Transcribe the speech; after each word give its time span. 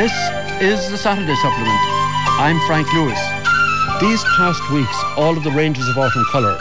This 0.00 0.12
is 0.62 0.90
the 0.90 0.96
Saturday 0.96 1.34
Supplement. 1.34 1.78
I'm 2.40 2.58
Frank 2.60 2.90
Lewis. 2.94 3.20
These 4.00 4.24
past 4.34 4.62
weeks, 4.72 4.96
all 5.14 5.36
of 5.36 5.44
the 5.44 5.50
ranges 5.50 5.86
of 5.88 5.98
autumn 5.98 6.24
colour. 6.32 6.58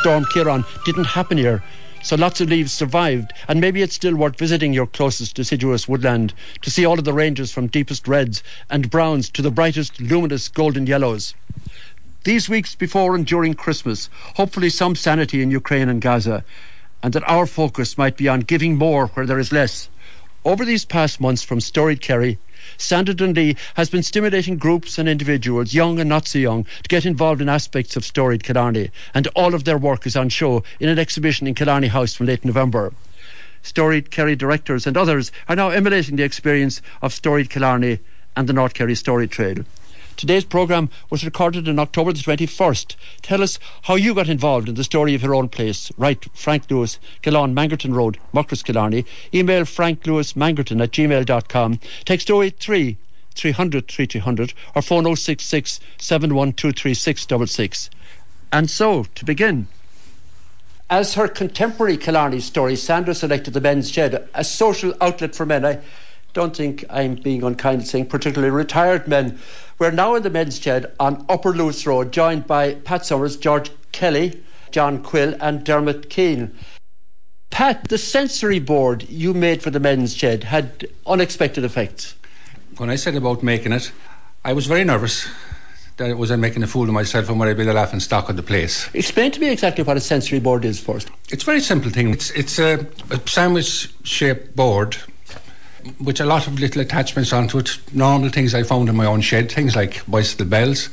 Storm 0.00 0.26
Ciarán 0.26 0.66
didn't 0.84 1.04
happen 1.04 1.38
here, 1.38 1.62
so 2.02 2.14
lots 2.16 2.42
of 2.42 2.50
leaves 2.50 2.70
survived, 2.70 3.32
and 3.48 3.58
maybe 3.58 3.80
it's 3.80 3.94
still 3.94 4.14
worth 4.14 4.38
visiting 4.38 4.74
your 4.74 4.86
closest 4.86 5.34
deciduous 5.34 5.88
woodland 5.88 6.34
to 6.60 6.70
see 6.70 6.84
all 6.84 6.98
of 6.98 7.06
the 7.06 7.14
ranges 7.14 7.50
from 7.50 7.68
deepest 7.68 8.06
reds 8.06 8.42
and 8.68 8.90
browns 8.90 9.30
to 9.30 9.40
the 9.40 9.50
brightest 9.50 9.98
luminous 9.98 10.48
golden 10.48 10.86
yellows. 10.86 11.34
These 12.24 12.50
weeks 12.50 12.74
before 12.74 13.14
and 13.14 13.24
during 13.24 13.54
Christmas, 13.54 14.10
hopefully 14.34 14.68
some 14.68 14.94
sanity 14.94 15.40
in 15.40 15.50
Ukraine 15.50 15.88
and 15.88 16.02
Gaza, 16.02 16.44
and 17.02 17.14
that 17.14 17.26
our 17.26 17.46
focus 17.46 17.96
might 17.96 18.18
be 18.18 18.28
on 18.28 18.40
giving 18.40 18.76
more 18.76 19.06
where 19.06 19.24
there 19.24 19.38
is 19.38 19.52
less. 19.52 19.88
Over 20.44 20.66
these 20.66 20.84
past 20.84 21.18
months 21.18 21.42
from 21.42 21.60
Storied 21.60 22.02
Kerry, 22.02 22.38
Sandra 22.76 23.14
Dundee 23.14 23.56
has 23.74 23.90
been 23.90 24.02
stimulating 24.02 24.56
groups 24.56 24.98
and 24.98 25.08
individuals, 25.08 25.74
young 25.74 25.98
and 25.98 26.08
not 26.08 26.26
so 26.26 26.38
young, 26.38 26.64
to 26.64 26.88
get 26.88 27.06
involved 27.06 27.40
in 27.40 27.48
aspects 27.48 27.96
of 27.96 28.04
Storied 28.04 28.42
Killarney, 28.42 28.90
and 29.14 29.26
all 29.28 29.54
of 29.54 29.64
their 29.64 29.78
work 29.78 30.06
is 30.06 30.16
on 30.16 30.28
show 30.28 30.62
in 30.80 30.88
an 30.88 30.98
exhibition 30.98 31.46
in 31.46 31.54
Killarney 31.54 31.88
House 31.88 32.14
from 32.14 32.26
late 32.26 32.44
November. 32.44 32.92
Storied 33.62 34.10
Kerry 34.10 34.36
directors 34.36 34.86
and 34.86 34.96
others 34.96 35.32
are 35.48 35.56
now 35.56 35.70
emulating 35.70 36.16
the 36.16 36.22
experience 36.22 36.80
of 37.02 37.12
Storied 37.12 37.50
Killarney 37.50 37.98
and 38.36 38.48
the 38.48 38.52
North 38.52 38.74
Kerry 38.74 38.94
Story 38.94 39.26
Trail. 39.26 39.64
Today's 40.18 40.44
programme 40.44 40.90
was 41.10 41.24
recorded 41.24 41.68
on 41.68 41.78
October 41.78 42.12
the 42.12 42.18
21st. 42.18 42.96
Tell 43.22 43.40
us 43.40 43.60
how 43.82 43.94
you 43.94 44.14
got 44.16 44.28
involved 44.28 44.68
in 44.68 44.74
the 44.74 44.82
story 44.82 45.14
of 45.14 45.22
your 45.22 45.32
own 45.36 45.48
place. 45.48 45.92
Write 45.96 46.26
Frank 46.34 46.68
Lewis, 46.68 46.98
Gillon, 47.22 47.54
Mangerton 47.54 47.94
Road, 47.94 48.18
Muckross, 48.34 48.64
Killarney. 48.64 49.04
Email 49.32 49.62
franklewismangerton 49.62 50.82
at 50.82 50.90
gmail.com. 50.90 51.78
Text 52.04 52.28
083 52.28 52.96
300 53.36 53.86
3300 53.86 54.54
or 54.74 54.82
phone 54.82 55.14
066 55.14 55.78
7123666. 55.98 57.88
And 58.50 58.68
so, 58.68 59.04
to 59.14 59.24
begin, 59.24 59.68
as 60.90 61.14
her 61.14 61.28
contemporary 61.28 61.96
Killarney 61.96 62.40
story, 62.40 62.74
Sandra 62.74 63.14
selected 63.14 63.54
the 63.54 63.60
men's 63.60 63.88
shed, 63.88 64.28
a 64.34 64.42
social 64.42 64.94
outlet 65.00 65.36
for 65.36 65.46
men. 65.46 65.64
I 65.64 65.78
don't 66.38 66.56
think 66.56 66.84
I'm 66.88 67.16
being 67.16 67.42
unkind 67.42 67.88
saying 67.88 68.06
particularly 68.06 68.52
retired 68.52 69.08
men 69.08 69.40
we're 69.76 69.90
now 69.90 70.14
in 70.14 70.22
the 70.22 70.30
men's 70.30 70.60
shed 70.60 70.92
on 71.00 71.26
Upper 71.28 71.50
Luce 71.50 71.84
Road, 71.84 72.12
joined 72.12 72.46
by 72.46 72.74
Pat 72.74 73.04
Summers, 73.04 73.36
George 73.36 73.72
Kelly, 73.90 74.40
John 74.70 75.02
Quill, 75.02 75.34
and 75.40 75.64
Dermot 75.64 76.08
Keane. 76.08 76.54
Pat, 77.50 77.88
the 77.88 77.98
sensory 77.98 78.60
board 78.60 79.08
you 79.08 79.34
made 79.34 79.62
for 79.62 79.70
the 79.70 79.80
men's 79.80 80.14
shed 80.14 80.44
had 80.44 80.86
unexpected 81.06 81.64
effects. 81.64 82.14
When 82.76 82.88
I 82.88 82.94
said 82.94 83.16
about 83.16 83.42
making 83.42 83.72
it, 83.72 83.90
I 84.44 84.52
was 84.52 84.66
very 84.66 84.84
nervous 84.84 85.28
that 85.96 86.08
it 86.08 86.18
was 86.18 86.30
I 86.30 86.36
making 86.36 86.62
a 86.62 86.68
fool 86.68 86.84
of 86.84 86.90
myself 86.90 87.28
and 87.28 87.40
would 87.40 87.48
I 87.48 87.54
be 87.54 87.64
the 87.64 87.72
laughing 87.72 87.98
stock 87.98 88.28
of 88.28 88.36
the 88.36 88.44
place. 88.44 88.88
Explain 88.94 89.32
to 89.32 89.40
me 89.40 89.50
exactly 89.50 89.82
what 89.82 89.96
a 89.96 90.00
sensory 90.00 90.38
board 90.38 90.64
is 90.64 90.78
first. 90.78 91.10
It's 91.30 91.42
a 91.42 91.46
very 91.46 91.60
simple 91.60 91.90
thing. 91.90 92.10
It's, 92.10 92.30
it's 92.30 92.60
a, 92.60 92.86
a 93.10 93.28
sandwich 93.28 93.92
shaped 94.04 94.54
board 94.54 94.98
with 96.00 96.20
a 96.20 96.24
lot 96.24 96.46
of 96.46 96.58
little 96.58 96.82
attachments 96.82 97.32
onto 97.32 97.58
it. 97.58 97.78
Normal 97.92 98.30
things 98.30 98.54
I 98.54 98.62
found 98.62 98.88
in 98.88 98.96
my 98.96 99.06
own 99.06 99.20
shed, 99.20 99.50
things 99.50 99.76
like 99.76 100.04
bicycle 100.06 100.46
bells, 100.46 100.90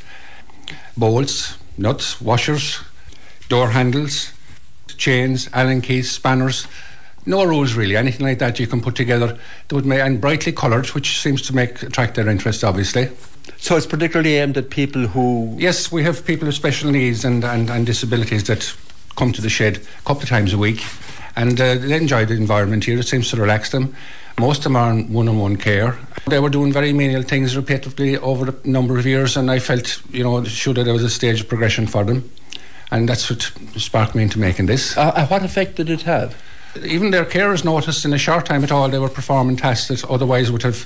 bolts, 0.98 1.58
nuts, 1.78 2.22
washers, 2.22 2.80
door 3.50 3.70
handles, 3.70 4.32
chains, 4.98 5.50
Allen 5.54 5.82
keys, 5.82 6.12
spanners. 6.12 6.68
No 7.26 7.44
rules 7.44 7.74
really. 7.74 7.98
Anything 7.98 8.26
like 8.26 8.40
that 8.40 8.60
you 8.60 8.68
can 8.68 8.82
put 8.82 8.96
together 8.96 9.38
that 9.68 9.76
would 9.76 9.86
make 9.86 10.00
and 10.00 10.22
brightly 10.22 10.52
coloured, 10.52 10.88
which 10.88 11.20
seems 11.20 11.42
to 11.44 11.56
make 11.56 11.82
attract 11.82 12.16
their 12.16 12.30
interest, 12.30 12.64
obviously. 12.64 13.10
So 13.58 13.76
it's 13.76 13.86
particularly 13.86 14.36
aimed 14.36 14.58
at 14.58 14.70
people 14.70 15.08
who. 15.08 15.56
Yes, 15.60 15.92
we 15.92 16.04
have 16.04 16.26
people 16.26 16.46
with 16.46 16.56
special 16.56 16.92
needs 16.92 17.26
and, 17.26 17.44
and, 17.44 17.70
and 17.70 17.86
disabilities 17.86 18.44
that 18.46 18.76
come 19.16 19.32
to 19.32 19.42
the 19.42 19.50
shed 19.50 19.78
a 19.78 20.02
couple 20.06 20.24
of 20.24 20.30
times 20.30 20.54
a 20.54 20.58
week, 20.58 20.84
and 21.36 21.60
uh, 21.60 21.76
they 21.76 21.96
enjoy 21.96 22.26
the 22.26 22.36
environment 22.36 22.84
here. 22.84 23.00
It 23.00 23.08
seems 23.08 23.30
to 23.32 23.38
relax 23.38 23.72
them. 23.72 23.96
Most 24.38 24.60
of 24.60 24.64
them 24.64 24.76
are 24.76 24.92
in 24.92 25.14
one 25.14 25.30
on 25.30 25.40
one 25.40 25.56
care. 25.56 25.98
They 26.28 26.40
were 26.40 26.50
doing 26.50 26.74
very 26.74 26.92
menial 26.92 27.24
things 27.24 27.56
repeatedly 27.56 28.18
over 28.18 28.50
a 28.50 28.68
number 28.68 28.98
of 28.98 29.06
years, 29.06 29.38
and 29.38 29.50
I 29.50 29.60
felt, 29.60 30.02
you 30.12 30.24
know, 30.24 30.44
sure 30.44 30.74
that 30.74 30.84
there 30.84 30.94
was 30.94 31.04
a 31.04 31.10
stage 31.10 31.42
of 31.42 31.48
progression 31.48 31.88
for 31.88 32.04
them. 32.04 32.30
And 32.92 33.08
that's 33.08 33.30
what 33.30 33.42
sparked 33.78 34.14
me 34.14 34.24
into 34.24 34.40
making 34.40 34.66
this. 34.66 34.98
Uh, 34.98 35.12
uh 35.16 35.28
what 35.28 35.44
effect 35.44 35.76
did 35.76 35.90
it 35.90 36.02
have? 36.02 36.42
Even 36.84 37.12
their 37.12 37.26
carers 37.26 37.64
noticed 37.64 38.04
in 38.04 38.14
a 38.14 38.18
short 38.18 38.46
time 38.46 38.64
at 38.64 38.72
all 38.72 38.90
they 38.90 39.00
were 39.00 39.10
performing 39.10 39.56
tasks 39.56 39.88
that 39.88 40.10
otherwise 40.10 40.52
would 40.52 40.64
have 40.64 40.86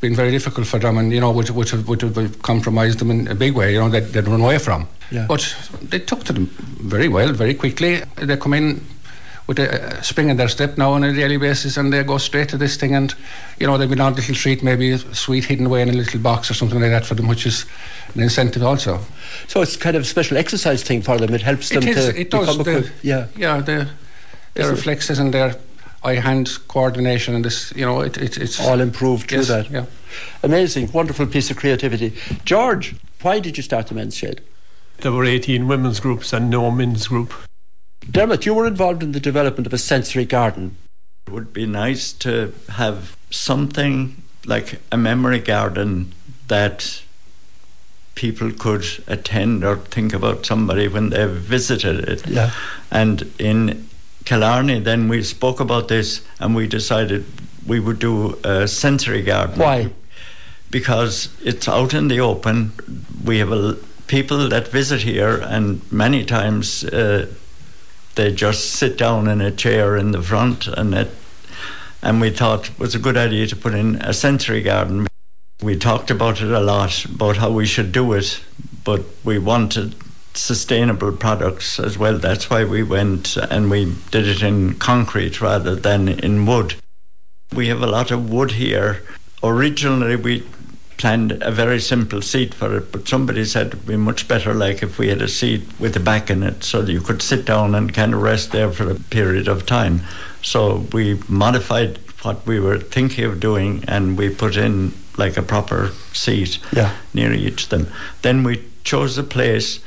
been 0.00 0.14
very 0.14 0.30
difficult 0.30 0.66
for 0.66 0.78
them 0.78 0.98
and, 0.98 1.12
you 1.12 1.20
know, 1.20 1.30
would, 1.30 1.48
would, 1.50 1.70
have, 1.70 1.88
would 1.88 2.02
have 2.02 2.42
compromised 2.42 2.98
them 2.98 3.10
in 3.10 3.28
a 3.28 3.34
big 3.34 3.54
way, 3.54 3.72
you 3.72 3.78
know, 3.78 3.88
they'd, 3.88 4.12
they'd 4.12 4.28
run 4.28 4.40
away 4.40 4.58
from. 4.58 4.86
Yeah. 5.10 5.26
But 5.26 5.56
they 5.80 6.00
took 6.00 6.24
to 6.24 6.32
them 6.32 6.46
very 6.46 7.08
well, 7.08 7.32
very 7.32 7.54
quickly. 7.54 8.02
They 8.16 8.36
come 8.36 8.52
in 8.52 8.84
with 9.52 9.70
a 9.70 9.98
uh, 9.98 10.02
spring 10.02 10.30
in 10.30 10.36
their 10.36 10.48
step 10.48 10.78
now 10.78 10.92
on 10.92 11.04
a 11.04 11.12
daily 11.12 11.36
basis 11.36 11.76
and 11.76 11.92
they 11.92 12.02
go 12.02 12.18
straight 12.18 12.48
to 12.48 12.56
this 12.56 12.76
thing 12.76 12.94
and 12.94 13.14
you 13.58 13.66
know 13.66 13.76
they've 13.76 13.90
been 13.90 14.00
on 14.00 14.12
a 14.12 14.16
little 14.16 14.34
treat 14.34 14.62
maybe 14.62 14.90
a 14.92 14.98
sweet 14.98 15.44
hidden 15.44 15.66
away 15.66 15.82
in 15.82 15.88
a 15.88 15.92
little 15.92 16.20
box 16.20 16.50
or 16.50 16.54
something 16.54 16.80
like 16.80 16.90
that 16.90 17.04
for 17.04 17.14
them 17.14 17.28
which 17.28 17.46
is 17.46 17.66
an 18.14 18.22
incentive 18.22 18.62
also. 18.62 19.00
So 19.48 19.60
it's 19.60 19.76
kind 19.76 19.96
of 19.96 20.02
a 20.02 20.04
special 20.06 20.36
exercise 20.36 20.82
thing 20.82 21.02
for 21.02 21.18
them. 21.18 21.34
It 21.34 21.42
helps 21.42 21.68
them 21.68 21.82
it 21.82 21.96
is, 21.96 22.08
to 22.08 22.20
it 22.20 22.30
does. 22.30 22.58
the, 22.58 22.90
yeah. 23.02 23.26
Yeah 23.36 23.60
their, 23.60 23.90
their 24.54 24.70
reflexes 24.70 25.18
and 25.18 25.34
their 25.34 25.56
eye-hand 26.04 26.58
coordination 26.68 27.34
and 27.34 27.44
this 27.44 27.72
you 27.76 27.84
know 27.84 28.00
it, 28.00 28.16
it, 28.16 28.38
it's 28.38 28.58
all 28.60 28.80
improved 28.80 29.28
through 29.28 29.38
yes, 29.38 29.48
that. 29.48 29.70
yeah. 29.70 29.86
Amazing. 30.42 30.90
Wonderful 30.92 31.26
piece 31.26 31.50
of 31.50 31.56
creativity. 31.58 32.14
George 32.44 32.94
why 33.20 33.38
did 33.38 33.56
you 33.56 33.62
start 33.62 33.86
the 33.86 33.94
men's 33.94 34.16
shed? 34.16 34.40
There 34.98 35.12
were 35.12 35.24
18 35.24 35.68
women's 35.68 36.00
groups 36.00 36.32
and 36.32 36.48
no 36.48 36.70
men's 36.70 37.08
group 37.08 37.32
Dermot, 38.10 38.46
you 38.46 38.54
were 38.54 38.66
involved 38.66 39.02
in 39.02 39.12
the 39.12 39.20
development 39.20 39.66
of 39.66 39.72
a 39.72 39.78
sensory 39.78 40.24
garden. 40.24 40.76
It 41.26 41.32
would 41.32 41.52
be 41.52 41.66
nice 41.66 42.12
to 42.14 42.52
have 42.70 43.16
something 43.30 44.22
like 44.44 44.80
a 44.90 44.96
memory 44.96 45.38
garden 45.38 46.12
that 46.48 47.02
people 48.14 48.52
could 48.52 48.84
attend 49.06 49.64
or 49.64 49.76
think 49.76 50.12
about 50.12 50.44
somebody 50.44 50.88
when 50.88 51.10
they 51.10 51.26
visited 51.26 52.08
it. 52.08 52.26
Yeah. 52.26 52.50
And 52.90 53.32
in 53.38 53.88
Killarney, 54.24 54.80
then 54.80 55.08
we 55.08 55.22
spoke 55.22 55.60
about 55.60 55.88
this 55.88 56.22
and 56.38 56.54
we 56.54 56.66
decided 56.66 57.24
we 57.66 57.80
would 57.80 57.98
do 57.98 58.38
a 58.44 58.68
sensory 58.68 59.22
garden. 59.22 59.58
Why? 59.58 59.90
Because 60.70 61.28
it's 61.42 61.68
out 61.68 61.94
in 61.94 62.08
the 62.08 62.20
open. 62.20 62.72
We 63.24 63.38
have 63.38 63.52
a, 63.52 63.76
people 64.06 64.48
that 64.48 64.68
visit 64.68 65.02
here, 65.02 65.38
and 65.42 65.80
many 65.92 66.24
times 66.24 66.84
uh, 66.84 67.26
they 68.14 68.32
just 68.32 68.72
sit 68.72 68.96
down 68.96 69.28
in 69.28 69.40
a 69.40 69.50
chair 69.50 69.96
in 69.96 70.12
the 70.12 70.22
front 70.22 70.66
and 70.66 70.94
it 70.94 71.10
and 72.02 72.20
we 72.20 72.30
thought 72.30 72.68
it 72.68 72.78
was 72.78 72.94
a 72.94 72.98
good 72.98 73.16
idea 73.16 73.46
to 73.46 73.56
put 73.56 73.74
in 73.74 73.94
a 73.96 74.12
sensory 74.12 74.60
garden. 74.60 75.06
We 75.62 75.76
talked 75.76 76.10
about 76.10 76.40
it 76.40 76.50
a 76.50 76.58
lot 76.58 77.04
about 77.04 77.36
how 77.36 77.52
we 77.52 77.64
should 77.64 77.92
do 77.92 78.12
it, 78.14 78.42
but 78.82 79.04
we 79.22 79.38
wanted 79.38 79.94
sustainable 80.34 81.12
products 81.12 81.78
as 81.78 81.96
well. 81.96 82.18
That's 82.18 82.50
why 82.50 82.64
we 82.64 82.82
went 82.82 83.36
and 83.36 83.70
we 83.70 83.94
did 84.10 84.26
it 84.26 84.42
in 84.42 84.74
concrete 84.74 85.40
rather 85.40 85.76
than 85.76 86.08
in 86.08 86.44
wood. 86.44 86.74
We 87.54 87.68
have 87.68 87.82
a 87.82 87.86
lot 87.86 88.10
of 88.10 88.30
wood 88.30 88.52
here. 88.52 89.02
Originally, 89.44 90.16
we 90.16 90.40
planned 91.02 91.32
a 91.42 91.50
very 91.50 91.80
simple 91.80 92.22
seat 92.22 92.54
for 92.54 92.76
it, 92.76 92.92
but 92.92 93.08
somebody 93.08 93.44
said 93.44 93.66
it'd 93.66 93.84
be 93.84 93.96
much 93.96 94.28
better 94.28 94.54
like 94.54 94.84
if 94.84 94.98
we 94.98 95.08
had 95.08 95.20
a 95.20 95.26
seat 95.26 95.62
with 95.80 95.96
a 95.96 96.00
back 96.00 96.30
in 96.30 96.44
it 96.44 96.62
so 96.62 96.80
that 96.80 96.92
you 96.92 97.00
could 97.00 97.20
sit 97.20 97.44
down 97.44 97.74
and 97.74 97.92
kind 97.92 98.14
of 98.14 98.22
rest 98.22 98.52
there 98.52 98.70
for 98.70 98.88
a 98.88 98.94
period 98.94 99.48
of 99.48 99.66
time. 99.66 100.02
So 100.42 100.86
we 100.92 101.20
modified 101.26 101.98
what 102.22 102.46
we 102.46 102.60
were 102.60 102.78
thinking 102.78 103.24
of 103.24 103.40
doing 103.40 103.84
and 103.88 104.16
we 104.16 104.32
put 104.32 104.56
in 104.56 104.94
like 105.16 105.36
a 105.36 105.42
proper 105.42 105.90
seat 106.12 106.60
yeah. 106.72 106.94
near 107.12 107.32
each 107.32 107.64
of 107.64 107.70
them. 107.70 107.88
Then 108.22 108.44
we 108.44 108.62
chose 108.84 109.18
a 109.18 109.24
place 109.24 109.80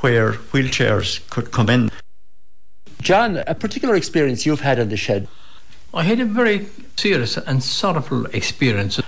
where 0.00 0.34
wheelchairs 0.52 1.28
could 1.28 1.50
come 1.50 1.68
in. 1.70 1.90
John, 3.00 3.42
a 3.48 3.56
particular 3.56 3.96
experience 3.96 4.46
you've 4.46 4.60
had 4.60 4.78
in 4.78 4.90
the 4.90 4.96
shed. 4.96 5.26
I 5.92 6.04
had 6.04 6.20
a 6.20 6.24
very 6.24 6.68
serious 6.94 7.36
and 7.36 7.64
sorrowful 7.64 8.26
experience 8.26 9.00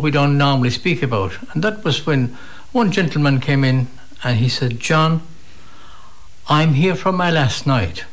we 0.00 0.10
don't 0.10 0.38
normally 0.38 0.70
speak 0.70 1.02
about. 1.02 1.32
And 1.52 1.62
that 1.62 1.84
was 1.84 2.06
when 2.06 2.36
one 2.72 2.92
gentleman 2.92 3.40
came 3.40 3.64
in 3.64 3.88
and 4.22 4.38
he 4.38 4.48
said, 4.48 4.80
John, 4.80 5.22
I'm 6.48 6.74
here 6.74 6.94
from 6.94 7.16
my 7.16 7.30
last 7.30 7.66
night. 7.66 8.04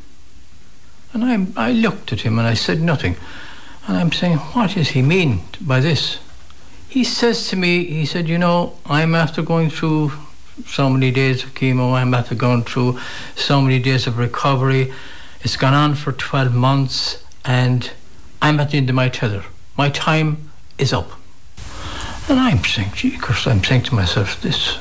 And 1.13 1.23
I, 1.23 1.67
I 1.69 1.71
looked 1.71 2.11
at 2.11 2.21
him 2.21 2.39
and 2.39 2.47
I 2.47 2.55
said 2.55 2.81
nothing. 2.81 3.15
And 3.87 3.97
I'm 3.97 4.11
saying, 4.11 4.37
what 4.37 4.71
does 4.71 4.89
he 4.89 5.01
mean 5.01 5.41
by 5.61 5.79
this? 5.79 6.19
He 6.89 7.03
says 7.03 7.47
to 7.49 7.55
me, 7.55 7.85
he 7.85 8.05
said, 8.05 8.29
you 8.29 8.37
know, 8.37 8.77
I'm 8.85 9.13
after 9.15 9.41
going 9.41 9.69
through 9.69 10.11
so 10.65 10.89
many 10.89 11.11
days 11.11 11.43
of 11.43 11.53
chemo, 11.53 11.93
I'm 11.93 12.13
after 12.13 12.35
going 12.35 12.63
through 12.63 12.99
so 13.35 13.61
many 13.61 13.79
days 13.79 14.07
of 14.07 14.17
recovery. 14.17 14.93
It's 15.41 15.57
gone 15.57 15.73
on 15.73 15.95
for 15.95 16.11
12 16.11 16.53
months 16.53 17.23
and 17.43 17.91
I'm 18.41 18.59
at 18.59 18.71
the 18.71 18.77
end 18.77 18.89
of 18.89 18.95
my 18.95 19.09
tether. 19.09 19.43
My 19.77 19.89
time 19.89 20.49
is 20.77 20.93
up. 20.93 21.11
And 22.29 22.39
I'm 22.39 22.63
saying, 22.63 22.91
gee, 22.95 23.17
Chris, 23.17 23.45
I'm 23.47 23.63
saying 23.63 23.83
to 23.83 23.95
myself, 23.95 24.41
this. 24.41 24.77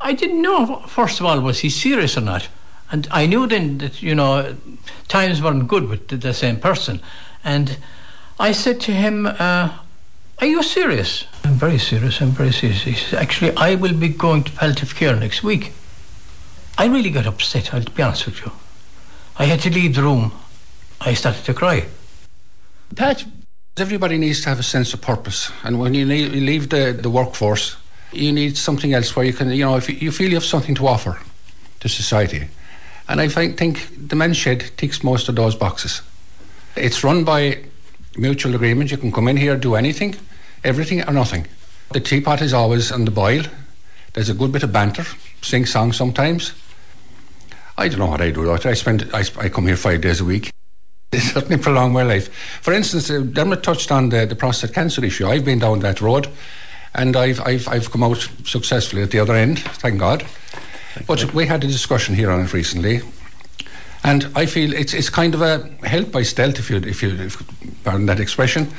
I 0.00 0.12
didn't 0.12 0.42
know, 0.42 0.82
first 0.88 1.20
of 1.20 1.26
all, 1.26 1.40
was 1.40 1.60
he 1.60 1.70
serious 1.70 2.16
or 2.16 2.22
not? 2.22 2.48
And 2.90 3.08
I 3.10 3.26
knew 3.26 3.46
then 3.46 3.78
that, 3.78 4.02
you 4.02 4.14
know, 4.14 4.56
times 5.08 5.40
weren't 5.40 5.68
good 5.68 5.88
with 5.88 6.08
the 6.08 6.34
same 6.34 6.58
person. 6.58 7.00
And 7.44 7.78
I 8.38 8.52
said 8.52 8.80
to 8.82 8.92
him, 8.92 9.26
uh, 9.26 9.78
Are 10.40 10.46
you 10.46 10.62
serious? 10.62 11.24
I'm 11.44 11.54
very 11.54 11.78
serious, 11.78 12.20
I'm 12.20 12.30
very 12.30 12.52
serious. 12.52 12.82
He 12.82 12.94
said, 12.94 13.20
Actually, 13.20 13.56
I 13.56 13.76
will 13.76 13.94
be 13.94 14.08
going 14.08 14.42
to 14.44 14.52
palliative 14.52 14.94
care 14.94 15.16
next 15.16 15.42
week. 15.42 15.72
I 16.76 16.86
really 16.86 17.10
got 17.10 17.26
upset, 17.26 17.72
I'll 17.72 17.84
be 17.84 18.02
honest 18.02 18.26
with 18.26 18.40
you. 18.44 18.52
I 19.38 19.44
had 19.44 19.60
to 19.60 19.70
leave 19.70 19.94
the 19.94 20.02
room. 20.02 20.32
I 21.00 21.14
started 21.14 21.44
to 21.44 21.54
cry. 21.54 21.86
Pat, 22.94 23.24
everybody 23.76 24.18
needs 24.18 24.42
to 24.42 24.48
have 24.48 24.58
a 24.58 24.62
sense 24.62 24.92
of 24.92 25.00
purpose. 25.00 25.50
And 25.64 25.78
when 25.78 25.94
you 25.94 26.04
leave 26.04 26.68
the, 26.68 26.92
the 26.92 27.10
workforce, 27.10 27.76
you 28.12 28.32
need 28.32 28.56
something 28.56 28.92
else 28.92 29.16
where 29.16 29.24
you 29.24 29.32
can, 29.32 29.50
you 29.50 29.64
know, 29.64 29.76
if 29.76 29.88
you 30.02 30.12
feel 30.12 30.28
you 30.28 30.36
have 30.36 30.44
something 30.44 30.74
to 30.74 30.86
offer 30.86 31.18
to 31.80 31.88
society. 31.88 32.48
And 33.08 33.20
I 33.20 33.28
think 33.28 34.08
the 34.08 34.16
men's 34.16 34.36
shed 34.36 34.70
ticks 34.76 35.02
most 35.02 35.28
of 35.28 35.36
those 35.36 35.54
boxes. 35.54 36.02
It's 36.76 37.02
run 37.02 37.24
by 37.24 37.58
mutual 38.16 38.54
agreement. 38.54 38.90
You 38.90 38.98
can 38.98 39.10
come 39.10 39.28
in 39.28 39.36
here, 39.36 39.56
do 39.56 39.74
anything, 39.74 40.16
everything 40.62 41.02
or 41.08 41.12
nothing. 41.12 41.46
The 41.92 42.00
teapot 42.00 42.40
is 42.42 42.52
always 42.52 42.92
on 42.92 43.04
the 43.04 43.10
boil. 43.10 43.42
There's 44.12 44.28
a 44.28 44.34
good 44.34 44.52
bit 44.52 44.62
of 44.62 44.72
banter, 44.72 45.04
sing 45.40 45.66
song 45.66 45.92
sometimes. 45.92 46.52
I 47.76 47.88
don't 47.88 47.98
know 47.98 48.06
what 48.06 48.20
I 48.20 48.30
do. 48.30 48.50
I 48.50 48.74
spend 48.74 49.10
I, 49.14 49.24
I 49.38 49.48
come 49.48 49.66
here 49.66 49.76
five 49.76 50.02
days 50.02 50.20
a 50.20 50.24
week. 50.24 50.52
Certainly 51.18 51.58
prolonged 51.58 51.92
my 51.92 52.02
life. 52.02 52.32
For 52.62 52.72
instance, 52.72 53.10
uh, 53.10 53.20
Dermot 53.20 53.62
touched 53.62 53.92
on 53.92 54.08
the, 54.08 54.24
the 54.24 54.34
prostate 54.34 54.72
cancer 54.72 55.04
issue. 55.04 55.26
I've 55.26 55.44
been 55.44 55.58
down 55.58 55.80
that 55.80 56.00
road, 56.00 56.28
and 56.94 57.14
I've 57.14 57.38
I've 57.42 57.68
I've 57.68 57.90
come 57.90 58.02
out 58.02 58.26
successfully 58.44 59.02
at 59.02 59.10
the 59.10 59.18
other 59.18 59.34
end. 59.34 59.58
Thank 59.58 60.00
God. 60.00 60.22
Thank 60.22 61.06
but 61.06 61.20
God. 61.20 61.32
we 61.32 61.46
had 61.46 61.64
a 61.64 61.66
discussion 61.66 62.14
here 62.14 62.30
on 62.30 62.40
it 62.40 62.54
recently, 62.54 63.02
and 64.02 64.26
I 64.34 64.46
feel 64.46 64.72
it's 64.72 64.94
it's 64.94 65.10
kind 65.10 65.34
of 65.34 65.42
a 65.42 65.68
help 65.86 66.12
by 66.12 66.22
stealth, 66.22 66.58
if 66.58 66.70
you 66.70 66.78
if 66.78 67.02
you 67.02 67.10
if, 67.10 67.42
pardon 67.84 68.06
that 68.06 68.18
expression. 68.18 68.72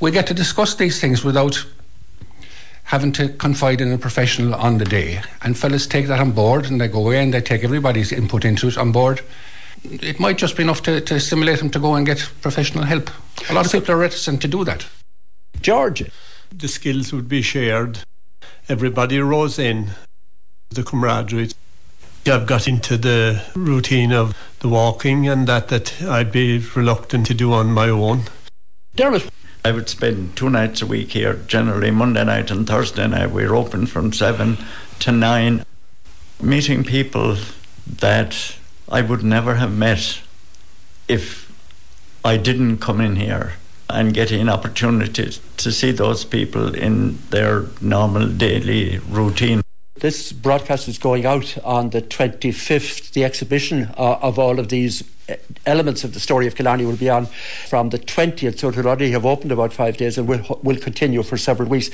We 0.00 0.10
get 0.10 0.26
to 0.26 0.34
discuss 0.34 0.74
these 0.74 1.00
things 1.00 1.22
without 1.22 1.64
having 2.82 3.12
to 3.12 3.28
confide 3.28 3.80
in 3.80 3.92
a 3.92 3.98
professional 3.98 4.54
on 4.56 4.78
the 4.78 4.84
day. 4.84 5.20
And 5.42 5.56
fellas 5.56 5.86
take 5.86 6.08
that 6.08 6.20
on 6.20 6.32
board 6.32 6.66
and 6.66 6.80
they 6.80 6.88
go 6.88 6.98
away 7.00 7.22
and 7.22 7.32
they 7.32 7.40
take 7.40 7.64
everybody's 7.64 8.12
input 8.12 8.44
into 8.44 8.68
it 8.68 8.76
on 8.76 8.92
board. 8.92 9.20
It 9.90 10.20
might 10.20 10.38
just 10.38 10.56
be 10.56 10.62
enough 10.62 10.82
to, 10.82 11.00
to 11.00 11.20
stimulate 11.20 11.58
them 11.58 11.70
to 11.70 11.78
go 11.78 11.94
and 11.94 12.06
get 12.06 12.30
professional 12.40 12.84
help. 12.84 13.10
A 13.50 13.54
lot 13.54 13.66
of 13.66 13.72
people 13.72 13.94
are 13.94 13.98
reticent 13.98 14.42
to 14.42 14.48
do 14.48 14.64
that. 14.64 14.86
George. 15.60 16.10
The 16.56 16.68
skills 16.68 17.12
would 17.12 17.28
be 17.28 17.42
shared. 17.42 18.00
Everybody 18.68 19.20
rose 19.20 19.58
in. 19.58 19.90
The 20.70 20.82
camaraderie. 20.82 21.50
I've 22.26 22.46
got 22.46 22.66
into 22.66 22.96
the 22.96 23.44
routine 23.54 24.12
of 24.12 24.36
the 24.58 24.68
walking 24.68 25.28
and 25.28 25.46
that 25.46 25.68
that 25.68 26.02
I'd 26.02 26.32
be 26.32 26.58
reluctant 26.58 27.26
to 27.26 27.34
do 27.34 27.52
on 27.52 27.72
my 27.72 27.88
own. 27.88 28.22
Dermot, 28.96 29.30
I 29.64 29.70
would 29.70 29.88
spend 29.88 30.36
two 30.36 30.50
nights 30.50 30.82
a 30.82 30.86
week 30.86 31.12
here, 31.12 31.34
generally 31.46 31.90
Monday 31.90 32.24
night 32.24 32.50
and 32.50 32.66
Thursday 32.66 33.06
night. 33.06 33.30
We're 33.30 33.54
open 33.54 33.86
from 33.86 34.12
seven 34.12 34.58
to 35.00 35.12
nine, 35.12 35.64
meeting 36.40 36.82
people 36.82 37.36
that 37.86 38.56
I 38.88 39.02
would 39.02 39.24
never 39.24 39.56
have 39.56 39.76
met 39.76 40.20
if 41.08 41.52
I 42.24 42.36
didn't 42.36 42.78
come 42.78 43.00
in 43.00 43.16
here 43.16 43.54
and 43.88 44.12
get 44.12 44.30
an 44.32 44.48
opportunity 44.48 45.30
to 45.56 45.72
see 45.72 45.92
those 45.92 46.24
people 46.24 46.74
in 46.74 47.18
their 47.30 47.66
normal 47.80 48.28
daily 48.28 48.98
routine. 48.98 49.62
This 50.00 50.32
broadcast 50.32 50.88
is 50.88 50.98
going 50.98 51.24
out 51.24 51.56
on 51.64 51.90
the 51.90 52.02
25th. 52.02 53.12
The 53.12 53.24
exhibition 53.24 53.94
uh, 53.96 54.18
of 54.20 54.38
all 54.38 54.58
of 54.58 54.68
these 54.68 55.02
uh, 55.28 55.36
elements 55.64 56.04
of 56.04 56.12
the 56.12 56.20
story 56.20 56.46
of 56.46 56.54
Killarney 56.54 56.84
will 56.84 56.96
be 56.96 57.08
on 57.08 57.26
from 57.66 57.90
the 57.90 57.98
20th, 57.98 58.58
so 58.58 58.68
it'll 58.68 58.86
already 58.86 59.10
have 59.12 59.24
opened 59.24 59.52
about 59.52 59.72
five 59.72 59.96
days 59.96 60.18
and 60.18 60.28
will, 60.28 60.60
will 60.62 60.76
continue 60.76 61.22
for 61.22 61.36
several 61.36 61.68
weeks. 61.68 61.90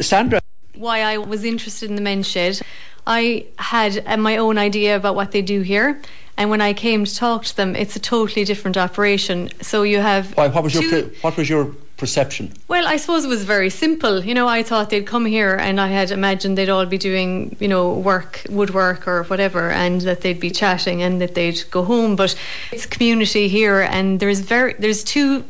Sandra. 0.00 0.40
Why 0.74 1.00
I 1.00 1.18
was 1.18 1.44
interested 1.44 1.88
in 1.90 1.96
the 1.96 2.02
men's 2.02 2.28
shed, 2.28 2.60
I 3.06 3.46
had 3.58 4.02
uh, 4.06 4.16
my 4.16 4.36
own 4.36 4.58
idea 4.58 4.96
about 4.96 5.14
what 5.14 5.32
they 5.32 5.42
do 5.42 5.60
here. 5.60 6.00
And 6.36 6.50
when 6.50 6.60
I 6.60 6.72
came 6.72 7.04
to 7.04 7.14
talk 7.14 7.44
to 7.44 7.56
them, 7.56 7.76
it's 7.76 7.94
a 7.94 8.00
totally 8.00 8.44
different 8.44 8.76
operation. 8.76 9.50
So 9.60 9.82
you 9.82 10.00
have. 10.00 10.36
Why, 10.36 10.48
what 10.48 10.64
was 10.64 10.74
your 10.74 11.02
what 11.22 11.36
was 11.36 11.48
your 11.48 11.72
perception? 11.96 12.52
Well, 12.66 12.86
I 12.86 12.96
suppose 12.96 13.24
it 13.24 13.28
was 13.28 13.44
very 13.44 13.70
simple. 13.70 14.24
You 14.24 14.34
know, 14.34 14.48
I 14.48 14.62
thought 14.64 14.90
they'd 14.90 15.06
come 15.06 15.26
here 15.26 15.54
and 15.54 15.80
I 15.80 15.88
had 15.88 16.10
imagined 16.10 16.58
they'd 16.58 16.68
all 16.68 16.86
be 16.86 16.98
doing, 16.98 17.56
you 17.60 17.68
know, 17.68 17.92
work, 17.92 18.42
woodwork 18.50 19.06
or 19.06 19.22
whatever, 19.24 19.70
and 19.70 20.00
that 20.02 20.22
they'd 20.22 20.40
be 20.40 20.50
chatting 20.50 21.02
and 21.02 21.20
that 21.20 21.34
they'd 21.36 21.62
go 21.70 21.84
home. 21.84 22.16
But 22.16 22.36
it's 22.72 22.86
community 22.86 23.46
here, 23.48 23.80
and 23.82 24.18
there's 24.18 24.40
very 24.40 24.74
there's 24.74 25.04
two 25.04 25.44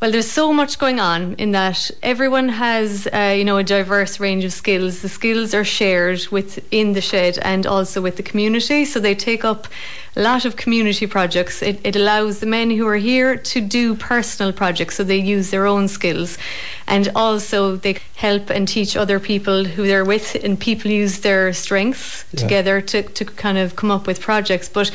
well, 0.00 0.12
there's 0.12 0.30
so 0.30 0.52
much 0.52 0.78
going 0.78 1.00
on 1.00 1.34
in 1.34 1.50
that 1.52 1.90
everyone 2.04 2.50
has, 2.50 3.08
uh, 3.12 3.34
you 3.36 3.44
know, 3.44 3.56
a 3.56 3.64
diverse 3.64 4.20
range 4.20 4.44
of 4.44 4.52
skills. 4.52 5.02
The 5.02 5.08
skills 5.08 5.52
are 5.54 5.64
shared 5.64 6.28
within 6.30 6.92
the 6.92 7.00
shed 7.00 7.38
and 7.42 7.66
also 7.66 8.00
with 8.00 8.16
the 8.16 8.22
community. 8.22 8.84
So 8.84 9.00
they 9.00 9.16
take 9.16 9.44
up 9.44 9.66
a 10.14 10.22
lot 10.22 10.44
of 10.44 10.54
community 10.54 11.08
projects. 11.08 11.62
It, 11.62 11.80
it 11.82 11.96
allows 11.96 12.38
the 12.38 12.46
men 12.46 12.70
who 12.70 12.86
are 12.86 12.96
here 12.96 13.36
to 13.36 13.60
do 13.60 13.96
personal 13.96 14.52
projects, 14.52 14.96
so 14.96 15.04
they 15.04 15.16
use 15.18 15.50
their 15.50 15.66
own 15.66 15.88
skills, 15.88 16.38
and 16.86 17.10
also 17.16 17.76
they 17.76 17.98
help 18.16 18.50
and 18.50 18.68
teach 18.68 18.96
other 18.96 19.18
people 19.18 19.64
who 19.64 19.84
they're 19.86 20.04
with, 20.04 20.36
and 20.44 20.60
people 20.60 20.90
use 20.90 21.20
their 21.20 21.52
strengths 21.52 22.24
yeah. 22.32 22.40
together 22.40 22.80
to 22.80 23.02
to 23.02 23.24
kind 23.24 23.58
of 23.58 23.74
come 23.74 23.90
up 23.90 24.06
with 24.06 24.20
projects. 24.20 24.68
But 24.68 24.90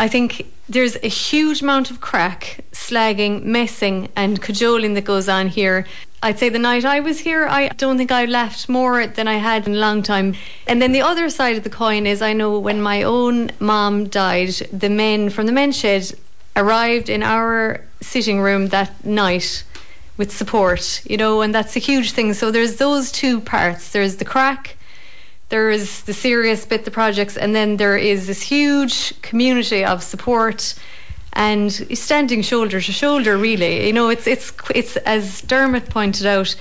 I 0.00 0.08
think 0.08 0.50
there's 0.66 0.96
a 1.02 1.08
huge 1.08 1.60
amount 1.60 1.90
of 1.90 2.00
crack, 2.00 2.64
slagging, 2.72 3.44
messing, 3.44 4.08
and 4.16 4.40
cajoling 4.40 4.94
that 4.94 5.04
goes 5.04 5.28
on 5.28 5.48
here. 5.48 5.86
I'd 6.22 6.38
say 6.38 6.48
the 6.48 6.58
night 6.58 6.86
I 6.86 7.00
was 7.00 7.20
here, 7.20 7.46
I 7.46 7.68
don't 7.68 7.98
think 7.98 8.10
I 8.10 8.24
laughed 8.24 8.66
more 8.66 9.06
than 9.06 9.28
I 9.28 9.34
had 9.34 9.66
in 9.66 9.74
a 9.74 9.78
long 9.78 10.02
time. 10.02 10.36
And 10.66 10.80
then 10.80 10.92
the 10.92 11.02
other 11.02 11.28
side 11.28 11.58
of 11.58 11.64
the 11.64 11.76
coin 11.84 12.06
is 12.06 12.22
I 12.22 12.32
know 12.32 12.58
when 12.58 12.80
my 12.80 13.02
own 13.02 13.50
mom 13.60 14.08
died, 14.08 14.54
the 14.72 14.88
men 14.88 15.28
from 15.28 15.44
the 15.44 15.52
men's 15.52 15.76
shed 15.76 16.12
arrived 16.56 17.10
in 17.10 17.22
our 17.22 17.84
sitting 18.00 18.40
room 18.40 18.68
that 18.68 19.04
night 19.04 19.64
with 20.16 20.32
support, 20.32 21.02
you 21.04 21.18
know, 21.18 21.42
and 21.42 21.54
that's 21.54 21.76
a 21.76 21.78
huge 21.78 22.12
thing. 22.12 22.32
So 22.32 22.50
there's 22.50 22.76
those 22.76 23.12
two 23.12 23.38
parts 23.38 23.92
there's 23.92 24.16
the 24.16 24.24
crack 24.24 24.78
there 25.50 25.70
is 25.70 26.02
the 26.02 26.14
serious 26.14 26.64
bit, 26.64 26.84
the 26.84 26.90
projects, 26.90 27.36
and 27.36 27.54
then 27.54 27.76
there 27.76 27.96
is 27.96 28.26
this 28.26 28.42
huge 28.42 29.20
community 29.20 29.84
of 29.84 30.02
support 30.02 30.74
and 31.32 31.72
standing 31.96 32.42
shoulder 32.42 32.80
to 32.80 32.92
shoulder. 32.92 33.36
Really, 33.36 33.86
you 33.86 33.92
know, 33.92 34.08
it's 34.08 34.26
it's 34.26 34.52
it's 34.74 34.96
as 34.98 35.42
Dermot 35.42 35.90
pointed 35.90 36.26
out, 36.26 36.56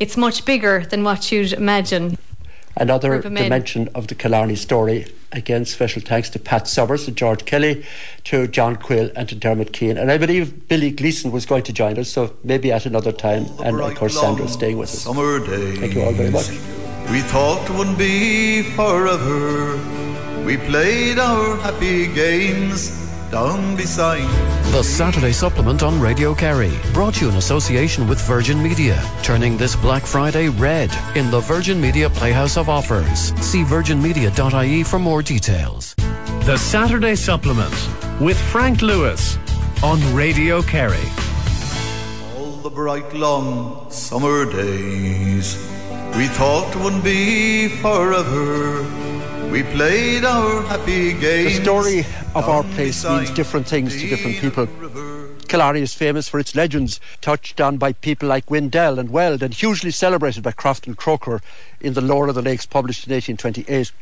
it's 0.00 0.16
much 0.16 0.44
bigger 0.44 0.84
than 0.86 1.04
what 1.04 1.30
you'd 1.30 1.52
imagine. 1.52 2.18
Another 2.76 3.20
dimension 3.20 3.88
of 3.94 4.08
the 4.08 4.14
Killarney 4.16 4.56
story. 4.56 5.06
Again, 5.30 5.64
special 5.64 6.00
thanks 6.00 6.30
to 6.30 6.38
Pat 6.38 6.66
Summers, 6.66 7.04
to 7.06 7.10
George 7.10 7.44
Kelly, 7.44 7.84
to 8.24 8.46
John 8.48 8.76
Quill, 8.76 9.10
and 9.16 9.28
to 9.28 9.34
Dermot 9.34 9.72
Keane. 9.72 9.98
And 9.98 10.10
I 10.10 10.16
believe 10.16 10.68
Billy 10.68 10.90
Gleeson 10.90 11.30
was 11.30 11.44
going 11.44 11.64
to 11.64 11.72
join 11.72 11.98
us, 11.98 12.10
so 12.10 12.36
maybe 12.44 12.72
at 12.72 12.86
another 12.86 13.12
time. 13.12 13.46
And 13.60 13.80
of 13.80 13.94
course, 13.96 14.18
Sandra 14.18 14.48
staying 14.48 14.78
with 14.78 14.90
us. 14.90 15.04
Thank 15.04 15.94
you 15.94 16.02
all 16.02 16.12
very 16.12 16.30
much. 16.30 16.50
We 17.10 17.20
thought 17.20 17.68
it 17.68 17.76
would 17.76 17.96
be 17.98 18.62
forever. 18.62 19.76
We 20.44 20.56
played 20.56 21.18
our 21.18 21.56
happy 21.56 22.06
games 22.12 22.90
down 23.30 23.76
beside. 23.76 24.28
The 24.72 24.82
Saturday 24.82 25.32
Supplement 25.32 25.82
on 25.82 26.00
Radio 26.00 26.34
Kerry, 26.34 26.72
brought 26.92 27.14
to 27.14 27.24
you 27.24 27.30
in 27.30 27.36
association 27.36 28.08
with 28.08 28.20
Virgin 28.26 28.62
Media, 28.62 29.02
turning 29.22 29.56
this 29.56 29.76
Black 29.76 30.06
Friday 30.06 30.48
red 30.48 30.90
in 31.14 31.30
the 31.30 31.40
Virgin 31.40 31.80
Media 31.80 32.08
Playhouse 32.08 32.56
of 32.56 32.68
Offers. 32.68 33.34
See 33.44 33.62
virginmedia.ie 33.62 34.82
for 34.84 34.98
more 34.98 35.22
details. 35.22 35.94
The 36.44 36.56
Saturday 36.56 37.16
Supplement 37.16 37.74
with 38.20 38.38
Frank 38.52 38.82
Lewis 38.82 39.38
on 39.82 39.98
Radio 40.14 40.62
Kerry. 40.62 41.08
All 42.36 42.56
the 42.62 42.70
bright 42.70 43.12
long 43.14 43.90
summer 43.90 44.44
days 44.50 45.56
we 46.16 46.28
thought 46.28 46.74
it 46.74 46.82
would 46.82 47.02
be 47.02 47.68
forever. 47.68 48.82
We 49.50 49.62
played 49.64 50.24
our 50.24 50.62
happy 50.62 51.12
game. 51.12 51.44
The 51.46 51.62
story 51.62 52.00
of 52.34 52.48
our 52.48 52.62
place 52.62 53.04
means 53.04 53.30
different 53.30 53.66
things 53.66 54.00
to 54.00 54.08
different 54.08 54.36
people. 54.38 54.68
Killarney 55.48 55.80
is 55.80 55.94
famous 55.94 56.28
for 56.28 56.38
its 56.38 56.54
legends, 56.54 57.00
touched 57.20 57.60
on 57.60 57.78
by 57.78 57.92
people 57.92 58.28
like 58.28 58.46
Windele 58.46 58.98
and 58.98 59.10
Weld, 59.10 59.42
and 59.42 59.54
hugely 59.54 59.90
celebrated 59.90 60.42
by 60.42 60.52
Crofton 60.52 60.94
Croker 60.94 61.40
in 61.80 61.94
The 61.94 62.00
Lore 62.00 62.28
of 62.28 62.34
the 62.34 62.42
Lakes, 62.42 62.66
published 62.66 63.06
in 63.06 63.12
1828. 63.12 63.92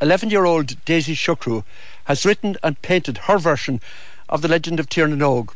11 0.00 0.30
year 0.30 0.46
old 0.46 0.82
Daisy 0.86 1.14
Shukru 1.14 1.64
has 2.04 2.24
written 2.24 2.56
and 2.62 2.80
painted 2.80 3.18
her 3.18 3.38
version 3.38 3.80
of 4.30 4.40
the 4.40 4.48
legend 4.48 4.80
of 4.80 4.88
Tir 4.88 5.06
na 5.06 5.16
nÓg 5.16 5.50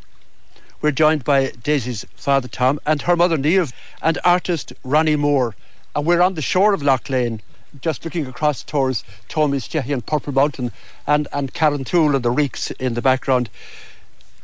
We're 0.83 0.91
joined 0.91 1.25
by 1.25 1.53
Daisy's 1.63 2.05
father 2.15 2.49
Tom 2.49 2.79
and 2.85 3.03
her 3.03 3.17
mother 3.17 3.39
Neve 3.39 3.73
and 4.03 4.19
artist 4.23 4.75
Ronnie 4.85 5.17
Moore. 5.17 5.55
And 5.97 6.07
we're 6.07 6.23
on 6.23 6.35
the 6.35 6.43
shore 6.43 6.75
of 6.75 6.83
Lough 6.83 6.99
Leane, 7.09 7.41
just 7.81 8.05
looking 8.05 8.27
across 8.27 8.63
towards 8.65 9.05
Tommy's 9.29 9.67
Shehy 9.67 9.93
and 9.93 10.05
Purple 10.05 10.33
Mountain 10.33 10.73
and, 11.07 11.29
and 11.33 11.55
Carrauntoohil 11.55 12.17
and 12.17 12.25
the 12.25 12.31
Reeks 12.31 12.71
in 12.73 12.95
the 12.95 13.03
background. 13.03 13.49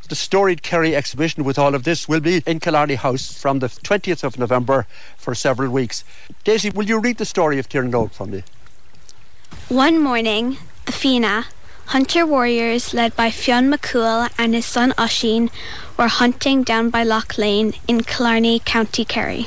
The 0.08 0.14
storied 0.16 0.62
Kerry 0.62 0.96
exhibition 0.96 1.44
with 1.44 1.58
all 1.58 1.74
of 1.74 1.84
this 1.84 2.08
will 2.08 2.20
be 2.20 2.42
in 2.46 2.58
Killarney 2.58 2.96
House 2.96 3.32
from 3.40 3.60
the 3.60 3.68
20th 3.68 4.24
of 4.24 4.38
November 4.38 4.86
for 5.16 5.34
several 5.34 5.70
weeks. 5.70 6.02
Daisy, 6.42 6.70
will 6.70 6.86
you 6.86 6.98
read 6.98 7.18
the 7.18 7.24
story 7.24 7.58
of 7.58 7.68
Tirnanog 7.68 8.12
for 8.12 8.26
me? 8.26 8.42
One 9.68 10.00
morning, 10.00 10.56
the 10.86 10.92
Fianna, 10.92 11.46
hunter 11.86 12.26
warriors 12.26 12.92
led 12.92 13.14
by 13.14 13.30
Fionn 13.30 13.72
McCool 13.72 14.28
and 14.36 14.54
his 14.54 14.66
son 14.66 14.92
Oisín, 14.92 15.50
were 15.96 16.08
hunting 16.08 16.64
down 16.64 16.90
by 16.90 17.04
Lough 17.04 17.22
Leane 17.38 17.74
in 17.86 18.02
Killarney, 18.02 18.60
County 18.64 19.04
Kerry. 19.04 19.46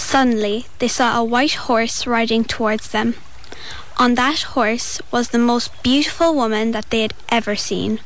Suddenly, 0.00 0.66
they 0.80 0.88
saw 0.88 1.16
a 1.16 1.22
white 1.22 1.54
horse 1.68 2.04
riding 2.04 2.42
towards 2.42 2.88
them. 2.88 3.14
On 3.96 4.14
that 4.16 4.40
horse 4.56 5.00
was 5.12 5.28
the 5.28 5.38
most 5.38 5.70
beautiful 5.84 6.34
woman 6.34 6.72
that 6.72 6.90
they 6.90 7.02
had 7.02 7.14
ever 7.28 7.54
seen. 7.54 8.00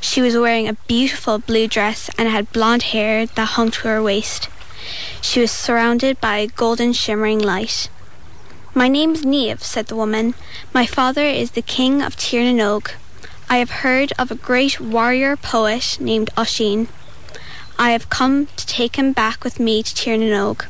She 0.00 0.22
was 0.22 0.38
wearing 0.38 0.68
a 0.68 0.80
beautiful 0.86 1.38
blue 1.38 1.66
dress 1.68 2.08
and 2.16 2.28
had 2.28 2.52
blonde 2.52 2.94
hair 2.94 3.26
that 3.26 3.56
hung 3.56 3.70
to 3.72 3.88
her 3.88 4.02
waist. 4.02 4.48
She 5.20 5.40
was 5.40 5.50
surrounded 5.50 6.18
by 6.20 6.38
a 6.38 6.46
golden 6.46 6.94
shimmering 6.94 7.40
light. 7.40 7.90
My 8.72 8.88
name's 8.88 9.24
Neve, 9.24 9.62
said 9.62 9.88
the 9.88 9.96
woman. 9.96 10.34
My 10.72 10.86
father 10.86 11.26
is 11.26 11.50
the 11.50 11.62
king 11.62 12.00
of 12.00 12.16
Tirnanog. 12.16 12.92
I 13.50 13.58
have 13.58 13.82
heard 13.82 14.12
of 14.18 14.30
a 14.30 14.42
great 14.48 14.80
warrior 14.80 15.36
poet 15.36 15.98
named 16.00 16.30
Oisín. 16.36 16.86
I 17.78 17.90
have 17.90 18.08
come 18.08 18.46
to 18.56 18.66
take 18.66 18.96
him 18.96 19.12
back 19.12 19.44
with 19.44 19.60
me 19.60 19.82
to 19.82 19.94
Tirnanog. 19.94 20.66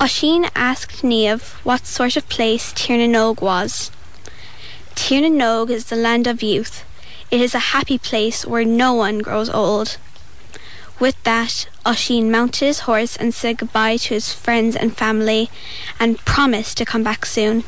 Oisín 0.00 0.50
asked 0.54 1.04
Neve 1.04 1.60
what 1.62 1.86
sort 1.86 2.16
of 2.16 2.26
place 2.30 2.72
Tirnanog 2.72 3.42
was. 3.42 3.90
Tirnanog 4.94 5.68
is 5.68 5.90
the 5.90 5.94
land 5.96 6.26
of 6.26 6.42
youth. 6.42 6.86
It 7.30 7.38
is 7.42 7.54
a 7.54 7.74
happy 7.76 7.98
place 7.98 8.46
where 8.46 8.64
no 8.64 8.94
one 8.94 9.18
grows 9.18 9.50
old. 9.50 9.98
With 10.98 11.22
that, 11.24 11.68
Oisín 11.84 12.30
mounted 12.30 12.64
his 12.64 12.80
horse 12.88 13.14
and 13.14 13.34
said 13.34 13.58
goodbye 13.58 13.98
to 13.98 14.14
his 14.14 14.32
friends 14.32 14.74
and 14.74 14.96
family 14.96 15.50
and 15.98 16.24
promised 16.24 16.78
to 16.78 16.86
come 16.86 17.02
back 17.02 17.26
soon. 17.26 17.64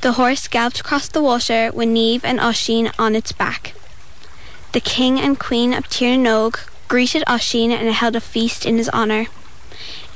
The 0.00 0.12
horse 0.12 0.48
galloped 0.48 0.80
across 0.80 1.08
the 1.08 1.22
water 1.22 1.70
with 1.74 1.90
Neve 1.90 2.24
and 2.24 2.40
Oisín 2.40 2.90
on 2.98 3.14
its 3.14 3.32
back. 3.32 3.74
The 4.72 4.80
king 4.80 5.20
and 5.20 5.38
queen 5.38 5.74
of 5.74 5.84
Tirnanog 5.90 6.66
greeted 6.88 7.24
Oisín 7.28 7.68
and 7.72 7.90
held 7.90 8.16
a 8.16 8.22
feast 8.22 8.64
in 8.64 8.78
his 8.78 8.88
honour. 8.88 9.26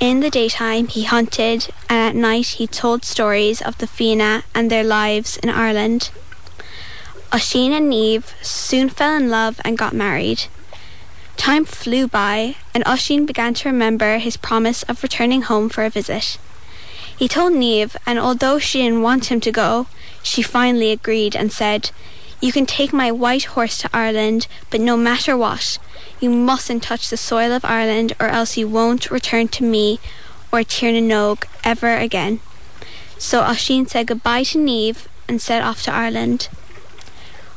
In 0.01 0.21
the 0.21 0.31
daytime 0.31 0.87
he 0.87 1.03
hunted 1.03 1.71
and 1.89 1.99
at 1.99 2.15
night 2.15 2.47
he 2.59 2.69
told 2.69 3.05
stories 3.05 3.61
of 3.61 3.79
the 3.79 3.87
Fianna 3.89 4.45
and 4.55 4.71
their 4.71 4.85
lives 4.85 5.39
in 5.39 5.49
Ireland. 5.51 6.11
Oisín 7.33 7.73
and 7.73 7.91
Neve 7.91 8.33
soon 8.41 8.91
fell 8.91 9.17
in 9.17 9.29
love 9.29 9.61
and 9.65 9.77
got 9.77 9.93
married. 9.93 10.45
Time 11.37 11.65
flew 11.65 12.07
by, 12.07 12.55
and 12.73 12.85
Oisín 12.85 13.27
began 13.27 13.55
to 13.55 13.69
remember 13.69 14.19
his 14.19 14.37
promise 14.37 14.85
of 14.85 15.03
returning 15.03 15.43
home 15.43 15.69
for 15.69 15.85
a 15.85 15.91
visit. 15.91 16.39
He 17.17 17.27
told 17.27 17.55
Neve, 17.55 17.97
and 18.07 18.21
although 18.21 18.61
she 18.61 18.83
didn't 18.83 19.03
want 19.03 19.33
him 19.33 19.41
to 19.41 19.51
go, 19.51 19.89
she 20.23 20.43
finally 20.43 20.93
agreed 20.93 21.35
and 21.35 21.51
said, 21.51 21.91
You 22.41 22.53
can 22.53 22.67
take 22.67 22.93
my 22.93 23.11
white 23.11 23.47
horse 23.57 23.79
to 23.79 23.91
Ireland, 23.93 24.47
but 24.71 24.81
no 24.81 24.97
matter 24.97 25.37
what, 25.37 25.79
you 26.21 26.31
mustn't 26.31 26.83
touch 26.83 27.11
the 27.11 27.17
soil 27.17 27.53
of 27.53 27.65
Ireland, 27.65 28.15
or 28.21 28.29
else 28.29 28.57
you 28.57 28.69
won't 28.69 29.11
return 29.11 29.49
to 29.49 29.65
me 29.65 30.01
or 30.53 30.61
Tirnanog 30.61 31.45
ever 31.65 31.97
again. 31.97 32.41
So 33.19 33.43
Oisín 33.43 33.89
said 33.89 34.07
goodbye 34.07 34.45
to 34.45 34.59
Neve 34.59 35.09
and 35.29 35.43
set 35.43 35.63
off 35.63 35.83
to 35.83 35.93
Ireland. 35.93 36.49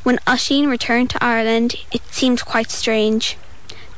When 0.03 0.18
Oisín 0.27 0.68
returned 0.68 1.12
to 1.12 1.24
Ireland, 1.24 1.75
it 1.91 2.01
seemed 2.12 2.46
quite 2.46 2.72
strange. 2.72 3.38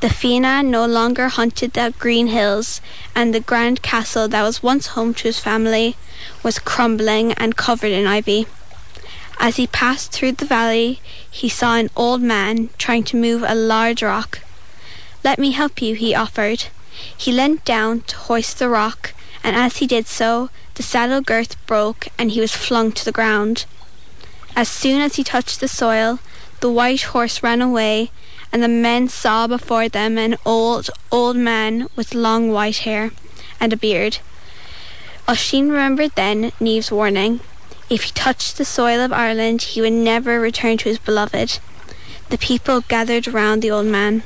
The 0.02 0.10
Fianna 0.10 0.62
no 0.62 0.86
longer 0.86 1.30
hunted 1.30 1.74
the 1.74 1.94
green 1.98 2.28
hills, 2.28 2.82
and 3.16 3.34
the 3.34 3.40
grand 3.40 3.82
castle 3.82 4.28
that 4.28 4.44
was 4.44 4.62
once 4.62 4.88
home 4.88 5.14
to 5.14 5.30
his 5.30 5.40
family 5.40 5.96
was 6.44 6.60
crumbling 6.60 7.32
and 7.34 7.56
covered 7.56 7.94
in 7.94 8.06
ivy. 8.06 8.46
As 9.40 9.56
he 9.56 9.66
passed 9.66 10.12
through 10.12 10.34
the 10.34 10.46
valley, 10.46 11.00
he 11.32 11.48
saw 11.48 11.76
an 11.78 11.90
old 11.96 12.22
man 12.22 12.70
trying 12.78 13.04
to 13.06 13.18
move 13.18 13.44
a 13.48 13.56
large 13.56 14.04
rock. 14.04 14.42
Let 15.24 15.40
me 15.40 15.52
help 15.52 15.82
you, 15.82 15.96
he 15.96 16.14
offered. 16.14 16.66
He 17.18 17.32
leant 17.32 17.64
down 17.64 18.02
to 18.02 18.18
hoist 18.18 18.60
the 18.60 18.70
rock, 18.70 19.14
and 19.44 19.56
as 19.56 19.78
he 19.78 19.88
did 19.88 20.08
so, 20.08 20.50
the 20.76 20.84
saddle 20.84 21.22
girth 21.22 21.56
broke 21.66 22.08
and 22.18 22.32
he 22.32 22.42
was 22.42 22.56
flung 22.56 22.92
to 22.92 23.06
the 23.06 23.12
ground. 23.12 23.66
As 24.56 24.68
soon 24.68 25.02
as 25.02 25.16
he 25.16 25.24
touched 25.24 25.60
the 25.60 25.68
soil, 25.68 26.20
the 26.60 26.70
white 26.70 27.02
horse 27.14 27.42
ran 27.42 27.62
away, 27.62 28.12
and 28.52 28.62
the 28.62 28.68
men 28.68 29.08
saw 29.08 29.48
before 29.48 29.90
them 29.90 30.18
an 30.18 30.36
old, 30.46 30.90
old 31.12 31.38
man 31.38 31.88
with 31.96 32.14
long 32.14 32.52
white 32.52 32.78
hair 32.80 33.12
and 33.60 33.74
a 33.74 33.78
beard. 33.78 34.20
Oisín 35.28 35.70
remembered 35.70 36.12
then 36.16 36.52
Neve's 36.60 36.92
warning. 36.92 37.40
If 37.90 38.04
he 38.04 38.12
touched 38.12 38.58
the 38.58 38.66
soil 38.66 39.00
of 39.00 39.14
Ireland, 39.14 39.62
he 39.62 39.82
would 39.82 39.94
never 39.94 40.40
return 40.40 40.78
to 40.78 40.90
his 40.90 41.00
beloved. 41.00 41.60
The 42.30 42.38
people 42.38 42.82
gathered 42.82 43.28
round 43.28 43.62
the 43.62 43.72
old 43.72 43.86
man. 43.86 44.24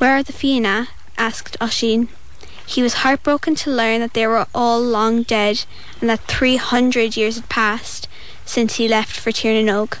Where 0.00 0.16
are 0.16 0.22
the 0.22 0.32
Fianna? 0.32 0.88
asked 1.18 1.58
Oisín. 1.60 2.08
He 2.66 2.82
was 2.82 3.04
heartbroken 3.04 3.54
to 3.56 3.70
learn 3.70 4.00
that 4.00 4.14
they 4.14 4.26
were 4.26 4.46
all 4.54 4.80
long 4.80 5.24
dead 5.24 5.66
and 6.00 6.08
that 6.08 6.20
three 6.20 6.56
hundred 6.56 7.18
years 7.18 7.36
had 7.36 7.50
passed 7.50 8.08
since 8.46 8.76
he 8.76 8.88
left 8.88 9.14
for 9.14 9.30
Tirnanog. 9.30 9.98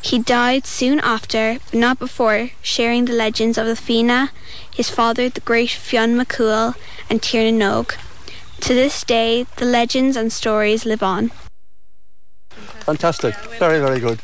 He 0.00 0.20
died 0.20 0.64
soon 0.64 1.00
after, 1.00 1.58
but 1.70 1.78
not 1.78 1.98
before, 1.98 2.52
sharing 2.62 3.04
the 3.04 3.12
legends 3.12 3.58
of 3.58 3.66
the 3.66 3.76
Fianna, 3.76 4.30
his 4.72 4.88
father, 4.88 5.28
the 5.28 5.40
great 5.40 5.68
Fionn 5.68 6.16
McCool, 6.16 6.74
and 7.10 7.20
Tirnanog. 7.20 7.98
To 8.60 8.72
this 8.72 9.04
day, 9.04 9.44
the 9.56 9.66
legends 9.66 10.16
and 10.16 10.32
stories 10.32 10.86
live 10.86 11.02
on. 11.02 11.30
Fantastic. 12.88 13.34
Very, 13.58 13.80
very 13.80 14.00
good. 14.00 14.18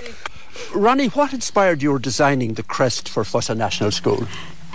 Ronnie, 0.75 1.09
what 1.09 1.35
inspired 1.35 1.83
your 1.83 1.99
designing 1.99 2.55
the 2.55 2.63
crest 2.63 3.11
for 3.11 3.25
Fossa 3.25 3.55
National 3.55 3.91
School? 3.91 4.27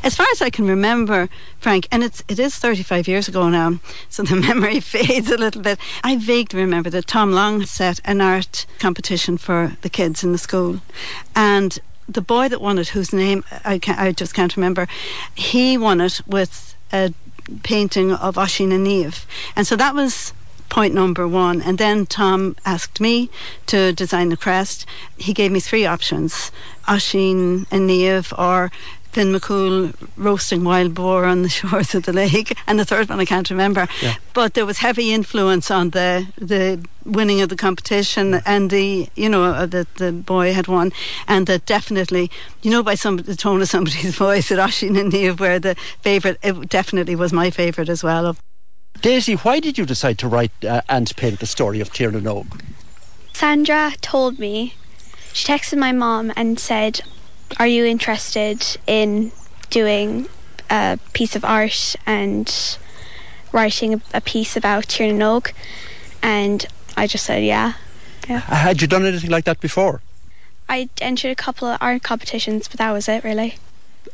As 0.04 0.16
far 0.16 0.26
as 0.32 0.42
I 0.42 0.50
can 0.50 0.68
remember, 0.68 1.30
Frank, 1.60 1.88
and 1.92 2.04
it's 2.04 2.24
it 2.28 2.40
is 2.40 2.56
35 2.56 3.08
years 3.08 3.28
ago 3.28 3.50
now, 3.50 3.80
so 4.10 4.24
the 4.24 4.36
memory 4.48 4.80
fades 4.80 5.30
a 5.30 5.38
little 5.38 5.62
bit. 5.62 5.80
I 6.04 6.18
vaguely 6.18 6.62
remember 6.62 6.90
that 6.90 7.08
Tom 7.08 7.32
Long 7.32 7.66
set 7.66 8.00
an 8.06 8.22
art 8.22 8.66
competition 8.80 9.38
for 9.38 9.78
the 9.82 9.90
kids 9.90 10.24
in 10.24 10.32
the 10.32 10.38
school, 10.38 10.82
and 11.36 11.80
the 12.08 12.22
boy 12.22 12.50
that 12.50 12.62
won 12.62 12.78
it, 12.78 12.90
whose 12.90 13.14
name 13.14 13.44
I 13.64 13.80
I 13.88 14.12
just 14.12 14.34
can't 14.34 14.56
remember, 14.56 14.88
he 15.36 15.78
won 15.78 16.02
it 16.02 16.22
with 16.26 16.76
a 16.92 17.14
painting 17.64 18.12
of 18.12 18.36
Oisín 18.36 18.74
and 18.74 18.84
Neve, 18.84 19.26
and 19.56 19.68
so 19.68 19.76
that 19.76 19.96
was 19.96 20.34
point 20.72 20.94
number 20.94 21.28
one. 21.28 21.62
And 21.62 21.78
then 21.78 22.06
Tom 22.06 22.56
asked 22.66 23.02
me 23.02 23.30
to 23.68 23.92
design 23.92 24.30
the 24.30 24.38
crest. 24.38 24.86
He 25.18 25.34
gave 25.34 25.52
me 25.52 25.60
three 25.60 25.86
options 25.86 26.50
Oisín 26.88 27.68
and 27.70 27.86
Neve 27.86 28.34
or 28.38 28.72
Finn 29.12 29.34
McCool 29.34 29.94
roasting 30.16 30.64
wild 30.64 30.94
boar 30.94 31.26
on 31.26 31.42
the 31.42 31.50
shores 31.60 31.94
of 31.96 32.04
the 32.04 32.14
lake, 32.14 32.58
and 32.68 32.80
the 32.80 32.86
third 32.86 33.10
one 33.10 33.20
I 33.20 33.26
can't 33.26 33.50
remember. 33.50 33.88
Yeah. 34.02 34.16
But 34.34 34.54
there 34.54 34.66
was 34.66 34.80
heavy 34.80 35.14
influence 35.14 35.70
on 35.70 35.90
the 35.92 36.28
the 36.38 36.84
winning 37.06 37.42
of 37.42 37.50
the 37.50 37.56
competition, 37.56 38.42
and 38.46 38.70
the 38.70 39.10
you 39.16 39.30
know 39.30 39.44
uh, 39.44 39.66
that 39.66 39.96
the 39.96 40.12
boy 40.12 40.54
had 40.54 40.68
won, 40.68 40.92
and 41.28 41.48
that 41.48 41.66
definitely 41.66 42.32
you 42.62 42.72
know 42.72 42.84
by 42.84 42.96
some 42.96 43.18
the 43.18 43.36
tone 43.36 43.62
of 43.62 43.70
somebody's 43.70 44.16
voice 44.28 44.50
that 44.50 44.60
Oisín 44.60 45.00
and 45.00 45.12
Neve 45.12 45.40
were 45.40 45.60
the 45.60 45.76
favourite. 46.02 46.38
It 46.42 46.70
definitely 46.70 47.16
was 47.16 47.34
my 47.34 47.50
favourite 47.50 47.90
as 47.90 48.04
well. 48.04 48.38
Daisy, 49.02 49.34
why 49.34 49.60
did 49.60 49.78
you 49.78 49.86
decide 49.86 50.20
to 50.20 50.28
write 50.28 50.52
uh, 50.64 50.82
and 50.88 51.12
paint 51.16 51.40
the 51.40 51.48
story 51.48 51.80
of 51.80 51.92
Tirna 51.92 52.46
Sandra 53.34 53.94
told 54.02 54.38
me. 54.38 54.76
She 55.34 55.48
texted 55.48 55.80
my 55.80 55.92
mom 55.92 56.32
and 56.36 56.60
said, 56.60 57.02
are 57.60 57.68
you 57.68 57.86
interested 57.86 58.78
in 58.88 59.32
doing 59.70 60.28
a 60.70 61.00
piece 61.14 61.36
of 61.36 61.46
art 61.46 61.96
and 62.06 62.78
writing 63.52 64.02
a 64.14 64.22
piece 64.22 64.56
about 64.56 64.88
Tirnanog? 64.88 65.52
And 66.22 66.66
I 66.96 67.08
just 67.08 67.26
said, 67.26 67.44
yeah. 67.44 67.74
yeah. 68.28 68.44
Uh, 68.48 68.56
had 68.56 68.82
you 68.82 68.88
done 68.88 69.06
anything 69.06 69.30
like 69.30 69.46
that 69.46 69.60
before? 69.60 70.02
I 70.70 70.90
entered 71.02 71.32
a 71.32 71.36
couple 71.36 71.68
of 71.68 71.78
art 71.82 72.04
competitions, 72.04 72.68
but 72.68 72.78
that 72.78 72.92
was 72.92 73.10
it, 73.10 73.24
really. 73.24 73.56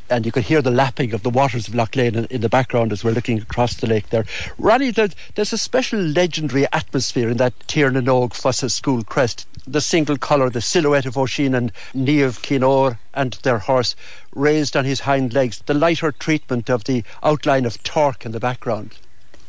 And 0.09 0.25
you 0.25 0.31
could 0.31 0.45
hear 0.45 0.61
the 0.61 0.71
lapping 0.71 1.13
of 1.13 1.23
the 1.23 1.29
waters 1.29 1.67
of 1.67 1.75
Lough 1.75 1.87
Leane 1.95 2.15
in, 2.15 2.25
in 2.25 2.41
the 2.41 2.49
background 2.49 2.91
as 2.91 3.03
we're 3.03 3.11
looking 3.11 3.39
across 3.39 3.75
the 3.75 3.87
lake 3.87 4.09
there. 4.09 4.25
Ronnie, 4.57 4.91
there's, 4.91 5.15
there's 5.35 5.53
a 5.53 5.57
special 5.57 5.99
legendary 5.99 6.65
atmosphere 6.71 7.29
in 7.29 7.37
that 7.37 7.53
Tir 7.67 7.89
na 7.89 7.99
nÓg 7.99 8.33
Fossa 8.33 8.69
school 8.69 9.03
crest. 9.03 9.45
The 9.67 9.81
single 9.81 10.17
colour, 10.17 10.49
the 10.49 10.61
silhouette 10.61 11.05
of 11.05 11.15
Oisín 11.15 11.55
and 11.55 11.73
Niamh 11.93 12.39
Cinnór 12.39 12.99
and 13.13 13.33
their 13.43 13.59
horse 13.59 13.95
raised 14.33 14.77
on 14.77 14.85
his 14.85 15.01
hind 15.01 15.33
legs, 15.33 15.61
the 15.65 15.73
lighter 15.73 16.11
treatment 16.11 16.69
of 16.69 16.85
the 16.85 17.03
outline 17.21 17.65
of 17.65 17.83
Torc 17.83 18.25
in 18.25 18.31
the 18.31 18.39
background. 18.39 18.97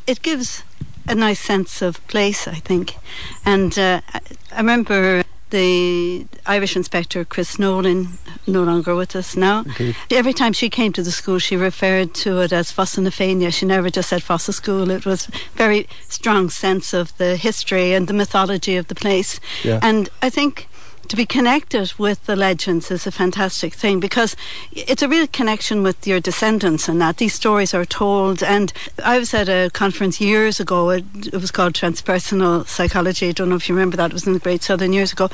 It 0.08 0.22
gives 0.22 0.64
a 1.06 1.14
nice 1.14 1.40
sense 1.40 1.82
of 1.82 2.04
place, 2.08 2.48
I 2.48 2.56
think. 2.56 2.96
And 3.44 3.78
uh, 3.78 4.00
I 4.12 4.56
remember 4.56 5.22
the 5.50 6.26
Irish 6.46 6.76
inspector, 6.76 7.24
Chris 7.24 7.58
Nolan, 7.58 8.18
no 8.46 8.62
longer 8.62 8.94
with 8.94 9.16
us 9.16 9.36
now. 9.36 9.62
Indeed. 9.62 9.96
Every 10.10 10.32
time 10.32 10.52
she 10.52 10.70
came 10.70 10.92
to 10.92 11.02
the 11.02 11.10
school, 11.10 11.38
she 11.38 11.56
referred 11.56 12.14
to 12.14 12.40
it 12.40 12.52
as 12.52 12.70
Fossa 12.70 13.00
na 13.00 13.10
Féine. 13.10 13.52
She 13.52 13.66
never 13.66 13.90
just 13.90 14.08
said 14.08 14.22
Fossa 14.22 14.52
School. 14.52 14.90
It 14.90 15.06
was 15.06 15.26
very 15.54 15.88
strong 16.08 16.50
sense 16.50 16.92
of 16.92 17.16
the 17.18 17.36
history 17.36 17.92
and 17.92 18.06
the 18.06 18.14
mythology 18.14 18.76
of 18.76 18.88
the 18.88 18.94
place. 18.94 19.40
Yeah. 19.64 19.80
And 19.82 20.08
I 20.22 20.30
think 20.30 20.67
to 21.08 21.16
be 21.16 21.26
connected 21.26 21.92
with 21.98 22.24
the 22.26 22.36
legends 22.36 22.90
is 22.90 23.06
a 23.06 23.10
fantastic 23.10 23.74
thing 23.74 23.98
because 24.00 24.36
it's 24.72 25.02
a 25.02 25.08
real 25.08 25.26
connection 25.26 25.82
with 25.82 26.06
your 26.06 26.20
descendants 26.20 26.88
and 26.88 27.00
that 27.00 27.16
these 27.16 27.34
stories 27.34 27.74
are 27.74 27.84
told. 27.84 28.42
And 28.42 28.72
I 29.04 29.18
was 29.18 29.32
at 29.34 29.48
a 29.48 29.70
conference 29.72 30.20
years 30.20 30.60
ago. 30.60 30.90
It, 30.90 31.04
it 31.26 31.40
was 31.40 31.50
called 31.50 31.72
transpersonal 31.74 32.66
psychology. 32.66 33.28
I 33.28 33.32
don't 33.32 33.48
know 33.48 33.56
if 33.56 33.68
you 33.68 33.74
remember 33.74 33.96
that. 33.96 34.10
It 34.10 34.14
was 34.14 34.26
in 34.26 34.34
the 34.34 34.38
Great 34.38 34.62
Southern 34.62 34.92
years 34.92 35.12
ago 35.12 35.30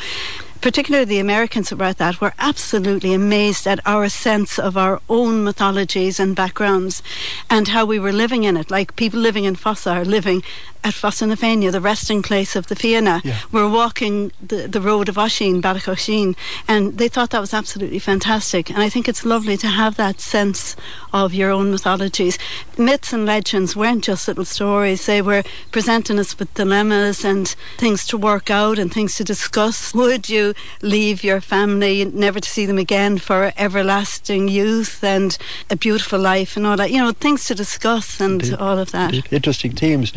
particularly 0.60 1.04
the 1.04 1.18
Americans 1.18 1.72
were 1.72 1.84
at 1.84 1.98
that 1.98 2.20
were 2.20 2.34
absolutely 2.38 3.12
amazed 3.12 3.66
at 3.66 3.80
our 3.86 4.08
sense 4.08 4.58
of 4.58 4.76
our 4.76 5.00
own 5.08 5.44
mythologies 5.44 6.18
and 6.18 6.34
backgrounds 6.34 7.02
and 7.50 7.68
how 7.68 7.84
we 7.84 7.98
were 7.98 8.12
living 8.12 8.44
in 8.44 8.56
it 8.56 8.70
like 8.70 8.96
people 8.96 9.20
living 9.20 9.44
in 9.44 9.54
Fossa 9.54 9.90
are 9.90 10.04
living 10.04 10.42
at 10.84 10.92
Fossa 10.92 11.26
na 11.26 11.34
Féine, 11.34 11.72
the 11.72 11.80
resting 11.80 12.22
place 12.22 12.54
of 12.54 12.66
the 12.66 12.76
Fianna. 12.76 13.22
Yeah. 13.24 13.38
We're 13.50 13.70
walking 13.70 14.32
the, 14.40 14.68
the 14.68 14.82
road 14.82 15.08
of 15.08 15.16
Oisín, 15.16 15.62
Ballacoshin, 15.62 16.36
and 16.68 16.98
they 16.98 17.08
thought 17.08 17.30
that 17.30 17.40
was 17.40 17.54
absolutely 17.54 17.98
fantastic. 17.98 18.68
And 18.68 18.82
I 18.82 18.90
think 18.90 19.08
it's 19.08 19.24
lovely 19.24 19.56
to 19.56 19.66
have 19.66 19.96
that 19.96 20.20
sense 20.20 20.76
of 21.12 21.32
your 21.32 21.50
own 21.50 21.70
mythologies. 21.70 22.38
Myths 22.76 23.14
and 23.14 23.24
legends 23.24 23.74
weren't 23.74 24.04
just 24.04 24.28
little 24.28 24.44
stories, 24.44 25.06
they 25.06 25.22
were 25.22 25.42
presenting 25.72 26.18
us 26.18 26.38
with 26.38 26.52
dilemmas 26.52 27.24
and 27.24 27.48
things 27.78 28.06
to 28.06 28.18
work 28.18 28.50
out 28.50 28.78
and 28.78 28.92
things 28.92 29.14
to 29.16 29.24
discuss. 29.24 29.94
Would 29.94 30.28
you 30.28 30.53
leave 30.82 31.24
your 31.24 31.40
family, 31.40 32.04
never 32.04 32.40
to 32.40 32.48
see 32.48 32.66
them 32.66 32.78
again, 32.78 33.18
for 33.18 33.52
everlasting 33.56 34.48
youth 34.48 35.02
and 35.02 35.36
a 35.70 35.76
beautiful 35.76 36.18
life 36.18 36.56
and 36.56 36.66
all 36.66 36.76
that? 36.76 36.90
You 36.90 36.98
know, 36.98 37.12
things 37.12 37.44
to 37.46 37.54
discuss 37.54 38.20
and 38.20 38.42
Indeed. 38.42 38.58
all 38.58 38.78
of 38.78 38.92
that. 38.92 39.14
Indeed. 39.14 39.32
Interesting 39.32 39.72
themes. 39.72 40.12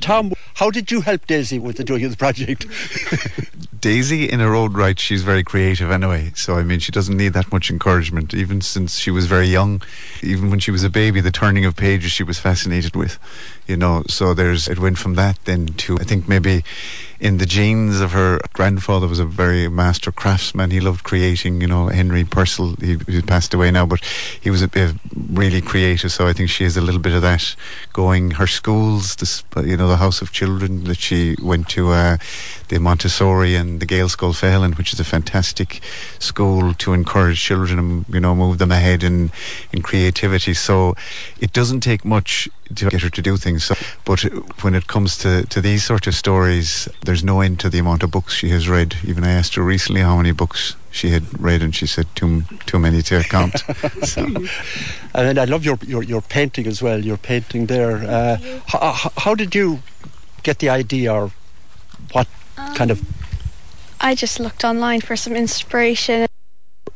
Tom, 0.00 0.32
how 0.54 0.70
did 0.70 0.90
you 0.90 1.00
help 1.02 1.26
Daisy 1.26 1.58
with 1.58 1.76
the 1.76 1.84
doing 1.84 2.04
of 2.04 2.10
the 2.10 2.16
project? 2.16 2.66
Daisy, 3.80 4.30
in 4.30 4.38
her 4.38 4.54
own 4.54 4.74
right, 4.74 4.98
she's 4.98 5.24
very 5.24 5.42
creative 5.42 5.90
anyway. 5.90 6.30
So, 6.36 6.54
I 6.54 6.62
mean, 6.62 6.78
she 6.78 6.92
doesn't 6.92 7.16
need 7.16 7.32
that 7.32 7.50
much 7.52 7.68
encouragement, 7.68 8.32
even 8.32 8.60
since 8.60 8.96
she 8.96 9.10
was 9.10 9.26
very 9.26 9.48
young. 9.48 9.82
Even 10.22 10.50
when 10.50 10.60
she 10.60 10.70
was 10.70 10.84
a 10.84 10.90
baby, 10.90 11.20
the 11.20 11.32
turning 11.32 11.64
of 11.64 11.74
pages 11.74 12.12
she 12.12 12.22
was 12.22 12.38
fascinated 12.38 12.94
with, 12.94 13.18
you 13.66 13.76
know. 13.76 14.02
So, 14.08 14.34
there's, 14.34 14.68
it 14.68 14.78
went 14.78 14.98
from 14.98 15.14
that 15.14 15.38
then 15.44 15.66
to, 15.66 15.98
I 15.98 16.04
think 16.04 16.28
maybe 16.28 16.64
in 17.20 17.38
the 17.38 17.46
genes 17.46 18.00
of 18.00 18.12
her 18.12 18.40
grandfather 18.52 19.06
was 19.06 19.20
a 19.20 19.24
very 19.24 19.68
master 19.68 20.10
craftsman. 20.10 20.70
He 20.70 20.80
loved 20.80 21.04
creating, 21.04 21.60
you 21.60 21.68
know, 21.68 21.86
Henry 21.86 22.24
Purcell, 22.24 22.74
he, 22.80 22.98
he 23.06 23.22
passed 23.22 23.54
away 23.54 23.70
now, 23.70 23.86
but 23.86 24.04
he 24.40 24.50
was 24.50 24.62
a, 24.62 24.70
a 24.74 24.94
really 25.30 25.60
creative. 25.60 26.10
So, 26.12 26.26
I 26.26 26.32
think 26.32 26.50
she 26.50 26.64
has 26.64 26.76
a 26.76 26.80
little 26.80 27.00
bit 27.00 27.12
of 27.14 27.22
that 27.22 27.54
going. 27.92 28.32
Her 28.32 28.46
schools, 28.46 29.16
this, 29.16 29.44
you 29.64 29.76
know, 29.76 29.88
the 29.88 29.96
House 29.96 30.22
of 30.22 30.32
Children 30.32 30.84
that 30.84 30.98
she 30.98 31.36
went 31.40 31.68
to, 31.70 31.90
uh, 31.90 32.16
the 32.72 32.80
Montessori 32.80 33.54
and 33.54 33.80
the 33.80 33.86
Gaelscoil 33.86 34.32
Faithleann, 34.32 34.78
which 34.78 34.94
is 34.94 34.98
a 34.98 35.04
fantastic 35.04 35.82
school 36.18 36.72
to 36.74 36.94
encourage 36.94 37.38
children 37.38 37.78
and 37.78 38.04
you 38.08 38.18
know 38.18 38.34
move 38.34 38.56
them 38.56 38.72
ahead 38.72 39.02
in 39.02 39.30
in 39.72 39.82
creativity. 39.82 40.54
So 40.54 40.94
it 41.38 41.52
doesn't 41.52 41.80
take 41.80 42.02
much 42.04 42.48
to 42.76 42.88
get 42.88 43.02
her 43.02 43.10
to 43.10 43.22
do 43.22 43.36
things. 43.36 43.64
So, 43.64 43.74
but 44.04 44.22
when 44.62 44.74
it 44.74 44.86
comes 44.86 45.18
to, 45.18 45.44
to 45.46 45.60
these 45.60 45.84
sort 45.84 46.06
of 46.06 46.14
stories, 46.14 46.88
there's 47.04 47.24
no 47.24 47.40
end 47.40 47.60
to 47.60 47.70
the 47.70 47.78
amount 47.78 48.02
of 48.02 48.10
books 48.10 48.34
she 48.34 48.50
has 48.50 48.68
read. 48.68 48.96
Even 49.04 49.24
I 49.24 49.32
asked 49.32 49.54
her 49.54 49.62
recently 49.62 50.00
how 50.00 50.16
many 50.16 50.32
books 50.32 50.76
she 50.90 51.10
had 51.10 51.40
read, 51.40 51.62
and 51.62 51.74
she 51.74 51.86
said 51.86 52.06
too 52.14 52.42
too 52.66 52.78
many 52.78 53.02
to 53.02 53.22
count. 53.24 53.58
so. 54.02 54.26
And 55.14 55.38
I 55.38 55.44
love 55.44 55.64
your, 55.64 55.78
your, 55.86 56.02
your 56.02 56.20
painting 56.20 56.66
as 56.66 56.82
well, 56.82 57.04
your 57.04 57.16
painting 57.16 57.66
there. 57.66 57.96
Uh, 57.96 58.36
how, 58.66 59.10
how 59.16 59.34
did 59.34 59.54
you 59.54 59.82
get 60.42 60.58
the 60.58 60.68
idea 60.68 61.12
or 61.12 61.30
what 62.12 62.28
kind 62.74 62.90
of. 62.90 63.02
I 64.00 64.14
just 64.14 64.40
looked 64.40 64.64
online 64.64 65.00
for 65.00 65.16
some 65.16 65.36
inspiration. 65.36 66.26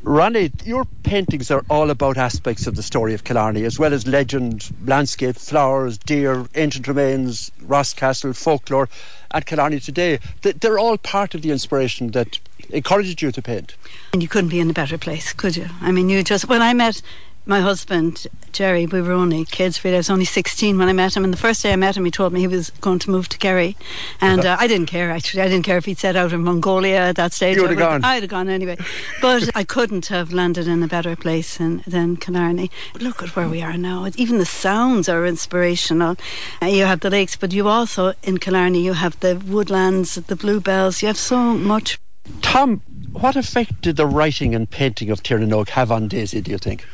Ronnie, 0.06 0.52
your 0.64 0.84
paintings 1.02 1.50
are 1.50 1.64
all 1.68 1.90
about 1.90 2.16
aspects 2.16 2.68
of 2.68 2.76
the 2.76 2.82
story 2.84 3.12
of 3.12 3.24
Killarney, 3.24 3.64
as 3.64 3.76
well 3.76 3.92
as 3.92 4.06
legend, 4.06 4.72
landscape, 4.84 5.34
flowers, 5.34 5.98
deer, 5.98 6.46
ancient 6.54 6.86
remains, 6.86 7.50
Ross 7.60 7.92
Castle, 7.92 8.32
folklore, 8.32 8.88
and 9.32 9.44
Killarney 9.44 9.80
today. 9.80 10.20
They're 10.42 10.78
all 10.78 10.96
part 10.96 11.34
of 11.34 11.42
the 11.42 11.50
inspiration 11.50 12.12
that 12.12 12.38
encouraged 12.70 13.20
you 13.20 13.32
to 13.32 13.42
paint. 13.42 13.74
And 14.12 14.22
you 14.22 14.28
couldn't 14.28 14.50
be 14.50 14.60
in 14.60 14.70
a 14.70 14.72
better 14.72 14.96
place, 14.96 15.32
could 15.32 15.56
you? 15.56 15.66
I 15.80 15.90
mean, 15.90 16.08
you 16.08 16.22
just 16.22 16.48
when 16.48 16.62
I 16.62 16.72
met 16.72 17.02
my 17.46 17.60
husband 17.60 18.26
Jerry, 18.56 18.86
we 18.86 19.02
were 19.02 19.12
only 19.12 19.44
kids. 19.44 19.84
Really, 19.84 19.96
I 19.96 19.98
was 19.98 20.08
only 20.08 20.24
sixteen 20.24 20.78
when 20.78 20.88
I 20.88 20.94
met 20.94 21.14
him, 21.14 21.24
and 21.24 21.32
the 21.32 21.36
first 21.36 21.62
day 21.62 21.74
I 21.74 21.76
met 21.76 21.94
him, 21.94 22.06
he 22.06 22.10
told 22.10 22.32
me 22.32 22.40
he 22.40 22.46
was 22.46 22.70
going 22.80 22.98
to 23.00 23.10
move 23.10 23.28
to 23.28 23.36
Kerry, 23.36 23.76
and 24.18 24.44
uh, 24.46 24.56
I 24.58 24.66
didn't 24.66 24.86
care 24.86 25.10
actually. 25.10 25.42
I 25.42 25.48
didn't 25.48 25.66
care 25.66 25.76
if 25.76 25.84
he'd 25.84 25.98
set 25.98 26.16
out 26.16 26.32
in 26.32 26.42
Mongolia 26.42 27.00
at 27.00 27.16
that 27.16 27.34
stage. 27.34 27.56
You 27.56 27.62
would 27.62 27.72
have 27.72 27.78
gone. 27.78 28.02
I'd 28.02 28.22
have 28.22 28.30
gone 28.30 28.48
anyway, 28.48 28.78
but 29.20 29.50
I 29.54 29.62
couldn't 29.62 30.06
have 30.06 30.32
landed 30.32 30.66
in 30.66 30.82
a 30.82 30.88
better 30.88 31.14
place 31.16 31.58
than, 31.58 31.82
than 31.86 32.16
Killarney. 32.16 32.70
Look 32.98 33.22
at 33.22 33.36
where 33.36 33.46
we 33.46 33.60
are 33.60 33.76
now. 33.76 34.08
Even 34.16 34.38
the 34.38 34.46
sounds 34.46 35.06
are 35.06 35.26
inspirational. 35.26 36.16
Uh, 36.62 36.66
you 36.66 36.86
have 36.86 37.00
the 37.00 37.10
lakes, 37.10 37.36
but 37.36 37.52
you 37.52 37.68
also 37.68 38.14
in 38.22 38.38
Killarney 38.38 38.82
you 38.82 38.94
have 38.94 39.20
the 39.20 39.36
woodlands, 39.36 40.14
the 40.14 40.36
bluebells. 40.36 41.02
You 41.02 41.08
have 41.08 41.18
so 41.18 41.36
much. 41.36 42.00
Tom, 42.40 42.80
what 43.12 43.36
effect 43.36 43.82
did 43.82 43.96
the 43.96 44.06
writing 44.06 44.54
and 44.54 44.70
painting 44.70 45.10
of 45.10 45.22
Tiernan 45.22 45.52
have 45.66 45.92
on 45.92 46.08
Daisy, 46.08 46.40
do 46.40 46.50
you 46.50 46.58
think? 46.58 46.86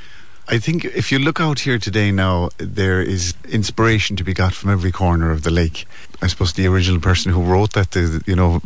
I 0.52 0.58
think 0.58 0.84
if 0.84 1.10
you 1.10 1.18
look 1.18 1.40
out 1.40 1.60
here 1.60 1.78
today 1.78 2.12
now, 2.12 2.50
there 2.58 3.00
is 3.00 3.32
inspiration 3.48 4.16
to 4.16 4.22
be 4.22 4.34
got 4.34 4.52
from 4.52 4.68
every 4.68 4.92
corner 4.92 5.30
of 5.30 5.44
the 5.44 5.50
lake. 5.50 5.86
I 6.20 6.26
suppose 6.26 6.52
the 6.52 6.66
original 6.66 7.00
person 7.00 7.32
who 7.32 7.42
wrote 7.42 7.72
that, 7.72 7.92
the, 7.92 8.22
you 8.26 8.36
know, 8.36 8.60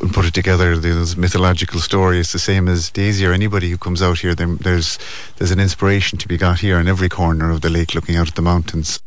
and 0.00 0.14
put 0.14 0.26
it 0.26 0.32
together, 0.32 0.76
those 0.76 1.16
mythological 1.16 1.80
story 1.80 2.20
is 2.20 2.30
the 2.30 2.38
same 2.38 2.68
as 2.68 2.88
Daisy 2.88 3.26
or 3.26 3.32
anybody 3.32 3.68
who 3.68 3.78
comes 3.78 4.00
out 4.00 4.20
here. 4.20 4.36
There's 4.36 4.96
there's 5.38 5.50
an 5.50 5.58
inspiration 5.58 6.18
to 6.18 6.28
be 6.28 6.36
got 6.36 6.60
here 6.60 6.78
in 6.78 6.86
every 6.86 7.08
corner 7.08 7.50
of 7.50 7.62
the 7.62 7.70
lake, 7.70 7.96
looking 7.96 8.14
out 8.14 8.28
at 8.28 8.36
the 8.36 8.42
mountains. 8.42 9.00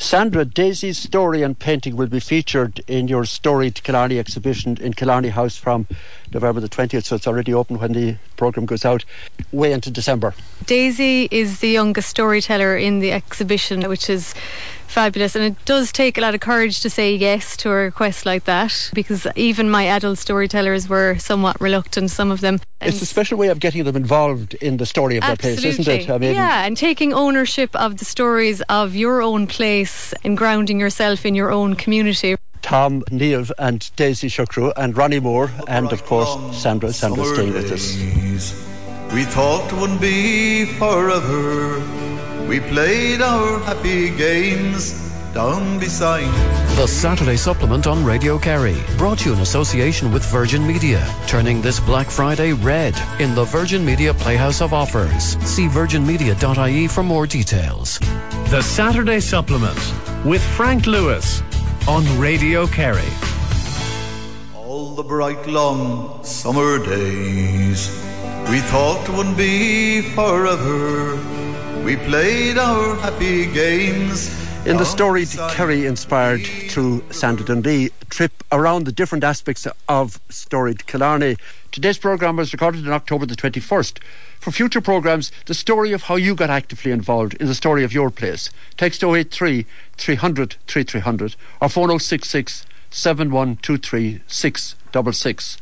Sandra, 0.00 0.44
Daisy's 0.44 0.96
story 0.96 1.42
and 1.42 1.58
painting 1.58 1.96
will 1.96 2.06
be 2.06 2.20
featured 2.20 2.80
in 2.86 3.08
your 3.08 3.24
Storied 3.24 3.82
Killarney 3.82 4.20
exhibition 4.20 4.78
in 4.80 4.94
Killarney 4.94 5.30
House 5.30 5.56
from 5.56 5.88
November 6.32 6.60
the 6.60 6.68
20th, 6.68 7.04
so 7.04 7.16
it's 7.16 7.26
already 7.26 7.52
open 7.52 7.80
when 7.80 7.92
the 7.94 8.14
programme 8.36 8.64
goes 8.64 8.84
out, 8.84 9.04
way 9.50 9.72
into 9.72 9.90
December. 9.90 10.34
Daisy 10.64 11.26
is 11.32 11.58
the 11.58 11.70
youngest 11.70 12.08
storyteller 12.08 12.76
in 12.76 13.00
the 13.00 13.10
exhibition, 13.10 13.88
which 13.88 14.08
is 14.08 14.34
fabulous. 14.88 15.34
And 15.36 15.44
it 15.44 15.64
does 15.64 15.92
take 15.92 16.18
a 16.18 16.20
lot 16.20 16.34
of 16.34 16.40
courage 16.40 16.80
to 16.80 16.90
say 16.90 17.14
yes 17.14 17.56
to 17.58 17.70
a 17.70 17.74
request 17.74 18.26
like 18.26 18.44
that 18.44 18.90
because 18.94 19.26
even 19.36 19.70
my 19.70 19.84
adult 19.84 20.18
storytellers 20.18 20.88
were 20.88 21.16
somewhat 21.18 21.60
reluctant, 21.60 22.10
some 22.10 22.30
of 22.30 22.40
them. 22.40 22.60
And 22.80 22.92
It's 22.92 23.02
a 23.02 23.06
special 23.06 23.38
way 23.38 23.48
of 23.48 23.60
getting 23.60 23.84
them 23.84 23.96
involved 23.96 24.54
in 24.54 24.76
the 24.76 24.86
story 24.86 25.16
of 25.16 25.24
their 25.24 25.36
place, 25.36 25.64
isn't 25.64 25.88
it? 25.88 26.08
I 26.10 26.18
mean, 26.18 26.34
yeah, 26.34 26.64
and 26.64 26.76
taking 26.76 27.12
ownership 27.12 27.74
of 27.74 27.98
the 27.98 28.04
stories 28.04 28.60
of 28.62 28.94
your 28.94 29.22
own 29.22 29.46
place 29.46 30.14
and 30.24 30.36
grounding 30.36 30.80
yourself 30.80 31.26
in 31.26 31.34
your 31.34 31.50
own 31.50 31.74
community. 31.74 32.36
Tom, 32.62 33.02
Niamh, 33.10 33.50
and 33.58 33.90
Daisy 33.96 34.28
Shukru, 34.28 34.72
and 34.76 34.96
Ronnie 34.96 35.20
Moore, 35.20 35.50
and 35.68 35.92
of 35.92 36.04
course 36.04 36.28
Sandra. 36.56 36.92
Sandra 36.92 37.24
staying 37.24 37.52
with 37.52 37.70
us. 37.72 37.96
We 39.14 39.24
thought 39.24 39.72
would 39.72 40.00
be 40.00 40.66
forever. 40.66 42.07
We 42.46 42.60
played 42.60 43.20
our 43.20 43.58
happy 43.60 44.10
games 44.10 45.08
down 45.34 45.78
beside. 45.78 46.32
The 46.76 46.86
Saturday 46.86 47.36
Supplement 47.36 47.86
on 47.86 48.04
Radio 48.04 48.38
Kerry, 48.38 48.76
brought 48.96 49.18
to 49.20 49.30
you 49.30 49.34
in 49.34 49.40
association 49.40 50.12
with 50.12 50.24
Virgin 50.26 50.66
Media, 50.66 51.02
turning 51.26 51.60
this 51.60 51.80
Black 51.80 52.08
Friday 52.10 52.52
red 52.52 52.94
in 53.20 53.34
the 53.34 53.44
Virgin 53.44 53.84
Media 53.84 54.14
Playhouse 54.14 54.60
of 54.60 54.72
Offers. 54.72 55.36
See 55.46 55.66
virginmedia.ie 55.66 56.88
for 56.88 57.02
more 57.02 57.26
details. 57.26 57.98
The 58.50 58.62
Saturday 58.62 59.20
Supplement 59.20 59.78
with 60.24 60.42
Frank 60.56 60.86
Lewis 60.86 61.42
on 61.86 62.04
Radio 62.18 62.66
Kerry. 62.66 63.12
All 64.54 64.94
the 64.94 65.02
bright 65.02 65.46
long 65.46 66.22
summer 66.22 66.78
days 66.84 67.90
We 68.50 68.60
thought 68.60 69.06
wouldn't 69.10 69.36
be 69.36 70.00
forever. 70.14 71.37
We 71.88 71.96
played 71.96 72.58
our 72.58 72.96
happy 72.96 73.50
games. 73.50 74.28
In 74.66 74.76
the 74.76 74.84
storied 74.84 75.30
Kerry 75.52 75.86
inspired 75.86 76.44
through 76.68 77.02
Sandra 77.10 77.46
Dundee 77.46 77.88
trip 78.10 78.44
around 78.52 78.84
the 78.84 78.92
different 78.92 79.24
aspects 79.24 79.66
of 79.88 80.20
storied 80.28 80.86
Killarney. 80.86 81.38
Today's 81.72 81.96
programme 81.96 82.36
was 82.36 82.52
recorded 82.52 82.86
on 82.86 82.92
October 82.92 83.24
the 83.24 83.34
21st. 83.34 84.00
For 84.38 84.50
future 84.50 84.82
programmes, 84.82 85.32
the 85.46 85.54
story 85.54 85.92
of 85.92 86.02
how 86.02 86.16
you 86.16 86.34
got 86.34 86.50
actively 86.50 86.90
involved 86.90 87.32
in 87.40 87.46
the 87.46 87.54
story 87.54 87.84
of 87.84 87.94
your 87.94 88.10
place. 88.10 88.50
Text 88.76 89.02
083 89.02 89.64
300 89.96 90.56
3300 90.66 91.36
or 91.62 91.70
phone 91.70 91.98
066 91.98 92.66
7123 92.90 94.20
666. 94.26 95.56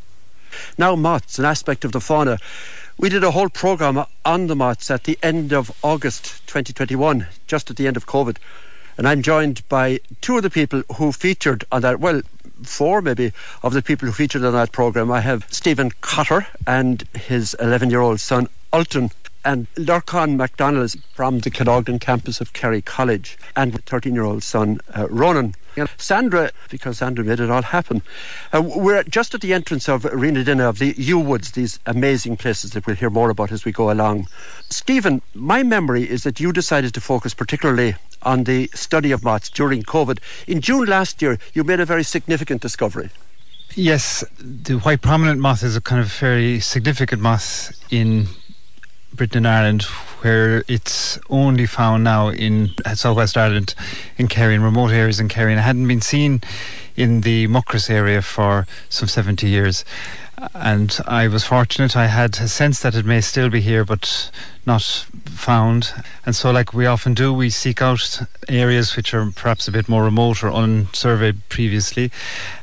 Now, 0.77 0.97
moths, 0.97 1.39
an 1.39 1.45
aspect 1.45 1.85
of 1.85 1.93
the 1.93 2.01
fauna. 2.01 2.39
We 2.99 3.11
did 3.11 3.23
a 3.23 3.33
whole 3.33 3.51
programme 3.51 4.07
on 4.25 4.47
the 4.47 4.57
moths 4.57 4.91
at 4.91 5.05
the 5.05 5.19
end 5.23 5.53
of 5.53 5.71
August 5.83 6.47
2021, 6.47 7.27
just 7.47 7.69
at 7.71 7.77
the 7.77 7.87
end 7.87 7.99
of 7.99 8.07
COVID. 8.07 8.39
And 8.97 9.07
I'm 9.07 9.21
joined 9.21 9.69
by 9.69 10.01
two 10.23 10.39
of 10.39 10.43
the 10.43 10.49
people 10.49 10.83
who 10.95 11.13
featured 11.13 11.67
on 11.71 11.83
that, 11.83 12.01
well, 12.01 12.23
four 12.63 13.03
maybe 13.03 13.33
of 13.63 13.75
the 13.75 13.83
people 13.83 14.07
who 14.07 14.13
featured 14.13 14.43
on 14.45 14.55
that 14.55 14.73
programme. 14.73 15.13
I 15.13 15.21
have 15.21 15.47
Stephen 15.51 15.93
Cotter 16.01 16.47
and 16.67 17.03
his 17.13 17.53
11 17.61 17.91
year 17.91 18.01
old 18.01 18.19
son, 18.19 18.49
Alton, 18.73 19.11
and 19.45 19.67
Lorcan 19.75 20.37
MacDonald 20.37 20.95
from 21.13 21.41
the 21.41 21.51
Cadogan 21.51 21.99
campus 21.99 22.41
of 22.41 22.55
Kerry 22.55 22.81
College, 22.81 23.37
and 23.55 23.85
13 23.85 24.15
year 24.15 24.25
old 24.25 24.43
son, 24.43 24.81
uh, 24.97 25.07
Ronan. 25.11 25.55
And 25.77 25.91
Sandra, 25.99 26.51
because 26.71 26.99
Sandra 26.99 27.25
made 27.25 27.41
it 27.41 27.51
all 27.51 27.63
happen. 27.63 28.03
Uh, 28.53 28.63
we're 28.63 29.03
just 29.03 29.35
at 29.35 29.43
the 29.43 29.53
entrance 29.53 29.89
of 29.89 30.03
Reenadinna 30.03 30.69
of 30.69 30.79
the 30.79 30.95
Yew 30.97 31.19
Woods, 31.19 31.53
these 31.53 31.79
amazing 31.85 32.37
places 32.39 32.71
that 32.73 32.87
we'll 32.87 32.97
hear 32.97 33.11
more 33.11 33.31
about 33.31 33.53
as 33.53 33.65
we 33.65 33.73
go 33.73 33.91
along. 33.91 34.29
Stephen, 34.71 35.23
my 35.35 35.63
memory 35.63 36.09
is 36.09 36.23
that 36.23 36.41
you 36.41 36.53
decided 36.53 36.95
to 36.95 37.01
focus 37.01 37.35
particularly 37.35 37.97
on 38.23 38.45
the 38.45 38.71
study 38.75 39.13
of 39.13 39.23
moths 39.23 39.51
during 39.51 39.83
COVID. 39.83 40.19
In 40.47 40.61
June 40.61 40.87
last 40.87 41.21
year, 41.21 41.39
you 41.53 41.63
made 41.63 41.81
a 41.81 41.85
very 41.85 42.03
significant 42.03 42.63
discovery. 42.63 43.11
Yes, 43.75 44.25
the 44.39 44.79
white 44.79 45.03
prominent 45.03 45.39
moth 45.39 45.63
is 45.63 45.77
a 45.77 45.81
kind 45.83 46.01
of 46.01 46.11
very 46.13 46.61
significant 46.61 47.21
moth 47.21 47.73
in 47.91 48.29
Britain 49.17 49.39
and 49.39 49.49
Ireland, 49.49 49.83
where 50.23 50.63
it's 50.69 51.19
only 51.31 51.67
found 51.67 52.05
now 52.05 52.29
in 52.29 52.75
southwest 52.95 53.37
Ireland, 53.37 53.75
in 54.19 54.29
Kerry, 54.29 54.55
in 54.55 54.63
remote 54.63 54.93
areas 54.93 55.21
in 55.21 55.29
Kerry, 55.29 55.53
and 55.53 55.61
it 55.61 55.65
hadn't 55.65 55.89
been 55.89 56.01
seen 56.01 56.43
in 56.97 57.23
the 57.23 57.47
Muckross 57.47 57.91
area 57.91 58.23
for 58.23 58.67
some 58.89 59.09
70 59.09 59.49
years. 59.49 59.85
And 60.55 60.99
I 61.07 61.29
was 61.29 61.45
fortunate, 61.45 61.97
I 61.97 62.09
had 62.09 62.39
a 62.39 62.49
sense 62.49 62.81
that 62.81 62.95
it 62.95 63.07
may 63.07 63.23
still 63.23 63.49
be 63.49 63.61
here, 63.63 63.85
but 63.85 64.31
not 64.67 64.83
found. 65.25 65.95
And 66.27 66.37
so, 66.37 66.51
like 66.51 66.75
we 66.75 66.85
often 66.85 67.15
do, 67.15 67.33
we 67.33 67.49
seek 67.49 67.81
out 67.81 68.21
areas 68.49 68.97
which 68.97 69.15
are 69.15 69.31
perhaps 69.35 69.67
a 69.67 69.73
bit 69.73 69.89
more 69.89 70.05
remote 70.05 70.43
or 70.43 70.51
unsurveyed 70.51 71.41
previously. 71.49 72.11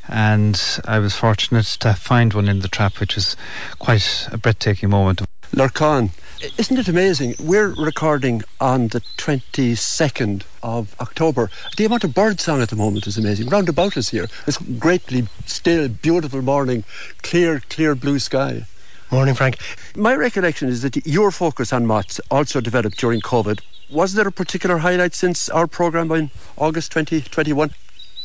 And 0.06 0.60
I 0.84 1.00
was 1.00 1.16
fortunate 1.16 1.66
to 1.80 1.94
find 1.94 2.32
one 2.32 2.48
in 2.48 2.60
the 2.60 2.68
trap, 2.68 3.00
which 3.00 3.16
was 3.16 3.36
quite 3.80 4.28
a 4.30 4.38
breathtaking 4.38 4.90
moment. 4.90 5.22
Lorcan, 5.52 6.10
isn't 6.58 6.78
it 6.78 6.88
amazing? 6.88 7.34
We're 7.40 7.68
recording 7.68 8.42
on 8.60 8.88
the 8.88 9.00
22nd 9.16 10.42
of 10.62 10.94
October. 11.00 11.50
The 11.76 11.84
amount 11.84 12.04
of 12.04 12.14
birdsong 12.14 12.60
at 12.60 12.68
the 12.70 12.76
moment 12.76 13.06
is 13.06 13.16
amazing. 13.16 13.48
Round 13.48 13.68
about 13.68 13.96
us 13.96 14.10
here, 14.10 14.28
it's 14.46 14.58
greatly 14.58 15.28
still, 15.46 15.88
beautiful 15.88 16.42
morning, 16.42 16.84
clear, 17.22 17.62
clear 17.68 17.94
blue 17.94 18.18
sky. 18.18 18.66
Morning, 19.10 19.34
Frank. 19.34 19.58
My 19.96 20.14
recollection 20.14 20.68
is 20.68 20.82
that 20.82 21.06
your 21.06 21.30
focus 21.30 21.72
on 21.72 21.86
moths 21.86 22.20
also 22.30 22.60
developed 22.60 22.98
during 22.98 23.20
COVID. 23.20 23.60
Was 23.90 24.14
there 24.14 24.28
a 24.28 24.32
particular 24.32 24.78
highlight 24.78 25.14
since 25.14 25.48
our 25.48 25.66
programme 25.66 26.10
in 26.12 26.30
August 26.56 26.92
2021? 26.92 27.70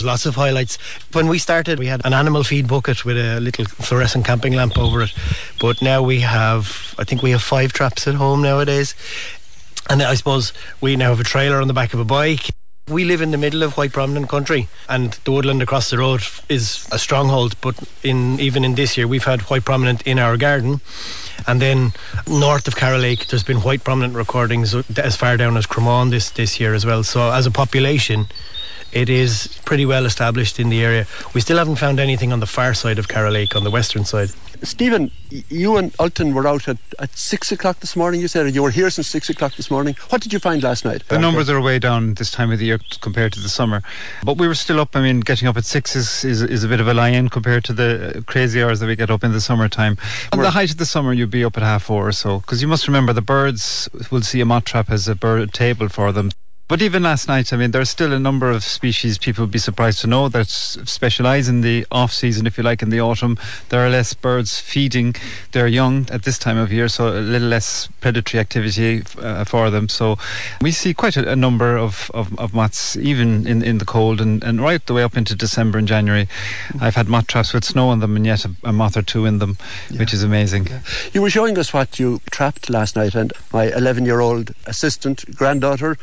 Lots 0.01 0.25
of 0.25 0.35
highlights. 0.35 0.77
When 1.11 1.27
we 1.27 1.39
started, 1.39 1.77
we 1.77 1.87
had 1.87 2.05
an 2.05 2.13
animal 2.13 2.43
feed 2.43 2.69
bucket 2.69 3.03
with 3.03 3.17
a 3.17 3.41
little 3.41 3.65
fluorescent 3.65 4.25
camping 4.25 4.53
lamp 4.53 4.77
over 4.77 5.01
it. 5.01 5.13
But 5.59 5.81
now 5.81 6.01
we 6.01 6.21
have, 6.21 6.95
I 6.97 7.03
think 7.03 7.21
we 7.21 7.31
have 7.31 7.43
five 7.43 7.73
traps 7.73 8.07
at 8.07 8.15
home 8.15 8.41
nowadays. 8.41 8.95
And 9.89 10.01
I 10.01 10.13
suppose 10.13 10.53
we 10.79 10.95
now 10.95 11.09
have 11.09 11.19
a 11.19 11.25
trailer 11.25 11.59
on 11.59 11.67
the 11.67 11.73
back 11.73 11.93
of 11.93 11.99
a 11.99 12.05
bike. 12.05 12.49
We 12.87 13.03
live 13.03 13.21
in 13.21 13.31
the 13.31 13.37
middle 13.37 13.61
of 13.61 13.77
White 13.77 13.91
Prominent 13.91 14.29
country, 14.29 14.67
and 14.87 15.11
the 15.25 15.31
woodland 15.31 15.61
across 15.61 15.89
the 15.89 15.97
road 15.97 16.21
is 16.47 16.87
a 16.91 16.97
stronghold. 16.97 17.59
But 17.59 17.77
in 18.01 18.39
even 18.39 18.63
in 18.63 18.75
this 18.75 18.97
year, 18.97 19.05
we've 19.05 19.25
had 19.25 19.41
White 19.41 19.65
Prominent 19.65 20.01
in 20.03 20.17
our 20.17 20.37
garden. 20.37 20.79
And 21.45 21.61
then 21.61 21.91
north 22.25 22.67
of 22.67 22.77
Caragh 22.77 23.01
Lake, 23.01 23.27
there's 23.27 23.43
been 23.43 23.57
White 23.57 23.83
Prominent 23.83 24.15
recordings 24.15 24.73
as 24.97 25.15
far 25.17 25.35
down 25.35 25.57
as 25.57 25.65
Cromane 25.65 26.09
this, 26.09 26.31
this 26.31 26.59
year 26.59 26.73
as 26.73 26.85
well. 26.85 27.03
So 27.03 27.31
as 27.31 27.45
a 27.45 27.51
population, 27.51 28.27
it 28.91 29.09
is 29.09 29.59
pretty 29.65 29.85
well 29.85 30.05
established 30.05 30.59
in 30.59 30.69
the 30.69 30.83
area. 30.83 31.05
We 31.33 31.41
still 31.41 31.57
haven't 31.57 31.77
found 31.77 31.99
anything 31.99 32.31
on 32.33 32.39
the 32.39 32.47
far 32.47 32.73
side 32.73 32.99
of 32.99 33.07
Caragh 33.07 33.31
Lake, 33.31 33.55
on 33.55 33.63
the 33.63 33.71
western 33.71 34.05
side. 34.05 34.29
Stephen, 34.61 35.09
you 35.29 35.77
and 35.77 35.93
Alton 35.99 36.33
were 36.33 36.45
out 36.45 36.67
at, 36.67 36.77
at 36.99 37.15
six 37.17 37.51
o'clock 37.51 37.79
this 37.79 37.95
morning, 37.95 38.19
you 38.19 38.27
said, 38.27 38.45
and 38.45 38.53
you 38.53 38.61
were 38.61 38.71
here 38.71 38.89
since 38.89 39.07
six 39.07 39.29
o'clock 39.29 39.55
this 39.55 39.71
morning. 39.71 39.95
What 40.09 40.21
did 40.21 40.33
you 40.33 40.39
find 40.39 40.61
last 40.61 40.83
night? 40.83 41.07
The 41.07 41.17
numbers 41.17 41.49
are 41.49 41.61
way 41.61 41.79
down 41.79 42.15
this 42.15 42.29
time 42.29 42.51
of 42.51 42.59
the 42.59 42.65
year 42.65 42.79
compared 42.99 43.31
to 43.33 43.39
the 43.39 43.47
summer. 43.47 43.81
But 44.23 44.37
we 44.37 44.47
were 44.47 44.55
still 44.55 44.79
up. 44.81 44.95
I 44.95 45.01
mean, 45.01 45.21
getting 45.21 45.47
up 45.47 45.55
at 45.55 45.65
six 45.65 45.95
is, 45.95 46.25
is, 46.25 46.41
is 46.41 46.63
a 46.63 46.67
bit 46.67 46.81
of 46.81 46.87
a 46.87 46.93
lie-in 46.93 47.29
compared 47.29 47.63
to 47.65 47.73
the 47.73 48.23
crazy 48.27 48.61
hours 48.61 48.81
that 48.81 48.87
we 48.87 48.97
get 48.97 49.09
up 49.09 49.23
in 49.23 49.31
the 49.31 49.41
summertime. 49.41 49.97
At 50.33 50.39
the 50.39 50.51
height 50.51 50.71
of 50.71 50.77
the 50.77 50.85
summer, 50.85 51.13
you'd 51.13 51.31
be 51.31 51.45
up 51.45 51.55
at 51.55 51.63
half 51.63 51.83
four 51.83 52.07
or 52.07 52.11
so. 52.11 52.39
Because 52.39 52.61
you 52.61 52.67
must 52.67 52.87
remember, 52.87 53.13
the 53.13 53.21
birds 53.21 53.87
will 54.11 54.21
see 54.21 54.41
a 54.41 54.45
moth 54.45 54.65
trap 54.65 54.89
as 54.89 55.07
a 55.07 55.15
bird 55.15 55.53
table 55.53 55.87
for 55.87 56.11
them. 56.11 56.31
But 56.69 56.83
even 56.83 57.01
last 57.01 57.27
night, 57.27 57.51
I 57.51 57.57
mean, 57.57 57.71
there's 57.71 57.89
still 57.89 58.13
a 58.13 58.19
number 58.19 58.51
of 58.51 58.63
species 58.63 59.17
people 59.17 59.43
would 59.43 59.51
be 59.51 59.57
surprised 59.57 60.01
to 60.01 60.07
know 60.07 60.29
that 60.29 60.47
specialise 60.49 61.47
in 61.47 61.61
the 61.61 61.83
off 61.91 62.13
season, 62.13 62.45
if 62.45 62.59
you 62.59 62.63
like, 62.63 62.83
in 62.83 62.91
the 62.91 63.01
autumn. 63.01 63.39
There 63.69 63.83
are 63.83 63.89
less 63.89 64.13
birds 64.13 64.59
feeding 64.59 65.15
their 65.51 65.65
young 65.65 66.05
at 66.11 66.23
this 66.23 66.37
time 66.37 66.59
of 66.59 66.71
year, 66.71 66.87
so 66.87 67.09
a 67.09 67.21
little 67.21 67.47
less 67.47 67.89
predatory 68.01 68.39
activity 68.39 69.01
uh, 69.17 69.45
for 69.45 69.71
them. 69.71 69.89
So 69.89 70.19
we 70.61 70.69
see 70.69 70.93
quite 70.93 71.17
a, 71.17 71.31
a 71.31 71.35
number 71.35 71.75
of, 71.75 72.11
of, 72.13 72.37
of, 72.37 72.53
moths, 72.53 72.95
even 72.97 73.47
in, 73.47 73.63
in 73.63 73.79
the 73.79 73.85
cold 73.85 74.21
and, 74.21 74.43
and 74.43 74.61
right 74.61 74.85
the 74.85 74.93
way 74.93 75.01
up 75.01 75.17
into 75.17 75.33
December 75.33 75.79
and 75.79 75.87
January. 75.87 76.27
I've 76.79 76.95
had 76.95 77.07
moth 77.07 77.25
traps 77.25 77.51
with 77.51 77.65
snow 77.65 77.89
on 77.89 77.99
them 77.99 78.15
and 78.15 78.27
yet 78.27 78.45
a, 78.45 78.51
a 78.63 78.71
moth 78.71 78.95
or 78.95 79.01
two 79.01 79.25
in 79.25 79.39
them, 79.39 79.57
yeah. 79.89 79.97
which 79.97 80.13
is 80.13 80.21
amazing. 80.21 80.67
Yeah. 80.67 80.81
You 81.13 81.23
were 81.23 81.31
showing 81.31 81.57
us 81.57 81.73
what 81.73 81.97
you 81.97 82.21
trapped 82.29 82.69
last 82.69 82.95
night, 82.95 83.15
and 83.15 83.33
my 83.51 83.71
11 83.73 84.05
year 84.05 84.19
old 84.19 84.53
assistant 84.67 85.35
granddaughter, 85.35 85.97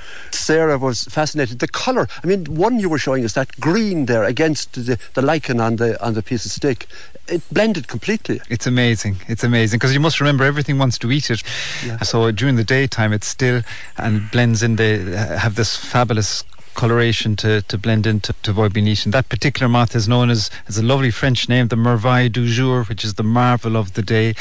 Sarah 0.57 0.79
was 0.79 1.05
fascinated. 1.05 1.59
The 1.59 1.69
colour, 1.69 2.09
I 2.25 2.27
mean, 2.27 2.47
one 2.47 2.79
you 2.79 2.89
were 2.89 2.99
showing 2.99 3.23
us, 3.27 3.35
that 3.35 3.61
green 3.61 4.07
there 4.07 4.25
against 4.25 4.73
the, 4.73 4.99
the 5.13 5.21
lichen 5.21 5.61
on 5.61 5.77
the, 5.77 6.03
on 6.03 6.15
the 6.15 6.23
piece 6.23 6.47
of 6.47 6.51
stick, 6.51 6.87
it 7.29 7.43
blended 7.53 7.89
completely. 7.89 8.41
It's 8.49 8.67
amazing. 8.67 9.17
It's 9.29 9.45
amazing 9.45 9.77
because 9.77 9.93
you 9.93 10.01
must 10.01 10.19
remember 10.19 10.45
everything 10.45 10.79
wants 10.79 10.97
to 11.01 11.13
eat 11.13 11.31
it. 11.31 11.43
Yeah. 11.85 11.99
So 12.01 12.31
during 12.31 12.57
the 12.57 12.65
daytime, 12.65 13.13
it's 13.13 13.27
still 13.27 13.61
and 13.99 14.31
blends 14.31 14.63
in. 14.63 14.77
They 14.77 14.97
have 15.45 15.57
this 15.57 15.77
fabulous 15.77 16.43
coloration 16.73 17.37
to, 17.37 17.61
to 17.63 17.77
blend 17.77 18.07
into 18.07 18.33
to 18.45 18.51
avoid 18.53 18.73
being 18.73 18.87
eaten. 18.87 19.11
That 19.11 19.29
particular 19.29 19.69
moth 19.69 19.95
is 19.95 20.09
known 20.09 20.31
as, 20.31 20.51
as 20.69 20.79
a 20.79 20.83
lovely 20.83 21.11
French 21.11 21.51
name, 21.51 21.69
the 21.69 21.77
merveille 21.77 22.33
du 22.33 22.47
jour, 22.49 22.85
which 22.85 23.05
is 23.05 23.15
the 23.15 23.23
marvel 23.23 23.77
of 23.77 23.93
the 23.93 24.03
day 24.03 24.35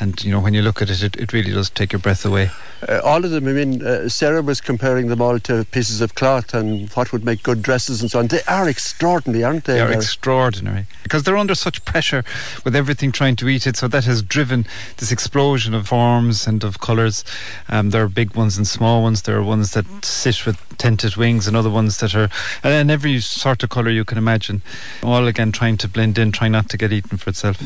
and 0.00 0.22
you 0.24 0.30
know 0.30 0.40
when 0.40 0.54
you 0.54 0.62
look 0.62 0.80
at 0.80 0.90
it, 0.90 1.02
it, 1.02 1.16
it 1.16 1.32
really 1.32 1.52
does 1.52 1.70
take 1.70 1.92
your 1.92 1.98
breath 1.98 2.24
away. 2.24 2.50
Uh, 2.88 3.00
all 3.02 3.24
of 3.24 3.30
them. 3.30 3.48
I 3.48 3.52
mean, 3.52 3.84
uh, 3.84 4.08
Sarah 4.08 4.42
was 4.42 4.60
comparing 4.60 5.08
them 5.08 5.20
all 5.20 5.40
to 5.40 5.64
pieces 5.64 6.00
of 6.00 6.14
cloth 6.14 6.54
and 6.54 6.88
what 6.90 7.12
would 7.12 7.24
make 7.24 7.42
good 7.42 7.62
dresses 7.62 8.00
and 8.00 8.10
so 8.10 8.20
on. 8.20 8.28
They 8.28 8.42
are 8.46 8.68
extraordinary, 8.68 9.42
aren't 9.42 9.64
they? 9.64 9.74
They 9.74 9.80
are 9.80 9.92
extraordinary 9.92 10.86
because 11.02 11.24
they're 11.24 11.36
under 11.36 11.56
such 11.56 11.84
pressure 11.84 12.22
with 12.64 12.76
everything 12.76 13.10
trying 13.10 13.36
to 13.36 13.48
eat 13.48 13.66
it. 13.66 13.76
So 13.76 13.88
that 13.88 14.04
has 14.04 14.22
driven 14.22 14.66
this 14.98 15.10
explosion 15.10 15.74
of 15.74 15.88
forms 15.88 16.46
and 16.46 16.62
of 16.62 16.78
colours. 16.78 17.24
Um, 17.68 17.90
there 17.90 18.04
are 18.04 18.08
big 18.08 18.36
ones 18.36 18.56
and 18.56 18.66
small 18.66 19.02
ones. 19.02 19.22
There 19.22 19.36
are 19.36 19.42
ones 19.42 19.72
that 19.72 19.86
sit 20.04 20.46
with 20.46 20.62
tinted 20.78 21.16
wings 21.16 21.48
and 21.48 21.56
other 21.56 21.70
ones 21.70 21.98
that 21.98 22.14
are, 22.14 22.28
and 22.62 22.90
every 22.90 23.20
sort 23.20 23.64
of 23.64 23.70
colour 23.70 23.90
you 23.90 24.04
can 24.04 24.18
imagine. 24.18 24.62
All 25.02 25.26
again 25.26 25.50
trying 25.50 25.76
to 25.78 25.88
blend 25.88 26.18
in, 26.18 26.30
trying 26.30 26.52
not 26.52 26.68
to 26.70 26.76
get 26.76 26.92
eaten 26.92 27.18
for 27.18 27.30
itself. 27.30 27.60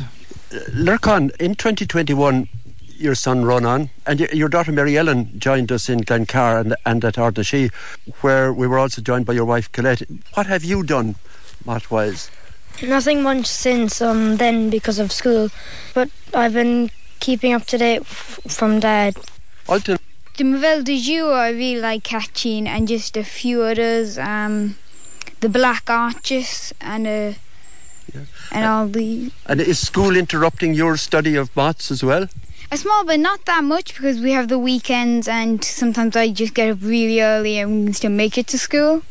Lorcan, 0.52 1.34
in 1.36 1.54
2021, 1.54 2.48
your 2.96 3.14
son 3.14 3.44
Ronan 3.44 3.90
and 4.06 4.20
your 4.20 4.48
daughter 4.48 4.70
Mary 4.70 4.96
Ellen 4.96 5.38
joined 5.38 5.72
us 5.72 5.88
in 5.88 6.00
Glencar 6.00 6.60
and, 6.60 6.76
and 6.84 7.04
at 7.04 7.14
Ardnashee, 7.14 7.72
where 8.20 8.52
we 8.52 8.66
were 8.66 8.78
also 8.78 9.02
joined 9.02 9.26
by 9.26 9.32
your 9.32 9.44
wife 9.44 9.72
Colette. 9.72 10.02
What 10.34 10.46
have 10.46 10.62
you 10.62 10.82
done, 10.82 11.16
Matt 11.66 11.90
wise? 11.90 12.30
Nothing 12.82 13.22
much 13.22 13.46
since 13.46 14.00
um, 14.00 14.36
then 14.36 14.70
because 14.70 14.98
of 14.98 15.10
school, 15.10 15.50
but 15.94 16.10
I've 16.32 16.54
been 16.54 16.90
keeping 17.20 17.52
up 17.52 17.64
to 17.66 17.78
date 17.78 18.02
f- 18.02 18.40
from 18.46 18.80
Dad. 18.80 19.16
Alton. 19.68 19.98
The 20.36 20.44
Marvel 20.44 20.82
du 20.82 20.98
Jour 20.98 21.32
I 21.32 21.50
really 21.50 21.80
like 21.80 22.04
catching, 22.04 22.66
and 22.66 22.88
just 22.88 23.16
a 23.16 23.24
few 23.24 23.62
others. 23.62 24.18
Um, 24.18 24.76
the 25.40 25.48
Black 25.48 25.88
Arches 25.90 26.72
and 26.80 27.06
a. 27.06 27.28
Uh, 27.30 27.34
and 28.50 28.64
all 28.64 28.86
the. 28.88 29.30
And 29.46 29.60
is 29.60 29.78
school 29.78 30.16
interrupting 30.16 30.74
your 30.74 30.96
study 30.96 31.36
of 31.36 31.54
moths 31.56 31.90
as 31.90 32.02
well? 32.02 32.28
A 32.70 32.76
small 32.76 33.04
but 33.04 33.20
not 33.20 33.44
that 33.44 33.64
much 33.64 33.94
because 33.94 34.20
we 34.20 34.32
have 34.32 34.48
the 34.48 34.58
weekends 34.58 35.28
and 35.28 35.62
sometimes 35.62 36.16
I 36.16 36.30
just 36.30 36.54
get 36.54 36.70
up 36.70 36.78
really 36.80 37.20
early 37.20 37.58
and 37.58 37.94
still 37.94 38.10
make 38.10 38.38
it 38.38 38.46
to 38.48 38.58
school. 38.58 39.02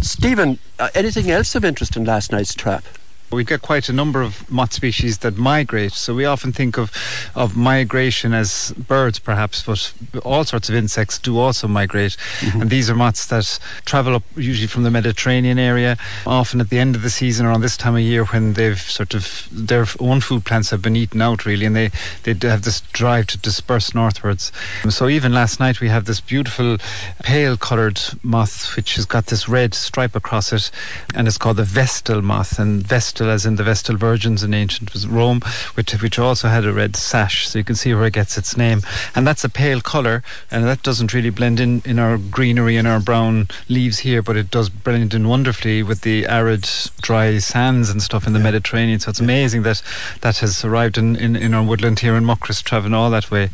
Stephen, 0.00 0.58
uh, 0.78 0.88
anything 0.94 1.30
else 1.30 1.54
of 1.54 1.64
interest 1.64 1.96
in 1.96 2.04
last 2.04 2.32
night's 2.32 2.54
trap? 2.54 2.84
We 3.32 3.44
get 3.44 3.62
quite 3.62 3.88
a 3.88 3.92
number 3.92 4.22
of 4.22 4.50
moth 4.50 4.72
species 4.72 5.18
that 5.18 5.36
migrate. 5.36 5.92
So 5.92 6.14
we 6.14 6.24
often 6.24 6.52
think 6.52 6.78
of, 6.78 6.92
of 7.34 7.56
migration 7.56 8.32
as 8.34 8.72
birds, 8.76 9.18
perhaps, 9.18 9.62
but 9.62 9.92
all 10.24 10.44
sorts 10.44 10.68
of 10.68 10.74
insects 10.74 11.18
do 11.18 11.38
also 11.38 11.68
migrate. 11.68 12.16
Mm-hmm. 12.40 12.62
And 12.62 12.70
these 12.70 12.90
are 12.90 12.94
moths 12.94 13.26
that 13.26 13.58
travel 13.84 14.14
up 14.14 14.24
usually 14.36 14.66
from 14.66 14.82
the 14.82 14.90
Mediterranean 14.90 15.58
area, 15.58 15.96
often 16.26 16.60
at 16.60 16.70
the 16.70 16.78
end 16.78 16.96
of 16.96 17.02
the 17.02 17.10
season 17.10 17.46
around 17.46 17.60
this 17.60 17.76
time 17.76 17.94
of 17.94 18.00
year 18.00 18.24
when 18.24 18.54
they've 18.54 18.80
sort 18.80 19.14
of 19.14 19.48
their 19.52 19.86
own 19.98 20.20
food 20.20 20.44
plants 20.44 20.70
have 20.70 20.82
been 20.82 20.96
eaten 20.96 21.22
out, 21.22 21.46
really, 21.46 21.66
and 21.66 21.76
they, 21.76 21.90
they 22.24 22.48
have 22.48 22.62
this 22.62 22.80
drive 22.92 23.26
to 23.28 23.38
disperse 23.38 23.94
northwards. 23.94 24.52
So 24.88 25.08
even 25.08 25.32
last 25.32 25.60
night 25.60 25.80
we 25.80 25.88
have 25.88 26.04
this 26.04 26.20
beautiful 26.20 26.78
pale 27.22 27.56
coloured 27.56 28.00
moth 28.22 28.76
which 28.76 28.96
has 28.96 29.06
got 29.06 29.26
this 29.26 29.48
red 29.48 29.74
stripe 29.74 30.14
across 30.16 30.52
it, 30.52 30.70
and 31.14 31.28
it's 31.28 31.38
called 31.38 31.56
the 31.56 31.64
Vestal 31.64 32.22
moth. 32.22 32.58
And 32.58 32.82
Vestal 32.82 33.19
Vestal, 33.20 33.30
as 33.30 33.46
in 33.46 33.56
the 33.56 33.62
Vestal 33.62 33.96
Virgins 33.96 34.42
in 34.42 34.54
ancient 34.54 34.90
Rome, 35.04 35.40
which, 35.74 35.92
which 36.00 36.18
also 36.18 36.48
had 36.48 36.64
a 36.64 36.72
red 36.72 36.96
sash. 36.96 37.48
So 37.48 37.58
you 37.58 37.64
can 37.64 37.76
see 37.76 37.94
where 37.94 38.06
it 38.06 38.12
gets 38.14 38.38
its 38.38 38.56
name. 38.56 38.82
And 39.14 39.26
that's 39.26 39.44
a 39.44 39.48
pale 39.48 39.80
colour, 39.80 40.22
and 40.50 40.64
that 40.64 40.82
doesn't 40.82 41.12
really 41.12 41.30
blend 41.30 41.60
in 41.60 41.82
in 41.84 41.98
our 41.98 42.18
greenery 42.18 42.76
and 42.76 42.86
our 42.86 43.00
brown 43.00 43.48
leaves 43.68 44.00
here, 44.00 44.22
but 44.22 44.36
it 44.36 44.50
does 44.50 44.68
blend 44.68 45.14
in 45.14 45.28
wonderfully 45.28 45.82
with 45.82 46.00
the 46.02 46.26
arid, 46.26 46.68
dry 47.00 47.38
sands 47.38 47.90
and 47.90 48.02
stuff 48.02 48.26
in 48.26 48.32
the 48.32 48.38
yeah. 48.38 48.50
Mediterranean. 48.50 49.00
So 49.00 49.10
it's 49.10 49.20
amazing 49.20 49.62
that 49.62 49.82
that 50.20 50.38
has 50.38 50.64
arrived 50.64 50.98
in, 50.98 51.16
in, 51.16 51.36
in 51.36 51.54
our 51.54 51.62
woodland 51.62 52.00
here 52.00 52.16
in 52.16 52.24
Muckross, 52.24 52.62
travelling 52.62 52.94
all 52.94 53.10
that 53.10 53.30
way. 53.30 53.50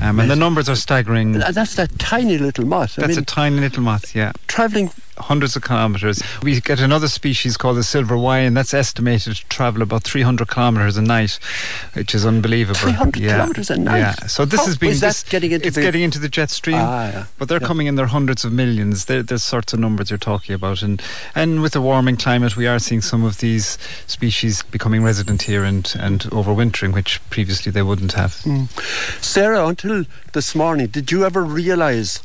Um, 0.00 0.20
and 0.20 0.30
the 0.30 0.36
numbers 0.36 0.68
are 0.68 0.76
staggering. 0.76 1.32
That's 1.32 1.74
that 1.74 1.98
tiny 1.98 2.38
little 2.38 2.64
moth. 2.64 2.96
That's 2.96 3.08
mean, 3.08 3.18
a 3.18 3.24
tiny 3.24 3.60
little 3.60 3.82
moth, 3.82 4.14
yeah. 4.14 4.32
Travelling 4.46 4.90
hundreds 5.18 5.56
of 5.56 5.62
kilometres. 5.62 6.22
We 6.42 6.60
get 6.60 6.80
another 6.80 7.08
species 7.08 7.56
called 7.56 7.76
the 7.76 7.82
silver 7.82 8.16
Y 8.16 8.48
that's 8.50 8.74
estimated 8.74 9.36
to 9.36 9.44
travel 9.48 9.82
about 9.82 10.04
300 10.04 10.48
kilometres 10.48 10.96
a 10.96 11.02
night, 11.02 11.38
which 11.94 12.14
is 12.14 12.24
unbelievable. 12.26 12.78
300 12.78 13.20
yeah. 13.20 13.36
kilometres 13.36 13.70
a 13.70 13.78
night? 13.78 13.98
Yeah. 13.98 14.12
So 14.26 14.44
this 14.44 14.60
How 14.60 14.66
has 14.66 14.76
been... 14.78 14.90
Is 14.90 15.00
this, 15.00 15.22
that 15.22 15.30
getting 15.30 15.52
into 15.52 15.66
It's 15.66 15.76
the... 15.76 15.82
getting 15.82 16.02
into 16.02 16.18
the 16.18 16.28
jet 16.28 16.50
stream. 16.50 16.78
Ah, 16.78 17.10
yeah. 17.10 17.24
But 17.38 17.48
they're 17.48 17.60
yeah. 17.60 17.66
coming 17.66 17.86
in 17.86 17.96
their 17.96 18.06
hundreds 18.06 18.44
of 18.44 18.52
millions. 18.52 19.04
They're, 19.06 19.22
the 19.22 19.38
sorts 19.38 19.72
of 19.72 19.80
numbers 19.80 20.10
you're 20.10 20.18
talking 20.18 20.54
about. 20.54 20.82
And, 20.82 21.02
and 21.34 21.62
with 21.62 21.72
the 21.72 21.80
warming 21.80 22.16
climate, 22.16 22.56
we 22.56 22.66
are 22.66 22.78
seeing 22.78 23.00
some 23.00 23.24
of 23.24 23.38
these 23.38 23.78
species 24.06 24.62
becoming 24.62 25.02
resident 25.02 25.42
here 25.42 25.64
and, 25.64 25.92
and 25.98 26.20
overwintering, 26.22 26.92
which 26.94 27.20
previously 27.30 27.72
they 27.72 27.82
wouldn't 27.82 28.12
have. 28.12 28.32
Mm. 28.42 28.68
Sarah, 29.22 29.66
until 29.66 30.04
this 30.32 30.54
morning, 30.54 30.86
did 30.88 31.10
you 31.10 31.24
ever 31.24 31.42
realise 31.42 32.22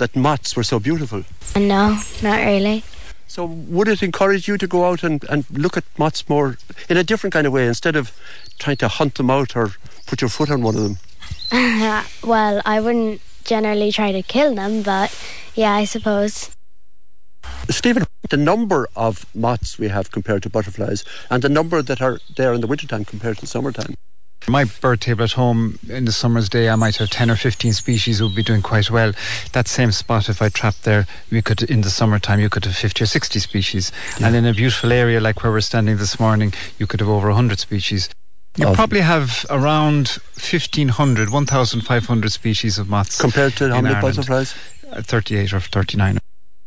that 0.00 0.16
moths 0.16 0.56
were 0.56 0.64
so 0.64 0.80
beautiful? 0.80 1.22
No, 1.54 2.00
not 2.22 2.40
really. 2.40 2.82
So 3.28 3.44
would 3.44 3.86
it 3.86 4.02
encourage 4.02 4.48
you 4.48 4.58
to 4.58 4.66
go 4.66 4.86
out 4.86 5.04
and, 5.04 5.22
and 5.30 5.44
look 5.50 5.76
at 5.76 5.84
moths 5.96 6.28
more 6.28 6.56
in 6.88 6.96
a 6.96 7.04
different 7.04 7.32
kind 7.32 7.46
of 7.46 7.52
way 7.52 7.68
instead 7.68 7.94
of 7.94 8.10
trying 8.58 8.78
to 8.78 8.88
hunt 8.88 9.14
them 9.14 9.30
out 9.30 9.54
or 9.54 9.70
put 10.06 10.20
your 10.20 10.28
foot 10.28 10.50
on 10.50 10.62
one 10.62 10.74
of 10.74 10.82
them? 10.82 10.98
well, 12.24 12.60
I 12.64 12.80
wouldn't 12.80 13.20
generally 13.44 13.92
try 13.92 14.10
to 14.10 14.22
kill 14.22 14.54
them, 14.56 14.82
but 14.82 15.16
yeah, 15.54 15.72
I 15.72 15.84
suppose. 15.84 16.50
Stephen, 17.68 18.04
the 18.30 18.36
number 18.36 18.88
of 18.96 19.26
moths 19.34 19.78
we 19.78 19.88
have 19.88 20.10
compared 20.10 20.42
to 20.42 20.50
butterflies 20.50 21.04
and 21.30 21.42
the 21.42 21.48
number 21.48 21.82
that 21.82 22.00
are 22.02 22.18
there 22.36 22.52
in 22.52 22.60
the 22.60 22.66
wintertime 22.66 23.04
compared 23.04 23.36
to 23.36 23.42
the 23.42 23.46
summertime. 23.46 23.94
My 24.48 24.64
bird 24.64 25.00
table 25.00 25.24
at 25.24 25.32
home 25.32 25.78
in 25.88 26.06
the 26.06 26.12
summer's 26.12 26.48
day, 26.48 26.68
I 26.68 26.76
might 26.76 26.96
have 26.96 27.10
10 27.10 27.30
or 27.30 27.36
15 27.36 27.72
species 27.72 28.18
who 28.18 28.26
would 28.26 28.34
be 28.34 28.42
doing 28.42 28.62
quite 28.62 28.90
well. 28.90 29.12
That 29.52 29.68
same 29.68 29.92
spot, 29.92 30.28
if 30.28 30.40
I 30.40 30.48
trapped 30.48 30.84
there, 30.84 31.06
we 31.30 31.42
could, 31.42 31.62
in 31.62 31.82
the 31.82 31.90
summertime, 31.90 32.40
you 32.40 32.48
could 32.48 32.64
have 32.64 32.74
50 32.74 33.04
or 33.04 33.06
60 33.06 33.38
species. 33.38 33.92
Yeah. 34.18 34.28
And 34.28 34.36
in 34.36 34.46
a 34.46 34.54
beautiful 34.54 34.92
area 34.92 35.20
like 35.20 35.42
where 35.42 35.52
we're 35.52 35.60
standing 35.60 35.98
this 35.98 36.18
morning, 36.18 36.52
you 36.78 36.86
could 36.86 37.00
have 37.00 37.08
over 37.08 37.28
100 37.28 37.58
species. 37.58 38.08
You 38.56 38.66
oh. 38.66 38.74
probably 38.74 39.00
have 39.00 39.46
around 39.50 40.18
1,500, 40.34 41.30
1,500 41.30 42.32
species 42.32 42.78
of 42.78 42.88
moths. 42.88 43.20
Compared 43.20 43.52
to 43.56 43.68
how 43.72 43.80
many 43.80 44.00
butterflies? 44.00 44.54
Uh, 44.90 45.02
38 45.02 45.52
or 45.52 45.60
39. 45.60 46.18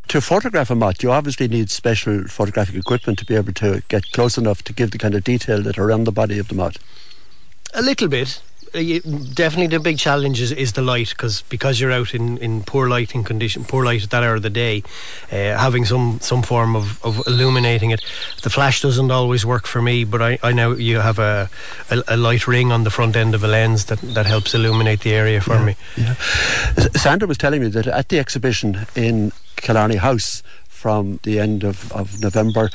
To 0.10 0.22
photograph 0.22 0.70
a 0.70 0.76
moth, 0.76 1.02
you 1.02 1.12
obviously 1.12 1.48
need 1.48 1.70
special 1.70 2.26
photographic 2.28 2.76
equipment 2.76 3.20
to 3.20 3.26
be 3.26 3.36
able 3.36 3.54
to 3.54 3.82
get 3.88 4.12
close 4.12 4.38
enough 4.38 4.62
to 4.64 4.74
give 4.74 4.92
the 4.92 4.98
kind 4.98 5.16
of 5.16 5.24
detail 5.24 5.62
that 5.64 5.78
are 5.78 5.84
around 5.84 6.04
the 6.04 6.12
body 6.12 6.40
of 6.40 6.48
the 6.50 6.56
moth. 6.56 6.78
A 7.74 7.82
little 7.82 8.08
bit. 8.08 8.42
Uh, 8.76 9.00
definitely 9.36 9.68
the 9.68 9.80
big 9.80 10.00
challenge 10.00 10.42
is, 10.42 10.52
is 10.52 10.74
the 10.74 10.82
light 10.82 11.10
because 11.10 11.44
because 11.44 11.80
you're 11.80 11.92
out 11.92 12.16
in, 12.16 12.40
in 12.40 12.64
poor 12.64 12.90
lighting 12.90 13.24
condition 13.24 13.64
poor 13.64 13.86
light 13.86 14.04
at 14.04 14.10
that 14.10 14.24
hour 14.24 14.34
of 14.34 14.42
the 14.42 14.50
day 14.50 14.82
uh, 15.32 15.36
having 15.36 15.86
some 15.86 16.20
some 16.22 16.42
form 16.42 16.76
of, 16.76 17.00
of 17.06 17.22
illuminating 17.28 17.92
it 17.92 18.04
the 18.42 18.50
flash 18.50 18.82
doesn't 18.82 19.12
always 19.12 19.46
work 19.46 19.68
for 19.68 19.80
me 19.80 20.04
but 20.04 20.24
I, 20.24 20.40
I 20.42 20.54
know 20.54 20.74
you 20.74 20.98
have 21.02 21.20
a, 21.20 21.52
a, 21.92 22.02
a 22.08 22.18
light 22.18 22.48
ring 22.48 22.72
on 22.72 22.84
the 22.84 22.90
front 22.90 23.16
end 23.16 23.36
of 23.36 23.44
a 23.44 23.48
lens 23.48 23.86
that, 23.86 24.00
that 24.00 24.26
helps 24.26 24.56
illuminate 24.56 25.02
the 25.02 25.14
area 25.14 25.40
for 25.40 25.54
yeah, 25.54 25.66
me 25.66 25.76
yeah. 25.96 26.14
Sandra 26.96 27.28
was 27.28 27.38
telling 27.38 27.62
me 27.62 27.68
that 27.68 27.86
at 27.86 28.10
the 28.10 28.18
exhibition 28.18 28.88
in 28.96 29.32
Killarney 29.56 29.98
House 29.98 30.42
from 30.84 31.18
the 31.24 31.40
end 31.40 31.64
of, 31.64 31.90
of 31.94 32.20
November. 32.20 32.70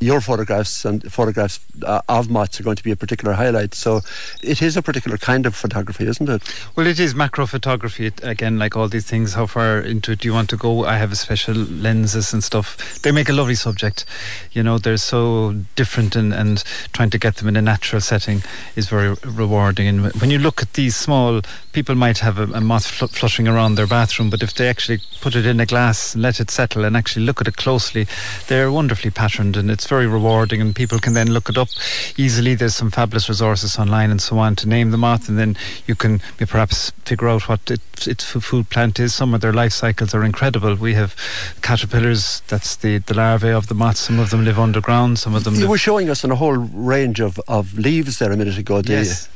Your 0.00 0.20
photographs 0.20 0.84
and 0.84 1.00
photographs 1.12 1.60
uh, 1.84 2.00
of 2.08 2.28
moths 2.28 2.58
are 2.58 2.64
going 2.64 2.74
to 2.74 2.82
be 2.82 2.90
a 2.90 2.96
particular 2.96 3.34
highlight. 3.34 3.72
So 3.72 4.00
it 4.42 4.60
is 4.60 4.76
a 4.76 4.82
particular 4.82 5.16
kind 5.16 5.46
of 5.46 5.54
photography, 5.54 6.08
isn't 6.08 6.28
it? 6.28 6.42
Well, 6.74 6.88
it 6.88 6.98
is 6.98 7.14
macro 7.14 7.46
photography. 7.46 8.10
Again, 8.34 8.58
like 8.58 8.74
all 8.76 8.88
these 8.88 9.06
things, 9.06 9.34
how 9.34 9.46
far 9.46 9.78
into 9.78 10.10
it 10.10 10.18
do 10.18 10.26
you 10.28 10.34
want 10.34 10.50
to 10.50 10.56
go? 10.56 10.84
I 10.84 10.96
have 10.96 11.16
special 11.16 11.54
lenses 11.54 12.32
and 12.32 12.42
stuff. 12.42 13.00
They 13.02 13.12
make 13.12 13.28
a 13.28 13.32
lovely 13.32 13.54
subject. 13.54 14.06
You 14.50 14.64
know, 14.64 14.78
they're 14.78 14.96
so 14.96 15.54
different 15.76 16.16
and, 16.16 16.34
and 16.34 16.64
trying 16.92 17.10
to 17.10 17.18
get 17.18 17.36
them 17.36 17.46
in 17.46 17.54
a 17.54 17.62
natural 17.62 18.00
setting 18.00 18.42
is 18.74 18.88
very 18.88 19.14
rewarding. 19.24 19.86
And 19.86 20.12
when 20.14 20.30
you 20.30 20.40
look 20.40 20.62
at 20.62 20.72
these 20.72 20.96
small, 20.96 21.42
people 21.70 21.94
might 21.94 22.18
have 22.18 22.40
a, 22.40 22.46
a 22.54 22.60
moth 22.60 22.88
fl- 22.88 23.06
fluttering 23.06 23.46
around 23.46 23.76
their 23.76 23.86
bathroom, 23.86 24.30
but 24.30 24.42
if 24.42 24.52
they 24.52 24.68
actually 24.68 24.98
put 25.20 25.36
it 25.36 25.46
in 25.46 25.60
a 25.60 25.66
glass 25.66 26.14
and 26.14 26.22
let 26.22 26.40
it 26.40 26.50
settle 26.50 26.84
and 26.84 26.96
actually 26.96 27.24
look 27.24 27.40
at 27.40 27.46
it 27.46 27.51
it 27.52 27.56
closely, 27.56 28.06
they're 28.48 28.72
wonderfully 28.72 29.10
patterned 29.10 29.56
and 29.56 29.70
it's 29.70 29.86
very 29.86 30.06
rewarding 30.06 30.60
and 30.60 30.74
people 30.74 30.98
can 30.98 31.14
then 31.14 31.30
look 31.30 31.48
it 31.48 31.58
up 31.58 31.68
easily. 32.16 32.54
There's 32.54 32.74
some 32.74 32.90
fabulous 32.90 33.28
resources 33.28 33.78
online 33.78 34.10
and 34.10 34.20
so 34.20 34.38
on 34.38 34.56
to 34.56 34.68
name 34.68 34.90
the 34.90 34.98
moth 34.98 35.28
and 35.28 35.38
then 35.38 35.56
you 35.86 35.94
can 35.94 36.20
perhaps 36.38 36.90
figure 37.04 37.28
out 37.28 37.48
what 37.48 37.70
it, 37.70 37.80
its 38.06 38.24
food 38.24 38.70
plant 38.70 38.98
is. 38.98 39.14
Some 39.14 39.34
of 39.34 39.40
their 39.40 39.52
life 39.52 39.72
cycles 39.72 40.14
are 40.14 40.24
incredible. 40.24 40.74
We 40.74 40.94
have 40.94 41.14
caterpillars, 41.62 42.42
that's 42.48 42.76
the, 42.76 42.98
the 42.98 43.14
larvae 43.14 43.50
of 43.50 43.68
the 43.68 43.74
moth. 43.74 43.96
Some 43.96 44.18
of 44.18 44.30
them 44.30 44.44
live 44.44 44.58
underground, 44.58 45.18
some 45.18 45.34
of 45.34 45.44
them 45.44 45.54
You 45.54 45.68
were 45.68 45.78
showing 45.78 46.10
us 46.10 46.24
on 46.24 46.30
a 46.30 46.36
whole 46.36 46.56
range 46.56 47.20
of, 47.20 47.40
of 47.48 47.78
leaves 47.78 48.18
there 48.18 48.32
a 48.32 48.36
minute 48.36 48.58
ago. 48.58 48.82
Yes 48.84 49.28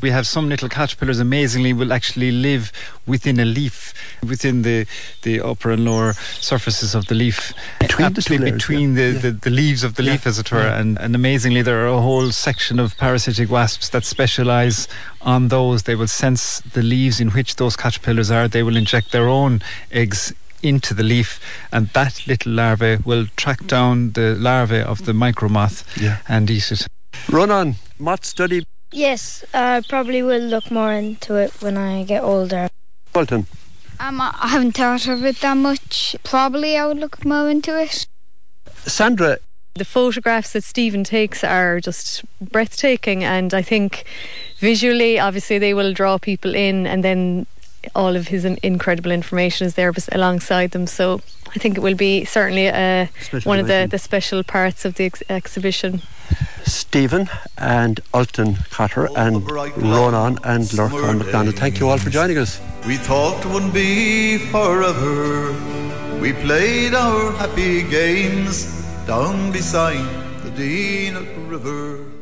we 0.00 0.10
have 0.10 0.26
some 0.26 0.48
little 0.48 0.68
caterpillars 0.68 1.18
amazingly 1.18 1.72
will 1.72 1.92
actually 1.92 2.30
live 2.30 2.72
within 3.06 3.40
a 3.40 3.44
leaf 3.44 3.94
within 4.22 4.62
the 4.62 4.86
the 5.22 5.40
upper 5.40 5.70
and 5.70 5.84
lower 5.84 6.12
surfaces 6.12 6.94
of 6.94 7.06
the 7.06 7.14
leaf 7.14 7.52
between 7.80 8.12
the, 8.12 8.38
layers, 8.38 8.52
between 8.52 8.90
yeah. 8.90 9.02
the, 9.02 9.12
yeah. 9.12 9.20
the, 9.20 9.30
the, 9.32 9.50
leaves 9.50 9.84
of 9.84 9.94
the 9.94 10.02
yeah. 10.02 10.12
leaf 10.12 10.26
as 10.26 10.38
it 10.38 10.52
were 10.52 10.60
and, 10.60 10.98
and 10.98 11.14
amazingly 11.14 11.62
there 11.62 11.84
are 11.84 11.88
a 11.88 12.00
whole 12.00 12.30
section 12.30 12.78
of 12.78 12.96
parasitic 12.96 13.50
wasps 13.50 13.88
that 13.88 14.04
specialize 14.04 14.88
on 15.22 15.48
those 15.48 15.84
they 15.84 15.94
will 15.94 16.06
sense 16.06 16.60
the 16.60 16.82
leaves 16.82 17.20
in 17.20 17.30
which 17.30 17.56
those 17.56 17.76
caterpillars 17.76 18.30
are 18.30 18.48
they 18.48 18.62
will 18.62 18.76
inject 18.76 19.12
their 19.12 19.28
own 19.28 19.62
eggs 19.90 20.34
into 20.62 20.92
the 20.92 21.02
leaf 21.02 21.40
and 21.72 21.88
that 21.90 22.26
little 22.26 22.52
larvae 22.52 22.96
will 23.04 23.26
track 23.36 23.64
down 23.66 24.10
the 24.12 24.34
larvae 24.34 24.80
of 24.80 25.04
the 25.04 25.12
micromoth 25.12 25.84
yeah. 26.00 26.18
and 26.28 26.50
eat 26.50 26.70
it 26.72 26.86
Ronan 27.30 27.76
moth 27.98 28.24
study 28.24 28.64
Yes, 28.90 29.44
I 29.52 29.82
probably 29.88 30.22
will 30.22 30.40
look 30.40 30.70
more 30.70 30.92
into 30.92 31.34
it 31.36 31.52
when 31.60 31.76
I 31.76 32.04
get 32.04 32.22
older. 32.22 32.68
Alton. 33.14 33.46
Um, 34.00 34.20
I 34.20 34.48
haven't 34.48 34.72
thought 34.72 35.06
of 35.08 35.24
it 35.24 35.40
that 35.40 35.56
much. 35.56 36.16
Probably 36.22 36.76
I 36.76 36.86
would 36.86 36.98
look 36.98 37.24
more 37.24 37.50
into 37.50 37.78
it. 37.80 38.06
Sandra. 38.86 39.38
The 39.74 39.84
photographs 39.84 40.52
that 40.54 40.64
Stephen 40.64 41.04
takes 41.04 41.44
are 41.44 41.80
just 41.80 42.24
breathtaking, 42.40 43.22
and 43.22 43.54
I 43.54 43.62
think 43.62 44.04
visually, 44.58 45.18
obviously, 45.20 45.58
they 45.58 45.74
will 45.74 45.92
draw 45.92 46.18
people 46.18 46.54
in, 46.54 46.86
and 46.86 47.04
then 47.04 47.46
all 47.94 48.16
of 48.16 48.28
his 48.28 48.44
incredible 48.44 49.10
information 49.10 49.66
is 49.66 49.74
there 49.74 49.92
alongside 50.12 50.70
them. 50.72 50.86
So 50.86 51.20
I 51.54 51.58
think 51.58 51.76
it 51.76 51.80
will 51.80 51.94
be 51.94 52.24
certainly 52.24 52.68
uh, 52.68 53.06
one 53.44 53.58
of 53.58 53.66
the, 53.66 53.86
the 53.90 53.98
special 53.98 54.42
parts 54.42 54.84
of 54.84 54.94
the 54.94 55.06
ex- 55.06 55.22
exhibition. 55.28 56.02
Stephen 56.64 57.30
and 57.56 58.00
Alton 58.12 58.56
Cotter 58.70 59.08
and 59.16 59.50
Ronan 59.50 60.38
and 60.44 60.64
Lorcan 60.64 61.18
McDonald. 61.18 61.56
Thank 61.56 61.80
you 61.80 61.88
all 61.88 61.98
for 61.98 62.10
joining 62.10 62.38
us. 62.38 62.60
We 62.86 62.96
thought 62.96 63.44
it 63.44 63.48
wouldn't 63.50 63.74
be 63.74 64.38
forever. 64.38 65.52
We 66.20 66.32
played 66.34 66.94
our 66.94 67.32
happy 67.32 67.82
games 67.84 68.66
down 69.06 69.52
beside 69.52 70.04
the 70.42 70.50
Deenagh 70.50 71.48
River. 71.48 72.17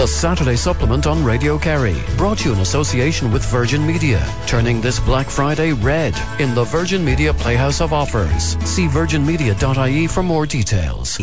The 0.00 0.06
Saturday 0.06 0.56
Supplement 0.56 1.06
on 1.06 1.22
Radio 1.22 1.58
Kerry, 1.58 1.94
brought 2.16 2.38
to 2.38 2.48
you 2.48 2.54
in 2.54 2.60
association 2.60 3.30
with 3.30 3.44
Virgin 3.44 3.86
Media, 3.86 4.26
turning 4.46 4.80
this 4.80 4.98
Black 4.98 5.28
Friday 5.28 5.74
red 5.74 6.14
in 6.40 6.54
the 6.54 6.64
Virgin 6.64 7.04
Media 7.04 7.34
Playhouse 7.34 7.82
of 7.82 7.92
Offers. 7.92 8.56
See 8.64 8.86
virginmedia.ie 8.86 10.06
for 10.06 10.22
more 10.22 10.46
details. 10.46 11.18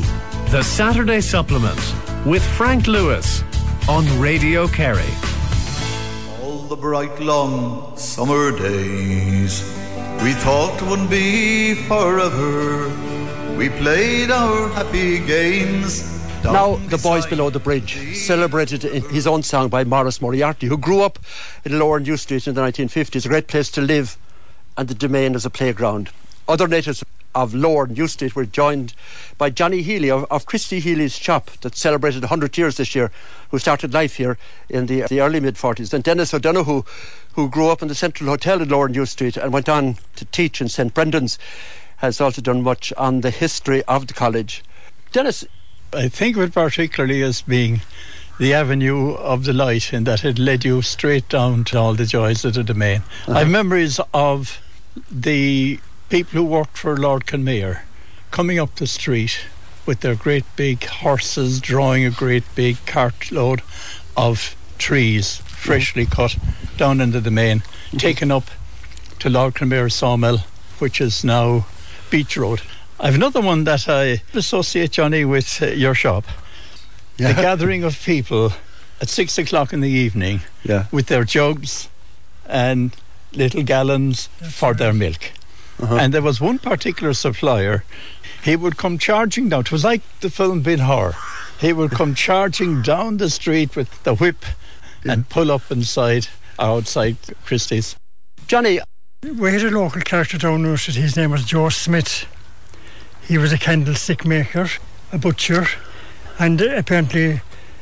The 0.51 0.61
Saturday 0.61 1.21
Supplement 1.21 1.81
with 2.23 2.43
Frank 2.55 2.85
Lewis 2.85 3.41
on 3.89 4.05
Radio 4.19 4.67
Kerry. 4.67 5.11
All 6.43 6.59
the 6.59 6.77
bright 6.77 7.19
long 7.19 7.97
summer 7.97 8.55
days 8.55 9.63
we 10.21 10.33
thought 10.33 10.79
would 10.83 11.09
be 11.09 11.73
forever. 11.73 12.89
We 13.57 13.69
played 13.69 14.29
our 14.29 14.69
happy 14.69 15.17
games. 15.25 16.13
Now, 16.53 16.77
the 16.77 16.97
boys 16.97 17.25
below 17.25 17.49
the 17.49 17.59
bridge 17.59 18.15
celebrated 18.15 18.85
in 18.85 19.03
his 19.09 19.27
own 19.27 19.43
song 19.43 19.67
by 19.67 19.83
Morris 19.83 20.21
Moriarty, 20.21 20.67
who 20.67 20.77
grew 20.77 21.01
up 21.01 21.19
in 21.65 21.77
Lower 21.77 21.99
New 21.99 22.15
Street 22.15 22.47
in 22.47 22.55
the 22.55 22.61
1950s, 22.61 23.25
a 23.25 23.27
great 23.27 23.47
place 23.47 23.69
to 23.71 23.81
live, 23.81 24.17
and 24.77 24.87
the 24.87 24.95
domain 24.95 25.35
as 25.35 25.45
a 25.45 25.49
playground. 25.49 26.09
Other 26.47 26.67
natives 26.67 27.03
of 27.35 27.53
Lower 27.53 27.85
New 27.85 28.07
Street 28.07 28.33
were 28.33 28.45
joined 28.45 28.93
by 29.37 29.49
Johnny 29.49 29.81
Healy 29.81 30.09
of, 30.09 30.25
of 30.31 30.45
Christy 30.45 30.79
Healy's 30.79 31.17
shop 31.17 31.51
that 31.61 31.75
celebrated 31.75 32.23
100 32.23 32.57
years 32.57 32.77
this 32.77 32.95
year, 32.95 33.11
who 33.51 33.59
started 33.59 33.93
life 33.93 34.15
here 34.15 34.37
in 34.69 34.85
the, 34.85 35.01
the 35.01 35.19
early 35.19 35.41
mid 35.41 35.55
40s. 35.55 35.93
And 35.93 36.03
Dennis 36.03 36.33
O'Donoghue, 36.33 36.83
who 37.33 37.49
grew 37.49 37.67
up 37.67 37.81
in 37.81 37.89
the 37.89 37.95
Central 37.95 38.29
Hotel 38.29 38.61
in 38.61 38.69
Lower 38.69 38.87
New 38.87 39.05
Street 39.05 39.35
and 39.35 39.51
went 39.51 39.67
on 39.67 39.97
to 40.15 40.23
teach 40.25 40.61
in 40.61 40.69
St 40.69 40.93
Brendan's, 40.93 41.37
has 41.97 42.21
also 42.21 42.41
done 42.41 42.63
much 42.63 42.93
on 42.95 43.19
the 43.19 43.31
history 43.31 43.83
of 43.83 44.07
the 44.07 44.13
college. 44.13 44.63
Dennis, 45.11 45.45
I 45.93 46.09
think 46.09 46.37
of 46.37 46.43
it 46.43 46.53
particularly 46.53 47.21
as 47.23 47.41
being 47.41 47.81
the 48.39 48.53
avenue 48.53 49.13
of 49.13 49.45
the 49.45 49.53
light 49.53 49.93
in 49.93 50.03
that 50.03 50.23
it 50.23 50.37
led 50.37 50.63
you 50.63 50.81
straight 50.81 51.27
down 51.29 51.63
to 51.65 51.79
all 51.79 51.93
the 51.93 52.05
joys 52.05 52.45
of 52.45 52.53
the 52.53 52.63
domain. 52.63 53.01
Uh-huh. 53.27 53.33
I 53.33 53.39
have 53.39 53.49
memories 53.49 53.99
of 54.13 54.61
the 55.09 55.79
people 56.09 56.41
who 56.41 56.45
worked 56.45 56.77
for 56.77 56.95
Lord 56.95 57.25
Kenmare 57.25 57.81
coming 58.31 58.59
up 58.59 58.75
the 58.75 58.87
street 58.87 59.39
with 59.85 60.01
their 60.01 60.15
great 60.15 60.45
big 60.55 60.83
horses 60.83 61.59
drawing 61.59 62.05
a 62.05 62.11
great 62.11 62.43
big 62.55 62.77
cartload 62.85 63.61
of 64.15 64.55
trees 64.77 65.37
freshly 65.37 66.05
cut 66.05 66.37
down 66.77 67.01
into 67.01 67.19
the 67.19 67.31
main, 67.31 67.63
taken 67.97 68.31
up 68.31 68.45
to 69.19 69.29
Lord 69.29 69.55
Kenmare 69.55 69.91
sawmill, 69.91 70.39
which 70.79 71.01
is 71.01 71.23
now 71.23 71.65
Beach 72.09 72.37
Road. 72.37 72.61
I've 72.99 73.15
another 73.15 73.41
one 73.41 73.63
that 73.65 73.87
I 73.87 74.21
associate, 74.33 74.91
Johnny, 74.91 75.23
with 75.25 75.61
uh, 75.61 75.67
your 75.67 75.93
shop. 75.93 76.25
Yeah. 77.17 77.33
The 77.33 77.41
gathering 77.41 77.83
of 77.83 78.01
people 78.03 78.53
at 79.01 79.09
six 79.09 79.37
o'clock 79.37 79.73
in 79.73 79.81
the 79.81 79.89
evening 79.89 80.41
Yeah. 80.63 80.85
with 80.91 81.07
their 81.07 81.23
jugs 81.23 81.89
and 82.47 82.91
little 83.33 83.63
gallons 83.63 84.29
for 84.49 84.73
their 84.73 84.93
milk. 84.93 85.31
Uh-huh. 85.79 85.95
And 85.95 86.13
there 86.13 86.23
was 86.23 86.41
one 86.41 86.57
particular 86.57 87.13
supplier, 87.13 87.83
he 88.43 88.55
would 88.55 88.77
come 88.77 88.97
charging 88.97 89.49
down. 89.49 89.61
It 89.61 89.71
was 89.71 89.83
like 89.83 90.01
the 90.21 90.29
film 90.31 90.61
Ben 90.61 90.79
Hur. 90.79 91.13
He 91.59 91.73
would 91.73 91.91
come 91.91 92.15
charging 92.27 92.81
down 92.81 93.17
the 93.17 93.29
street 93.29 93.75
with 93.75 94.03
the 94.03 94.15
whip 94.15 94.43
and 95.03 95.29
pull 95.29 95.51
up 95.51 95.71
inside 95.71 96.27
outside 96.57 97.17
Christy's. 97.45 97.95
Johnny, 98.47 98.79
We 99.21 99.51
had 99.51 99.63
a 99.63 99.69
local 99.69 100.01
character 100.01 100.37
down 100.39 100.63
there. 100.63 100.75
His 100.75 101.15
name 101.15 101.31
was 101.31 101.45
George 101.45 101.75
Smith. 101.75 102.25
He 103.27 103.37
was 103.37 103.51
a 103.51 103.57
candlestick 103.57 104.25
maker, 104.25 104.69
a 105.11 105.17
butcher, 105.17 105.67
and 106.39 106.61
uh, 106.61 106.75
apparently 106.77 107.41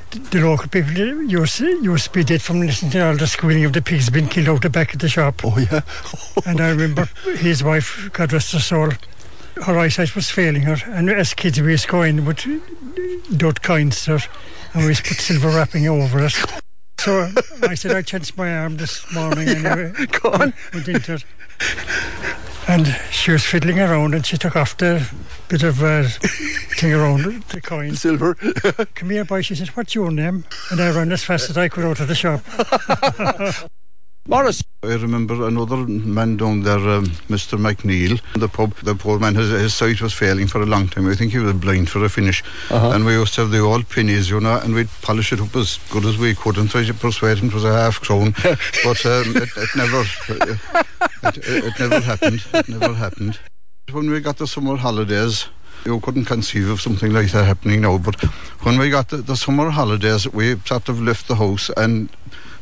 the 0.10 0.42
local 0.42 0.68
people 0.68 0.92
used, 0.92 1.60
used 1.60 2.06
to 2.06 2.12
be 2.12 2.24
dead 2.24 2.42
from 2.42 2.62
listening 2.62 2.92
to 2.92 3.06
all 3.06 3.16
the 3.16 3.28
squealing 3.28 3.66
of 3.66 3.74
the 3.74 3.82
pigs 3.82 4.10
being 4.10 4.28
killed 4.28 4.50
out 4.50 4.62
the 4.64 4.70
back 4.70 4.94
of 4.94 5.00
the 5.00 5.10
shop. 5.10 5.42
Oh, 5.44 5.58
yeah. 5.58 5.82
and 6.46 6.60
I 6.60 6.70
remember 6.72 7.10
his 7.38 7.64
wife, 7.64 8.10
God 8.14 8.34
rest 8.34 8.54
her 8.54 8.60
soul, 8.60 8.90
her 9.64 9.78
eyesight 9.78 10.16
was 10.16 10.32
failing 10.32 10.64
her, 10.64 10.78
and 10.88 11.10
as 11.10 11.34
kids 11.34 11.62
we 11.62 11.72
used 11.72 11.86
to 11.86 11.92
go 11.92 12.02
in 12.02 12.26
with 12.26 12.46
dot 13.38 13.62
coins 13.62 14.06
her, 14.06 14.20
and 14.74 14.84
we 14.84 14.90
used 14.90 15.04
to 15.04 15.10
put 15.10 15.20
silver 15.20 15.50
wrapping 15.50 15.88
over 15.88 16.26
it. 16.26 16.64
So 16.98 17.30
I 17.62 17.76
said 17.76 17.92
I 17.92 18.02
chanced 18.02 18.36
my 18.36 18.52
arm 18.58 18.78
this 18.78 19.14
morning 19.14 19.48
anyway. 19.48 19.94
Go 20.08 20.32
on. 20.32 20.54
Went 20.74 20.88
into 20.88 21.14
it. 21.14 21.26
And 22.68 22.88
she 23.12 23.32
was 23.32 23.46
fiddling 23.46 23.80
around 23.80 24.16
and 24.16 24.26
she 24.26 24.38
took 24.38 24.56
off 24.56 24.76
the 24.78 25.08
bit 25.48 25.64
of 25.64 25.84
uh, 25.84 26.04
thing 26.78 26.94
around 26.94 27.24
the 27.50 27.62
coin. 27.62 27.96
Silver. 27.96 28.36
Come 28.96 29.10
here, 29.10 29.26
boy. 29.26 29.42
She 29.42 29.56
said, 29.56 29.70
What's 29.70 29.96
your 29.96 30.12
name? 30.12 30.46
And 30.72 30.82
I 30.82 30.92
ran 30.92 31.12
as 31.12 31.24
fast 31.24 31.50
as 31.50 31.58
I 31.58 31.70
could 31.70 31.86
out 31.86 32.00
of 32.00 32.08
the 32.08 32.16
shop. 32.16 32.42
Morris. 34.28 34.64
I 34.82 34.96
remember 34.96 35.48
another 35.48 35.78
man 35.78 36.38
down 36.38 36.64
there, 36.64 36.80
um, 36.80 37.06
Mr. 37.30 37.60
McNeil, 37.60 38.20
the 38.34 38.48
pub. 38.48 38.74
The 38.78 38.96
poor 38.96 39.20
man, 39.20 39.36
his, 39.36 39.52
his 39.52 39.76
sight 39.76 40.02
was 40.02 40.14
failing 40.14 40.48
for 40.48 40.64
a 40.64 40.66
long 40.66 40.88
time. 40.88 41.08
I 41.08 41.14
think 41.14 41.32
he 41.32 41.38
was 41.38 41.54
blind 41.54 41.92
for 41.92 42.04
a 42.04 42.10
finish. 42.10 42.44
Uh-huh. 42.72 42.90
And 42.90 43.06
we 43.06 43.14
used 43.14 43.36
to 43.36 43.42
have 43.42 43.52
the 43.52 43.60
old 43.60 43.88
pennies, 43.88 44.32
you 44.32 44.40
know, 44.40 44.58
and 44.58 44.74
we'd 44.74 44.90
polish 45.04 45.32
it 45.32 45.42
up 45.42 45.56
as 45.56 45.78
good 45.92 46.06
as 46.06 46.18
we 46.18 46.34
could 46.34 46.58
and 46.58 46.70
try 46.70 46.84
to 46.84 46.94
persuade 46.96 47.38
him 47.38 47.50
it 47.50 47.54
was 47.54 47.66
a 47.66 47.74
half 47.74 48.02
crown. 48.02 48.34
but 48.84 49.06
um, 49.06 49.38
it, 49.38 49.50
it 49.58 49.70
never, 49.76 50.02
it, 50.02 50.60
it, 51.24 51.66
it 51.66 51.80
never 51.80 52.00
happened. 52.00 52.44
It 52.54 52.70
never 52.70 52.94
happened. 52.94 53.40
When 53.92 54.10
we 54.10 54.20
got 54.20 54.38
the 54.38 54.48
summer 54.48 54.76
holidays, 54.78 55.46
you 55.86 56.00
couldn't 56.00 56.26
conceive 56.26 56.70
of 56.70 56.82
something 56.82 57.14
like 57.14 57.32
that 57.32 57.46
happening 57.46 57.82
now. 57.82 57.98
But 58.00 58.16
when 58.64 58.80
we 58.80 58.90
got 58.90 59.10
the, 59.10 59.18
the 59.18 59.36
summer 59.36 59.70
holidays, 59.70 60.28
we 60.28 60.56
sort 60.66 60.90
of 60.90 61.02
left 61.02 61.28
the 61.28 61.36
house 61.36 61.70
and 61.78 62.10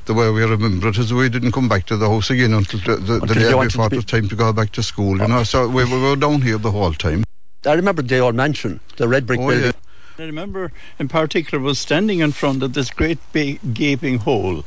the 0.06 0.14
way 0.14 0.30
we 0.30 0.44
remember 0.44 0.90
it 0.90 0.98
is 0.98 1.14
we 1.14 1.30
didn't 1.30 1.54
come 1.54 1.70
back 1.70 1.86
to 1.86 1.96
the 1.96 2.10
house 2.10 2.30
again 2.30 2.54
until 2.54 2.82
the, 2.82 2.96
the, 2.98 3.02
the 3.02 3.22
Until 3.22 3.38
you 3.38 3.50
day 3.52 3.64
before 3.68 3.90
to 3.90 3.96
it 3.96 3.98
was 4.00 4.06
time 4.06 4.28
to 4.28 4.36
go 4.36 4.52
back 4.52 4.74
to 4.74 4.84
school, 4.84 5.18
you 5.18 5.28
know. 5.30 5.44
So 5.44 5.70
we, 5.70 5.86
we 5.86 6.02
were 6.02 6.18
down 6.18 6.42
here 6.42 6.58
the 6.58 6.72
whole 6.72 6.94
time. 6.94 7.24
I 7.66 7.74
remember 7.74 8.02
the 8.02 8.20
old 8.20 8.36
mansion, 8.36 8.82
the 8.98 9.08
red 9.08 9.26
brick 9.26 9.40
Oh, 9.40 9.48
building. 9.48 9.72
yeah. 10.20 10.24
I 10.24 10.28
remember 10.28 10.74
in 11.00 11.08
particular 11.08 11.64
was 11.64 11.80
standing 11.80 12.20
in 12.20 12.34
front 12.34 12.62
of 12.64 12.74
this 12.74 12.90
great 12.90 13.20
big 13.32 13.74
gaping 13.74 14.20
hole, 14.20 14.66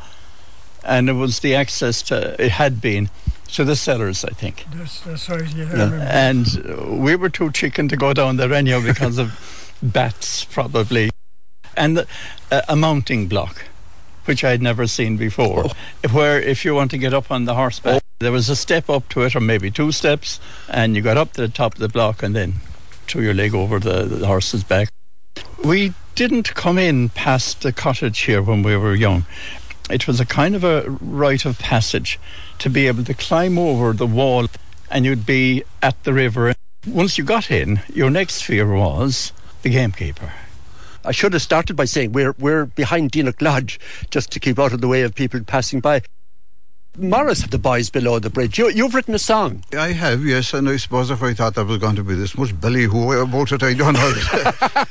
and 0.82 1.10
it 1.10 1.12
was 1.12 1.40
the 1.40 1.54
access 1.54 2.00
to 2.02 2.42
it 2.42 2.52
had 2.52 2.80
been 2.80 3.10
to 3.48 3.64
the 3.64 3.76
cellars, 3.76 4.24
I 4.24 4.30
think. 4.30 4.64
That's, 4.74 5.00
that's 5.00 5.28
right, 5.28 5.48
yeah, 5.54 5.64
Yeah. 5.64 5.72
remember. 5.72 5.96
And 5.98 6.46
uh, 6.68 6.92
we 6.94 7.16
were 7.16 7.28
too 7.28 7.50
chicken 7.52 7.88
to 7.88 7.96
go 7.96 8.12
down 8.12 8.36
there 8.36 8.52
anyhow 8.52 8.80
because 8.82 9.18
of 9.18 9.74
bats, 9.82 10.44
probably, 10.44 11.10
and 11.76 11.98
the, 11.98 12.06
uh, 12.50 12.62
a 12.68 12.76
mounting 12.76 13.28
block, 13.28 13.64
which 14.24 14.42
I 14.44 14.50
had 14.50 14.62
never 14.62 14.86
seen 14.86 15.16
before, 15.16 15.66
where 16.12 16.40
if 16.40 16.64
you 16.64 16.74
want 16.74 16.90
to 16.92 16.98
get 16.98 17.12
up 17.14 17.30
on 17.30 17.44
the 17.44 17.54
horseback, 17.54 18.02
there 18.18 18.32
was 18.32 18.48
a 18.48 18.56
step 18.56 18.88
up 18.88 19.08
to 19.10 19.22
it, 19.22 19.36
or 19.36 19.40
maybe 19.40 19.70
two 19.70 19.92
steps, 19.92 20.40
and 20.68 20.96
you 20.96 21.02
got 21.02 21.16
up 21.16 21.34
to 21.34 21.42
the 21.42 21.48
top 21.48 21.74
of 21.74 21.80
the 21.80 21.88
block 21.88 22.22
and 22.22 22.34
then 22.34 22.54
threw 23.06 23.22
your 23.22 23.34
leg 23.34 23.54
over 23.54 23.78
the, 23.78 24.04
the 24.04 24.26
horse's 24.26 24.64
back. 24.64 24.88
We 25.62 25.92
didn't 26.14 26.54
come 26.54 26.78
in 26.78 27.10
past 27.10 27.60
the 27.62 27.72
cottage 27.72 28.20
here 28.20 28.40
when 28.42 28.62
we 28.62 28.74
were 28.76 28.94
young. 28.94 29.26
It 29.88 30.06
was 30.08 30.18
a 30.18 30.26
kind 30.26 30.56
of 30.56 30.64
a 30.64 30.82
rite 31.00 31.44
of 31.44 31.58
passage 31.58 32.18
to 32.58 32.68
be 32.68 32.86
able 32.88 33.04
to 33.04 33.14
climb 33.14 33.58
over 33.58 33.92
the 33.92 34.06
wall 34.06 34.48
and 34.90 35.04
you'd 35.04 35.26
be 35.26 35.62
at 35.82 36.02
the 36.04 36.12
river. 36.12 36.54
Once 36.86 37.18
you 37.18 37.24
got 37.24 37.50
in, 37.50 37.80
your 37.92 38.10
next 38.10 38.42
fear 38.42 38.72
was 38.74 39.32
the 39.62 39.70
gamekeeper. 39.70 40.32
I 41.04 41.12
should 41.12 41.34
have 41.34 41.42
started 41.42 41.76
by 41.76 41.84
saying 41.84 42.12
we're 42.12 42.34
we're 42.38 42.66
behind 42.66 43.12
Deenagh 43.12 43.40
Lodge 43.40 43.78
just 44.10 44.32
to 44.32 44.40
keep 44.40 44.58
out 44.58 44.72
of 44.72 44.80
the 44.80 44.88
way 44.88 45.02
of 45.02 45.14
people 45.14 45.40
passing 45.44 45.78
by. 45.78 46.02
Morris 46.98 47.42
had 47.42 47.50
the 47.50 47.58
boys 47.58 47.90
below 47.90 48.18
the 48.18 48.30
bridge. 48.30 48.58
You, 48.58 48.70
you've 48.70 48.94
written 48.94 49.14
a 49.14 49.18
song. 49.18 49.62
I 49.76 49.92
have, 49.92 50.24
yes, 50.24 50.54
and 50.54 50.68
I 50.68 50.78
suppose 50.78 51.10
if 51.10 51.22
I 51.22 51.34
thought 51.34 51.54
there 51.54 51.64
was 51.64 51.78
going 51.78 51.96
to 51.96 52.02
be 52.02 52.14
this 52.14 52.36
much 52.38 52.58
ballyhoo 52.58 53.12
about 53.20 53.52
it, 53.52 53.62
I 53.62 53.74
don't 53.74 53.92
know. 53.92 54.12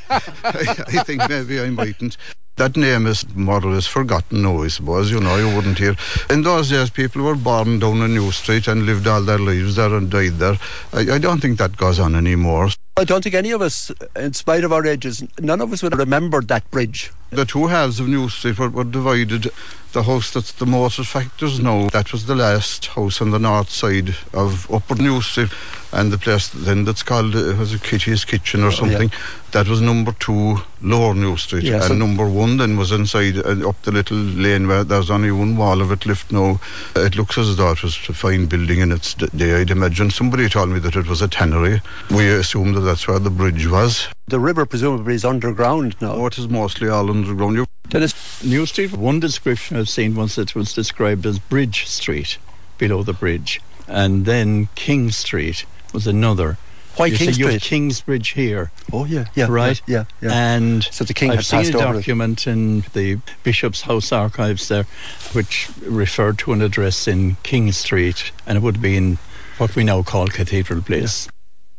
I, 0.09 0.83
I 0.87 1.03
think 1.03 1.27
maybe 1.27 1.59
I 1.59 1.69
mightn't. 1.71 2.15
That 2.57 2.77
name 2.77 3.05
is 3.05 3.25
more 3.35 3.57
or 3.63 3.71
less 3.73 3.85
forgotten 3.85 4.41
now, 4.43 4.63
I 4.63 4.69
suppose, 4.69 5.11
you 5.11 5.19
know, 5.19 5.35
you 5.35 5.53
wouldn't 5.53 5.77
hear. 5.77 5.93
In 6.29 6.43
those 6.43 6.69
days, 6.69 6.89
people 6.89 7.21
were 7.23 7.35
born 7.35 7.79
down 7.79 7.97
in 8.01 8.13
New 8.13 8.31
Street 8.31 8.69
and 8.69 8.85
lived 8.85 9.07
all 9.07 9.21
their 9.21 9.37
lives 9.39 9.75
there 9.75 9.93
and 9.93 10.09
died 10.09 10.39
there. 10.39 10.57
I, 10.93 11.15
I 11.15 11.17
don't 11.17 11.41
think 11.41 11.57
that 11.57 11.75
goes 11.75 11.99
on 11.99 12.15
anymore. 12.15 12.69
I 12.95 13.03
don't 13.03 13.21
think 13.21 13.35
any 13.35 13.51
of 13.51 13.61
us, 13.61 13.91
in 14.15 14.31
spite 14.31 14.63
of 14.63 14.71
our 14.71 14.85
ages, 14.87 15.21
none 15.41 15.59
of 15.59 15.73
us 15.73 15.83
would 15.83 15.91
have 15.91 15.99
remembered 15.99 16.47
that 16.47 16.69
bridge. 16.71 17.11
The 17.31 17.43
two 17.43 17.67
halves 17.67 17.99
of 17.99 18.07
New 18.07 18.29
Street 18.29 18.57
were, 18.57 18.69
were 18.69 18.85
divided. 18.85 19.51
The 19.91 20.03
house 20.03 20.31
that's 20.31 20.53
the 20.53 20.65
motor 20.65 21.03
factors 21.03 21.59
now, 21.59 21.89
that 21.89 22.13
was 22.13 22.25
the 22.25 22.35
last 22.35 22.85
house 22.87 23.21
on 23.21 23.31
the 23.31 23.39
north 23.39 23.69
side 23.69 24.15
of 24.33 24.71
Upper 24.71 24.95
New 24.95 25.21
Street. 25.21 25.49
And 25.91 26.11
the 26.11 26.17
place 26.17 26.49
then 26.49 26.85
that's 26.85 27.03
called, 27.03 27.35
uh, 27.35 27.55
was 27.57 27.73
it 27.73 27.83
Kitty's 27.83 28.23
Kitchen 28.23 28.63
or 28.63 28.67
Oh, 28.67 28.71
something, 28.71 29.09
yeah. 29.09 29.15
that 29.51 29.67
was 29.67 29.81
number 29.81 30.13
two, 30.13 30.57
Lower 30.85 31.15
New 31.15 31.35
Street. 31.35 31.63
Yes, 31.63 31.89
and 31.89 31.97
number 31.97 32.29
one 32.29 32.57
then 32.57 32.77
was 32.77 32.91
inside, 32.91 33.37
uh, 33.37 33.67
up 33.67 33.81
the 33.81 33.91
little 33.91 34.17
lane 34.17 34.67
where 34.67 34.83
there's 34.83 35.09
only 35.09 35.31
one 35.31 35.57
wall 35.57 35.81
of 35.81 35.91
it 35.91 36.05
left 36.05 36.31
now. 36.31 36.59
It 36.95 37.15
looks 37.15 37.39
as 37.39 37.57
though 37.57 37.71
it 37.71 37.81
was 37.81 37.97
a 38.07 38.13
fine 38.13 38.45
building 38.45 38.79
in 38.79 38.91
its 38.91 39.15
day, 39.15 39.59
I'd 39.59 39.71
imagine. 39.71 40.11
Somebody 40.11 40.47
told 40.47 40.69
me 40.69 40.79
that 40.79 40.95
it 40.95 41.07
was 41.07 41.23
a 41.23 41.27
tannery. 41.27 41.81
We 42.11 42.29
assumed 42.29 42.75
that 42.75 42.81
that's 42.81 43.07
where 43.07 43.17
the 43.17 43.31
bridge 43.31 43.67
was. 43.67 44.07
The 44.27 44.39
river 44.39 44.65
presumably 44.67 45.15
is 45.15 45.25
underground 45.25 45.95
now. 45.99 46.13
Oh, 46.13 46.27
it 46.27 46.37
is 46.37 46.47
mostly 46.47 46.87
all 46.87 47.09
underground. 47.09 47.55
You, 47.55 47.65
Dennis, 47.89 48.43
New 48.43 48.67
Street, 48.67 48.93
one 48.93 49.19
description 49.19 49.77
I've 49.77 49.89
seen 49.89 50.15
once 50.15 50.37
it 50.37 50.53
was 50.53 50.71
described 50.73 51.25
as 51.25 51.39
Bridge 51.39 51.87
Street, 51.87 52.37
below 52.77 53.01
the 53.01 53.13
bridge. 53.13 53.59
And 53.87 54.25
then 54.25 54.69
King 54.75 55.09
Street 55.09 55.65
was 55.93 56.05
another. 56.05 56.57
Why 56.97 57.07
you 57.07 57.17
King 57.17 57.33
see, 57.33 57.39
You 57.41 57.47
have 57.47 57.61
Kingsbridge 57.61 58.29
here. 58.29 58.71
Oh 58.93 59.05
yeah, 59.05 59.25
yeah, 59.35 59.47
right? 59.49 59.81
yeah, 59.87 60.05
yeah. 60.21 60.31
And 60.31 60.83
So 60.85 61.03
the 61.03 61.13
king 61.13 61.31
I've 61.31 61.37
had 61.37 61.45
seen 61.45 61.59
passed 61.63 61.73
a 61.73 61.77
over 61.77 61.93
it. 61.95 61.97
document 62.01 62.47
in 62.47 62.81
the 62.93 63.19
Bishop's 63.43 63.81
House 63.81 64.11
archives 64.11 64.67
there, 64.69 64.85
which 65.33 65.69
referred 65.81 66.37
to 66.39 66.53
an 66.53 66.61
address 66.61 67.07
in 67.07 67.35
King 67.43 67.71
Street, 67.71 68.31
and 68.47 68.57
it 68.57 68.61
would 68.61 68.81
be 68.81 68.95
in 68.95 69.17
what 69.57 69.75
we 69.75 69.83
now 69.83 70.03
call 70.03 70.27
Cathedral 70.27 70.81
Place. 70.81 71.27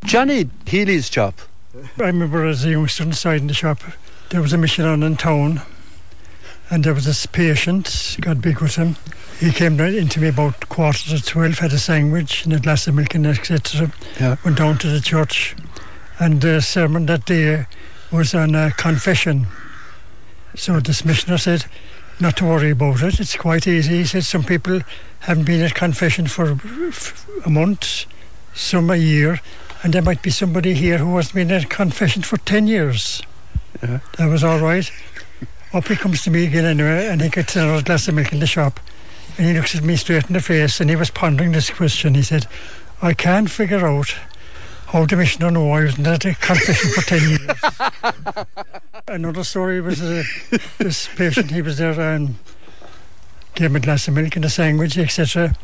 Johnny 0.05 0.51
Healy's 0.67 1.11
shop. 1.11 1.41
I 1.99 2.05
remember 2.07 2.45
as 2.47 2.65
a 2.65 2.71
youngster 2.71 3.03
inside 3.05 3.41
in 3.41 3.47
the 3.49 3.55
shop, 3.55 3.81
there 4.31 4.41
was 4.43 4.53
a 4.53 4.59
mission 4.59 4.85
on 4.85 5.03
in 5.03 5.17
town, 5.17 5.63
and 6.71 6.85
there 6.85 6.95
was 6.95 7.05
this 7.05 7.27
patient, 7.27 8.17
God 8.21 8.43
be 8.43 8.55
with 8.55 8.77
him. 8.77 8.97
He 9.39 9.53
came 9.53 9.77
right 9.77 9.95
into 9.95 10.21
me 10.21 10.29
about 10.29 10.69
quarter 10.69 11.17
to 11.17 11.23
twelve, 11.23 11.59
had 11.59 11.73
a 11.73 11.79
sandwich 11.79 12.45
and 12.45 12.55
a 12.55 12.61
glass 12.61 12.87
of 12.87 12.95
milk 12.95 13.15
and 13.15 13.27
etc. 13.27 13.93
Yeah. 14.19 14.37
Went 14.45 14.59
down 14.59 14.79
to 14.79 14.89
the 14.89 15.01
church, 15.01 15.55
and 16.19 16.41
the 16.41 16.61
sermon 16.61 17.07
that 17.07 17.27
day 17.27 17.67
was 18.11 18.35
on 18.35 18.55
uh, 18.55 18.71
confession. 18.77 19.47
So 20.55 20.81
this 20.81 21.05
missioner 21.05 21.39
said, 21.39 21.67
not 22.19 22.37
to 22.39 22.47
worry 22.47 22.71
about 22.71 23.03
it, 23.03 23.21
it's 23.21 23.37
quite 23.37 23.67
easy. 23.67 23.99
He 23.99 24.05
said 24.05 24.25
some 24.25 24.43
people 24.43 24.81
haven't 25.21 25.45
been 25.45 25.61
at 25.61 25.75
confession 25.75 26.27
for 26.27 26.59
a 27.45 27.51
month, 27.51 28.07
some 28.55 28.91
a 28.91 28.97
year, 28.97 29.41
and 29.83 29.93
there 29.93 30.03
might 30.03 30.23
be 30.23 30.31
somebody 30.31 30.75
here 30.75 30.99
who 30.99 31.17
hasn't 31.17 31.35
been 31.35 31.51
at 31.51 31.69
confession 31.69 32.23
for 32.23 32.39
10 32.39 32.67
years. 32.67 33.23
Yeah. 33.83 34.01
That 34.17 34.31
was 34.31 34.43
all 34.43 34.61
right. 34.61 34.91
Up 35.77 35.89
he 35.89 35.95
comes 35.95 36.23
to 36.23 36.31
me 36.31 36.47
again 36.47 36.65
anyway, 36.65 37.07
and 37.07 37.21
he 37.21 37.29
gets 37.29 37.55
another 37.55 37.83
glass 37.83 38.09
of 38.09 38.15
milk 38.15 38.33
in 38.33 38.39
the 38.39 38.47
shop. 38.47 38.81
And 39.37 39.47
he 39.47 39.53
looks 39.53 39.75
at 39.75 39.85
me 39.85 39.97
straight 39.97 40.25
in 40.25 40.33
the 40.33 40.41
face, 40.41 40.81
and 40.81 40.89
he 40.89 40.97
was 40.97 41.11
pondering 41.11 41.53
this 41.53 41.69
question. 41.69 42.15
He 42.15 42.23
said, 42.23 42.47
I 43.03 43.13
can't 43.13 43.51
figure 43.51 43.87
out 43.87 44.17
how 44.87 45.05
the 45.05 45.17
missioner 45.17 45.51
knew 45.51 45.69
I 45.69 45.83
was 45.83 45.99
at 45.99 46.25
a 46.25 46.35
confession 46.35 46.91
for 46.93 47.03
10 47.03 47.29
years. 47.29 48.47
Another 49.09 49.45
story 49.45 49.83
was 49.83 50.01
uh, 50.01 50.25
this 50.79 51.11
patient, 51.15 51.51
he 51.51 51.61
was 51.61 51.77
there 51.77 52.01
and 52.01 52.37
gave 53.55 53.67
him 53.67 53.77
a 53.77 53.81
glass 53.81 54.09
of 54.09 54.15
milk 54.15 54.35
and 54.35 54.47
a 54.47 54.49
sandwich, 54.49 54.97
etc. 54.97 55.55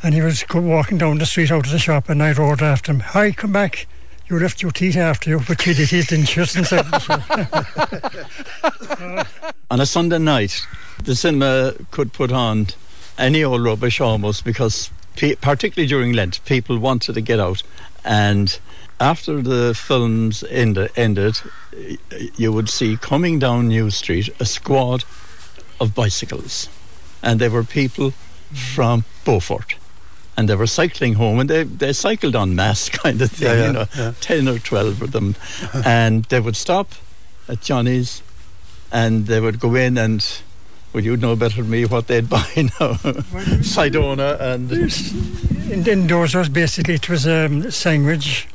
And 0.00 0.14
he 0.14 0.22
was 0.22 0.44
walking 0.54 0.98
down 0.98 1.18
the 1.18 1.26
street 1.26 1.50
out 1.50 1.66
of 1.66 1.72
the 1.72 1.80
shop, 1.80 2.08
and 2.08 2.22
I 2.22 2.30
roared 2.30 2.62
after 2.62 2.92
him. 2.92 3.00
Hi, 3.00 3.32
come 3.32 3.50
back. 3.50 3.88
You 4.28 4.40
left 4.40 4.60
your 4.60 4.72
teeth 4.72 4.96
after 4.96 5.30
you, 5.30 5.40
but 5.46 5.64
you 5.66 5.74
did 5.74 5.92
it, 5.92 6.08
didn't 6.08 6.34
you? 6.34 6.42
Inside. 6.42 6.84
On 9.70 9.80
a 9.80 9.86
Sunday 9.86 10.18
night, 10.18 10.66
the 11.02 11.14
cinema 11.14 11.74
could 11.92 12.12
put 12.12 12.32
on 12.32 12.66
any 13.18 13.44
old 13.44 13.62
rubbish 13.62 14.00
almost 14.00 14.44
because, 14.44 14.90
particularly 15.40 15.86
during 15.86 16.12
Lent, 16.12 16.44
people 16.44 16.78
wanted 16.78 17.14
to 17.14 17.20
get 17.20 17.38
out. 17.38 17.62
And 18.04 18.58
after 18.98 19.42
the 19.42 19.74
films 19.74 20.42
ended, 20.50 20.90
ended, 20.96 21.38
you 22.36 22.52
would 22.52 22.68
see 22.68 22.96
coming 22.96 23.38
down 23.38 23.68
New 23.68 23.90
Street 23.90 24.30
a 24.40 24.44
squad 24.44 25.04
of 25.80 25.94
bicycles. 25.94 26.68
And 27.22 27.40
there 27.40 27.50
were 27.50 27.62
people 27.62 28.12
from 28.52 29.04
Beaufort. 29.24 29.76
And 30.38 30.48
they 30.48 30.54
were 30.54 30.66
cycling 30.66 31.14
home, 31.14 31.40
and 31.40 31.48
they, 31.48 31.62
they 31.64 31.92
cycled 31.94 32.36
on 32.36 32.54
mass 32.54 32.88
kind 33.02 33.20
of 33.22 33.30
thing, 33.30 33.48
Yeah, 33.48 33.54
yeah, 33.54 33.66
you 33.66 33.72
know, 33.72 33.86
yeah. 33.96 34.12
10 34.20 34.48
or 34.48 34.58
12 34.58 35.02
of 35.02 35.12
them. 35.12 35.34
and 35.84 36.24
they 36.26 36.40
would 36.40 36.56
stop 36.56 36.92
at 37.48 37.60
Johnny's 37.62 38.22
and 38.92 39.26
they 39.26 39.40
would 39.40 39.58
go 39.60 39.74
in 39.74 39.96
and 39.98 40.24
well 40.92 41.02
you'd 41.02 41.20
know 41.20 41.34
better 41.36 41.62
than 41.62 41.70
me 41.70 41.84
what 41.84 42.06
they'd 42.06 42.28
buy 42.36 42.46
now 42.56 42.92
Sidona 43.62 44.38
and 44.40 44.70
In, 45.72 45.86
indoors 45.88 46.34
was 46.34 46.48
basically 46.48 46.94
it 46.94 47.08
was 47.08 47.26
um, 47.26 47.70
sandwich, 47.70 48.46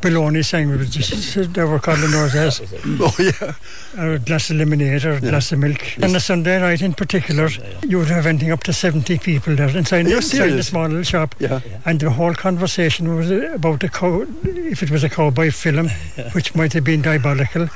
bologna 0.00 0.42
sandwich. 0.42 0.90
just- 0.90 1.52
They 1.54 1.64
were 1.64 1.78
called 1.78 2.00
indoors 2.00 2.34
as. 2.34 2.60
Oh 3.00 3.14
yeah. 3.18 3.54
Or 3.98 4.12
a 4.14 4.18
glass 4.18 4.50
of 4.50 4.56
lemonade 4.56 5.04
or 5.04 5.12
a 5.12 5.20
glass 5.20 5.52
of 5.52 5.58
milk. 5.58 5.96
And 6.02 6.14
a 6.14 6.20
Sunday 6.20 6.58
night 6.60 6.82
in 6.82 6.94
particular, 6.94 7.48
you 7.86 7.98
would 7.98 8.08
have 8.08 8.26
anything 8.26 8.52
up 8.52 8.62
to 8.64 8.72
70 8.72 9.18
people 9.18 9.56
there 9.56 9.68
inside, 9.76 10.06
inside 10.06 10.50
the 10.50 10.62
small 10.62 10.86
little 10.86 11.02
shop. 11.02 11.34
Yeah. 11.38 11.60
And 11.84 12.00
the 12.00 12.10
whole 12.10 12.34
conversation 12.34 13.14
was 13.16 13.30
about 13.30 13.80
the 13.80 13.88
cow, 13.88 14.26
if 14.44 14.82
it 14.82 14.90
was 14.90 15.02
a 15.04 15.08
cowboy 15.08 15.50
film, 15.50 15.88
which 16.32 16.54
might 16.54 16.72
have 16.74 16.84
been 16.84 17.02
diabolical. 17.02 17.68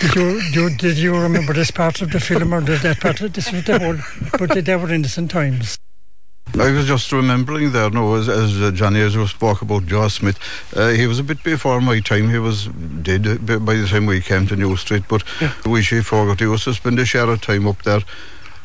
did, 0.00 0.14
you, 0.14 0.40
you, 0.52 0.76
did 0.76 0.96
you 0.98 1.16
remember 1.16 1.52
this 1.52 1.70
part 1.70 2.02
of 2.02 2.10
the 2.10 2.20
film 2.20 2.52
or 2.52 2.60
did 2.60 2.80
that 2.80 3.00
part? 3.00 3.20
Of, 3.20 3.32
this 3.32 3.52
was 3.52 3.64
the 3.64 3.78
whole, 3.78 4.38
but 4.38 4.64
they 4.64 4.76
were 4.76 4.92
innocent 4.92 5.30
times. 5.30 5.78
I 6.58 6.70
was 6.70 6.86
just 6.86 7.12
remembering 7.12 7.72
there, 7.72 7.90
no, 7.90 8.14
as, 8.14 8.30
as 8.30 8.62
uh, 8.62 8.70
Johnny 8.70 9.00
as 9.00 9.14
we 9.16 9.26
spoke 9.26 9.60
about 9.60 9.84
Joe 9.86 10.08
Smith, 10.08 10.38
uh, 10.74 10.88
he 10.88 11.06
was 11.06 11.18
a 11.18 11.22
bit 11.22 11.42
before 11.44 11.82
my 11.82 12.00
time. 12.00 12.30
He 12.30 12.38
was 12.38 12.66
dead 12.66 13.26
uh, 13.26 13.58
by 13.58 13.74
the 13.74 13.86
time 13.86 14.06
we 14.06 14.22
came 14.22 14.46
to 14.46 14.56
New 14.56 14.74
Street, 14.76 15.04
but 15.06 15.22
we 15.66 15.82
she 15.82 16.00
forgot 16.00 16.40
he 16.40 16.46
was 16.46 16.64
to 16.64 16.72
spend 16.72 16.98
a 16.98 17.04
share 17.04 17.28
of 17.28 17.42
time 17.42 17.66
up 17.66 17.82
there. 17.82 18.00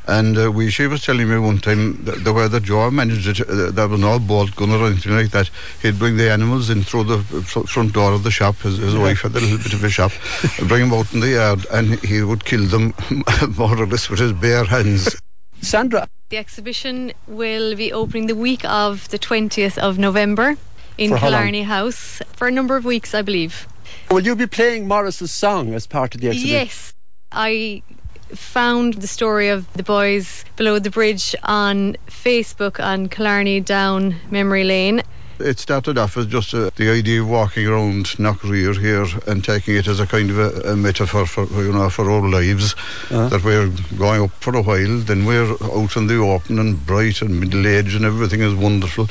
And 0.08 0.38
uh, 0.38 0.52
we, 0.52 0.72
she 0.72 0.88
was 0.88 1.04
telling 1.04 1.30
me 1.30 1.38
one 1.38 1.60
time 1.60 2.04
that 2.06 2.24
the 2.24 2.34
way 2.34 2.48
that 2.48 2.64
Joe 2.64 2.90
managed 2.92 3.28
it, 3.28 3.42
uh, 3.48 3.72
there 3.72 3.88
was 3.88 4.00
no 4.00 4.20
bolt 4.20 4.56
gun 4.56 4.72
or 4.72 4.88
anything 4.88 5.16
like 5.16 5.32
that. 5.32 5.50
He'd 5.82 6.00
bring 6.00 6.18
the 6.18 6.32
animals 6.32 6.70
in 6.70 6.84
through 6.84 7.04
the 7.04 7.18
front 7.20 7.94
door 7.94 8.14
of 8.14 8.24
the 8.24 8.32
shop. 8.32 8.56
His, 8.58 8.78
his 8.78 8.96
wife 8.96 9.22
had 9.22 9.32
a 9.36 9.40
little 9.40 9.58
bit 9.58 9.74
of 9.74 9.84
a 9.84 9.90
shop. 9.90 10.12
bring 10.68 10.90
them 10.90 10.98
out 10.98 11.14
in 11.14 11.20
the 11.20 11.30
yard, 11.30 11.66
and 11.72 12.00
he 12.00 12.24
would 12.24 12.46
kill 12.46 12.66
them 12.66 12.94
more 13.58 13.78
or 13.78 13.86
less 13.86 14.10
with 14.10 14.20
his 14.20 14.34
bare 14.34 14.66
hands. 14.66 15.22
Sandra. 15.62 16.08
The 16.30 16.38
exhibition 16.38 17.14
will 17.28 17.76
be 17.76 17.92
opening 17.94 18.28
the 18.28 18.36
week 18.36 18.66
of 18.66 19.08
the 19.10 19.20
20th 19.20 19.78
of 19.78 19.98
November 19.98 20.58
in 20.98 21.12
For? 21.12 21.18
Killarney 21.18 21.64
House 21.64 22.22
for 22.34 22.48
a 22.48 22.52
number 22.52 22.76
of 22.76 22.86
weeks, 22.86 23.14
I 23.14 23.22
believe. 23.22 23.68
Will 24.10 24.22
you 24.22 24.36
be 24.36 24.48
playing 24.48 24.88
Morris's 24.88 25.32
song 25.32 25.74
as 25.74 25.88
part 25.88 26.16
of 26.16 26.22
the 26.22 26.30
exhibition? 26.30 26.54
Yes. 26.54 26.94
I 27.32 27.84
found 28.30 28.96
the 28.96 29.08
story 29.08 29.50
of 29.50 29.72
the 29.74 29.84
boys 29.84 30.46
below 30.56 30.80
the 30.80 30.90
bridge 30.90 31.36
on 31.44 31.98
Facebook 32.08 32.82
on 32.84 33.10
Killarney 33.10 33.60
Down 33.60 34.16
Memory 34.30 34.64
Lane. 34.64 35.04
It 35.42 35.60
started 35.60 35.98
off 35.98 36.18
as 36.18 36.26
just 36.28 36.54
uh, 36.54 36.70
the 36.76 36.90
idea 36.92 37.22
of 37.22 37.30
walking 37.30 37.68
around 37.68 38.06
Knockreer 38.18 38.80
here 38.80 39.06
and 39.28 39.44
taking 39.44 39.76
it 39.76 39.88
as 39.88 40.00
a 40.00 40.08
kind 40.08 40.30
of 40.30 40.38
a, 40.40 40.72
a 40.72 40.76
metaphor 40.76 41.26
for 41.26 41.46
you 41.64 41.74
know 41.74 41.90
for 41.90 42.10
our 42.10 42.22
lives 42.28 42.74
Uh-huh. 43.10 43.30
that 43.30 43.44
we're 43.44 43.70
going 43.98 44.22
up 44.24 44.32
for 44.40 44.56
a 44.56 44.62
while, 44.62 45.00
then 45.00 45.26
we're 45.26 45.52
out 45.74 45.96
in 45.98 46.08
the 46.08 46.16
open 46.18 46.60
and 46.60 46.86
bright 46.86 47.22
and 47.22 47.40
middle 47.40 47.66
aged 47.68 47.96
and 47.96 48.06
everything 48.06 48.42
is 48.42 48.54
wonderful. 48.54 49.10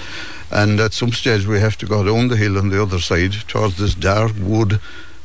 And 0.51 0.81
at 0.81 0.93
some 0.93 1.12
stage 1.12 1.47
we 1.47 1.61
have 1.61 1.76
to 1.78 1.87
go 1.87 2.03
down 2.05 2.28
the 2.28 2.37
hill 2.37 2.59
on 2.59 2.70
the 2.70 2.83
other 2.83 2.99
side 3.01 3.33
towards 3.49 3.76
this 3.78 3.95
dark 3.95 4.33
wood. 4.41 4.81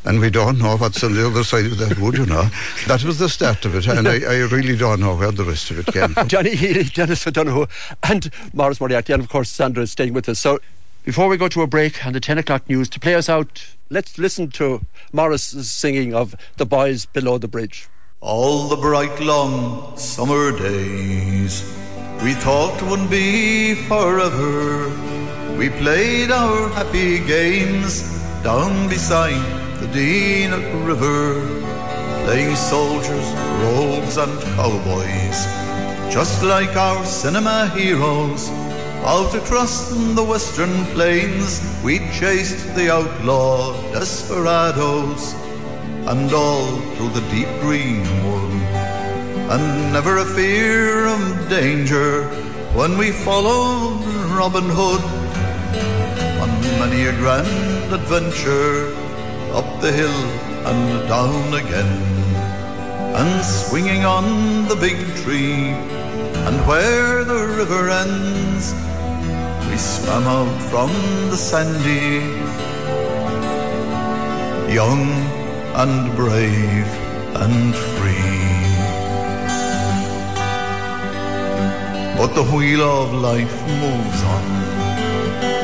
And 0.08 0.20
we 0.20 0.30
don't 0.30 0.60
know 0.60 0.78
what's 0.78 1.03
on 1.03 1.16
the 1.16 1.26
other 1.26 1.43
side 1.43 1.66
of 1.66 1.80
that 1.80 1.97
wood, 1.97 2.16
you 2.18 2.28
know. 2.28 2.47
That 2.86 3.03
was 3.03 3.18
the 3.18 3.28
start 3.28 3.66
of 3.66 3.74
it, 3.74 3.88
and 3.88 4.08
I, 4.08 4.20
I 4.20 4.38
really 4.51 4.78
don't 4.78 4.99
know 4.99 5.16
where 5.16 5.32
the 5.32 5.43
rest 5.43 5.72
of 5.72 5.80
it 5.80 5.88
came 5.88 6.10
from. 6.10 6.28
Johnny 6.34 6.53
Healy, 6.56 6.84
Dennis 6.84 7.26
O'Donoghue, 7.26 7.66
and 8.03 8.30
Morris 8.53 8.80
Moriarty, 8.80 9.14
and 9.14 9.24
of 9.24 9.30
course 9.30 9.49
Sandra 9.49 9.82
is 9.82 9.91
staying 9.91 10.14
with 10.14 10.30
us. 10.30 10.39
So 10.39 10.60
before 11.06 11.28
we 11.28 11.38
go 11.38 11.47
to 11.47 11.62
a 11.62 11.68
break 11.68 12.03
and 12.03 12.16
the 12.16 12.20
10 12.20 12.39
o'clock 12.39 12.68
news, 12.68 12.89
to 12.89 12.99
play 12.99 13.14
us 13.14 13.30
out, 13.30 13.76
let's 13.91 14.18
listen 14.18 14.49
to 14.49 14.82
Morris's 15.14 15.72
singing 15.72 16.16
of 16.16 16.36
The 16.58 16.66
Boys 16.66 17.06
Below 17.06 17.38
the 17.38 17.47
Bridge. 17.47 17.88
All 18.22 18.68
the 18.68 18.76
bright 18.76 19.20
long 19.20 19.95
summer 19.97 20.51
days 20.58 21.62
we 22.24 22.34
thought 22.34 22.82
would 22.89 23.08
be 23.08 23.76
forever. 23.88 24.89
We 25.60 25.70
played 25.70 26.32
our 26.32 26.70
happy 26.70 27.20
games 27.20 28.01
down 28.41 28.89
beside 28.89 29.45
the 29.80 29.88
Deenagh 29.88 30.88
River, 30.88 31.45
playing 32.26 32.56
soldiers, 32.56 33.28
rogues, 33.62 34.18
and 34.18 34.41
cowboys, 34.56 35.45
just 36.12 36.41
like 36.41 36.76
our 36.76 37.06
cinema 37.06 37.70
heroes. 37.76 38.64
Out 39.08 39.36
across 39.36 39.89
the 39.89 40.24
western 40.24 40.84
plains, 40.86 41.62
we 41.84 41.99
chased 42.10 42.74
the 42.74 42.91
outlaw 42.91 43.80
desperados 43.91 45.36
and 46.10 46.34
all 46.34 46.66
through 46.95 47.10
the 47.10 47.22
deep 47.30 47.47
green 47.62 48.01
wood. 48.26 48.51
And 49.53 49.93
never 49.93 50.18
a 50.18 50.26
fear 50.26 51.06
of 51.06 51.22
danger 51.49 52.28
when 52.74 52.97
we 52.97 53.12
followed 53.12 54.03
Robin 54.34 54.68
Hood 54.68 55.06
on 56.41 56.49
many 56.82 57.06
a 57.06 57.12
grand 57.14 57.93
adventure 57.93 58.89
up 59.53 59.82
the 59.82 59.91
hill 59.91 60.22
and 60.66 61.08
down 61.08 61.53
again. 61.53 61.93
And 63.14 63.45
swinging 63.45 64.03
on 64.03 64.68
the 64.68 64.76
big 64.76 64.97
tree, 65.18 65.70
and 66.47 66.58
where 66.68 67.24
the 67.24 67.47
river 67.60 67.89
ends, 67.91 68.74
we 69.76 69.80
swam 69.80 70.23
out 70.23 70.57
from 70.71 70.89
the 71.32 71.36
sandy, 71.36 72.23
young 74.73 75.03
and 75.84 76.15
brave 76.15 76.89
and 77.43 77.76
free. 77.95 78.45
But 82.17 82.32
the 82.36 82.45
wheel 82.55 82.84
of 82.84 83.11
life 83.30 83.57
moves 83.82 84.21
on. 84.36 84.45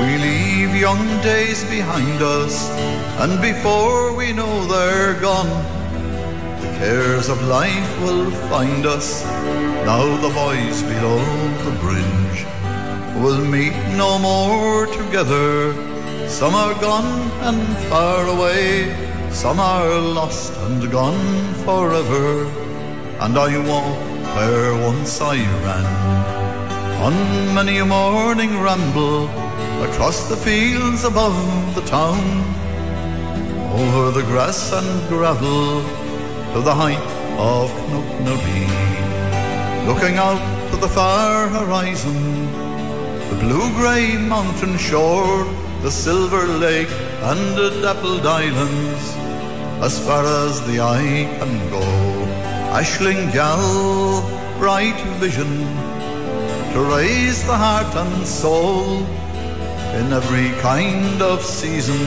We 0.02 0.12
leave 0.28 0.76
young 0.76 1.06
days 1.22 1.64
behind 1.70 2.22
us, 2.22 2.70
and 3.24 3.42
before 3.42 4.14
we 4.14 4.34
know 4.34 4.66
they're 4.66 5.18
gone, 5.22 5.54
the 6.64 6.72
cares 6.80 7.30
of 7.30 7.42
life 7.44 7.92
will 8.02 8.30
find 8.52 8.86
us. 8.86 9.24
Now 9.86 10.04
the 10.26 10.34
boys 10.44 10.84
below 10.84 11.24
the 11.64 11.76
bridge 11.80 12.22
will 13.20 13.44
meet 13.44 13.76
no 13.98 14.18
more 14.20 14.88
together. 14.88 15.74
Some 16.28 16.56
are 16.56 16.74
gone 16.80 17.32
and 17.42 17.78
far 17.90 18.26
away, 18.28 18.96
some 19.32 19.60
are 19.60 20.00
lost 20.00 20.54
and 20.66 20.92
gone 20.92 21.54
forever. 21.66 22.46
And 23.20 23.38
I 23.38 23.58
walk 23.68 24.00
where 24.36 24.74
once 24.90 25.22
I 25.22 25.38
ran. 25.66 25.88
On 27.02 27.16
many 27.54 27.80
a 27.80 27.86
morning 27.86 28.62
ramble 28.62 29.28
across 29.84 30.30
the 30.30 30.38
fields 30.38 31.04
above 31.04 31.36
the 31.76 31.82
town, 31.82 32.22
over 33.74 34.12
the 34.12 34.26
grass 34.32 34.72
and 34.72 35.10
gravel 35.10 35.82
to 36.54 36.62
the 36.62 36.74
height 36.74 37.10
of 37.38 37.72
Knocknaree, 37.90 38.70
looking 39.88 40.18
out 40.18 40.42
to 40.72 40.78
the 40.78 40.88
far 40.88 41.48
horizon, 41.48 42.51
the 43.32 43.38
blue-grey 43.38 44.18
mountain 44.18 44.78
shore, 44.78 45.46
the 45.84 45.90
silver 45.90 46.46
lake 46.48 46.92
and 47.30 47.56
the 47.56 47.70
dappled 47.82 48.26
islands, 48.26 49.04
as 49.88 49.98
far 50.06 50.26
as 50.26 50.62
the 50.68 50.82
eye 50.82 51.24
can 51.40 51.54
go. 51.70 51.86
Ashling 52.80 53.32
Gal, 53.32 54.22
bright 54.60 55.00
vision 55.24 55.54
to 56.74 56.80
raise 56.96 57.42
the 57.48 57.56
heart 57.56 57.96
and 57.96 58.28
soul 58.28 58.98
in 60.00 60.12
every 60.12 60.50
kind 60.60 61.22
of 61.22 61.42
season. 61.42 62.04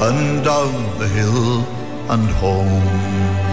Then 0.00 0.42
down 0.42 0.98
the 0.98 1.06
hill 1.06 1.62
and 2.10 2.28
home. 2.42 3.49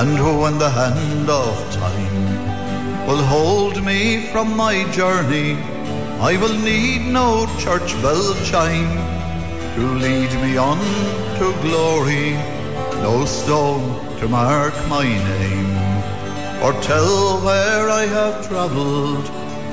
And 0.00 0.40
when 0.40 0.58
the 0.58 0.70
hand 0.70 1.28
of 1.28 1.56
time 1.74 3.06
will 3.06 3.22
hold 3.22 3.84
me 3.84 4.26
from 4.32 4.56
my 4.56 4.90
journey, 4.90 5.54
I 6.20 6.36
will 6.40 6.58
need 6.58 7.12
no 7.12 7.46
church 7.58 7.92
bell 8.02 8.34
chime 8.44 8.96
to 9.74 9.82
lead 10.04 10.32
me 10.42 10.56
on 10.56 10.78
to 11.38 11.52
glory, 11.62 12.32
no 13.02 13.24
stone 13.26 13.84
to 14.18 14.28
mark 14.28 14.74
my 14.88 15.04
name 15.04 15.72
or 16.62 16.72
tell 16.80 17.40
where 17.44 17.90
I 17.90 18.06
have 18.06 18.46
travelled, 18.46 19.26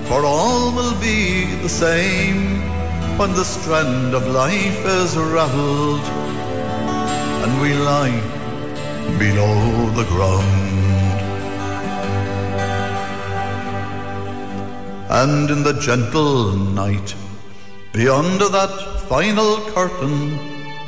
for 0.08 0.26
all 0.26 0.72
will 0.72 1.00
be 1.00 1.46
the 1.62 1.70
same 1.70 2.62
when 3.18 3.32
the 3.34 3.46
strand 3.46 4.16
of 4.16 4.26
life 4.28 4.84
is 4.86 5.16
ravelled. 5.16 6.06
And 7.44 7.62
we 7.62 7.74
lie 7.76 8.39
below 9.18 9.90
the 10.00 10.06
ground. 10.06 11.20
And 15.10 15.50
in 15.50 15.64
the 15.64 15.80
gentle 15.80 16.54
night, 16.54 17.16
beyond 17.94 18.42
that 18.42 19.02
final 19.10 19.58
curtain, 19.72 20.38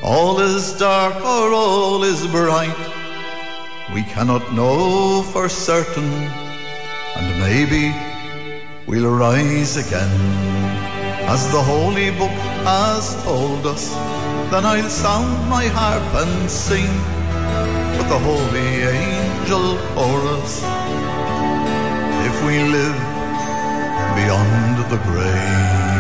all 0.04 0.40
is 0.40 0.78
dark 0.78 1.16
or 1.16 1.54
all 1.54 2.04
is 2.04 2.28
bright 2.28 2.92
we 3.94 4.04
cannot 4.04 4.54
know 4.54 5.22
for 5.34 5.50
certain, 5.50 6.12
and 7.18 7.40
maybe 7.42 7.94
we'll 8.88 9.12
rise 9.12 9.76
again. 9.76 10.14
As 11.28 11.52
the 11.52 11.62
Holy 11.62 12.10
Book 12.12 12.38
has 12.64 13.22
told 13.24 13.66
us, 13.68 13.94
then 14.50 14.66
I'll 14.66 14.90
sound 14.90 15.50
my 15.50 15.66
harp 15.66 16.04
and 16.24 16.50
sing 16.50 16.90
with 17.98 18.08
the 18.10 18.20
holy 18.30 18.72
angel 19.00 19.66
chorus. 19.94 20.54
If 22.30 22.36
we 22.46 22.56
live 22.78 23.00
beyond 24.16 24.78
the 24.92 25.00
grave. 25.08 25.92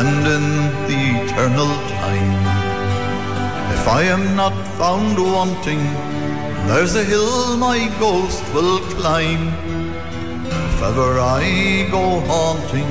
And 0.00 0.22
in 0.36 0.46
the 0.90 1.02
eternal 1.22 1.72
time, 2.02 2.32
if 3.76 3.88
I 3.88 4.02
am 4.02 4.36
not 4.36 4.56
found 4.78 5.16
wanting, 5.18 5.82
there's 6.68 6.94
a 6.96 7.04
hill 7.04 7.56
my 7.56 7.78
ghost 8.00 8.44
will 8.52 8.80
climb. 8.96 9.44
If 10.68 10.82
ever 10.82 11.18
I 11.20 11.88
go 11.90 12.20
haunting 12.30 12.90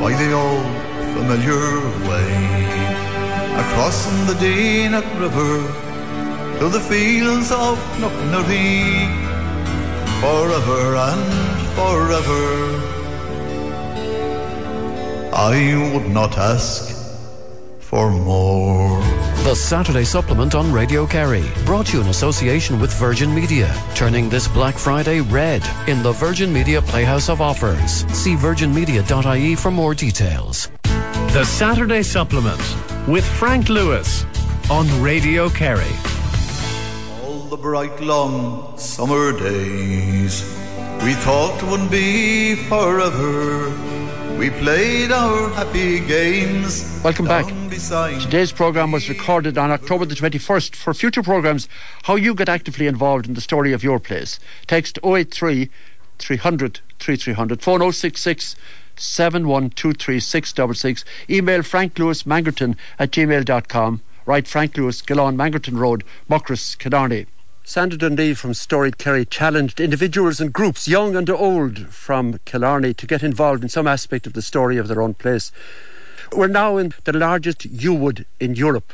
by 0.00 0.12
the 0.20 0.32
old 0.32 0.72
familiar 1.14 1.66
way, 2.08 2.95
across 3.62 4.04
the 4.26 4.34
Deenagh 4.34 5.08
River 5.18 5.86
to 6.58 6.68
the 6.68 6.80
fields 6.80 7.50
of 7.50 7.78
Knocknaree, 8.00 9.08
forever 10.20 10.96
and 10.96 11.24
forever. 11.76 12.42
I 15.34 15.92
would 15.92 16.08
not 16.10 16.36
ask 16.38 16.96
for 17.78 18.10
more. 18.10 19.00
The 19.44 19.54
Saturday 19.54 20.04
Supplement 20.04 20.54
on 20.54 20.72
Radio 20.72 21.06
Kerry, 21.06 21.44
brought 21.64 21.86
to 21.86 21.98
you 21.98 22.02
in 22.02 22.08
association 22.08 22.80
with 22.80 22.92
Virgin 22.94 23.34
Media, 23.34 23.72
turning 23.94 24.28
this 24.28 24.48
Black 24.48 24.76
Friday 24.76 25.20
red 25.20 25.62
in 25.86 26.02
the 26.02 26.12
Virgin 26.12 26.52
Media 26.52 26.82
Playhouse 26.82 27.28
of 27.28 27.40
Offers. 27.40 28.04
See 28.12 28.34
virginmedia.ie 28.34 29.54
for 29.54 29.70
more 29.70 29.94
details. 29.94 30.70
The 31.32 31.44
Saturday 31.44 32.02
Supplement 32.02 32.60
with 33.06 33.24
Frank 33.24 33.68
Lewis 33.68 34.24
on 34.68 34.86
Radio 35.00 35.48
Kerry. 35.48 35.94
All 37.22 37.40
the 37.48 37.56
bright 37.56 38.00
long 38.00 38.76
summer 38.76 39.32
days 39.38 40.42
we 41.04 41.14
thought 41.14 41.62
would 41.62 41.88
be 41.88 42.56
forever. 42.56 43.70
We 44.36 44.50
played 44.50 45.12
our 45.12 45.50
happy 45.50 46.00
games. 46.00 47.00
Welcome 47.04 47.26
back. 47.26 47.46
Today's 48.20 48.50
programme 48.50 48.90
was 48.90 49.08
recorded 49.08 49.56
on 49.56 49.70
October 49.70 50.04
the 50.04 50.16
21st. 50.16 50.74
For 50.74 50.92
future 50.92 51.22
programmes, 51.22 51.68
how 52.04 52.16
you 52.16 52.34
get 52.34 52.48
actively 52.48 52.88
involved 52.88 53.26
in 53.26 53.34
the 53.34 53.40
story 53.40 53.72
of 53.72 53.84
your 53.84 54.00
place. 54.00 54.40
Text 54.66 54.98
083 55.04 55.70
300 56.18 56.80
3300. 56.98 57.62
Phone 57.62 57.92
066 57.92 58.56
7123666. 58.96 61.04
Email 61.28 61.62
Frank 61.62 61.98
Lewis 61.98 62.22
Mangerton 62.24 62.76
at 62.98 63.10
gmail.com. 63.10 64.00
Write 64.24 64.48
Frank 64.48 64.76
Lewis, 64.76 65.02
Gillon 65.02 65.36
Mangerton 65.36 65.78
Road, 65.78 66.02
Muckross, 66.28 66.76
Killarney. 66.76 67.26
Sandra 67.64 67.98
Dunlea 67.98 68.36
from 68.36 68.54
Storied 68.54 68.96
Kerry 68.96 69.24
challenged 69.24 69.80
individuals 69.80 70.40
and 70.40 70.52
groups, 70.52 70.86
young 70.86 71.16
and 71.16 71.28
old, 71.28 71.88
from 71.88 72.38
Killarney 72.44 72.94
to 72.94 73.08
get 73.08 73.24
involved 73.24 73.64
in 73.64 73.68
some 73.68 73.88
aspect 73.88 74.26
of 74.26 74.34
the 74.34 74.42
story 74.42 74.76
of 74.76 74.86
their 74.86 75.02
own 75.02 75.14
place. 75.14 75.50
We're 76.32 76.46
now 76.46 76.76
in 76.76 76.92
the 77.04 77.12
largest 77.12 77.64
yew 77.64 77.94
wood 77.94 78.24
in 78.38 78.54
Europe, 78.54 78.92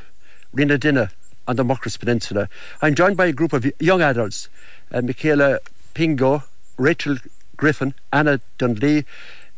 Reenadinna 0.54 1.10
on 1.46 1.56
the 1.56 1.64
Muckross 1.64 1.98
Peninsula. 1.98 2.48
I'm 2.80 2.94
joined 2.94 3.16
by 3.16 3.26
a 3.26 3.32
group 3.32 3.52
of 3.52 3.70
young 3.78 4.00
adults, 4.00 4.48
uh, 4.90 5.02
Michaela 5.02 5.58
Pingo, 5.94 6.44
Rachel 6.78 7.16
Griffin, 7.56 7.94
Anna 8.12 8.40
Dunlea, 8.58 9.04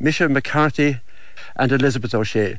Misha 0.01 0.28
McCarthy 0.28 0.99
and 1.57 1.70
Elizabeth 1.72 2.14
O'Shea, 2.14 2.59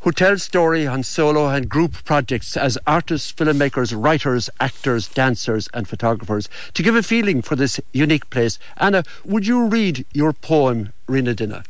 who 0.00 0.12
tell 0.12 0.38
story 0.38 0.86
on 0.86 1.02
solo 1.02 1.48
and 1.48 1.68
group 1.68 2.04
projects 2.04 2.56
as 2.56 2.78
artists, 2.86 3.32
filmmakers, 3.32 3.92
writers, 3.94 4.48
actors, 4.58 5.08
dancers 5.08 5.68
and 5.74 5.86
photographers 5.86 6.48
to 6.74 6.82
give 6.82 6.96
a 6.96 7.02
feeling 7.02 7.42
for 7.42 7.56
this 7.56 7.80
unique 7.92 8.28
place. 8.30 8.58
Anna, 8.78 9.04
would 9.24 9.46
you 9.46 9.66
read 9.66 10.06
your 10.12 10.32
poem, 10.32 10.92
Reenadinna? 11.06 11.64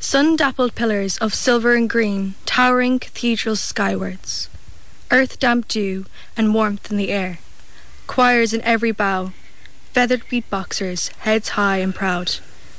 Sun 0.00 0.36
dappled 0.36 0.74
pillars 0.74 1.18
of 1.18 1.34
silver 1.34 1.74
and 1.74 1.88
green, 1.88 2.34
towering 2.46 2.98
cathedrals 2.98 3.60
skywards. 3.60 4.48
Earth 5.10 5.38
damp 5.38 5.68
dew 5.68 6.06
and 6.36 6.54
warmth 6.54 6.90
in 6.90 6.96
the 6.96 7.10
air. 7.10 7.38
Choirs 8.06 8.52
in 8.52 8.62
every 8.62 8.90
bough. 8.92 9.32
Feathered 9.92 10.22
beatboxers, 10.30 11.12
heads 11.18 11.50
high 11.50 11.78
and 11.78 11.94
proud, 11.94 12.36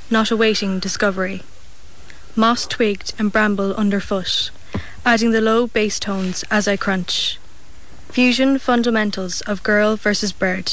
not 0.09 0.32
awaiting 0.32 0.80
discovery. 0.80 1.43
Moss 2.36 2.65
twigged 2.65 3.13
and 3.19 3.32
bramble 3.32 3.73
underfoot, 3.75 4.51
adding 5.05 5.32
the 5.32 5.41
low 5.41 5.67
bass 5.67 5.99
tones 5.99 6.45
as 6.49 6.67
I 6.67 6.77
crunch. 6.77 7.38
Fusion 8.09 8.57
fundamentals 8.57 9.41
of 9.41 9.63
girl 9.63 9.97
versus 9.97 10.32
bird. 10.32 10.71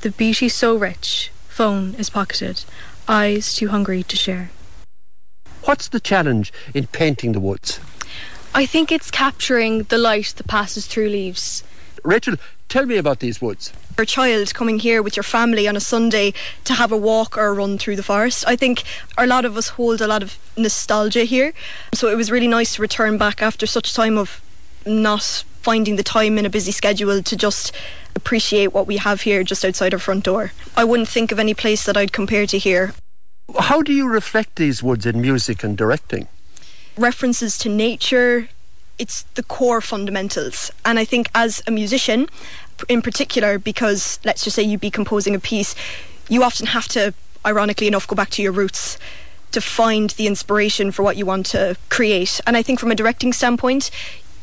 The 0.00 0.10
beauty 0.10 0.48
so 0.48 0.74
rich, 0.74 1.30
phone 1.48 1.94
is 1.94 2.10
pocketed, 2.10 2.64
eyes 3.06 3.54
too 3.54 3.68
hungry 3.68 4.02
to 4.02 4.16
share. 4.16 4.50
What's 5.64 5.86
the 5.86 6.00
challenge 6.00 6.52
in 6.74 6.88
painting 6.88 7.32
the 7.32 7.40
woods? 7.40 7.78
I 8.52 8.66
think 8.66 8.90
it's 8.90 9.10
capturing 9.10 9.84
the 9.84 9.98
light 9.98 10.34
that 10.36 10.48
passes 10.48 10.86
through 10.86 11.08
leaves. 11.08 11.62
Rachel, 12.04 12.36
tell 12.68 12.86
me 12.86 12.96
about 12.96 13.20
these 13.20 13.40
woods. 13.40 13.72
Your 13.96 14.04
child 14.04 14.54
coming 14.54 14.78
here 14.80 15.02
with 15.02 15.16
your 15.16 15.22
family 15.22 15.68
on 15.68 15.76
a 15.76 15.80
Sunday 15.80 16.32
to 16.64 16.74
have 16.74 16.90
a 16.90 16.96
walk 16.96 17.38
or 17.38 17.46
a 17.46 17.52
run 17.52 17.78
through 17.78 17.96
the 17.96 18.02
forest. 18.02 18.44
I 18.46 18.56
think 18.56 18.82
a 19.16 19.26
lot 19.26 19.44
of 19.44 19.56
us 19.56 19.68
hold 19.68 20.00
a 20.00 20.06
lot 20.06 20.22
of 20.22 20.38
nostalgia 20.56 21.24
here. 21.24 21.52
So 21.94 22.08
it 22.08 22.16
was 22.16 22.30
really 22.30 22.48
nice 22.48 22.74
to 22.76 22.82
return 22.82 23.18
back 23.18 23.42
after 23.42 23.66
such 23.66 23.94
time 23.94 24.18
of 24.18 24.40
not 24.84 25.44
finding 25.62 25.96
the 25.96 26.02
time 26.02 26.38
in 26.38 26.46
a 26.46 26.50
busy 26.50 26.72
schedule 26.72 27.22
to 27.22 27.36
just 27.36 27.72
appreciate 28.16 28.72
what 28.72 28.86
we 28.86 28.96
have 28.96 29.20
here 29.22 29.44
just 29.44 29.64
outside 29.64 29.94
our 29.94 30.00
front 30.00 30.24
door. 30.24 30.52
I 30.76 30.84
wouldn't 30.84 31.08
think 31.08 31.30
of 31.30 31.38
any 31.38 31.54
place 31.54 31.84
that 31.84 31.96
I'd 31.96 32.12
compare 32.12 32.46
to 32.46 32.58
here. 32.58 32.94
How 33.58 33.82
do 33.82 33.92
you 33.92 34.08
reflect 34.08 34.56
these 34.56 34.82
woods 34.82 35.06
in 35.06 35.20
music 35.20 35.62
and 35.62 35.76
directing? 35.76 36.26
References 36.96 37.56
to 37.58 37.68
nature, 37.68 38.48
it's 39.02 39.24
the 39.34 39.42
core 39.42 39.80
fundamentals. 39.80 40.70
And 40.84 40.96
I 40.96 41.04
think 41.04 41.28
as 41.34 41.60
a 41.66 41.72
musician, 41.72 42.28
in 42.88 43.02
particular, 43.02 43.58
because 43.58 44.20
let's 44.24 44.44
just 44.44 44.54
say 44.54 44.62
you'd 44.62 44.80
be 44.80 44.92
composing 44.92 45.34
a 45.34 45.40
piece, 45.40 45.74
you 46.28 46.44
often 46.44 46.66
have 46.66 46.86
to, 46.88 47.12
ironically 47.44 47.88
enough, 47.88 48.06
go 48.06 48.14
back 48.14 48.30
to 48.30 48.42
your 48.42 48.52
roots 48.52 48.98
to 49.50 49.60
find 49.60 50.10
the 50.10 50.28
inspiration 50.28 50.92
for 50.92 51.02
what 51.02 51.16
you 51.16 51.26
want 51.26 51.46
to 51.46 51.76
create. 51.90 52.40
And 52.46 52.56
I 52.56 52.62
think 52.62 52.78
from 52.78 52.92
a 52.92 52.94
directing 52.94 53.32
standpoint, 53.32 53.90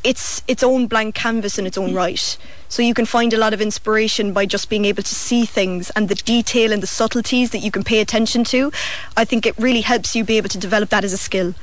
it's 0.04 0.44
its 0.46 0.62
own 0.62 0.88
blank 0.88 1.16
canvas 1.16 1.58
in 1.58 1.66
its 1.66 1.78
own 1.78 1.92
mm. 1.92 1.96
right. 1.96 2.38
So 2.68 2.82
you 2.82 2.94
can 2.94 3.06
find 3.06 3.34
a 3.34 3.38
lot 3.38 3.54
of 3.54 3.62
inspiration 3.62 4.34
by 4.34 4.46
just 4.46 4.70
being 4.70 4.84
able 4.84 5.04
to 5.04 5.16
see 5.16 5.46
things 5.46 5.90
and 5.92 6.10
the 6.10 6.16
detail 6.16 6.74
and 6.74 6.84
the 6.84 6.88
subtleties 6.88 7.52
that 7.52 7.60
you 7.60 7.72
can 7.72 7.86
pay 7.86 8.02
attention 8.02 8.44
to. 8.46 8.74
I 9.16 9.24
think 9.24 9.46
it 9.46 9.58
really 9.58 9.82
helps 9.82 10.18
you 10.18 10.26
be 10.26 10.36
able 10.38 10.50
to 10.50 10.58
develop 10.58 10.90
that 10.90 11.06
as 11.06 11.14
a 11.14 11.18
skill. 11.18 11.54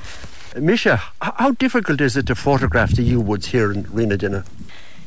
Misha, 0.61 1.03
how 1.21 1.53
difficult 1.53 2.01
is 2.01 2.17
it 2.17 2.27
to 2.27 2.35
photograph 2.35 2.93
the 2.93 3.03
yew 3.03 3.21
woods 3.21 3.47
here 3.47 3.73
in 3.73 3.85
Reenadinna? 3.85 4.47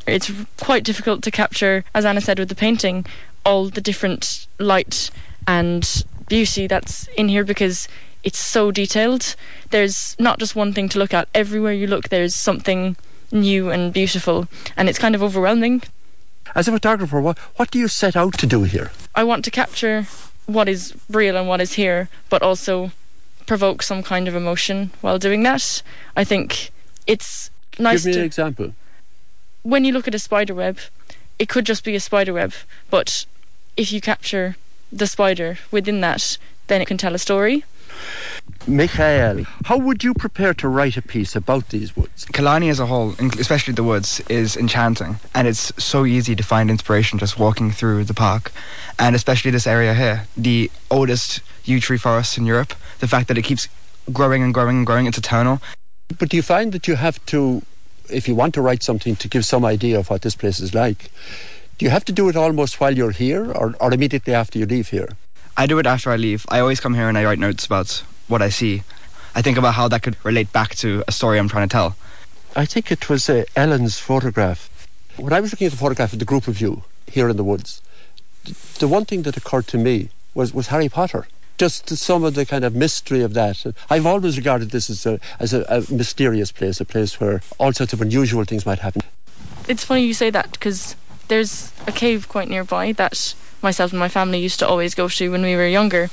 It's 0.06 0.32
quite 0.58 0.84
difficult 0.84 1.24
to 1.24 1.32
capture, 1.32 1.84
as 1.94 2.06
Anna 2.06 2.22
said 2.22 2.40
with 2.40 2.50
the 2.50 2.56
painting, 2.56 3.06
all 3.46 3.70
the 3.70 3.82
different 3.82 4.48
light 4.60 5.10
and 5.48 6.04
beauty 6.28 6.68
that's 6.68 7.08
in 7.10 7.30
here 7.30 7.44
because 7.44 7.88
it's 8.24 8.40
so 8.40 8.72
detailed. 8.72 9.36
There's 9.72 10.16
not 10.20 10.40
just 10.40 10.56
one 10.56 10.74
thing 10.74 10.90
to 10.90 11.00
look 11.00 11.14
at. 11.14 11.28
Everywhere 11.34 11.74
you 11.74 11.88
look, 11.88 12.10
there's 12.10 12.36
something 12.36 12.96
new 13.32 13.70
and 13.70 13.94
beautiful, 13.94 14.48
and 14.76 14.90
it's 14.90 15.00
kind 15.00 15.16
of 15.16 15.24
overwhelming. 15.24 15.84
As 16.56 16.68
a 16.68 16.72
photographer, 16.72 17.22
what, 17.22 17.38
what 17.58 17.72
do 17.72 17.80
you 17.80 17.88
set 17.88 18.16
out 18.16 18.34
to 18.40 18.48
do 18.48 18.64
here? 18.64 18.92
I 19.16 19.24
want 19.24 19.46
to 19.46 19.52
capture 19.52 20.08
what 20.48 20.68
is 20.68 20.96
real 21.10 21.38
and 21.38 21.48
what 21.48 21.62
is 21.62 21.74
here, 21.74 22.10
but 22.30 22.42
also 22.42 22.92
provoke 23.50 23.82
some 23.82 24.04
kind 24.04 24.28
of 24.28 24.36
emotion 24.36 24.92
while 25.02 25.18
doing 25.18 25.42
that. 25.42 25.82
I 26.16 26.24
think 26.24 26.70
it's 27.08 27.50
nice. 27.80 28.04
Give 28.04 28.12
me 28.12 28.14
to, 28.14 28.20
an 28.20 28.26
example. 28.26 28.74
When 29.64 29.84
you 29.84 29.92
look 29.92 30.08
at 30.08 30.14
a 30.14 30.20
spider 30.20 30.54
web, 30.54 30.78
it 31.40 31.50
could 31.50 31.66
just 31.66 31.84
be 31.84 31.96
a 31.96 32.00
spider 32.00 32.32
web, 32.32 32.54
but 32.92 33.26
if 33.76 33.92
you 33.92 34.02
capture 34.02 34.56
the 34.92 35.08
spider 35.08 35.58
within 35.72 36.00
that, 36.02 36.38
then 36.68 36.80
it 36.80 36.88
can 36.88 36.98
tell 36.98 37.16
a 37.16 37.18
story. 37.18 37.66
Michael, 38.68 39.46
how 39.66 39.78
would 39.78 40.04
you 40.04 40.14
prepare 40.14 40.54
to 40.56 40.68
write 40.68 40.98
a 40.98 41.02
piece 41.02 41.36
about 41.36 41.70
these 41.70 41.96
woods? 41.96 42.26
Killarney 42.26 42.70
as 42.70 42.80
a 42.80 42.86
whole, 42.86 43.16
especially 43.40 43.74
the 43.74 43.84
woods, 43.84 44.22
is 44.30 44.56
enchanting, 44.56 45.18
and 45.34 45.48
it's 45.48 45.72
so 45.84 46.06
easy 46.06 46.36
to 46.36 46.44
find 46.44 46.70
inspiration 46.70 47.18
just 47.18 47.40
walking 47.40 47.72
through 47.72 48.04
the 48.04 48.14
park, 48.14 48.52
and 49.00 49.16
especially 49.16 49.50
this 49.50 49.66
area 49.66 49.94
here, 49.94 50.28
the 50.38 50.70
oldest 50.92 51.42
yew 51.64 51.80
tree 51.80 51.98
forest 51.98 52.38
in 52.38 52.46
Europe. 52.46 52.74
The 53.00 53.08
fact 53.08 53.28
that 53.30 53.38
it 53.38 53.44
keeps 53.44 53.68
growing 54.12 54.44
and 54.44 54.54
growing 54.54 54.78
and 54.78 54.86
growing, 54.86 55.06
it's 55.06 55.18
eternal. 55.18 55.62
But 56.20 56.30
do 56.30 56.38
you 56.38 56.44
find 56.44 56.72
that 56.74 56.88
you 56.88 56.96
have 56.96 57.24
to, 57.28 57.62
if 58.10 58.28
you 58.28 58.36
want 58.36 58.54
to 58.56 58.62
write 58.62 58.84
something 58.84 59.16
to 59.16 59.28
give 59.28 59.46
some 59.46 59.64
idea 59.64 59.98
of 59.98 60.10
what 60.10 60.22
this 60.22 60.36
place 60.36 60.60
is 60.60 60.74
like, 60.76 61.12
do 61.78 61.86
you 61.86 61.92
have 61.92 62.04
to 62.06 62.12
do 62.12 62.28
it 62.28 62.36
almost 62.36 62.82
while 62.82 62.96
you're 62.96 63.12
here, 63.12 63.52
or, 63.52 63.74
or 63.80 63.94
immediately 63.94 64.34
after 64.34 64.60
you 64.60 64.66
leave 64.66 64.90
here? 64.90 65.10
I 65.60 65.66
do 65.66 65.78
it 65.78 65.86
after 65.86 66.10
I 66.10 66.16
leave. 66.16 66.46
I 66.48 66.62
always 66.62 66.80
come 66.80 66.94
here 66.94 67.10
and 67.10 67.18
I 67.18 67.26
write 67.26 67.38
notes 67.38 67.66
about 67.66 68.02
what 68.30 68.42
I 68.42 68.48
see. 68.48 68.84
I 69.36 69.42
think 69.42 69.58
about 69.58 69.74
how 69.74 69.90
that 69.90 70.02
could 70.02 70.16
relate 70.24 70.54
back 70.54 70.74
to 70.76 71.04
a 71.06 71.12
story 71.12 71.38
I'm 71.38 71.50
trying 71.50 71.68
to 71.68 71.74
tell. 71.74 71.98
I 72.56 72.64
think 72.64 72.94
it 72.94 73.10
was 73.10 73.30
uh, 73.30 73.44
Ellen's 73.58 74.00
photograph. 74.00 74.70
When 75.18 75.34
I 75.34 75.42
was 75.42 75.52
looking 75.52 75.66
at 75.66 75.72
the 75.72 75.78
photograph 75.78 76.14
of 76.14 76.20
the 76.20 76.24
group 76.24 76.48
of 76.48 76.62
you 76.62 76.84
here 77.08 77.28
in 77.28 77.36
the 77.36 77.44
woods, 77.44 77.82
the 78.80 78.88
one 78.88 79.04
thing 79.04 79.24
that 79.24 79.36
occurred 79.36 79.68
to 79.68 79.78
me 79.78 80.12
was, 80.34 80.54
was 80.54 80.68
Harry 80.68 80.88
Potter. 80.88 81.28
Just 81.58 81.90
some 81.90 82.24
of 82.24 82.36
the 82.36 82.46
kind 82.46 82.64
of 82.64 82.74
mystery 82.74 83.22
of 83.22 83.34
that. 83.34 83.66
I've 83.90 84.06
always 84.06 84.38
regarded 84.38 84.72
this 84.72 84.90
as 84.90 85.06
a, 85.06 85.20
as 85.42 85.54
a, 85.54 85.66
a 85.68 85.84
mysterious 85.94 86.54
place, 86.54 86.80
a 86.80 86.86
place 86.86 87.20
where 87.20 87.42
all 87.58 87.74
sorts 87.74 87.92
of 87.92 88.02
unusual 88.02 88.46
things 88.46 88.66
might 88.66 88.80
happen. 88.80 89.02
It's 89.68 89.84
funny 89.84 90.06
you 90.06 90.14
say 90.14 90.30
that 90.30 90.54
because 90.54 90.96
there's 91.28 91.74
a 91.86 91.92
cave 91.92 92.30
quite 92.30 92.48
nearby 92.48 92.94
that 92.94 93.36
myself 93.62 93.92
and 93.92 94.00
my 94.00 94.10
family 94.10 94.40
used 94.40 94.60
to 94.60 94.68
always 94.68 94.96
go 94.96 95.08
to 95.08 95.32
when 95.32 95.42
we 95.42 95.56
were 95.56 95.68
younger, 95.68 96.10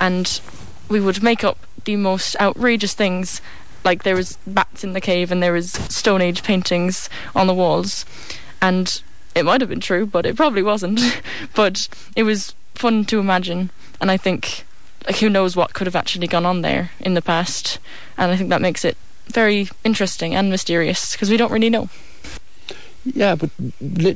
and 0.00 0.40
we 0.88 1.00
would 1.00 1.22
make 1.22 1.44
up 1.44 1.58
the 1.84 1.96
most 1.96 2.36
outrageous 2.40 2.94
things. 2.94 3.40
Like 3.84 4.02
there 4.02 4.16
was 4.16 4.38
bats 4.46 4.82
in 4.82 4.92
the 4.92 5.00
cave 5.00 5.30
and 5.30 5.42
there 5.42 5.52
was 5.52 5.72
Stone 5.72 6.22
Age 6.22 6.42
paintings 6.42 7.08
on 7.34 7.46
the 7.46 7.54
walls, 7.54 8.04
and 8.60 9.00
it 9.34 9.44
might 9.44 9.60
have 9.60 9.70
been 9.70 9.80
true, 9.80 10.06
but 10.06 10.26
it 10.26 10.36
probably 10.36 10.62
wasn't. 10.62 11.00
but 11.54 11.88
it 12.14 12.24
was 12.24 12.54
fun 12.74 13.04
to 13.06 13.20
imagine, 13.20 13.70
and 14.00 14.10
I 14.10 14.16
think 14.16 14.64
like 15.06 15.16
who 15.16 15.30
knows 15.30 15.54
what 15.56 15.72
could 15.72 15.86
have 15.86 15.96
actually 15.96 16.26
gone 16.26 16.46
on 16.46 16.62
there 16.62 16.90
in 17.00 17.14
the 17.14 17.22
past, 17.22 17.78
and 18.18 18.32
I 18.32 18.36
think 18.36 18.50
that 18.50 18.60
makes 18.60 18.84
it 18.84 18.96
very 19.26 19.68
interesting 19.84 20.34
and 20.34 20.50
mysterious 20.50 21.12
because 21.12 21.30
we 21.30 21.36
don't 21.36 21.52
really 21.52 21.70
know. 21.70 21.88
Yeah, 23.14 23.36
but 23.36 23.50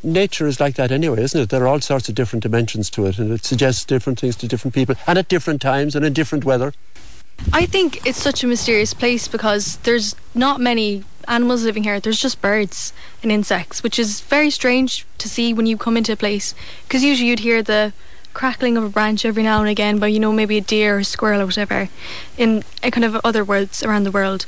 nature 0.02 0.46
is 0.48 0.58
like 0.58 0.74
that 0.74 0.90
anyway, 0.90 1.22
isn't 1.22 1.40
it? 1.40 1.48
There 1.50 1.62
are 1.62 1.68
all 1.68 1.80
sorts 1.80 2.08
of 2.08 2.16
different 2.16 2.42
dimensions 2.42 2.90
to 2.90 3.06
it, 3.06 3.18
and 3.18 3.30
it 3.30 3.44
suggests 3.44 3.84
different 3.84 4.18
things 4.18 4.34
to 4.36 4.48
different 4.48 4.74
people, 4.74 4.96
and 5.06 5.16
at 5.16 5.28
different 5.28 5.62
times 5.62 5.94
and 5.94 6.04
in 6.04 6.12
different 6.12 6.44
weather. 6.44 6.72
I 7.52 7.66
think 7.66 8.04
it's 8.04 8.20
such 8.20 8.42
a 8.42 8.46
mysterious 8.46 8.92
place 8.92 9.28
because 9.28 9.76
there's 9.78 10.14
not 10.34 10.60
many 10.60 11.04
animals 11.28 11.64
living 11.64 11.84
here. 11.84 12.00
There's 12.00 12.20
just 12.20 12.42
birds 12.42 12.92
and 13.22 13.30
insects, 13.30 13.82
which 13.82 13.98
is 13.98 14.20
very 14.20 14.50
strange 14.50 15.06
to 15.18 15.28
see 15.28 15.54
when 15.54 15.66
you 15.66 15.76
come 15.76 15.96
into 15.96 16.12
a 16.12 16.16
place. 16.16 16.54
Because 16.82 17.04
usually 17.04 17.28
you'd 17.28 17.38
hear 17.38 17.62
the 17.62 17.92
crackling 18.34 18.76
of 18.76 18.84
a 18.84 18.88
branch 18.88 19.24
every 19.24 19.42
now 19.42 19.60
and 19.60 19.68
again 19.68 19.98
by, 19.98 20.08
you 20.08 20.20
know, 20.20 20.32
maybe 20.32 20.58
a 20.58 20.60
deer 20.60 20.96
or 20.96 20.98
a 20.98 21.04
squirrel 21.04 21.40
or 21.40 21.46
whatever 21.46 21.88
in 22.36 22.62
kind 22.82 23.04
of 23.04 23.16
other 23.24 23.44
worlds 23.44 23.82
around 23.82 24.04
the 24.04 24.10
world. 24.10 24.44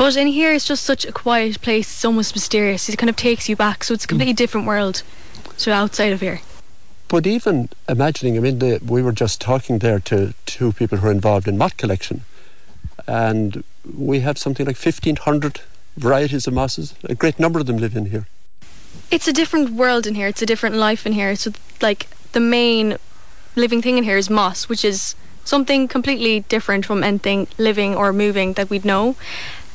But 0.00 0.16
in 0.16 0.28
here, 0.28 0.50
it's 0.50 0.64
just 0.64 0.84
such 0.84 1.04
a 1.04 1.12
quiet 1.12 1.60
place. 1.60 1.92
It's 1.92 2.06
almost 2.06 2.34
mysterious. 2.34 2.88
It 2.88 2.96
kind 2.96 3.10
of 3.10 3.16
takes 3.16 3.50
you 3.50 3.54
back, 3.54 3.84
so 3.84 3.92
it's 3.92 4.04
a 4.04 4.06
mm. 4.06 4.08
completely 4.08 4.32
different 4.32 4.66
world 4.66 5.02
to 5.58 5.74
outside 5.74 6.10
of 6.14 6.22
here. 6.22 6.40
But 7.08 7.26
even 7.26 7.68
imagining, 7.86 8.38
I 8.38 8.40
mean, 8.40 8.60
the, 8.60 8.80
we 8.82 9.02
were 9.02 9.12
just 9.12 9.42
talking 9.42 9.80
there 9.80 10.00
to 10.00 10.32
two 10.46 10.72
people 10.72 10.96
who 10.96 11.08
are 11.08 11.12
involved 11.12 11.46
in 11.46 11.58
moth 11.58 11.76
collection, 11.76 12.22
and 13.06 13.62
we 13.94 14.20
have 14.20 14.38
something 14.38 14.64
like 14.64 14.78
1,500 14.78 15.60
varieties 15.98 16.46
of 16.46 16.54
mosses. 16.54 16.94
A 17.04 17.14
great 17.14 17.38
number 17.38 17.58
of 17.58 17.66
them 17.66 17.76
live 17.76 17.94
in 17.94 18.06
here. 18.06 18.26
It's 19.10 19.28
a 19.28 19.34
different 19.34 19.68
world 19.68 20.06
in 20.06 20.14
here. 20.14 20.28
It's 20.28 20.40
a 20.40 20.46
different 20.46 20.76
life 20.76 21.04
in 21.04 21.12
here. 21.12 21.36
So, 21.36 21.52
like, 21.82 22.08
the 22.32 22.40
main 22.40 22.96
living 23.54 23.82
thing 23.82 23.98
in 23.98 24.04
here 24.04 24.16
is 24.16 24.30
moss, 24.30 24.66
which 24.66 24.82
is 24.82 25.14
something 25.44 25.88
completely 25.88 26.40
different 26.48 26.86
from 26.86 27.02
anything 27.02 27.48
living 27.58 27.94
or 27.94 28.14
moving 28.14 28.54
that 28.54 28.70
we'd 28.70 28.84
know. 28.84 29.16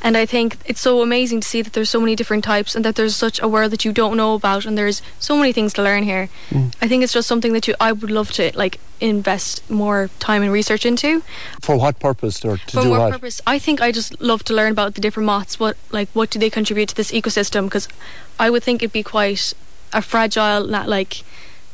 And 0.02 0.16
I 0.16 0.26
think 0.26 0.58
it's 0.66 0.80
so 0.80 1.02
amazing 1.02 1.40
to 1.40 1.48
see 1.48 1.62
that 1.62 1.72
there's 1.72 1.90
so 1.90 2.00
many 2.00 2.14
different 2.14 2.44
types 2.44 2.74
and 2.74 2.84
that 2.84 2.96
there's 2.96 3.16
such 3.16 3.40
a 3.40 3.48
world 3.48 3.72
that 3.72 3.84
you 3.84 3.92
don't 3.92 4.16
know 4.16 4.34
about 4.34 4.64
and 4.64 4.76
there's 4.76 5.02
so 5.18 5.36
many 5.36 5.52
things 5.52 5.72
to 5.74 5.82
learn 5.82 6.02
here. 6.04 6.28
Mm. 6.50 6.74
I 6.80 6.88
think 6.88 7.02
it's 7.02 7.12
just 7.12 7.28
something 7.28 7.52
that 7.54 7.66
you 7.66 7.74
I 7.80 7.92
would 7.92 8.10
love 8.10 8.30
to 8.32 8.52
like 8.54 8.78
invest 9.00 9.68
more 9.70 10.10
time 10.18 10.42
and 10.42 10.52
research 10.52 10.86
into. 10.86 11.22
For 11.60 11.76
what 11.76 11.98
purpose 11.98 12.44
or 12.44 12.56
to 12.56 12.72
For 12.72 12.82
do 12.82 12.90
what, 12.90 13.00
what 13.00 13.12
purpose? 13.12 13.40
I 13.46 13.58
think 13.58 13.80
I 13.80 13.90
just 13.90 14.20
love 14.20 14.44
to 14.44 14.54
learn 14.54 14.72
about 14.72 14.94
the 14.94 15.00
different 15.00 15.26
moths. 15.26 15.58
What 15.58 15.76
like 15.90 16.08
what 16.12 16.30
do 16.30 16.38
they 16.38 16.50
contribute 16.50 16.90
to 16.90 16.94
this 16.94 17.10
ecosystem? 17.10 17.64
Because 17.64 17.88
I 18.38 18.50
would 18.50 18.62
think 18.62 18.82
it'd 18.82 18.92
be 18.92 19.02
quite 19.02 19.54
a 19.92 20.02
fragile, 20.02 20.64
like 20.64 21.24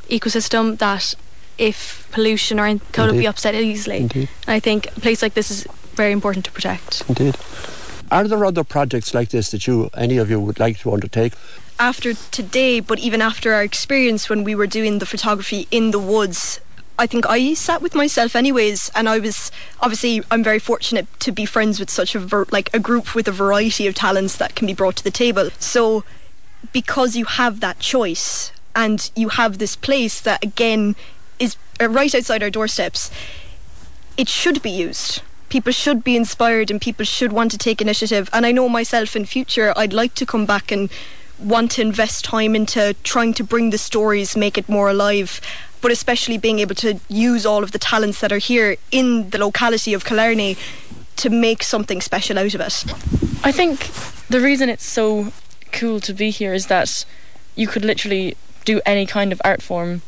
ecosystem 0.09 0.79
that 0.79 1.15
if 1.59 2.09
pollution 2.13 2.59
or 2.59 2.79
could 2.93 3.13
be 3.13 3.27
upset 3.27 3.55
easily. 3.55 3.99
Indeed. 3.99 4.29
And 4.47 4.55
I 4.55 4.61
think 4.61 4.87
a 4.97 5.01
place 5.01 5.23
like 5.23 5.35
this 5.35 5.51
is 5.51 5.67
very 5.95 6.13
important 6.13 6.45
to 6.47 6.53
protect. 6.53 7.03
Indeed. 7.09 7.37
Are 8.13 8.29
there 8.29 8.45
other 8.45 8.63
projects 8.63 9.15
like 9.15 9.31
this 9.31 9.53
that 9.53 9.67
you, 9.67 9.89
any 9.97 10.19
of 10.19 10.29
you, 10.29 10.39
would 10.39 10.61
like 10.61 10.79
to 10.81 10.93
undertake? 10.93 11.33
After 11.81 12.13
today, 12.13 12.79
but 12.79 12.99
even 12.99 13.23
after 13.23 13.55
our 13.55 13.63
experience 13.63 14.29
when 14.29 14.45
we 14.45 14.55
were 14.55 14.67
doing 14.67 14.99
the 14.99 15.07
photography 15.07 15.67
in 15.71 15.93
the 15.93 15.99
woods, 15.99 16.61
I 16.99 17.07
think 17.07 17.25
I 17.27 17.55
sat 17.55 17.81
with 17.81 17.95
myself 17.95 18.37
anyways, 18.37 18.91
and 18.95 19.09
I 19.09 19.19
was 19.19 19.51
obviously 19.81 20.23
I'm 20.31 20.45
very 20.45 20.59
fortunate 20.59 21.07
to 21.21 21.33
be 21.33 21.47
friends 21.47 21.81
with 21.81 21.89
such 21.89 22.15
a 22.15 22.19
ver- 22.19 22.45
like 22.51 22.69
a 22.75 22.79
group 22.79 23.15
with 23.15 23.29
a 23.29 23.33
variety 23.33 23.87
of 23.87 23.95
talents 23.95 24.37
that 24.37 24.55
can 24.55 24.67
be 24.67 24.75
brought 24.75 24.97
to 24.97 25.05
the 25.05 25.11
table. 25.11 25.49
So, 25.59 26.05
because 26.71 27.17
you 27.17 27.25
have 27.25 27.61
that 27.61 27.79
choice 27.79 28.53
and 28.77 29.11
you 29.17 29.31
have 29.31 29.57
this 29.57 29.75
place 29.75 30.21
that 30.21 30.45
again 30.45 30.97
is 31.39 31.57
uh, 31.81 31.89
right 31.89 32.15
outside 32.15 32.43
our 32.43 32.51
doorsteps, 32.51 33.11
it 34.19 34.29
should 34.29 34.61
be 34.61 34.71
used 34.71 35.23
people 35.53 35.71
should 35.71 36.03
be 36.03 36.17
inspired 36.17 36.71
and 36.71 36.81
people 36.81 37.05
should 37.05 37.31
want 37.31 37.51
to 37.51 37.59
take 37.59 37.83
initiative. 37.83 38.31
And 38.33 38.47
I 38.47 38.53
know 38.53 38.71
myself 38.71 39.15
in 39.15 39.27
future, 39.27 39.75
I'd 39.77 39.93
like 39.93 40.15
to 40.15 40.25
come 40.25 40.47
back 40.47 40.73
and 40.73 40.91
want 41.39 41.73
to 41.73 41.83
invest 41.83 42.25
time 42.25 42.57
into 42.57 42.97
trying 43.03 43.35
to 43.35 43.45
bring 43.45 43.69
the 43.69 43.77
stories, 43.77 44.35
make 44.35 44.57
it 44.57 44.67
more 44.67 44.89
alive. 44.89 45.43
But 45.83 45.91
especially 45.91 46.39
being 46.39 46.59
able 46.61 46.75
to 46.77 47.01
use 47.11 47.45
all 47.45 47.63
of 47.63 47.73
the 47.73 47.79
talents 47.79 48.21
that 48.21 48.33
are 48.33 48.39
here 48.39 48.77
in 48.91 49.29
the 49.29 49.37
locality 49.37 49.93
of 49.93 50.07
Killarney 50.07 50.57
to 51.17 51.29
make 51.29 51.63
something 51.63 52.01
special 52.01 52.39
out 52.39 52.55
of 52.55 52.61
it. 52.63 52.85
I 53.45 53.53
think 53.53 53.91
the 54.29 54.41
reason 54.41 54.71
it's 54.71 54.87
so 54.87 55.35
cool 55.71 56.01
to 56.01 56.15
be 56.15 56.31
here 56.31 56.55
is 56.55 56.69
that 56.69 57.05
you 57.57 57.69
could 57.69 57.85
literally 57.85 58.39
do 58.65 58.81
any 58.87 59.05
kind 59.05 59.33
of 59.33 59.43
art 59.45 59.61
form 59.61 60.01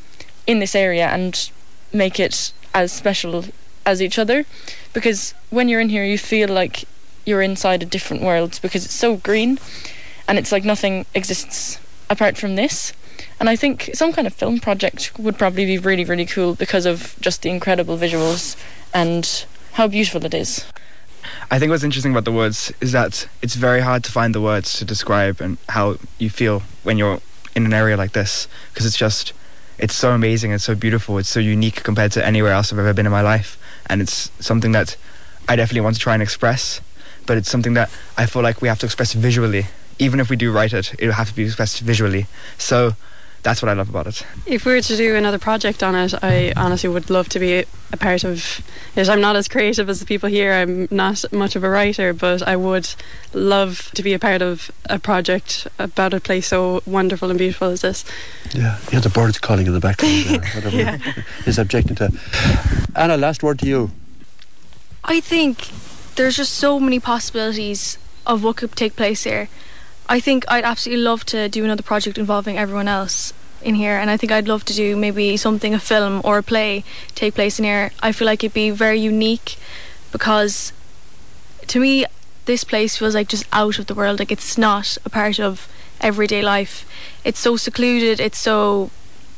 in 0.46 0.60
this 0.60 0.74
area 0.74 1.08
and 1.08 1.50
make 1.92 2.18
it 2.18 2.54
as 2.72 2.92
special 2.92 3.44
as 3.86 4.00
each 4.00 4.18
other 4.18 4.44
because 4.92 5.34
when 5.50 5.68
you're 5.68 5.80
in 5.80 5.88
here 5.88 6.04
you 6.04 6.18
feel 6.18 6.48
like 6.48 6.84
you're 7.24 7.42
inside 7.42 7.82
a 7.82 7.86
different 7.86 8.22
world 8.22 8.58
because 8.62 8.84
it's 8.84 8.94
so 8.94 9.16
green 9.16 9.58
and 10.28 10.38
it's 10.38 10.52
like 10.52 10.64
nothing 10.64 11.06
exists 11.14 11.78
apart 12.10 12.36
from 12.36 12.56
this. 12.56 12.92
And 13.40 13.48
I 13.48 13.56
think 13.56 13.90
some 13.94 14.12
kind 14.12 14.26
of 14.26 14.34
film 14.34 14.60
project 14.60 15.12
would 15.18 15.38
probably 15.38 15.64
be 15.64 15.78
really 15.78 16.04
really 16.04 16.26
cool 16.26 16.54
because 16.54 16.86
of 16.86 17.16
just 17.20 17.42
the 17.42 17.50
incredible 17.50 17.96
visuals 17.96 18.56
and 18.92 19.46
how 19.72 19.88
beautiful 19.88 20.24
it 20.24 20.34
is. 20.34 20.64
I 21.50 21.58
think 21.58 21.70
what's 21.70 21.84
interesting 21.84 22.12
about 22.12 22.24
the 22.24 22.32
woods 22.32 22.72
is 22.80 22.92
that 22.92 23.28
it's 23.42 23.54
very 23.54 23.80
hard 23.80 24.04
to 24.04 24.12
find 24.12 24.34
the 24.34 24.40
words 24.40 24.78
to 24.78 24.84
describe 24.84 25.40
and 25.40 25.58
how 25.70 25.96
you 26.18 26.30
feel 26.30 26.62
when 26.82 26.98
you're 26.98 27.20
in 27.56 27.64
an 27.64 27.72
area 27.72 27.96
like 27.96 28.12
this 28.12 28.46
because 28.72 28.86
it's 28.86 28.96
just 28.96 29.32
it's 29.78 29.94
so 29.94 30.12
amazing 30.12 30.52
it's 30.52 30.64
so 30.64 30.74
beautiful. 30.74 31.18
It's 31.18 31.28
so 31.28 31.40
unique 31.40 31.82
compared 31.82 32.12
to 32.12 32.24
anywhere 32.24 32.52
else 32.52 32.72
I've 32.72 32.78
ever 32.78 32.92
been 32.92 33.06
in 33.06 33.12
my 33.12 33.22
life 33.22 33.58
and 33.86 34.00
it's 34.00 34.30
something 34.40 34.72
that 34.72 34.96
I 35.48 35.56
definitely 35.56 35.82
want 35.82 35.96
to 35.96 36.00
try 36.00 36.14
and 36.14 36.22
express 36.22 36.80
but 37.26 37.38
it's 37.38 37.50
something 37.50 37.74
that 37.74 37.90
I 38.16 38.26
feel 38.26 38.42
like 38.42 38.60
we 38.60 38.68
have 38.68 38.78
to 38.80 38.86
express 38.86 39.12
visually. 39.14 39.66
Even 39.98 40.20
if 40.20 40.28
we 40.28 40.36
do 40.36 40.52
write 40.52 40.72
it 40.72 40.94
it'll 40.98 41.14
have 41.14 41.28
to 41.28 41.34
be 41.34 41.44
expressed 41.44 41.80
visually. 41.80 42.26
So 42.58 42.96
that's 43.44 43.62
what 43.62 43.68
I 43.68 43.74
love 43.74 43.88
about 43.90 44.06
it. 44.08 44.26
If 44.46 44.64
we 44.64 44.72
were 44.72 44.80
to 44.80 44.96
do 44.96 45.14
another 45.14 45.38
project 45.38 45.82
on 45.82 45.94
it, 45.94 46.14
I 46.22 46.52
honestly 46.56 46.88
would 46.88 47.10
love 47.10 47.28
to 47.28 47.38
be 47.38 47.64
a 47.92 47.96
part 47.96 48.24
of 48.24 48.62
it. 48.96 49.08
I'm 49.08 49.20
not 49.20 49.36
as 49.36 49.48
creative 49.48 49.88
as 49.90 50.00
the 50.00 50.06
people 50.06 50.28
here. 50.30 50.52
I'm 50.54 50.88
not 50.90 51.24
much 51.30 51.54
of 51.54 51.62
a 51.62 51.68
writer, 51.68 52.12
but 52.14 52.40
I 52.42 52.56
would 52.56 52.88
love 53.34 53.90
to 53.94 54.02
be 54.02 54.14
a 54.14 54.18
part 54.18 54.40
of 54.42 54.70
a 54.86 54.98
project 54.98 55.68
about 55.78 56.14
a 56.14 56.20
place 56.20 56.48
so 56.48 56.82
wonderful 56.86 57.28
and 57.30 57.38
beautiful 57.38 57.68
as 57.68 57.82
this. 57.82 58.04
Yeah, 58.54 58.78
yeah, 58.90 59.00
the 59.00 59.10
birds 59.10 59.38
calling 59.38 59.66
in 59.66 59.74
the 59.74 59.80
background. 59.80 60.24
There, 60.24 60.40
whatever 60.54 60.76
Yeah. 60.76 60.98
is 61.46 61.58
objecting 61.58 61.96
to. 61.96 62.10
Anna, 62.96 63.16
last 63.18 63.42
word 63.42 63.58
to 63.60 63.66
you. 63.66 63.90
I 65.04 65.20
think 65.20 65.68
there's 66.16 66.36
just 66.36 66.54
so 66.54 66.80
many 66.80 66.98
possibilities 66.98 67.98
of 68.26 68.42
what 68.42 68.56
could 68.56 68.74
take 68.74 68.96
place 68.96 69.24
here. 69.24 69.48
I 70.06 70.20
think 70.20 70.44
I'd 70.48 70.64
absolutely 70.64 71.02
love 71.02 71.24
to 71.26 71.48
do 71.48 71.64
another 71.64 71.82
project 71.82 72.18
involving 72.18 72.58
everyone 72.58 72.88
else 72.88 73.32
in 73.62 73.74
here, 73.74 73.96
and 73.96 74.10
I 74.10 74.16
think 74.16 74.30
I'd 74.30 74.48
love 74.48 74.64
to 74.66 74.74
do 74.74 74.96
maybe 74.96 75.36
something, 75.36 75.72
a 75.72 75.80
film 75.80 76.20
or 76.24 76.38
a 76.38 76.42
play, 76.42 76.84
take 77.14 77.34
place 77.34 77.58
in 77.58 77.64
here. 77.64 77.90
I 78.02 78.12
feel 78.12 78.26
like 78.26 78.44
it'd 78.44 78.52
be 78.52 78.70
very 78.70 79.00
unique 79.00 79.56
because 80.12 80.72
to 81.68 81.80
me, 81.80 82.04
this 82.44 82.64
place 82.64 82.98
feels 82.98 83.14
like 83.14 83.28
just 83.28 83.46
out 83.52 83.78
of 83.78 83.86
the 83.86 83.94
world. 83.94 84.18
Like 84.18 84.30
it's 84.30 84.58
not 84.58 84.98
a 85.04 85.10
part 85.10 85.40
of 85.40 85.68
everyday 86.00 86.42
life. 86.42 86.86
It's 87.24 87.40
so 87.40 87.56
secluded. 87.56 88.20
It's 88.20 88.38
so 88.38 88.90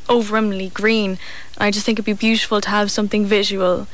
overwhelmingly 0.09 0.71
green. 0.71 1.19
I 1.59 1.71
just 1.71 1.87
think 1.87 1.97
it'd 1.97 2.05
be 2.05 2.13
beautiful 2.13 2.61
to 2.61 2.71
have 2.71 2.91
something 2.91 3.25
visual 3.25 3.87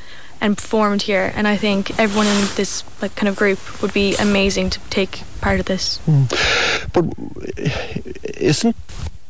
and 0.43 0.57
performed 0.57 1.03
here. 1.03 1.31
And 1.35 1.47
I 1.47 1.55
think 1.55 1.97
everyone 1.97 2.27
in 2.27 2.47
this 2.55 2.83
like 3.01 3.15
kind 3.15 3.29
of 3.29 3.35
group 3.37 3.81
would 3.81 3.93
be 3.93 4.15
amazing 4.17 4.69
to 4.71 4.79
take 4.89 5.23
part 5.39 5.59
of 5.61 5.65
this. 5.65 5.97
Hmm. 5.99 6.25
But 6.91 7.05
isn't 8.35 8.75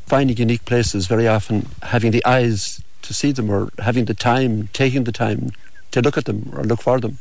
finding 0.07 0.35
unique 0.35 0.65
places 0.65 1.05
very 1.07 1.27
often 1.27 1.67
having 1.83 2.11
the 2.11 2.25
eyes 2.25 2.81
to 3.03 3.13
see 3.13 3.31
them 3.31 3.51
or 3.51 3.69
having 3.77 4.05
the 4.05 4.15
time, 4.15 4.69
taking 4.73 5.03
the 5.03 5.11
time 5.11 5.51
to 5.91 6.01
look 6.01 6.17
at 6.17 6.25
them 6.25 6.51
or 6.51 6.63
look 6.63 6.81
for 6.81 6.99
them? 6.99 7.19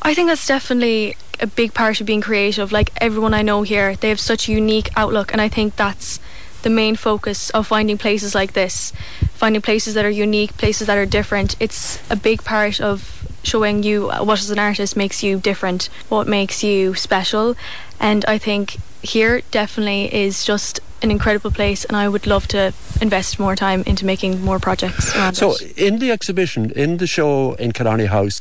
I 0.00 0.14
think 0.14 0.28
that's 0.28 0.46
definitely 0.46 1.16
a 1.38 1.46
big 1.46 1.74
part 1.74 2.00
of 2.00 2.06
being 2.06 2.22
creative. 2.22 2.72
Like 2.72 2.90
everyone 2.96 3.34
I 3.34 3.42
know 3.42 3.62
here, 3.62 3.94
they 3.96 4.08
have 4.08 4.20
such 4.20 4.48
a 4.48 4.52
unique 4.52 4.88
outlook, 4.96 5.32
and 5.32 5.40
I 5.40 5.48
think 5.48 5.76
that's 5.76 6.18
the 6.62 6.70
main 6.70 6.96
focus 6.96 7.50
of 7.50 7.66
finding 7.66 7.98
places 7.98 8.34
like 8.34 8.52
this, 8.52 8.92
finding 9.34 9.62
places 9.62 9.94
that 9.94 10.04
are 10.04 10.10
unique, 10.10 10.56
places 10.56 10.86
that 10.86 10.98
are 10.98 11.06
different. 11.06 11.56
It's 11.60 11.98
a 12.10 12.16
big 12.16 12.44
part 12.44 12.80
of 12.80 13.28
showing 13.42 13.82
you 13.82 14.08
what 14.08 14.40
as 14.40 14.50
an 14.50 14.58
artist 14.58 14.96
makes 14.96 15.22
you 15.22 15.38
different, 15.38 15.88
what 16.08 16.26
makes 16.28 16.62
you 16.62 16.94
special, 16.94 17.56
and 17.98 18.24
I 18.26 18.38
think 18.38 18.78
here 19.02 19.42
definitely 19.50 20.14
is 20.14 20.44
just 20.44 20.78
an 21.02 21.10
incredible 21.10 21.50
place, 21.50 21.84
and 21.84 21.96
I 21.96 22.08
would 22.08 22.28
love 22.28 22.46
to 22.48 22.72
invest 23.00 23.40
more 23.40 23.56
time 23.56 23.82
into 23.84 24.06
making 24.06 24.40
more 24.40 24.60
projects 24.60 25.12
So, 25.36 25.56
it. 25.56 25.76
in 25.76 25.98
the 25.98 26.12
exhibition, 26.12 26.70
in 26.70 26.98
the 26.98 27.08
show 27.08 27.54
in 27.54 27.72
Killarney 27.72 28.06
House, 28.06 28.40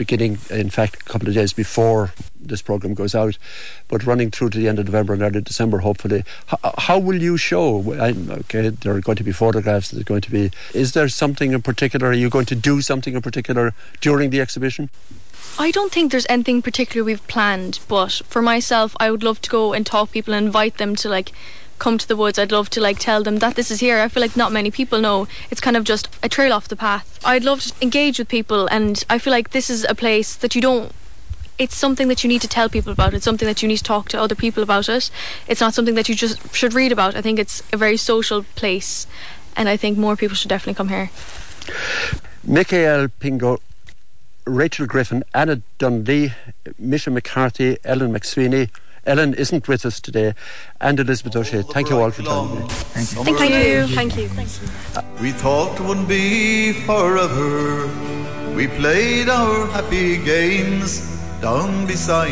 beginning, 0.00 0.38
in 0.48 0.70
fact, 0.70 1.02
a 1.02 1.04
couple 1.04 1.28
of 1.28 1.34
days 1.34 1.52
before 1.52 2.14
this 2.40 2.62
programme 2.62 2.94
goes 2.94 3.14
out, 3.14 3.36
but 3.86 4.06
running 4.06 4.30
through 4.30 4.48
to 4.48 4.56
the 4.56 4.66
end 4.66 4.78
of 4.78 4.86
November 4.86 5.12
and 5.12 5.20
early 5.20 5.42
December, 5.42 5.80
hopefully, 5.80 6.24
how, 6.46 6.58
how 6.78 6.98
will 6.98 7.20
you 7.20 7.36
show? 7.36 7.92
I, 7.92 8.14
okay, 8.40 8.70
there 8.70 8.94
are 8.94 9.00
going 9.02 9.16
to 9.16 9.22
be 9.22 9.30
photographs, 9.30 9.90
there's 9.90 10.04
going 10.04 10.22
to 10.22 10.30
be. 10.30 10.50
Is 10.72 10.92
there 10.92 11.08
something 11.10 11.52
in 11.52 11.60
particular? 11.60 12.08
Are 12.08 12.14
you 12.14 12.30
going 12.30 12.46
to 12.46 12.54
do 12.54 12.80
something 12.80 13.14
in 13.14 13.20
particular 13.20 13.74
during 14.00 14.30
the 14.30 14.40
exhibition? 14.40 14.88
I 15.58 15.70
don't 15.70 15.92
think 15.92 16.10
there's 16.10 16.30
anything 16.30 16.62
particular 16.62 17.04
we've 17.04 17.26
planned, 17.26 17.80
but 17.86 18.22
for 18.26 18.40
myself, 18.40 18.96
I 18.98 19.10
would 19.10 19.22
love 19.22 19.42
to 19.42 19.50
go 19.50 19.74
and 19.74 19.84
talk 19.84 20.12
people 20.12 20.32
and 20.32 20.46
invite 20.46 20.78
them 20.78 20.96
to 20.96 21.10
like 21.10 21.32
come 21.80 21.98
to 21.98 22.06
the 22.06 22.14
woods. 22.14 22.38
I'd 22.38 22.52
love 22.52 22.70
to 22.70 22.80
like 22.80 23.00
tell 23.00 23.24
them 23.24 23.38
that 23.38 23.56
this 23.56 23.70
is 23.70 23.80
here. 23.80 23.98
I 24.00 24.06
feel 24.06 24.20
like 24.20 24.36
not 24.36 24.52
many 24.52 24.70
people 24.70 25.00
know. 25.00 25.26
It's 25.50 25.60
kind 25.60 25.76
of 25.76 25.82
just 25.82 26.08
a 26.22 26.28
trail 26.28 26.52
off 26.52 26.68
the 26.68 26.76
path. 26.76 27.18
I'd 27.24 27.42
love 27.42 27.62
to 27.62 27.72
engage 27.82 28.20
with 28.20 28.28
people, 28.28 28.68
and 28.68 29.02
I 29.10 29.18
feel 29.18 29.32
like 29.32 29.50
this 29.50 29.68
is 29.68 29.84
a 29.88 29.94
place 29.94 30.36
that 30.36 30.54
you 30.54 30.60
don't. 30.60 30.92
It's 31.58 31.74
something 31.74 32.08
that 32.08 32.22
you 32.22 32.28
need 32.28 32.40
to 32.42 32.48
tell 32.48 32.68
people 32.68 32.92
about. 32.92 33.12
It's 33.12 33.24
something 33.24 33.46
that 33.46 33.60
you 33.62 33.68
need 33.68 33.78
to 33.78 33.82
talk 33.82 34.08
to 34.10 34.20
other 34.20 34.34
people 34.34 34.62
about 34.62 34.88
it. 34.88 35.10
It's 35.48 35.60
not 35.60 35.74
something 35.74 35.94
that 35.96 36.08
you 36.08 36.14
just 36.14 36.54
should 36.54 36.72
read 36.72 36.92
about. 36.92 37.16
I 37.16 37.22
think 37.22 37.38
it's 37.38 37.62
a 37.72 37.76
very 37.76 37.96
social 37.96 38.44
place, 38.54 39.06
and 39.56 39.68
I 39.68 39.76
think 39.76 39.98
more 39.98 40.16
people 40.16 40.36
should 40.36 40.48
definitely 40.48 40.74
come 40.74 40.88
here. 40.88 41.10
Michael 42.44 43.08
Pingo, 43.20 43.58
Rachel 44.46 44.86
Griffin, 44.86 45.22
Anna 45.34 45.60
Dunlea, 45.78 46.32
Misha 46.78 47.10
McCarthy, 47.10 47.76
Ellen 47.84 48.12
McSweeney. 48.12 48.70
Ellen 49.06 49.34
isn't 49.34 49.66
with 49.68 49.86
us 49.86 50.00
today, 50.00 50.34
and 50.80 51.00
Elizabeth 51.00 51.36
O'Shea. 51.36 51.58
Oh, 51.58 51.62
thank 51.62 51.90
you 51.90 51.98
all 51.98 52.10
for 52.10 52.22
joining 52.22 52.60
me. 52.60 52.68
Thank 52.68 53.12
you. 53.16 53.86
Thank 53.86 54.16
you. 54.16 54.28
Thank 54.28 54.62
you. 54.62 55.22
We 55.22 55.32
thought 55.32 55.80
it 55.80 55.84
would 55.86 56.06
be 56.06 56.72
forever. 56.72 57.88
We 58.54 58.66
played 58.66 59.28
our 59.28 59.66
happy 59.68 60.22
games 60.22 61.18
down 61.40 61.86
beside. 61.86 62.30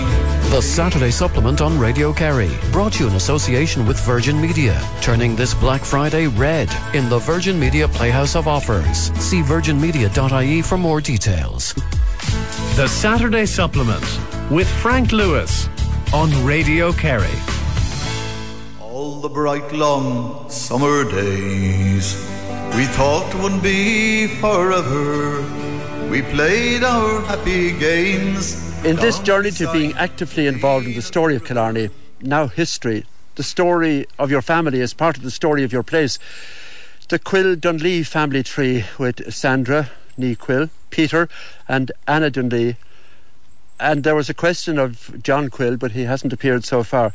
The 0.51 0.61
Saturday 0.61 1.11
Supplement 1.11 1.61
on 1.61 1.79
Radio 1.79 2.13
Kerry, 2.13 2.51
brought 2.71 2.95
to 2.95 3.05
you 3.05 3.11
in 3.11 3.17
association 3.17 3.87
with 3.87 3.99
Virgin 4.05 4.41
Media, 4.41 4.81
turning 5.01 5.35
this 5.37 5.55
Black 5.55 5.83
Friday 5.83 6.27
red 6.27 6.69
in 6.95 7.09
the 7.09 7.19
Virgin 7.19 7.59
Media 7.59 7.89
Playhouse 7.89 8.37
of 8.37 8.47
Offers. 8.47 9.11
See 9.21 9.41
virginmedia.ie 9.41 10.63
for 10.63 10.77
more 10.77 11.01
details. 11.01 11.75
The 12.77 12.87
Saturday 12.87 13.47
Supplement 13.47 14.05
with 14.51 14.69
Frank 14.69 15.13
Lewis 15.13 15.69
on 16.13 16.31
Radio 16.43 16.91
Kerry. 16.91 17.29
All 18.81 19.21
the 19.21 19.29
bright 19.29 19.71
long 19.73 20.49
summer 20.49 21.05
days, 21.05 22.15
we 22.75 22.87
thought 22.87 23.31
would 23.43 23.63
be 23.63 24.27
forever. 24.27 25.43
We 26.09 26.23
played 26.23 26.83
our 26.83 27.21
happy 27.23 27.79
games. 27.79 28.57
In 28.87 28.97
this 28.97 29.19
journey 29.19 29.51
to 29.53 29.71
being 29.71 29.93
actively 29.95 30.47
involved 30.47 30.87
in 30.87 30.95
the 30.95 31.03
story 31.03 31.37
of 31.37 31.45
Killarney, 31.45 31.91
now 32.23 32.47
history, 32.47 33.05
the 33.35 33.43
story 33.43 34.07
of 34.19 34.31
your 34.31 34.43
family 34.43 34.81
is 34.81 34.95
part 34.95 35.19
of 35.19 35.23
the 35.23 35.31
story 35.31 35.63
of 35.63 35.75
your 35.75 35.83
place. 35.83 36.19
The 37.11 37.19
Quill 37.19 37.55
Dunlea 37.55 38.07
family 38.07 38.43
tree 38.43 38.85
with 38.99 39.31
Sandra, 39.35 39.91
Nee 40.17 40.37
Quill, 40.37 40.71
Peter, 40.89 41.29
and 41.69 41.93
Anna 42.07 42.31
Dunlea. 42.31 42.77
And 43.81 44.05
there 44.05 44.15
was 44.15 44.29
a 44.29 44.35
question 44.35 44.79
of 44.79 45.23
John 45.23 45.51
Quill, 45.51 45.77
but 45.77 45.93
he 45.93 46.05
hasn't 46.05 46.33
appeared 46.33 46.65
so 46.65 46.83
far. 46.83 47.13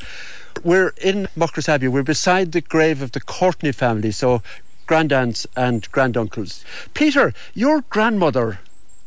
We're 0.63 0.93
in 1.01 1.27
Muckross 1.35 1.67
Abbey. 1.67 1.87
We're 1.87 2.03
beside 2.03 2.51
the 2.51 2.61
grave 2.61 3.01
of 3.01 3.11
the 3.11 3.19
Courtney 3.19 3.71
family, 3.71 4.11
so 4.11 4.41
grandaunts 4.85 5.47
and 5.55 5.91
granduncles. 5.91 6.63
Peter, 6.93 7.33
your 7.53 7.81
grandmother 7.89 8.59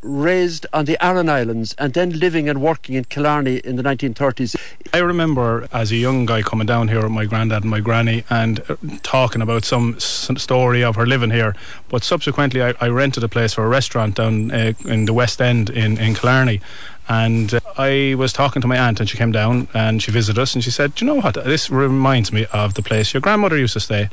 raised 0.02 0.66
on 0.72 0.84
the 0.84 1.02
Aran 1.04 1.28
Islands 1.28 1.74
and 1.78 1.92
then 1.92 2.18
living 2.18 2.48
and 2.48 2.62
working 2.62 2.94
in 2.94 3.04
Killarney 3.04 3.57
in 3.57 3.76
the 3.76 3.82
1930s. 3.82 4.57
I 4.92 4.98
remember 4.98 5.68
as 5.72 5.90
a 5.90 5.96
young 5.96 6.26
guy 6.26 6.42
coming 6.42 6.66
down 6.66 6.88
here 6.88 7.02
with 7.02 7.11
my 7.11 7.24
granddad 7.24 7.62
and 7.62 7.70
my 7.70 7.80
granny 7.80 8.24
and 8.30 8.61
uh, 8.68 8.76
talking 9.02 9.42
about 9.42 9.64
some 9.64 9.98
story 9.98 10.84
of 10.84 10.96
her 10.96 11.07
living 11.07 11.30
here. 11.30 11.54
But 11.88 12.04
subsequently, 12.04 12.62
I, 12.62 12.74
I 12.80 12.88
rented 12.88 13.24
a 13.24 13.28
place 13.28 13.54
for 13.54 13.64
a 13.64 13.68
restaurant 13.68 14.16
down 14.16 14.50
uh, 14.50 14.72
in 14.84 15.07
the 15.07 15.12
West 15.12 15.40
End 15.40 15.70
in, 15.70 15.98
in 15.98 16.14
Killarney. 16.14 16.61
And 17.09 17.54
uh, 17.54 17.61
I 17.76 18.14
was 18.18 18.32
talking 18.32 18.62
to 18.62 18.68
my 18.68 18.78
aunt, 18.78 19.00
and 19.00 19.09
she 19.09 19.16
came 19.16 19.32
down 19.32 19.68
and 19.74 20.02
she 20.02 20.11
visited 20.11 20.40
us, 20.40 20.54
and 20.54 20.64
she 20.64 20.70
said, 20.70 20.94
"Do 20.94 21.04
you 21.04 21.12
know 21.12 21.20
what? 21.20 21.34
This 21.34 21.70
reminds 21.70 22.32
me 22.32 22.46
of 22.52 22.74
the 22.74 22.82
place 22.82 23.14
your 23.14 23.20
grandmother 23.20 23.57
used 23.57 23.74
to 23.74 23.80
stay." 23.80 24.09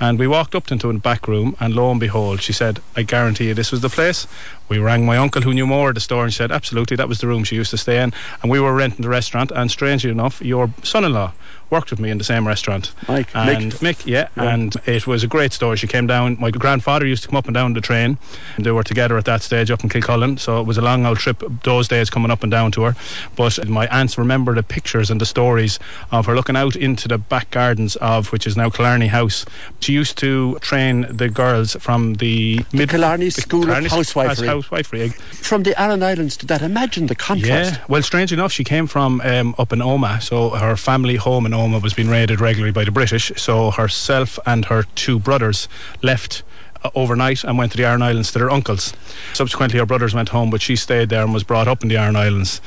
And 0.00 0.18
we 0.18 0.26
walked 0.26 0.54
up 0.54 0.70
into 0.70 0.90
a 0.90 0.94
back 0.98 1.26
room, 1.26 1.56
and 1.60 1.74
lo 1.74 1.90
and 1.90 1.98
behold, 2.00 2.40
she 2.40 2.52
said, 2.52 2.80
"I 2.96 3.02
guarantee 3.02 3.48
you, 3.48 3.54
this 3.54 3.72
was 3.72 3.80
the 3.80 3.88
place." 3.88 4.26
We 4.68 4.78
rang 4.78 5.06
my 5.06 5.16
uncle, 5.16 5.42
who 5.42 5.54
knew 5.54 5.66
more 5.66 5.88
of 5.88 5.94
the 5.94 6.00
store, 6.00 6.24
and 6.24 6.32
said, 6.32 6.52
"Absolutely, 6.52 6.96
that 6.96 7.08
was 7.08 7.18
the 7.20 7.26
room 7.26 7.42
she 7.44 7.56
used 7.56 7.70
to 7.70 7.78
stay 7.78 8.02
in." 8.02 8.12
And 8.42 8.50
we 8.50 8.60
were 8.60 8.74
renting 8.74 9.02
the 9.02 9.08
restaurant, 9.08 9.50
and 9.54 9.70
strangely 9.70 10.10
enough, 10.10 10.40
your 10.42 10.70
son-in-law 10.82 11.32
worked 11.70 11.90
with 11.90 12.00
me 12.00 12.08
in 12.10 12.16
the 12.16 12.24
same 12.24 12.46
restaurant. 12.48 12.92
Mike, 13.08 13.28
and 13.34 13.72
Mick. 13.72 13.80
Mick, 13.80 14.06
yeah, 14.06 14.28
Yeah. 14.36 14.42
and 14.44 14.74
it 14.86 15.06
was 15.06 15.22
a 15.22 15.26
great 15.26 15.52
story. 15.52 15.76
She 15.76 15.86
came 15.86 16.06
down. 16.06 16.36
My 16.40 16.50
grandfather 16.50 17.04
used 17.06 17.22
to 17.24 17.28
come 17.28 17.36
up 17.36 17.46
and 17.46 17.52
down 17.54 17.74
the 17.74 17.80
train, 17.82 18.16
and 18.56 18.64
they 18.64 18.70
were 18.70 18.82
together 18.82 19.18
at 19.18 19.24
that 19.26 19.42
stage 19.42 19.70
up 19.70 19.82
in 19.82 19.90
Kilcullen. 19.90 20.38
So 20.38 20.60
it 20.60 20.66
was 20.66 20.78
a 20.78 20.82
long 20.82 21.04
old 21.04 21.18
trip 21.18 21.42
those 21.64 21.88
days 21.88 22.08
coming 22.08 22.30
up 22.30 22.42
and 22.42 22.50
down 22.50 22.70
to 22.72 22.82
her. 22.82 22.96
But 23.36 23.68
my 23.68 23.86
aunts 23.88 24.16
remember 24.16 24.54
the 24.54 24.62
pictures 24.62 25.10
and 25.10 25.20
the 25.20 25.26
stories 25.26 25.78
of 26.10 26.24
her 26.26 26.34
looking 26.34 26.56
out 26.56 26.74
into 26.76 27.06
the 27.08 27.18
back 27.18 27.50
gardens 27.50 27.96
of 27.96 28.32
which 28.32 28.46
is 28.46 28.56
now 28.56 28.70
Killarney 28.70 29.08
House. 29.08 29.44
She 29.80 29.87
used 29.88 30.18
to 30.18 30.58
train 30.60 31.06
the 31.08 31.28
girls 31.28 31.74
from 31.80 32.14
the 32.14 32.60
mid 32.72 32.90
Killarney 32.90 33.30
School 33.30 33.70
of 33.70 33.84
Housewifery. 33.84 34.46
housewifery. 34.46 35.14
From 35.14 35.62
the 35.62 35.80
Aran 35.80 36.02
Islands 36.02 36.36
to 36.38 36.46
that, 36.46 36.62
imagine 36.62 37.06
the 37.06 37.14
contrast. 37.14 37.74
Yeah, 37.74 37.84
well, 37.88 38.02
strange 38.02 38.32
enough, 38.32 38.52
she 38.52 38.64
came 38.64 38.86
from 38.86 39.20
um, 39.22 39.54
up 39.58 39.72
in 39.72 39.80
Omagh, 39.80 40.22
so 40.22 40.50
her 40.50 40.76
family 40.76 41.16
home 41.16 41.46
in 41.46 41.52
Omagh 41.52 41.82
was 41.82 41.94
being 41.94 42.08
raided 42.08 42.40
regularly 42.40 42.72
by 42.72 42.84
the 42.84 42.90
British. 42.90 43.32
So 43.36 43.70
herself 43.70 44.38
and 44.46 44.66
her 44.66 44.84
two 44.94 45.18
brothers 45.18 45.68
left 46.02 46.42
uh, 46.84 46.90
overnight 46.94 47.44
and 47.44 47.58
went 47.58 47.72
to 47.72 47.78
the 47.78 47.84
Aran 47.84 48.02
Islands 48.02 48.32
to 48.32 48.38
their 48.38 48.50
uncles. 48.50 48.92
Subsequently, 49.32 49.78
her 49.78 49.86
brothers 49.86 50.14
went 50.14 50.30
home, 50.30 50.50
but 50.50 50.62
she 50.62 50.76
stayed 50.76 51.08
there 51.08 51.22
and 51.22 51.34
was 51.34 51.44
brought 51.44 51.68
up 51.68 51.82
in 51.82 51.88
the 51.88 51.96
Aran 51.96 52.16
Islands. 52.16 52.60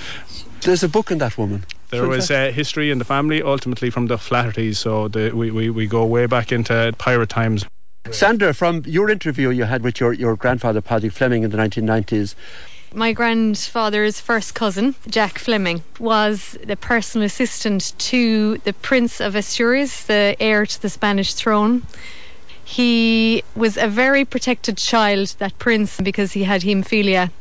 There's 0.62 0.84
a 0.84 0.90
book 0.90 1.12
in 1.12 1.18
that 1.20 1.38
woman. 1.38 1.66
There 1.92 2.08
was 2.08 2.32
uh, 2.32 2.52
history 2.54 2.90
in 2.90 3.00
the 3.00 3.06
family, 3.06 3.42
ultimately 3.42 3.90
from 3.90 4.08
the 4.08 4.16
Flahertys, 4.16 4.78
so 4.78 5.10
the, 5.10 5.32
we, 5.32 5.52
we, 5.52 5.70
we 5.70 5.88
go 5.88 6.06
way 6.06 6.26
back 6.26 6.52
into 6.52 6.94
pirate 6.98 7.30
times. 7.30 7.66
Sandra, 8.10 8.54
from 8.54 8.84
your 8.86 9.10
interview 9.10 9.50
you 9.50 9.66
had 9.66 9.84
with 9.84 10.00
your, 10.00 10.14
your 10.14 10.36
grandfather, 10.36 10.82
Paddy 10.82 11.10
Fleming, 11.10 11.44
in 11.44 11.52
the 11.52 11.58
1990s, 11.58 12.36
My 12.94 13.14
grandfather's 13.14 14.20
first 14.20 14.56
cousin, 14.56 14.96
Jack 15.08 15.38
Fleming, 15.38 15.84
was 16.00 16.58
the 16.66 16.76
personal 16.76 17.26
assistant 17.26 17.94
to 18.00 18.58
the 18.60 18.74
Prince 18.74 19.20
of 19.22 19.36
Asturias, 19.36 20.04
the 20.04 20.36
heir 20.40 20.66
to 20.66 20.82
the 20.82 20.90
Spanish 20.90 21.34
throne. 21.34 21.84
He 22.64 23.44
was 23.56 23.78
a 23.78 23.88
very 23.88 24.24
protected 24.24 24.78
child, 24.78 25.36
that 25.40 25.58
prince, 25.60 26.00
because 26.00 26.34
he 26.34 26.44
had 26.44 26.62
haemophilia. 26.62 27.32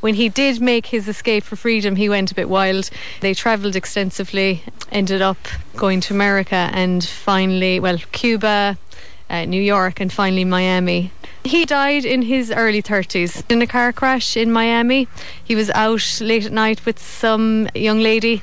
When 0.00 0.14
he 0.14 0.28
did 0.28 0.60
make 0.60 0.86
his 0.86 1.08
escape 1.08 1.44
for 1.44 1.56
freedom, 1.56 1.96
he 1.96 2.08
went 2.08 2.30
a 2.30 2.34
bit 2.34 2.48
wild. 2.48 2.90
They 3.20 3.34
travelled 3.34 3.76
extensively, 3.76 4.62
ended 4.90 5.22
up 5.22 5.38
going 5.76 6.00
to 6.02 6.14
America 6.14 6.70
and 6.72 7.04
finally, 7.04 7.80
well, 7.80 7.98
Cuba, 8.12 8.78
uh, 9.30 9.44
New 9.44 9.62
York, 9.62 10.00
and 10.00 10.12
finally 10.12 10.44
Miami. 10.44 11.12
He 11.44 11.64
died 11.64 12.04
in 12.04 12.22
his 12.22 12.50
early 12.50 12.82
30s 12.82 13.44
in 13.50 13.62
a 13.62 13.66
car 13.66 13.92
crash 13.92 14.36
in 14.36 14.50
Miami. 14.52 15.08
He 15.42 15.54
was 15.54 15.70
out 15.70 16.20
late 16.20 16.44
at 16.46 16.52
night 16.52 16.84
with 16.84 16.98
some 16.98 17.68
young 17.74 18.00
lady. 18.00 18.42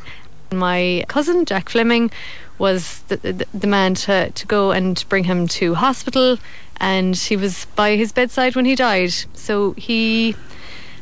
My 0.51 1.03
cousin, 1.07 1.45
Jack 1.45 1.69
Fleming, 1.69 2.11
was 2.57 3.01
the, 3.07 3.17
the, 3.17 3.45
the 3.53 3.67
man 3.67 3.95
to, 3.95 4.31
to 4.31 4.47
go 4.47 4.71
and 4.71 5.03
bring 5.09 5.25
him 5.25 5.47
to 5.47 5.75
hospital, 5.75 6.37
and 6.77 7.15
he 7.15 7.35
was 7.35 7.65
by 7.75 7.95
his 7.95 8.11
bedside 8.11 8.55
when 8.55 8.65
he 8.65 8.75
died. 8.75 9.13
So 9.33 9.73
he 9.73 10.35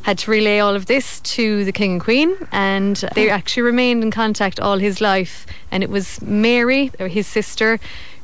had 0.04 0.18
to 0.20 0.32
relay 0.32 0.60
all 0.60 0.76
of 0.76 0.86
this 0.86 1.20
to 1.22 1.64
the 1.64 1.72
king 1.72 1.94
and 1.94 2.02
queen 2.02 2.36
and 2.52 2.98
they 3.16 3.30
actually 3.30 3.64
remained 3.64 4.04
in 4.04 4.12
contact 4.12 4.60
all 4.60 4.78
his 4.78 5.00
life 5.00 5.46
and 5.72 5.82
it 5.82 5.90
was 5.90 6.22
mary 6.22 6.92
his 7.00 7.26
sister 7.26 7.80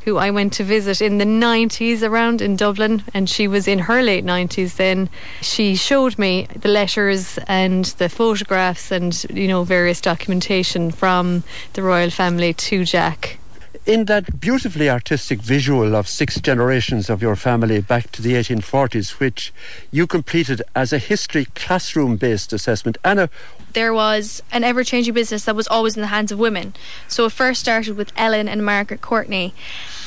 who 0.06 0.18
i 0.18 0.30
went 0.30 0.54
to 0.54 0.64
visit 0.64 1.02
in 1.02 1.18
the 1.18 1.26
90s 1.26 2.02
around 2.02 2.41
in 2.41 2.56
dublin 2.56 3.04
and 3.14 3.30
she 3.30 3.47
was 3.47 3.68
in 3.68 3.80
her 3.80 4.02
late 4.02 4.26
90s 4.26 4.76
then. 4.76 5.10
She 5.41 5.76
showed 5.76 6.18
me 6.18 6.47
the 6.56 6.70
letters 6.70 7.38
and 7.47 7.86
the 7.86 8.10
photographs 8.10 8.91
and 8.91 9.24
you 9.30 9.47
know 9.47 9.64
various 9.64 10.02
documentation 10.02 10.91
from 10.91 11.43
the 11.74 11.84
royal 11.84 12.10
family 12.10 12.54
to 12.54 12.86
jack 12.86 13.39
in 13.86 14.05
that 14.05 14.39
beautifully 14.39 14.89
artistic 14.89 15.41
visual 15.41 15.95
of 15.95 16.07
six 16.07 16.39
generations 16.39 17.09
of 17.09 17.21
your 17.21 17.36
family 17.36 17.82
back 17.82 18.11
to 18.11 18.21
the 18.21 18.34
1840s, 18.34 19.19
which 19.19 19.53
you 19.91 20.05
completed 20.05 20.61
as 20.75 20.93
a 20.93 20.97
history 20.97 21.45
classroom 21.55 22.15
based 22.17 22.53
assessment. 22.53 22.97
Anna, 23.03 23.30
there 23.73 23.93
was 23.93 24.41
an 24.51 24.63
ever 24.63 24.84
changing 24.84 25.13
business 25.13 25.45
that 25.45 25.55
was 25.55 25.67
always 25.67 25.95
in 25.95 26.01
the 26.01 26.07
hands 26.07 26.32
of 26.32 26.39
women. 26.39 26.73
So 27.07 27.25
it 27.25 27.32
first 27.32 27.61
started 27.61 27.95
with 27.95 28.11
Ellen 28.15 28.47
and 28.47 28.65
Margaret 28.65 29.01
Courtney. 29.01 29.53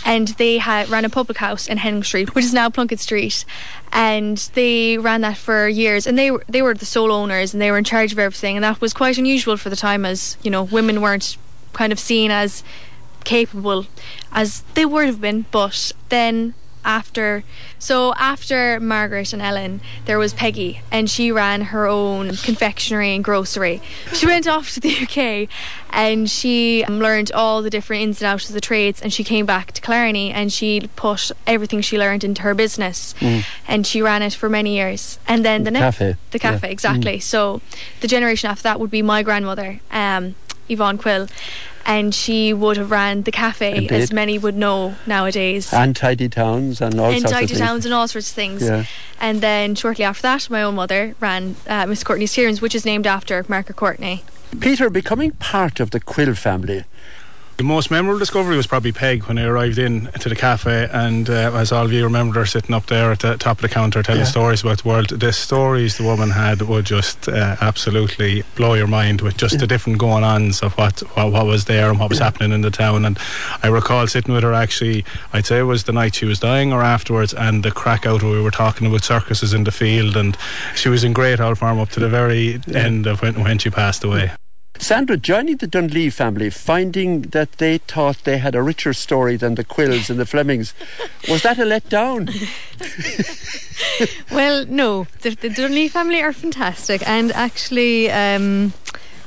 And 0.04 0.28
they 0.28 0.58
had 0.58 0.88
ran 0.88 1.04
a 1.04 1.08
public 1.08 1.38
house 1.38 1.68
in 1.68 1.78
Henning 1.78 2.02
Street, 2.02 2.34
which 2.34 2.44
is 2.44 2.52
now 2.52 2.68
Plunkett 2.68 2.98
Street, 2.98 3.44
and 3.92 4.36
they 4.54 4.98
ran 4.98 5.20
that 5.20 5.36
for 5.36 5.68
years. 5.68 6.08
And 6.08 6.18
they 6.18 6.32
were 6.32 6.42
they 6.48 6.60
were 6.60 6.74
the 6.74 6.84
sole 6.84 7.12
owners, 7.12 7.54
and 7.54 7.62
they 7.62 7.70
were 7.70 7.78
in 7.78 7.84
charge 7.84 8.10
of 8.10 8.18
everything. 8.18 8.56
And 8.56 8.64
that 8.64 8.80
was 8.80 8.92
quite 8.92 9.16
unusual 9.16 9.56
for 9.56 9.70
the 9.70 9.76
time, 9.76 10.04
as 10.04 10.36
you 10.42 10.50
know, 10.50 10.64
women 10.64 11.00
weren't 11.00 11.36
kind 11.72 11.92
of 11.92 12.00
seen 12.00 12.32
as 12.32 12.64
capable 13.24 13.86
as 14.32 14.62
they 14.74 14.84
would 14.84 15.06
have 15.06 15.20
been. 15.20 15.46
But 15.50 15.92
then 16.08 16.54
after 16.84 17.44
so 17.78 18.12
after 18.14 18.80
Margaret 18.80 19.32
and 19.32 19.40
Ellen 19.40 19.80
there 20.06 20.18
was 20.18 20.34
Peggy 20.34 20.80
and 20.90 21.08
she 21.08 21.30
ran 21.30 21.60
her 21.66 21.86
own 21.86 22.30
confectionery 22.34 23.14
and 23.14 23.22
grocery 23.22 23.80
she 24.12 24.26
went 24.26 24.48
off 24.48 24.72
to 24.72 24.80
the 24.80 24.90
UK 25.02 25.48
and 25.90 26.28
she 26.28 26.84
learned 26.88 27.30
all 27.30 27.62
the 27.62 27.70
different 27.70 28.02
ins 28.02 28.20
and 28.20 28.26
outs 28.26 28.48
of 28.48 28.54
the 28.56 28.60
trades 28.60 29.00
and 29.00 29.12
she 29.12 29.22
came 29.22 29.46
back 29.46 29.70
to 29.70 29.80
Clarny 29.80 30.32
and 30.34 30.52
she 30.52 30.90
put 30.96 31.30
everything 31.46 31.82
she 31.82 31.96
learned 31.96 32.24
into 32.24 32.42
her 32.42 32.52
business 32.52 33.14
Mm. 33.20 33.44
and 33.68 33.86
she 33.86 34.02
ran 34.02 34.20
it 34.22 34.34
for 34.34 34.48
many 34.48 34.74
years 34.74 35.20
and 35.28 35.44
then 35.44 35.62
the, 35.62 35.70
The 35.70 35.78
next 35.78 35.98
cafe. 35.98 36.16
the 36.32 36.38
cafe 36.40 36.66
Yeah. 36.66 36.72
exactly 36.72 37.18
Mm. 37.18 37.22
so 37.22 37.60
the 38.00 38.08
generation 38.08 38.50
after 38.50 38.64
that 38.64 38.80
would 38.80 38.90
be 38.90 39.02
my 39.02 39.22
grandmother 39.22 39.78
um, 39.92 40.34
Yvonne 40.68 40.98
Quill 40.98 41.28
and 41.84 42.14
she 42.14 42.52
would 42.52 42.76
have 42.76 42.90
ran 42.90 43.22
the 43.22 43.32
cafe 43.32 43.88
as 43.88 44.12
many 44.12 44.38
would 44.38 44.56
know 44.56 44.94
nowadays 45.06 45.72
and 45.72 45.96
tidy 45.96 46.28
towns 46.28 46.80
and 46.80 46.98
all 47.00 47.10
in 47.10 47.20
sorts 47.20 47.32
tidy 47.32 47.44
of 47.44 47.50
things. 47.50 47.60
towns 47.60 47.84
and 47.84 47.94
all 47.94 48.08
sorts 48.08 48.30
of 48.30 48.34
things. 48.34 48.62
Yeah. 48.62 48.84
And 49.20 49.40
then 49.40 49.74
shortly 49.74 50.04
after 50.04 50.22
that, 50.22 50.50
my 50.50 50.62
own 50.62 50.74
mother 50.74 51.14
ran 51.20 51.56
uh, 51.68 51.86
Miss 51.86 52.02
Courtney's 52.04 52.32
Tearooms, 52.32 52.60
which 52.60 52.74
is 52.74 52.84
named 52.84 53.06
after 53.06 53.44
Margaret 53.48 53.76
Courtney. 53.76 54.24
Peter, 54.60 54.90
becoming 54.90 55.30
part 55.32 55.80
of 55.80 55.90
the 55.90 56.00
Quill 56.00 56.34
family, 56.34 56.84
The 57.59 57.64
most 57.64 57.90
memorable 57.92 58.18
discovery 58.18 58.57
was 58.57 58.66
probably 58.66 58.90
Peg 58.90 59.24
when 59.24 59.38
I 59.38 59.44
arrived 59.44 59.78
in 59.78 60.07
to 60.18 60.28
the 60.28 60.34
cafe, 60.34 60.88
and 60.90 61.30
uh, 61.30 61.53
as 61.55 61.70
all 61.70 61.84
of 61.84 61.92
you 61.92 62.03
remember, 62.03 62.40
her 62.40 62.46
sitting 62.46 62.74
up 62.74 62.86
there 62.86 63.12
at 63.12 63.20
the 63.20 63.36
top 63.36 63.59
of 63.59 63.62
the 63.62 63.68
counter 63.68 64.03
telling 64.03 64.22
Yeah. 64.22 64.26
stories 64.26 64.62
about 64.62 64.82
the 64.82 64.88
world. 64.88 65.09
The 65.11 65.32
stories 65.32 65.96
the 65.96 66.03
woman 66.03 66.30
had 66.30 66.62
would 66.62 66.86
just 66.86 67.28
uh, 67.28 67.57
absolutely 67.61 68.42
blow 68.57 68.74
your 68.74 68.88
mind 68.88 69.20
with 69.20 69.36
just 69.36 69.61
the 69.61 69.66
different 69.68 69.98
going 69.98 70.24
ons 70.24 70.61
of 70.62 70.72
what, 70.76 71.00
what 71.14 71.30
what 71.30 71.46
was 71.46 71.66
there 71.66 71.88
and 71.90 72.00
what 72.00 72.09
was 72.09 72.18
happening 72.18 72.50
in 72.53 72.62
the 72.62 72.70
town. 72.70 73.05
And 73.05 73.16
I 73.62 73.68
recall 73.68 74.09
sitting 74.09 74.34
with 74.34 74.42
her 74.42 74.55
actually, 74.55 75.05
I'd 75.32 75.46
say 75.46 75.59
it 75.61 75.62
was 75.64 75.84
the 75.84 75.92
night 75.92 76.16
she 76.16 76.24
was 76.24 76.40
dying 76.40 76.72
or 76.72 76.82
afterwards, 76.82 77.32
and 77.32 77.62
the 77.62 77.70
crack 77.70 78.07
out 78.07 78.22
where 78.24 78.32
we 78.32 78.42
were 78.42 78.50
talking 78.50 78.88
about 78.88 79.05
circuses 79.05 79.55
in 79.55 79.62
the 79.64 79.70
field, 79.72 80.16
and 80.16 80.36
she 80.74 80.88
was 80.88 81.05
in 81.05 81.12
great 81.12 81.38
health 81.38 81.59
form 81.59 81.78
up 81.78 81.90
to 81.90 82.00
the 82.00 82.09
very 82.09 82.61
end 82.74 83.07
of 83.07 83.22
when, 83.22 83.40
when 83.44 83.59
she 83.59 83.70
passed 83.70 84.03
away. 84.03 84.32
Sandra 84.82 85.16
joining 85.16 85.58
the 85.58 85.68
Dunlea 85.68 86.12
family, 86.12 86.50
finding 86.50 87.22
that 87.30 87.52
they 87.58 87.78
thought 87.78 88.24
they 88.24 88.38
had 88.38 88.56
a 88.56 88.62
richer 88.62 88.92
story 88.92 89.36
than 89.36 89.54
the 89.54 89.62
Quills 89.62 90.10
and 90.10 90.18
the 90.18 90.26
Flemings, 90.26 90.74
was 91.28 91.42
that 91.42 91.58
a 91.58 91.62
letdown? 91.62 92.28
Well, 94.32 94.66
no, 94.66 95.06
the, 95.20 95.30
the 95.30 95.48
Dunlea 95.48 95.90
family 95.90 96.20
are 96.20 96.32
fantastic, 96.32 97.06
and 97.06 97.30
actually, 97.32 98.10
um, 98.10 98.72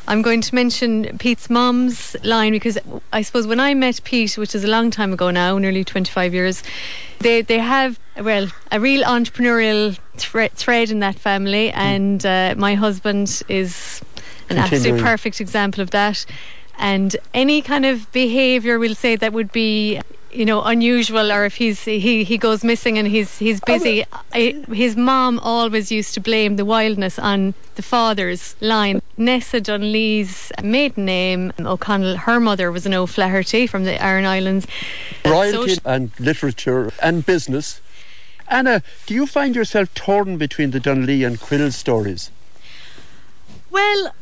I'm 0.07 0.21
going 0.21 0.41
to 0.41 0.53
mention 0.53 1.17
Pete's 1.19 1.49
mom's 1.49 2.15
line 2.23 2.51
because 2.51 2.77
I 3.13 3.21
suppose 3.21 3.47
when 3.47 3.59
I 3.59 3.73
met 3.75 4.01
Pete, 4.03 4.37
which 4.37 4.55
is 4.55 4.63
a 4.63 4.67
long 4.67 4.91
time 4.91 5.13
ago 5.13 5.31
now, 5.31 5.57
nearly 5.57 5.83
25 5.83 6.33
years, 6.33 6.63
they 7.19 7.41
they 7.41 7.59
have 7.59 7.99
well 8.17 8.47
a 8.71 8.79
real 8.79 9.03
entrepreneurial 9.03 9.97
thre- 10.17 10.53
thread 10.53 10.89
in 10.89 10.99
that 10.99 11.15
family, 11.15 11.71
and 11.71 12.25
uh, 12.25 12.55
my 12.57 12.75
husband 12.75 13.41
is 13.47 14.01
an 14.49 14.57
absolute 14.57 15.01
perfect 15.01 15.41
example 15.41 15.81
of 15.81 15.91
that. 15.91 16.25
And 16.77 17.15
any 17.33 17.61
kind 17.61 17.85
of 17.85 18.11
behaviour, 18.11 18.77
we'll 18.77 18.95
say 18.95 19.15
that 19.15 19.33
would 19.33 19.51
be 19.51 20.01
you 20.35 20.45
know 20.45 20.61
unusual 20.63 21.31
or 21.31 21.45
if 21.45 21.55
he's 21.55 21.85
he 21.85 22.23
he 22.23 22.37
goes 22.37 22.63
missing 22.63 22.97
and 22.97 23.07
he's 23.07 23.37
he's 23.37 23.61
oh, 23.63 23.65
busy 23.65 24.03
I, 24.33 24.63
his 24.73 24.97
mom 24.97 25.39
always 25.39 25.91
used 25.91 26.13
to 26.15 26.19
blame 26.19 26.57
the 26.57 26.65
wildness 26.65 27.17
on 27.17 27.53
the 27.75 27.81
father's 27.81 28.55
line 28.59 29.01
Nessa 29.17 29.61
Dunlea's 29.61 30.51
maiden 30.61 31.05
name 31.05 31.53
O'Connell 31.59 32.17
her 32.17 32.39
mother 32.39 32.71
was 32.71 32.85
an 32.85 32.93
O'Flaherty 32.93 33.65
from 33.65 33.85
the 33.85 34.01
Aran 34.03 34.25
Islands 34.25 34.67
Royalty 35.23 35.75
So- 35.75 35.81
and 35.85 36.11
literature 36.19 36.91
and 37.01 37.25
business. 37.25 37.79
Anna, 38.47 38.83
do 39.07 39.15
you 39.15 39.25
find 39.25 39.55
yourself 39.55 39.91
torn 39.95 40.37
between 40.37 40.69
the 40.69 40.79
Dunlea 40.79 41.25
and 41.25 41.39
Quill 41.39 41.71
stories? 41.71 42.29
Well, 43.71 44.13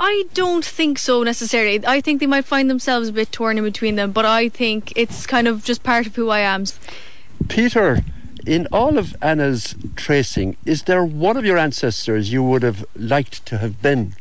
I 0.00 0.26
don't 0.32 0.64
think 0.64 0.98
so 0.98 1.24
necessarily. 1.24 1.84
I 1.84 2.00
think 2.00 2.20
they 2.20 2.26
might 2.26 2.44
find 2.44 2.70
themselves 2.70 3.08
a 3.08 3.12
bit 3.12 3.32
torn 3.32 3.58
in 3.58 3.64
between 3.64 3.96
them, 3.96 4.12
but 4.12 4.24
I 4.24 4.48
think 4.48 4.92
it's 4.94 5.26
kind 5.26 5.48
of 5.48 5.64
just 5.64 5.82
part 5.82 6.06
of 6.06 6.14
who 6.14 6.30
I 6.30 6.38
am. 6.38 6.64
Peter, 7.48 7.98
in 8.46 8.68
all 8.70 8.96
of 8.96 9.16
Anna's 9.20 9.74
tracing, 9.96 10.56
is 10.64 10.84
there 10.84 11.04
one 11.04 11.36
of 11.36 11.44
your 11.44 11.58
ancestors 11.58 12.32
you 12.32 12.44
would 12.44 12.62
have 12.62 12.84
liked 12.94 13.44
to 13.46 13.58
have 13.58 13.82
been? 13.82 14.14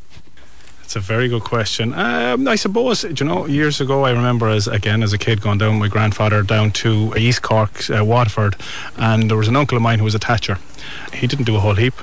It's 0.81 0.95
a 0.95 0.99
very 0.99 1.27
good 1.27 1.43
question. 1.43 1.93
Um, 1.93 2.47
I 2.47 2.55
suppose 2.55 3.03
you 3.03 3.25
know 3.25 3.45
years 3.45 3.79
ago 3.81 4.05
I 4.05 4.11
remember 4.11 4.47
as 4.47 4.67
again 4.67 5.03
as 5.03 5.11
a 5.11 5.17
kid 5.17 5.41
going 5.41 5.57
down 5.57 5.73
with 5.73 5.79
my 5.81 5.87
grandfather 5.89 6.41
down 6.41 6.71
to 6.83 7.13
East 7.17 7.41
Cork, 7.41 7.89
uh, 7.89 8.03
Waterford, 8.05 8.55
and 8.95 9.29
there 9.29 9.37
was 9.37 9.49
an 9.49 9.57
uncle 9.57 9.75
of 9.75 9.83
mine 9.83 9.99
who 9.99 10.05
was 10.05 10.15
a 10.15 10.19
thatcher. 10.19 10.57
He 11.13 11.27
didn't 11.27 11.45
do 11.45 11.57
a 11.57 11.59
whole 11.59 11.75
heap. 11.75 11.93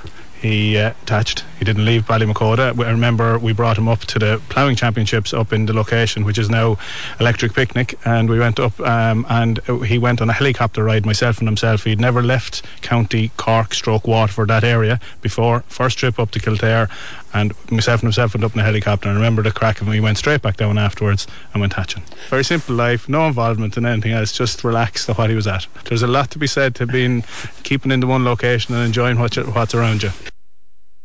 He 0.44 0.76
uh, 0.76 0.90
attached. 1.00 1.42
He 1.58 1.64
didn't 1.64 1.86
leave 1.86 2.02
Ballymacoda. 2.02 2.78
I 2.84 2.90
remember 2.90 3.38
we 3.38 3.54
brought 3.54 3.78
him 3.78 3.88
up 3.88 4.00
to 4.00 4.18
the 4.18 4.42
ploughing 4.50 4.76
championships 4.76 5.32
up 5.32 5.54
in 5.54 5.64
the 5.64 5.72
location, 5.72 6.22
which 6.26 6.36
is 6.36 6.50
now 6.50 6.76
Electric 7.18 7.54
Picnic, 7.54 7.98
and 8.04 8.28
we 8.28 8.38
went 8.38 8.60
up 8.60 8.78
um, 8.80 9.24
and 9.30 9.58
he 9.86 9.96
went 9.96 10.20
on 10.20 10.28
a 10.28 10.34
helicopter 10.34 10.84
ride, 10.84 11.06
myself 11.06 11.38
and 11.38 11.48
himself. 11.48 11.84
He'd 11.84 11.98
never 11.98 12.22
left 12.22 12.62
County 12.82 13.30
Cork, 13.38 13.72
stroke 13.72 14.06
Waterford, 14.06 14.48
that 14.48 14.64
area 14.64 15.00
before. 15.22 15.60
First 15.60 15.96
trip 15.96 16.18
up 16.18 16.30
to 16.32 16.40
Kildare, 16.40 16.90
and 17.32 17.54
myself 17.70 18.02
and 18.02 18.08
himself 18.08 18.34
went 18.34 18.44
up 18.44 18.52
in 18.52 18.60
a 18.60 18.64
helicopter. 18.64 19.08
And 19.08 19.16
I 19.16 19.20
remember 19.22 19.42
the 19.42 19.50
crack 19.50 19.80
of 19.80 19.86
him. 19.86 19.94
He 19.94 20.00
went 20.00 20.18
straight 20.18 20.42
back 20.42 20.58
down 20.58 20.76
afterwards 20.76 21.26
and 21.54 21.62
went 21.62 21.72
hatching. 21.72 22.02
Very 22.28 22.44
simple 22.44 22.74
life, 22.74 23.08
no 23.08 23.26
involvement 23.26 23.78
in 23.78 23.86
anything 23.86 24.12
else, 24.12 24.30
just 24.30 24.62
relaxed 24.62 25.06
to 25.06 25.14
what 25.14 25.30
he 25.30 25.36
was 25.36 25.46
at. 25.46 25.66
There's 25.86 26.02
a 26.02 26.06
lot 26.06 26.30
to 26.32 26.38
be 26.38 26.46
said 26.46 26.74
to 26.74 26.86
being 26.86 27.24
keeping 27.62 27.90
in 27.90 28.00
the 28.00 28.06
one 28.06 28.26
location 28.26 28.74
and 28.74 28.84
enjoying 28.84 29.18
what 29.18 29.36
you, 29.36 29.44
what's 29.44 29.74
around 29.74 30.02
you. 30.02 30.10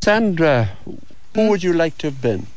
Sandra, 0.01 0.69
who 1.35 1.49
would 1.49 1.63
you 1.63 1.73
like 1.73 1.97
to 1.99 2.07
have 2.07 2.21
been? 2.21 2.47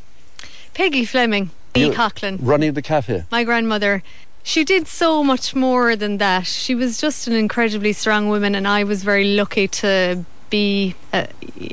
Peggy 0.75 1.05
Fleming, 1.05 1.51
E. 1.75 1.91
Coughlin. 1.91 2.39
Running 2.41 2.73
the 2.75 2.83
cafe. 2.83 3.25
my 3.31 3.45
grandmother 3.45 4.03
she 4.45 4.65
did 4.65 4.89
so 4.89 5.23
much 5.23 5.55
more 5.55 5.95
than 5.95 6.19
that 6.19 6.47
she 6.47 6.75
was 6.75 7.01
just 7.01 7.29
an 7.29 7.33
incredibly 7.33 7.93
strong 7.93 8.29
woman 8.29 8.55
and 8.57 8.67
i 8.67 8.83
was 8.83 9.05
very 9.05 9.25
lucky 9.37 9.69
to 9.69 10.25
be 10.51 10.95
uh, 11.13 11.27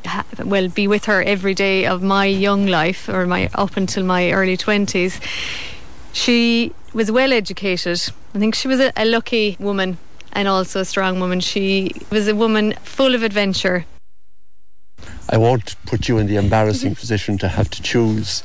ha- 0.06 0.24
well 0.46 0.68
be 0.70 0.88
with 0.88 1.06
her 1.06 1.24
every 1.24 1.54
day 1.56 1.86
of 1.86 2.04
my 2.04 2.26
young 2.26 2.68
life 2.68 3.10
or 3.10 3.26
my 3.26 3.50
up 3.56 3.76
until 3.76 4.04
my 4.04 4.32
early 4.32 4.56
20s 4.56 5.20
she 6.14 6.72
was 6.94 7.12
well 7.12 7.34
educated 7.34 8.00
i 8.36 8.40
think 8.40 8.54
she 8.54 8.68
was 8.68 8.80
a, 8.80 8.94
a 8.96 9.06
lucky 9.06 9.58
woman 9.60 9.98
and 10.32 10.48
also 10.48 10.82
a 10.82 10.86
strong 10.86 11.20
woman 11.20 11.40
she 11.40 11.92
was 12.12 12.28
a 12.28 12.36
woman 12.36 12.74
full 12.84 13.16
of 13.16 13.24
adventure 13.24 13.86
I 15.30 15.38
won't 15.38 15.76
put 15.86 16.10
you 16.10 16.18
in 16.18 16.28
the 16.28 16.36
embarrassing 16.36 16.92
mm-hmm. 16.92 17.00
position 17.00 17.38
to 17.40 17.50
have 17.50 17.70
to 17.70 17.82
choose. 17.82 18.44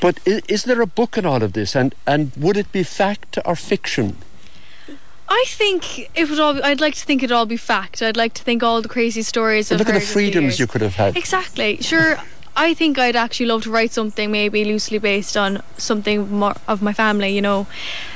But 0.00 0.20
is, 0.26 0.42
is 0.48 0.64
there 0.64 0.80
a 0.80 0.86
book 0.86 1.16
in 1.16 1.26
all 1.26 1.42
of 1.42 1.54
this? 1.54 1.74
And, 1.74 1.94
and 2.06 2.32
would 2.36 2.56
it 2.56 2.70
be 2.70 2.82
fact 2.82 3.38
or 3.44 3.56
fiction? 3.56 4.18
I 5.28 5.44
think 5.48 6.10
it 6.14 6.28
would 6.28 6.38
all. 6.38 6.54
Be, 6.54 6.62
I'd 6.62 6.80
like 6.80 6.94
to 6.94 7.04
think 7.04 7.22
it'd 7.22 7.32
all 7.32 7.46
be 7.46 7.56
fact. 7.56 8.02
I'd 8.02 8.18
like 8.18 8.34
to 8.34 8.42
think 8.42 8.62
all 8.62 8.82
the 8.82 8.88
crazy 8.88 9.22
stories. 9.22 9.70
Look 9.70 9.88
at 9.88 9.94
the 9.94 10.00
freedoms 10.00 10.60
you 10.60 10.66
could 10.66 10.82
have 10.82 10.96
had. 10.96 11.16
Exactly. 11.16 11.78
Sure. 11.78 12.18
I 12.54 12.74
think 12.74 12.98
I'd 12.98 13.16
actually 13.16 13.46
love 13.46 13.62
to 13.62 13.70
write 13.70 13.92
something 13.92 14.30
maybe 14.30 14.64
loosely 14.64 14.98
based 14.98 15.36
on 15.36 15.62
something 15.78 16.30
more 16.30 16.54
of 16.68 16.82
my 16.82 16.92
family, 16.92 17.34
you 17.34 17.40
know, 17.40 17.66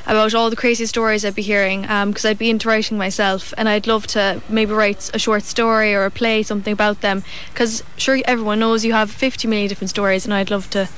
about 0.07 0.35
all 0.35 0.51
the 0.51 0.57
crazy 0.57 0.85
stories 0.85 1.25
I'd 1.25 1.35
be 1.35 1.43
hearing, 1.43 1.89
um, 1.89 2.11
because 2.11 2.27
I'd 2.27 2.39
be 2.39 2.51
into 2.51 2.69
writing 2.69 2.99
myself, 2.99 3.55
and 3.57 3.67
I'd 3.69 3.87
love 3.87 4.07
to 4.09 4.43
maybe 4.49 4.73
write 4.73 5.11
a 5.15 5.19
short 5.19 5.45
story 5.45 5.95
or 5.95 6.05
a 6.05 6.11
play, 6.11 6.43
something 6.43 6.73
about 6.73 7.01
them, 7.01 7.25
because 7.53 7.83
sure 7.97 8.21
everyone 8.27 8.59
knows 8.59 8.85
you 8.85 8.93
have 8.93 9.11
50 9.11 9.49
million 9.49 9.69
different 9.69 9.91
stories, 9.91 10.27
and 10.27 10.35
I'd 10.35 10.51
love 10.51 10.69
to. 10.71 10.89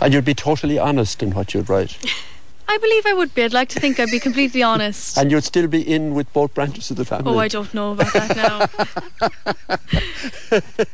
And 0.00 0.12
you'd 0.12 0.24
be 0.26 0.34
totally 0.34 0.78
honest 0.78 1.22
in 1.22 1.32
what 1.32 1.54
you'd 1.54 1.70
write. 1.70 1.96
I 2.68 2.78
believe 2.78 3.04
I 3.06 3.12
would 3.12 3.34
be. 3.34 3.42
I'd 3.44 3.52
like 3.52 3.68
to 3.70 3.80
think 3.80 3.98
I'd 4.00 4.10
be 4.10 4.18
completely 4.20 4.62
honest. 4.72 5.18
and 5.18 5.30
you'd 5.30 5.44
still 5.44 5.66
be 5.66 5.82
in 5.82 6.14
with 6.14 6.32
both 6.32 6.54
branches 6.54 6.90
of 6.90 6.96
the 6.96 7.04
family. 7.04 7.32
Oh, 7.32 7.38
I 7.38 7.48
don't 7.48 7.72
know 7.74 7.92
about 7.92 8.12
that 8.12 8.36
now. 8.36 8.68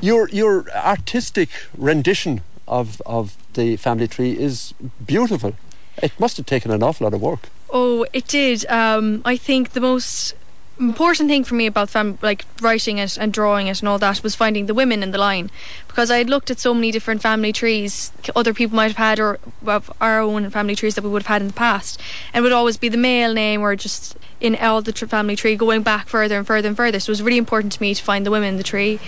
your 0.00 0.28
your 0.30 0.70
artistic 0.70 1.48
rendition 1.76 2.40
of 2.68 3.00
of 3.06 3.36
the 3.54 3.76
family 3.76 4.08
tree 4.08 4.32
is 4.38 4.74
beautiful. 5.04 5.54
It 6.02 6.12
must 6.18 6.36
have 6.36 6.46
taken 6.46 6.70
an 6.70 6.82
awful 6.82 7.04
lot 7.06 7.14
of 7.14 7.20
work. 7.22 7.48
Oh, 7.70 8.06
it 8.12 8.26
did. 8.28 8.66
Um, 8.70 9.22
I 9.24 9.36
think 9.36 9.70
the 9.70 9.80
most 9.80 10.34
important 10.78 11.28
thing 11.30 11.42
for 11.42 11.54
me 11.54 11.66
about 11.66 11.88
fam- 11.88 12.18
like 12.22 12.44
writing 12.60 12.98
it 12.98 13.16
and 13.16 13.32
drawing 13.32 13.66
it 13.66 13.80
and 13.80 13.88
all 13.88 13.98
that 13.98 14.22
was 14.22 14.34
finding 14.34 14.66
the 14.66 14.74
women 14.74 15.02
in 15.02 15.10
the 15.10 15.18
line 15.18 15.50
because 15.96 16.10
I 16.10 16.18
had 16.18 16.28
looked 16.28 16.50
at 16.50 16.58
so 16.58 16.74
many 16.74 16.90
different 16.90 17.22
family 17.22 17.54
trees 17.54 18.12
other 18.34 18.52
people 18.52 18.76
might 18.76 18.88
have 18.88 18.98
had 18.98 19.18
or 19.18 19.38
of 19.64 19.90
our 19.98 20.20
own 20.20 20.50
family 20.50 20.74
trees 20.74 20.94
that 20.94 21.02
we 21.02 21.08
would 21.08 21.22
have 21.22 21.28
had 21.28 21.40
in 21.40 21.48
the 21.48 21.54
past 21.54 21.98
and 22.34 22.42
it 22.42 22.42
would 22.42 22.52
always 22.52 22.76
be 22.76 22.90
the 22.90 22.98
male 22.98 23.32
name 23.32 23.62
or 23.62 23.74
just 23.74 24.14
in 24.38 24.54
all 24.56 24.82
the 24.82 24.92
tr- 24.92 25.06
family 25.06 25.34
tree 25.34 25.56
going 25.56 25.82
back 25.82 26.06
further 26.06 26.36
and 26.36 26.46
further 26.46 26.68
and 26.68 26.76
further 26.76 27.00
so 27.00 27.08
it 27.08 27.14
was 27.14 27.22
really 27.22 27.38
important 27.38 27.72
to 27.72 27.80
me 27.80 27.94
to 27.94 28.02
find 28.02 28.26
the 28.26 28.30
women 28.30 28.50
in 28.50 28.56
the 28.58 28.62
tree 28.62 29.00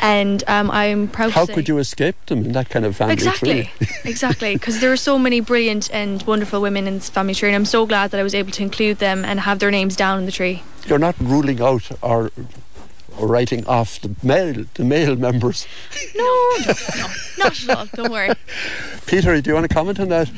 and 0.00 0.42
um, 0.48 0.68
I'm 0.72 1.06
proud 1.06 1.30
How 1.30 1.46
could 1.46 1.68
you 1.68 1.78
escape 1.78 2.16
them 2.26 2.44
in 2.44 2.52
that 2.54 2.68
kind 2.68 2.84
of 2.84 2.96
family 2.96 3.12
Exactly, 3.12 3.70
tree? 3.78 3.88
exactly. 4.04 4.56
Because 4.56 4.80
there 4.80 4.90
are 4.90 4.96
so 4.96 5.20
many 5.20 5.38
brilliant 5.38 5.88
and 5.94 6.24
wonderful 6.24 6.60
women 6.60 6.88
in 6.88 6.94
this 6.94 7.08
family 7.08 7.34
tree, 7.34 7.50
and 7.50 7.54
I'm 7.56 7.64
so 7.64 7.86
glad 7.86 8.10
that 8.10 8.18
I 8.18 8.24
was 8.24 8.34
able 8.34 8.50
to 8.50 8.62
include 8.62 8.98
them 8.98 9.24
and 9.24 9.40
have 9.40 9.60
their 9.60 9.70
names 9.70 9.94
down 9.94 10.18
in 10.18 10.26
the 10.26 10.32
tree. 10.32 10.64
You're 10.86 10.98
not 10.98 11.14
ruling 11.20 11.62
out 11.62 11.90
or 12.02 12.32
or 13.22 13.28
writing 13.28 13.64
off 13.66 14.00
the 14.00 14.14
male 14.22 14.64
the 14.74 14.84
male 14.84 15.16
members. 15.16 15.66
No, 16.14 16.24
no, 16.66 16.72
no, 16.98 17.06
not 17.38 17.62
at 17.62 17.76
all. 17.76 17.86
Don't 17.94 18.12
worry. 18.12 18.30
Peter, 19.06 19.40
do 19.40 19.50
you 19.50 19.54
want 19.54 19.68
to 19.68 19.74
comment 19.74 19.98
on 19.98 20.08
that? 20.10 20.30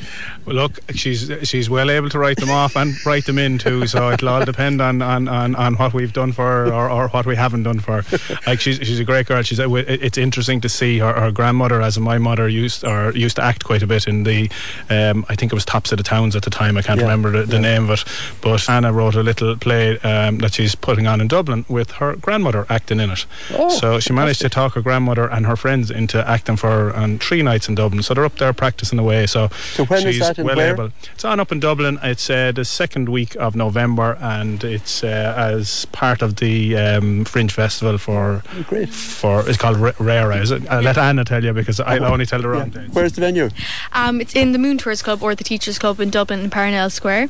Well, 0.45 0.55
look, 0.55 0.79
she's 0.93 1.29
she's 1.43 1.69
well 1.69 1.91
able 1.91 2.09
to 2.09 2.17
write 2.19 2.37
them 2.37 2.49
off 2.49 2.75
and 2.77 2.93
write 3.05 3.25
them 3.25 3.37
in 3.37 3.57
too. 3.57 3.85
So 3.87 4.09
it'll 4.11 4.29
all 4.29 4.45
depend 4.45 4.81
on, 4.81 5.01
on, 5.01 5.27
on, 5.27 5.55
on 5.55 5.75
what 5.75 5.93
we've 5.93 6.13
done 6.13 6.31
for 6.31 6.43
her 6.43 6.73
or, 6.73 6.89
or 6.89 7.07
what 7.09 7.25
we 7.25 7.35
haven't 7.35 7.63
done 7.63 7.79
for 7.79 8.01
her. 8.01 8.37
Like 8.47 8.59
she's 8.61 8.77
she's 8.77 8.99
a 8.99 9.03
great 9.03 9.27
girl. 9.27 9.41
She's 9.41 9.59
it's 9.59 10.17
interesting 10.17 10.61
to 10.61 10.69
see 10.69 10.99
her, 10.99 11.13
her 11.13 11.31
grandmother, 11.31 11.81
as 11.81 11.99
my 11.99 12.17
mother 12.17 12.47
used 12.47 12.83
or 12.85 13.11
used 13.11 13.35
to 13.35 13.43
act 13.43 13.63
quite 13.65 13.83
a 13.83 13.87
bit 13.87 14.07
in 14.07 14.23
the. 14.23 14.49
Um, 14.89 15.25
I 15.29 15.35
think 15.35 15.51
it 15.51 15.55
was 15.55 15.65
Tops 15.65 15.91
of 15.91 15.97
the 15.97 16.03
Towns 16.03 16.35
at 16.35 16.43
the 16.43 16.49
time. 16.49 16.77
I 16.77 16.81
can't 16.81 16.99
Yeah, 16.99 17.05
remember 17.05 17.31
the, 17.31 17.45
the 17.45 17.55
yeah. 17.57 17.61
name 17.61 17.89
of 17.89 17.99
it. 17.99 18.05
But 18.41 18.67
Anna 18.69 18.93
wrote 18.93 19.15
a 19.15 19.23
little 19.23 19.55
play 19.57 19.99
um, 19.99 20.37
that 20.39 20.53
she's 20.53 20.75
putting 20.75 21.05
on 21.07 21.21
in 21.21 21.27
Dublin 21.27 21.65
with 21.67 21.91
her 21.91 22.15
grandmother 22.15 22.65
acting 22.75 22.99
in 22.99 23.09
it. 23.11 23.25
Oh, 23.53 23.69
so 23.79 23.99
she 23.99 24.11
managed 24.13 24.41
to 24.41 24.49
talk 24.49 24.73
her 24.75 24.81
grandmother 24.81 25.25
and 25.35 25.45
her 25.45 25.55
friends 25.55 25.89
into 25.91 26.17
acting 26.35 26.57
for 26.57 26.69
her 26.69 26.95
on 26.95 27.19
three 27.19 27.41
nights 27.41 27.67
in 27.69 27.75
Dublin. 27.75 28.03
So 28.03 28.13
they're 28.13 28.25
up 28.31 28.37
there 28.37 28.53
practicing 28.53 28.99
away. 28.99 29.25
So, 29.27 29.49
So 29.77 29.85
when 29.85 29.99
is 30.07 30.15
she's 30.15 30.19
that 30.27 30.37
and 30.37 30.45
well 30.47 30.57
where? 30.57 30.73
able. 30.73 30.89
It's 31.13 31.25
on 31.25 31.39
up 31.39 31.51
in 31.51 31.59
Dublin. 31.59 31.99
It's 32.03 32.29
uh, 32.29 32.51
the 32.53 32.65
second 32.65 33.09
week 33.09 33.35
of 33.37 33.55
November, 33.55 34.17
and 34.21 34.63
it's 34.63 35.03
uh, 35.03 35.33
as 35.55 35.85
part 35.91 36.21
of 36.21 36.35
the 36.43 36.75
um, 36.77 37.25
Fringe 37.25 37.51
Festival 37.51 37.97
for 37.97 38.43
Oh, 38.57 38.63
great. 38.67 38.89
for 38.89 39.47
it's 39.49 39.57
called 39.57 39.77
R- 39.77 39.95
Rara. 39.99 40.37
Is 40.37 40.51
it? 40.51 40.67
I'll 40.69 40.81
let 40.81 40.97
Anna 40.97 41.23
tell 41.23 41.43
you 41.43 41.53
because 41.53 41.79
I'll 41.79 42.03
only 42.05 42.25
tell 42.25 42.41
the 42.41 42.49
wrong 42.49 42.69
dates. 42.69 42.93
Where's 42.93 43.13
the 43.13 43.21
venue? 43.21 43.49
Um, 43.93 44.19
it's 44.21 44.35
in 44.35 44.51
the 44.51 44.59
Moon 44.59 44.77
Tours 44.77 45.01
Club 45.01 45.23
or 45.23 45.33
the 45.35 45.43
Teachers 45.43 45.77
Club 45.79 45.99
in 45.99 46.09
Dublin 46.09 46.39
in 46.41 46.49
Parnell 46.49 46.89
Square, 46.89 47.29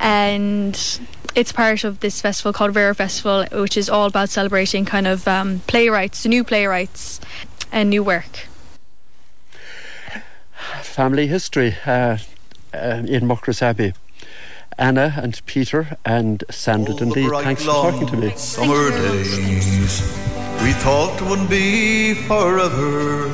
and 0.00 1.00
it's 1.34 1.52
part 1.52 1.84
of 1.84 2.00
this 2.00 2.20
festival 2.20 2.52
called 2.52 2.74
Rare 2.74 2.94
Festival, 2.94 3.44
which 3.52 3.76
is 3.76 3.88
all 3.88 4.06
about 4.06 4.28
celebrating 4.28 4.84
kind 4.84 5.06
of 5.06 5.26
um, 5.28 5.60
playwrights, 5.66 6.26
new 6.26 6.44
playwrights, 6.44 7.20
and 7.70 7.90
new 7.90 8.02
work. 8.02 8.46
Family 10.82 11.26
history 11.26 11.76
uh, 11.86 12.18
uh, 12.74 13.02
in 13.06 13.24
Muckross 13.24 13.62
Abbey. 13.62 13.94
Anna 14.78 15.14
and 15.16 15.44
Peter 15.44 15.96
and 16.04 16.44
Sandra 16.50 16.94
Dunlea, 16.94 17.28
bright 17.28 17.44
thanks 17.44 17.64
for 17.64 17.72
talking 17.72 18.06
to 18.06 18.16
me. 18.16 18.30
Summer 18.36 18.90
days, 18.90 20.00
we 20.62 20.72
thought 20.72 21.20
would 21.28 21.48
be 21.50 22.14
forever. 22.14 23.28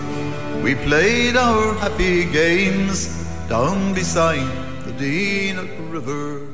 We 0.63 0.75
played 0.75 1.37
our 1.37 1.75
happy 1.75 2.25
games 2.25 3.09
down 3.49 3.93
beside 3.93 4.49
the 4.85 4.93
Deenagh 4.93 5.93
River. 5.93 6.54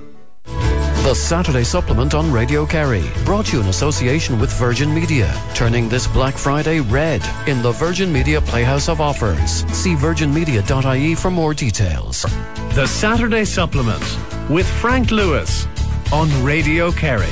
The 1.10 1.16
Saturday 1.16 1.64
Supplement 1.64 2.14
on 2.14 2.30
Radio 2.30 2.64
Kerry, 2.64 3.02
brought 3.24 3.46
to 3.46 3.56
you 3.56 3.62
in 3.64 3.68
association 3.68 4.38
with 4.38 4.56
Virgin 4.56 4.94
Media, 4.94 5.34
turning 5.56 5.88
this 5.88 6.06
Black 6.06 6.38
Friday 6.38 6.78
red 6.78 7.20
in 7.48 7.62
the 7.62 7.72
Virgin 7.72 8.12
Media 8.12 8.40
Playhouse 8.40 8.88
of 8.88 9.00
Offers. 9.00 9.64
See 9.74 9.96
virginmedia.ie 9.96 11.16
for 11.16 11.32
more 11.32 11.52
details. 11.52 12.22
The 12.76 12.86
Saturday 12.86 13.44
Supplement 13.44 14.04
with 14.48 14.70
Frank 14.80 15.10
Lewis 15.10 15.66
on 16.12 16.28
Radio 16.44 16.92
Kerry. 16.92 17.26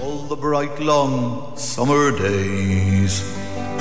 All 0.00 0.22
the 0.28 0.36
bright 0.36 0.78
long 0.78 1.56
summer 1.56 2.16
days, 2.16 3.22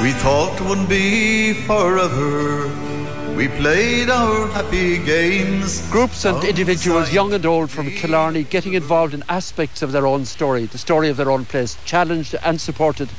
we 0.01 0.09
thought 0.13 0.59
would 0.61 0.89
be 0.89 1.53
forever. 1.53 2.94
We 3.35 3.49
played 3.49 4.09
our 4.09 4.47
happy 4.47 4.97
games. 4.97 5.85
Groups 5.91 6.23
and 6.23 6.41
individuals, 6.45 7.11
young 7.11 7.33
and 7.33 7.45
old, 7.45 7.69
from 7.69 7.91
Killarney, 7.91 8.43
getting 8.43 8.75
involved 8.75 9.13
in 9.13 9.25
aspects 9.27 9.81
of 9.81 9.91
their 9.91 10.07
own 10.07 10.23
story, 10.23 10.67
the 10.67 10.77
story 10.77 11.09
of 11.09 11.17
their 11.17 11.29
own 11.29 11.43
place, 11.43 11.77
challenged 11.83 12.33
and 12.45 12.61
supported 12.61 13.09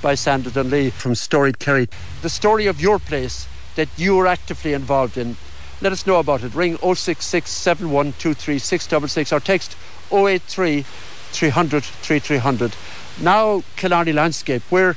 by 0.00 0.14
Sandra 0.14 0.52
Dunlea 0.52 0.92
from 0.92 1.16
Storied 1.16 1.58
Kerry. 1.58 1.88
The 2.22 2.28
story 2.28 2.66
of 2.66 2.80
your 2.80 3.00
place 3.00 3.48
that 3.74 3.88
you 3.96 4.16
are 4.20 4.28
actively 4.28 4.72
involved 4.72 5.18
in, 5.18 5.36
let 5.80 5.90
us 5.90 6.06
know 6.06 6.20
about 6.20 6.44
it. 6.44 6.54
Ring 6.54 6.76
066 6.76 7.50
7123 7.50 8.60
666 8.60 9.32
or 9.32 9.40
text 9.40 9.76
083 10.12 10.82
300 10.82 11.82
3300. 11.82 12.76
Now, 13.20 13.64
Killarney 13.74 14.12
Landscape, 14.12 14.62
we're 14.70 14.94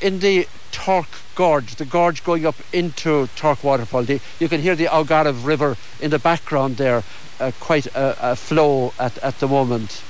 in 0.00 0.20
the 0.20 0.48
Torc 0.72 1.08
Gorge, 1.34 1.76
the 1.76 1.84
gorge 1.84 2.24
going 2.24 2.46
up 2.46 2.56
into 2.72 3.28
Torc 3.36 3.62
Waterfall. 3.62 4.02
The, 4.04 4.20
you 4.38 4.48
can 4.48 4.60
hear 4.60 4.74
the 4.74 4.86
Algarve 4.86 5.44
River 5.44 5.76
in 6.00 6.10
the 6.10 6.18
background 6.18 6.76
there, 6.76 7.04
uh, 7.40 7.52
quite 7.60 7.86
a, 7.86 8.32
a 8.32 8.36
flow 8.36 8.92
at, 8.98 9.18
at 9.18 9.38
the 9.38 9.48
moment. 9.48 10.02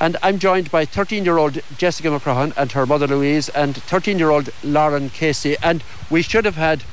And 0.00 0.16
I'm 0.22 0.38
joined 0.38 0.70
by 0.70 0.84
13 0.84 1.24
year 1.24 1.38
old 1.38 1.60
Jessica 1.76 2.08
McCrahan 2.08 2.52
and 2.56 2.72
her 2.72 2.86
mother 2.86 3.06
Louise, 3.06 3.48
and 3.48 3.76
13 3.76 4.18
year 4.18 4.30
old 4.30 4.50
Lauren 4.62 5.10
Casey. 5.10 5.56
And 5.62 5.82
we 6.08 6.22
should 6.22 6.44
have 6.44 6.56
had 6.56 6.84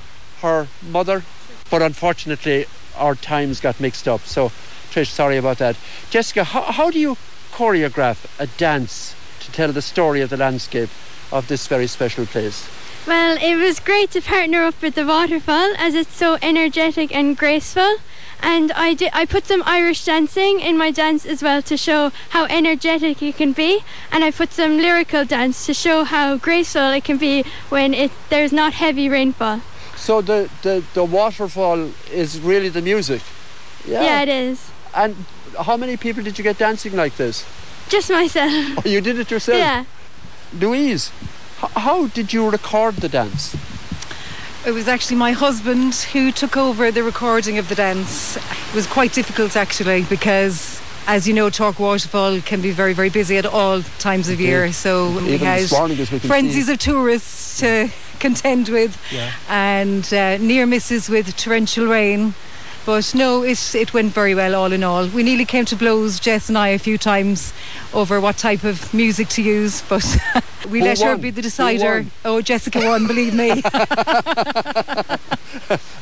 her 0.42 0.68
mother, 0.82 1.24
but 1.70 1.82
unfortunately 1.82 2.66
our 2.98 3.16
times 3.16 3.60
got 3.60 3.80
mixed 3.80 4.08
up. 4.08 4.22
So, 4.22 4.50
Trish, 4.92 5.10
sorry 5.10 5.38
about 5.38 5.58
that. 5.60 5.76
Jessica, 6.10 6.44
how, 6.44 6.62
how 6.62 6.90
do 6.90 7.00
you 7.00 7.18
choreograph 7.52 8.26
a 8.40 8.48
dance 8.48 9.16
to 9.42 9.52
tell 9.52 9.72
the 9.72 9.82
story 9.82 10.22
of 10.22 10.30
the 10.30 10.38
landscape 10.38 10.90
of 11.32 11.48
this 11.48 11.68
very 11.68 11.88
special 11.88 12.26
place? 12.26 12.68
Well, 13.08 13.38
it 13.40 13.56
was 13.56 13.80
great 13.80 14.10
to 14.12 14.22
partner 14.22 14.64
up 14.64 14.82
with 14.82 14.96
the 14.96 15.06
waterfall 15.06 15.76
as 15.78 15.94
it's 15.94 16.16
so 16.16 16.40
energetic 16.42 17.16
and 17.16 17.38
graceful. 17.38 17.98
And 18.42 18.72
I 18.72 18.96
did, 18.96 19.12
I 19.14 19.26
put 19.26 19.46
some 19.46 19.62
Irish 19.66 20.04
dancing 20.06 20.60
in 20.60 20.76
my 20.76 20.90
dance 20.90 21.24
as 21.24 21.44
well 21.44 21.62
to 21.64 21.78
show 21.78 22.12
how 22.30 22.46
energetic 22.46 23.22
it 23.22 23.38
can 23.38 23.54
be, 23.54 23.84
and 24.12 24.24
I 24.24 24.32
put 24.32 24.52
some 24.52 24.78
lyrical 24.78 25.24
dance 25.24 25.66
to 25.68 25.74
show 25.74 26.04
how 26.04 26.38
graceful 26.38 26.92
it 26.92 27.04
can 27.04 27.18
be 27.18 27.44
when 27.70 27.94
it 27.94 28.12
there's 28.30 28.52
not 28.52 28.74
heavy 28.74 29.08
rainfall. 29.08 29.62
So 29.96 30.22
the, 30.22 30.50
the, 30.64 30.84
the 30.94 31.04
waterfall 31.04 31.92
is 32.12 32.40
really 32.40 32.70
the 32.70 32.82
music? 32.82 33.22
Yeah, 33.88 34.02
yeah, 34.02 34.22
it 34.24 34.30
is. 34.30 34.72
And 34.96 35.16
how 35.60 35.78
many 35.78 35.96
people 35.96 36.24
did 36.24 36.38
you 36.38 36.44
get 36.44 36.58
dancing 36.58 36.96
like 36.96 37.16
this? 37.18 37.46
Just 37.88 38.10
myself. 38.10 38.52
Oh, 38.80 38.90
you 38.90 39.00
did 39.00 39.20
it 39.20 39.30
yourself? 39.30 39.60
Yeah. 39.60 39.86
Louise, 40.60 41.12
how 41.76 42.08
did 42.08 42.34
you 42.34 42.50
record 42.50 42.96
the 42.98 43.10
dance? 43.10 43.56
It 44.66 44.72
was 44.72 44.88
actually 44.88 45.18
my 45.18 45.32
husband 45.32 45.94
who 46.14 46.32
took 46.32 46.58
over 46.58 46.92
the 46.92 47.04
recording 47.04 47.58
of 47.60 47.70
the 47.70 47.76
dance. 47.76 48.36
It 48.38 48.74
was 48.76 48.88
quite 48.88 49.14
difficult 49.14 49.56
actually 49.56 50.04
because 50.04 50.82
as 51.08 51.28
you 51.28 51.36
know, 51.36 51.52
Torc 51.52 51.78
Waterfall 51.80 52.42
can 52.42 52.62
be 52.62 52.72
very, 52.72 52.94
very 52.94 53.10
busy 53.10 53.38
at 53.38 53.46
all 53.46 53.84
times 54.00 54.28
of 54.28 54.42
year. 54.42 54.72
So 54.74 55.12
we 55.12 55.36
Even 55.36 55.46
had 55.48 55.62
we 55.90 55.96
can 56.08 56.20
frenzies 56.20 56.66
see. 56.66 56.74
of 56.74 56.80
tourists 56.80 57.60
to 57.60 57.90
contend 58.20 58.70
with, 58.70 58.98
Yeah. 59.12 59.32
and 59.48 60.12
uh, 60.12 60.38
near 60.38 60.66
misses 60.66 61.08
with 61.08 61.36
torrential 61.38 61.86
rain. 61.86 62.34
But 62.88 63.14
no, 63.14 63.44
it 63.44 63.76
it 63.76 63.94
went 63.94 64.14
very 64.14 64.34
well 64.34 64.56
all 64.56 64.72
in 64.72 64.84
all. 64.84 65.08
We 65.08 65.22
nearly 65.22 65.46
came 65.46 65.66
to 65.66 65.76
blows, 65.76 66.20
Jess 66.20 66.50
and 66.50 66.58
I, 66.58 66.70
a 66.70 66.80
few 66.80 66.98
times 66.98 67.54
over 67.94 68.20
what 68.20 68.38
type 68.38 68.64
of 68.64 68.92
music 68.92 69.28
to 69.30 69.44
use, 69.44 69.84
but 69.88 70.04
we 70.70 70.80
Who 70.80 70.86
let 70.86 71.00
her 71.00 71.18
be 71.18 71.32
the 71.32 71.42
decider. 71.42 72.06
Oh, 72.24 72.42
Jessica 72.42 72.80
won, 72.80 73.08
believe 73.08 73.34
me. 73.34 73.50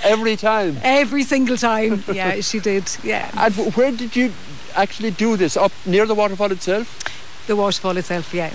Every 0.03 0.35
time. 0.35 0.77
Every 0.83 1.23
single 1.23 1.57
time. 1.57 2.03
Yeah, 2.11 2.41
she 2.41 2.59
did. 2.59 2.91
Yeah. 3.03 3.31
And 3.37 3.53
where 3.75 3.91
did 3.91 4.15
you 4.15 4.33
actually 4.75 5.11
do 5.11 5.37
this? 5.37 5.55
Up 5.57 5.71
near 5.85 6.05
the 6.05 6.15
waterfall 6.15 6.51
itself? 6.51 6.99
The 7.47 7.55
waterfall 7.55 7.97
itself, 7.97 8.33
yeah. 8.33 8.51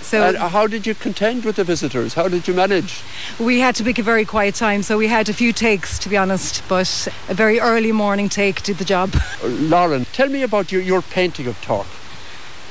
So 0.00 0.22
and 0.22 0.36
how 0.36 0.66
did 0.66 0.86
you 0.86 0.94
contend 0.94 1.44
with 1.44 1.56
the 1.56 1.64
visitors? 1.64 2.14
How 2.14 2.28
did 2.28 2.48
you 2.48 2.54
manage? 2.54 3.02
we 3.38 3.58
had 3.60 3.74
to 3.76 3.84
pick 3.84 3.98
a 3.98 4.02
very 4.02 4.24
quiet 4.24 4.54
time, 4.54 4.82
so 4.82 4.96
we 4.96 5.08
had 5.08 5.28
a 5.28 5.34
few 5.34 5.52
takes, 5.52 5.98
to 5.98 6.08
be 6.08 6.16
honest, 6.16 6.62
but 6.68 7.08
a 7.28 7.34
very 7.34 7.60
early 7.60 7.92
morning 7.92 8.28
take 8.28 8.62
did 8.62 8.78
the 8.78 8.84
job. 8.84 9.14
Uh, 9.42 9.48
Lauren, 9.48 10.06
tell 10.06 10.28
me 10.28 10.42
about 10.42 10.72
your, 10.72 10.80
your 10.80 11.02
painting 11.02 11.46
of 11.46 11.60
Torc. 11.60 11.86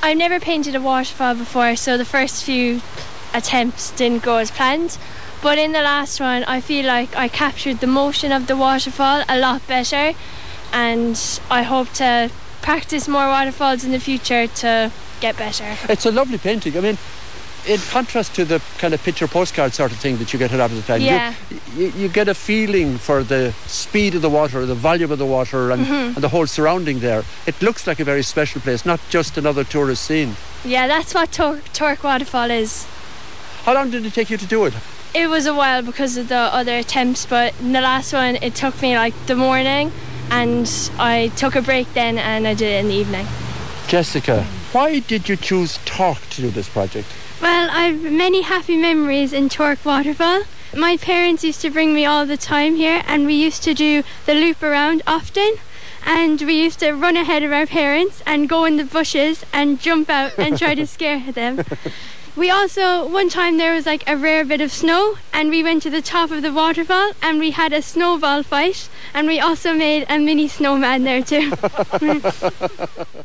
I've 0.08 0.16
never 0.16 0.40
painted 0.40 0.74
a 0.74 0.80
waterfall 0.80 1.36
before, 1.36 1.76
so 1.76 1.98
the 1.98 2.06
first 2.06 2.46
few 2.46 2.80
attempts 3.34 3.92
didn't 3.92 4.24
go 4.24 4.38
as 4.38 4.50
planned. 4.50 4.98
But 5.44 5.58
in 5.58 5.74
the 5.74 5.82
last 5.82 6.22
one, 6.22 6.46
I 6.46 6.62
feel 6.62 6.86
like 6.86 7.14
I 7.18 7.28
captured 7.28 7.82
the 7.82 7.88
motion 7.88 8.32
of 8.32 8.48
the 8.48 8.56
waterfall 8.56 9.26
a 9.28 9.38
lot 9.38 9.68
better, 9.68 10.14
and 10.72 11.42
I 11.52 11.64
hope 11.64 11.92
to 11.96 12.32
practice 12.62 13.10
more 13.10 13.28
waterfalls 13.28 13.84
in 13.84 13.92
the 13.92 14.00
future 14.00 14.48
to 14.48 14.94
get 15.20 15.36
better. 15.36 15.76
It's 15.90 16.06
a 16.06 16.12
lovely 16.12 16.38
painting. 16.38 16.78
I 16.78 16.80
mean, 16.80 16.98
in 17.68 17.80
contrast 17.92 18.34
to 18.36 18.46
the 18.46 18.62
kind 18.78 18.94
of 18.94 19.04
picture 19.04 19.28
postcard 19.28 19.74
sort 19.74 19.92
of 19.92 19.98
thing 19.98 20.18
that 20.18 20.32
you 20.32 20.40
get 20.40 20.52
a 20.54 20.58
lot 20.58 20.72
of 20.72 20.78
the 20.78 20.82
time, 20.84 21.02
you- 21.02 21.08
Yeah. 21.08 21.34
you, 21.76 21.92
you, 21.98 22.08
get 22.08 22.28
a 22.28 22.34
feeling 22.34 22.98
for 22.98 23.24
the 23.24 23.54
speed 23.68 24.16
of 24.16 24.22
the 24.22 24.30
water, 24.30 24.66
the 24.66 24.76
volume 24.76 25.12
of 25.12 25.20
the 25.20 25.26
water, 25.26 25.72
and, 25.72 25.86
Mhm. 25.86 26.16
and 26.16 26.24
the 26.24 26.30
whole 26.30 26.48
surrounding 26.48 27.00
there. 27.02 27.24
It 27.46 27.62
looks 27.62 27.86
like 27.86 28.00
a 28.00 28.06
very 28.06 28.24
special 28.24 28.62
place, 28.62 28.86
not 28.86 29.00
just 29.10 29.38
another 29.38 29.64
tourist 29.64 30.04
scene. 30.06 30.36
Yeah, 30.64 30.88
that's 30.88 31.14
what 31.14 31.32
Tor- 31.32 31.62
Torc 31.74 32.04
Waterfall 32.04 32.50
is. 32.52 32.86
How 33.66 33.74
long 33.74 33.90
did 33.92 34.06
it 34.06 34.14
take 34.14 34.30
you 34.30 34.38
to 34.38 34.46
do 34.46 34.64
it? 34.66 34.74
It 35.14 35.28
was 35.30 35.46
a 35.46 35.54
while 35.54 35.82
because 35.82 36.16
of 36.18 36.28
the 36.30 36.38
other 36.60 36.78
attempts, 36.78 37.26
but 37.26 37.54
in 37.60 37.74
the 37.74 37.82
last 37.82 38.14
one, 38.14 38.38
it 38.42 38.56
took 38.56 38.82
me 38.82 38.98
like 38.98 39.14
the 39.26 39.36
morning, 39.36 39.92
and 40.32 40.70
I 41.00 41.32
took 41.36 41.56
a 41.56 41.62
break 41.62 41.94
then 41.94 42.18
and 42.18 42.48
I 42.48 42.54
did 42.54 42.70
it 42.74 42.80
in 42.80 42.88
the 42.88 42.96
evening. 42.96 43.28
Jessica, 43.88 44.46
why 44.72 45.00
did 45.00 45.28
you 45.30 45.36
choose 45.36 45.80
Torc 45.86 46.18
to 46.32 46.42
do 46.42 46.50
this 46.50 46.68
project? 46.70 47.08
Well, 47.40 47.70
I've 47.72 48.02
many 48.02 48.42
happy 48.42 48.76
memories 48.76 49.32
in 49.32 49.48
Torc 49.48 49.86
Waterfall. 49.86 50.44
My 50.76 50.98
parents 50.98 51.44
used 51.44 51.62
to 51.62 51.70
bring 51.70 51.94
me 51.94 52.04
all 52.04 52.26
the 52.26 52.36
time 52.36 52.76
here, 52.76 53.04
and 53.06 53.28
we 53.28 53.36
used 53.36 53.62
to 53.64 53.76
do 53.76 54.02
the 54.26 54.34
loop 54.34 54.64
around 54.64 55.04
often. 55.06 55.58
And 56.04 56.42
we 56.42 56.64
used 56.64 56.80
to 56.80 56.94
run 56.94 57.16
ahead 57.16 57.44
of 57.44 57.52
our 57.52 57.68
parents 57.68 58.24
and 58.26 58.50
go 58.50 58.66
in 58.66 58.78
the 58.78 58.84
bushes 58.84 59.46
and 59.54 59.80
jump 59.80 60.10
out 60.10 60.38
and 60.40 60.58
try 60.58 60.74
to 60.74 60.88
scare 60.88 61.32
them. 61.32 61.64
We 62.36 62.50
also, 62.50 63.08
one 63.08 63.30
time 63.30 63.58
there 63.58 63.74
was 63.74 63.86
like 63.86 64.08
a 64.08 64.18
rare 64.18 64.44
bit 64.44 64.62
of 64.62 64.72
snow, 64.72 65.18
and 65.32 65.50
we 65.50 65.62
went 65.62 65.84
to 65.84 65.92
the 65.92 66.02
top 66.02 66.32
of 66.32 66.42
the 66.42 66.54
waterfall 66.54 67.12
and 67.22 67.38
we 67.38 67.52
had 67.52 67.72
a 67.72 67.84
snowball 67.84 68.42
fight, 68.42 68.90
and 69.14 69.28
we 69.28 69.40
also 69.40 69.74
made 69.74 70.08
a 70.10 70.18
mini 70.18 70.48
snowman 70.48 71.04
there 71.04 71.22
too. 71.22 71.52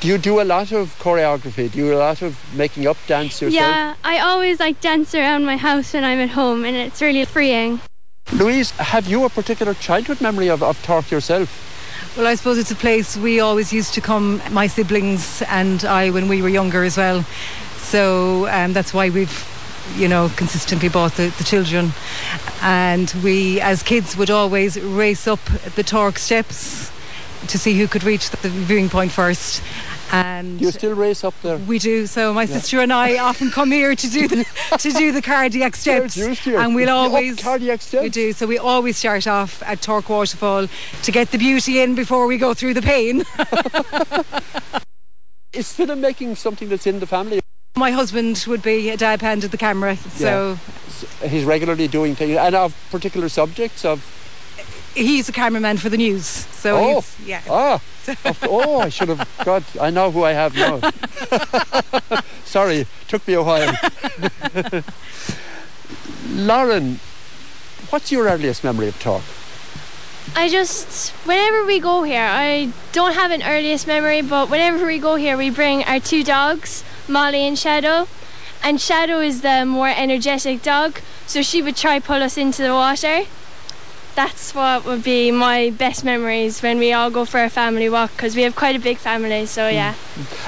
Do 0.00 0.08
you 0.08 0.18
do 0.18 0.40
a 0.40 0.44
lot 0.44 0.72
of 0.72 0.98
choreography? 0.98 1.72
Do 1.72 1.78
you 1.78 1.84
do 1.86 1.94
a 1.94 1.98
lot 1.98 2.20
of 2.20 2.38
making 2.54 2.86
up 2.86 2.98
dance 3.06 3.40
yourself? 3.40 3.54
yeah, 3.54 3.94
I 4.04 4.18
always 4.18 4.60
like 4.60 4.80
dance 4.80 5.14
around 5.14 5.46
my 5.46 5.56
house 5.56 5.94
when 5.94 6.04
I'm 6.04 6.18
at 6.18 6.30
home, 6.30 6.64
and 6.64 6.76
it's 6.76 7.00
really 7.00 7.24
freeing. 7.24 7.80
Louise, 8.32 8.72
have 8.72 9.06
you 9.06 9.24
a 9.24 9.30
particular 9.30 9.72
childhood 9.72 10.20
memory 10.20 10.48
of, 10.48 10.62
of 10.62 10.82
Torc 10.82 11.10
yourself? 11.10 11.62
Well, 12.16 12.26
I 12.26 12.34
suppose 12.34 12.58
it's 12.58 12.70
a 12.70 12.76
place 12.76 13.16
we 13.16 13.40
always 13.40 13.72
used 13.72 13.94
to 13.94 14.00
come, 14.00 14.42
my 14.50 14.66
siblings 14.66 15.42
and 15.42 15.84
I, 15.84 16.10
when 16.10 16.28
we 16.28 16.42
were 16.42 16.48
younger 16.48 16.82
as 16.82 16.96
well. 16.96 17.22
So 17.78 18.48
um, 18.48 18.74
that's 18.74 18.92
why 18.92 19.10
we've, 19.10 19.46
you 19.96 20.08
know, 20.08 20.30
consistently 20.36 20.88
bought 20.88 21.12
the, 21.12 21.28
the 21.38 21.44
children. 21.44 21.92
And 22.60 23.14
we, 23.22 23.60
as 23.60 23.82
kids, 23.82 24.16
would 24.16 24.30
always 24.30 24.78
race 24.80 25.26
up 25.26 25.40
the 25.74 25.82
Torc 25.82 26.18
steps 26.18 26.90
to 27.46 27.58
see 27.58 27.76
who 27.78 27.88
could 27.88 28.04
reach 28.04 28.30
the 28.30 28.48
viewing 28.48 28.88
point 28.88 29.12
first. 29.12 29.62
And 30.12 30.60
you 30.60 30.70
still 30.70 30.94
race 30.94 31.24
up 31.24 31.34
there? 31.42 31.56
We 31.58 31.80
do. 31.80 32.06
So 32.06 32.32
my 32.32 32.42
Yeah. 32.44 32.58
sister 32.58 32.80
and 32.80 32.92
I 32.92 33.18
often 33.18 33.50
come 33.50 33.72
here 33.72 33.96
to 33.96 34.08
do 34.08 34.28
the 34.28 34.44
to 34.78 34.92
do 34.92 35.10
the 35.10 35.20
cardiac 35.22 35.74
steps, 35.74 36.16
used 36.16 36.44
to 36.44 36.54
it. 36.54 36.60
and 36.60 36.76
we'll 36.76 36.90
always 36.90 37.42
cardiac 37.42 37.82
steps. 37.82 38.02
We 38.02 38.08
do. 38.08 38.32
So 38.32 38.46
we 38.46 38.56
always 38.58 38.96
start 38.96 39.26
off 39.26 39.62
at 39.64 39.82
Torc 39.82 40.08
Waterfall 40.08 40.68
to 41.02 41.12
get 41.12 41.32
the 41.32 41.38
beauty 41.38 41.80
in 41.80 41.96
before 41.96 42.28
we 42.28 42.38
go 42.38 42.54
through 42.54 42.74
the 42.74 42.82
pain. 42.82 43.24
Is 45.52 45.72
film 45.72 46.00
making 46.00 46.36
something 46.36 46.68
that's 46.68 46.86
in 46.86 47.00
the 47.00 47.06
family? 47.06 47.40
My 47.76 47.90
husband 47.90 48.44
would 48.46 48.62
be 48.62 48.90
a 48.90 48.96
hand 48.98 49.44
at 49.44 49.50
the 49.50 49.56
camera, 49.58 49.96
so 49.96 50.58
Yeah. 51.22 51.28
he's 51.28 51.44
regularly 51.44 51.88
doing 51.88 52.14
things 52.14 52.36
and 52.36 52.54
of 52.54 52.74
particular 52.90 53.28
subjects 53.28 53.84
of. 53.84 54.04
He's 54.96 55.28
a 55.28 55.32
cameraman 55.32 55.76
for 55.76 55.90
the 55.90 55.98
news. 55.98 56.24
So 56.24 56.76
oh, 56.76 56.94
he's, 56.94 57.28
yeah. 57.28 57.42
ah, 57.50 57.82
oh, 58.44 58.80
I 58.80 58.88
should 58.88 59.10
have. 59.10 59.28
God, 59.44 59.62
I 59.78 59.90
know 59.90 60.10
who 60.10 60.24
I 60.24 60.32
have 60.32 60.54
now. 60.54 60.80
Sorry, 62.44 62.86
took 63.06 63.28
me 63.28 63.34
a 63.34 63.42
while. 63.42 63.74
Lauren, 66.30 66.98
what's 67.90 68.10
your 68.10 68.26
earliest 68.26 68.64
memory 68.64 68.88
of 68.88 68.98
Torc? 68.98 69.22
I 70.34 70.48
just, 70.48 71.10
whenever 71.26 71.66
we 71.66 71.78
go 71.78 72.02
here, 72.02 72.26
I 72.28 72.72
don't 72.92 73.12
have 73.12 73.30
an 73.30 73.42
earliest 73.42 73.86
memory, 73.86 74.22
but 74.22 74.48
whenever 74.48 74.86
we 74.86 74.98
go 74.98 75.16
here, 75.16 75.36
we 75.36 75.50
bring 75.50 75.84
our 75.84 76.00
two 76.00 76.24
dogs, 76.24 76.84
Molly 77.06 77.42
and 77.46 77.58
Shadow. 77.58 78.08
And 78.62 78.80
Shadow 78.80 79.20
is 79.20 79.42
the 79.42 79.66
more 79.66 79.88
energetic 79.88 80.62
dog, 80.62 81.00
so 81.26 81.42
she 81.42 81.60
would 81.60 81.76
try 81.76 82.00
pull 82.00 82.22
us 82.22 82.38
into 82.38 82.62
the 82.62 82.72
water. 82.72 83.24
That's 84.16 84.54
what 84.54 84.84
would 84.86 85.04
be 85.04 85.30
my 85.30 85.70
best 85.70 86.02
memories 86.02 86.62
when 86.62 86.78
we 86.78 86.92
all 86.92 87.10
go 87.10 87.24
for 87.24 87.44
a 87.44 87.50
family 87.50 87.88
walk, 87.88 88.10
because 88.16 88.34
we 88.34 88.42
have 88.42 88.56
quite 88.56 88.74
a 88.74 88.80
big 88.80 88.96
family, 88.96 89.46
so 89.46 89.62
mm. 89.62 89.74
yeah. 89.74 89.94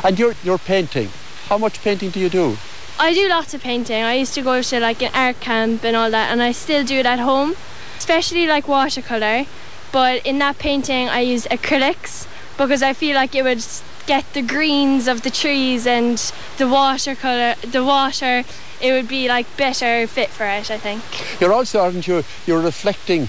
And 0.02 0.18
your 0.18 0.34
your 0.42 0.58
painting. 0.58 1.10
How 1.48 1.58
much 1.58 1.80
painting 1.82 2.10
do 2.10 2.18
you 2.18 2.30
do? 2.30 2.56
I 2.98 3.14
do 3.14 3.28
lots 3.28 3.54
of 3.54 3.62
painting. 3.62 4.02
I 4.02 4.14
used 4.14 4.34
to 4.34 4.42
go 4.42 4.60
to 4.60 4.80
like 4.80 5.00
an 5.02 5.12
art 5.14 5.38
camp 5.40 5.84
and 5.84 5.94
all 5.94 6.10
that, 6.10 6.32
and 6.32 6.42
I 6.42 6.52
still 6.52 6.82
do 6.82 6.96
it 6.96 7.06
at 7.06 7.20
home. 7.20 7.54
especially 7.98 8.46
like 8.46 8.66
watercolor. 8.66 9.44
But 9.92 10.24
in 10.24 10.38
that 10.38 10.58
painting, 10.58 11.08
I 11.08 11.20
use 11.20 11.46
acrylics 11.46 12.26
because 12.56 12.82
I 12.82 12.92
feel 12.92 13.14
like 13.14 13.34
it 13.34 13.42
would 13.42 13.64
get 14.06 14.24
the 14.32 14.42
greens 14.42 15.06
of 15.08 15.22
the 15.22 15.30
trees 15.30 15.86
and 15.86 16.16
the 16.56 16.68
watercolor, 16.68 17.54
the 17.60 17.84
water. 17.84 18.44
It 18.80 18.92
would 18.92 19.08
be 19.08 19.28
like 19.28 19.46
better 19.56 20.06
fit 20.06 20.30
for 20.30 20.46
it, 20.46 20.70
I 20.70 20.78
think. 20.78 21.02
You're 21.40 21.52
also, 21.52 21.80
aren't 21.80 22.06
you? 22.06 22.24
You're 22.46 22.62
reflecting 22.62 23.28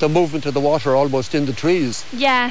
the 0.00 0.08
movement 0.08 0.46
of 0.46 0.54
the 0.54 0.60
water 0.60 0.94
almost 0.96 1.34
in 1.34 1.46
the 1.46 1.52
trees. 1.52 2.04
Yeah. 2.12 2.50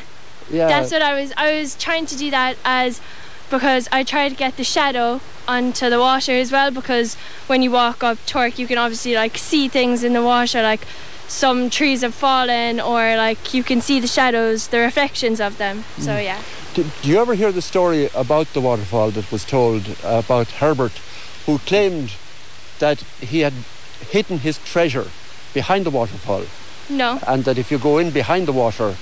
Yeah. 0.51 0.67
That's 0.67 0.91
what 0.91 1.01
I 1.01 1.13
was. 1.19 1.33
I 1.37 1.59
was 1.59 1.75
trying 1.75 2.05
to 2.07 2.17
do 2.17 2.29
that 2.31 2.57
as 2.65 3.01
because 3.49 3.87
I 3.91 4.03
try 4.03 4.29
to 4.29 4.35
get 4.35 4.57
the 4.57 4.63
shadow 4.63 5.21
onto 5.47 5.89
the 5.89 5.99
water 5.99 6.33
as 6.33 6.51
well. 6.51 6.71
Because 6.71 7.15
when 7.47 7.61
you 7.61 7.71
walk 7.71 8.03
up 8.03 8.17
Torc, 8.25 8.59
you 8.59 8.67
can 8.67 8.77
obviously 8.77 9.15
like 9.15 9.37
see 9.37 9.67
things 9.67 10.03
in 10.03 10.13
the 10.13 10.21
water, 10.23 10.61
like 10.61 10.85
some 11.27 11.69
trees 11.69 12.01
have 12.01 12.13
fallen, 12.13 12.79
or 12.79 13.15
like 13.15 13.53
you 13.53 13.63
can 13.63 13.81
see 13.81 13.99
the 13.99 14.07
shadows, 14.07 14.67
the 14.67 14.79
reflections 14.79 15.39
of 15.39 15.57
them. 15.57 15.83
So 15.97 16.11
Mm. 16.11 16.23
yeah. 16.23 16.41
Did, 16.73 16.87
do 17.01 17.09
you 17.09 17.19
ever 17.19 17.35
hear 17.35 17.51
the 17.51 17.61
story 17.61 18.09
about 18.15 18.47
the 18.53 18.61
waterfall 18.61 19.11
that 19.11 19.31
was 19.31 19.45
told 19.45 19.95
about 20.03 20.47
Herbert, 20.59 20.93
who 21.45 21.59
claimed 21.59 22.13
that 22.79 23.01
he 23.21 23.39
had 23.41 23.53
hidden 24.11 24.39
his 24.39 24.57
treasure 24.57 25.07
behind 25.53 25.85
the 25.85 25.91
waterfall, 25.91 26.43
No, 26.89 27.19
and 27.27 27.43
that 27.45 27.57
if 27.57 27.71
you 27.71 27.77
go 27.79 27.97
in 27.97 28.11
behind 28.11 28.47
the 28.47 28.51
water, 28.53 28.95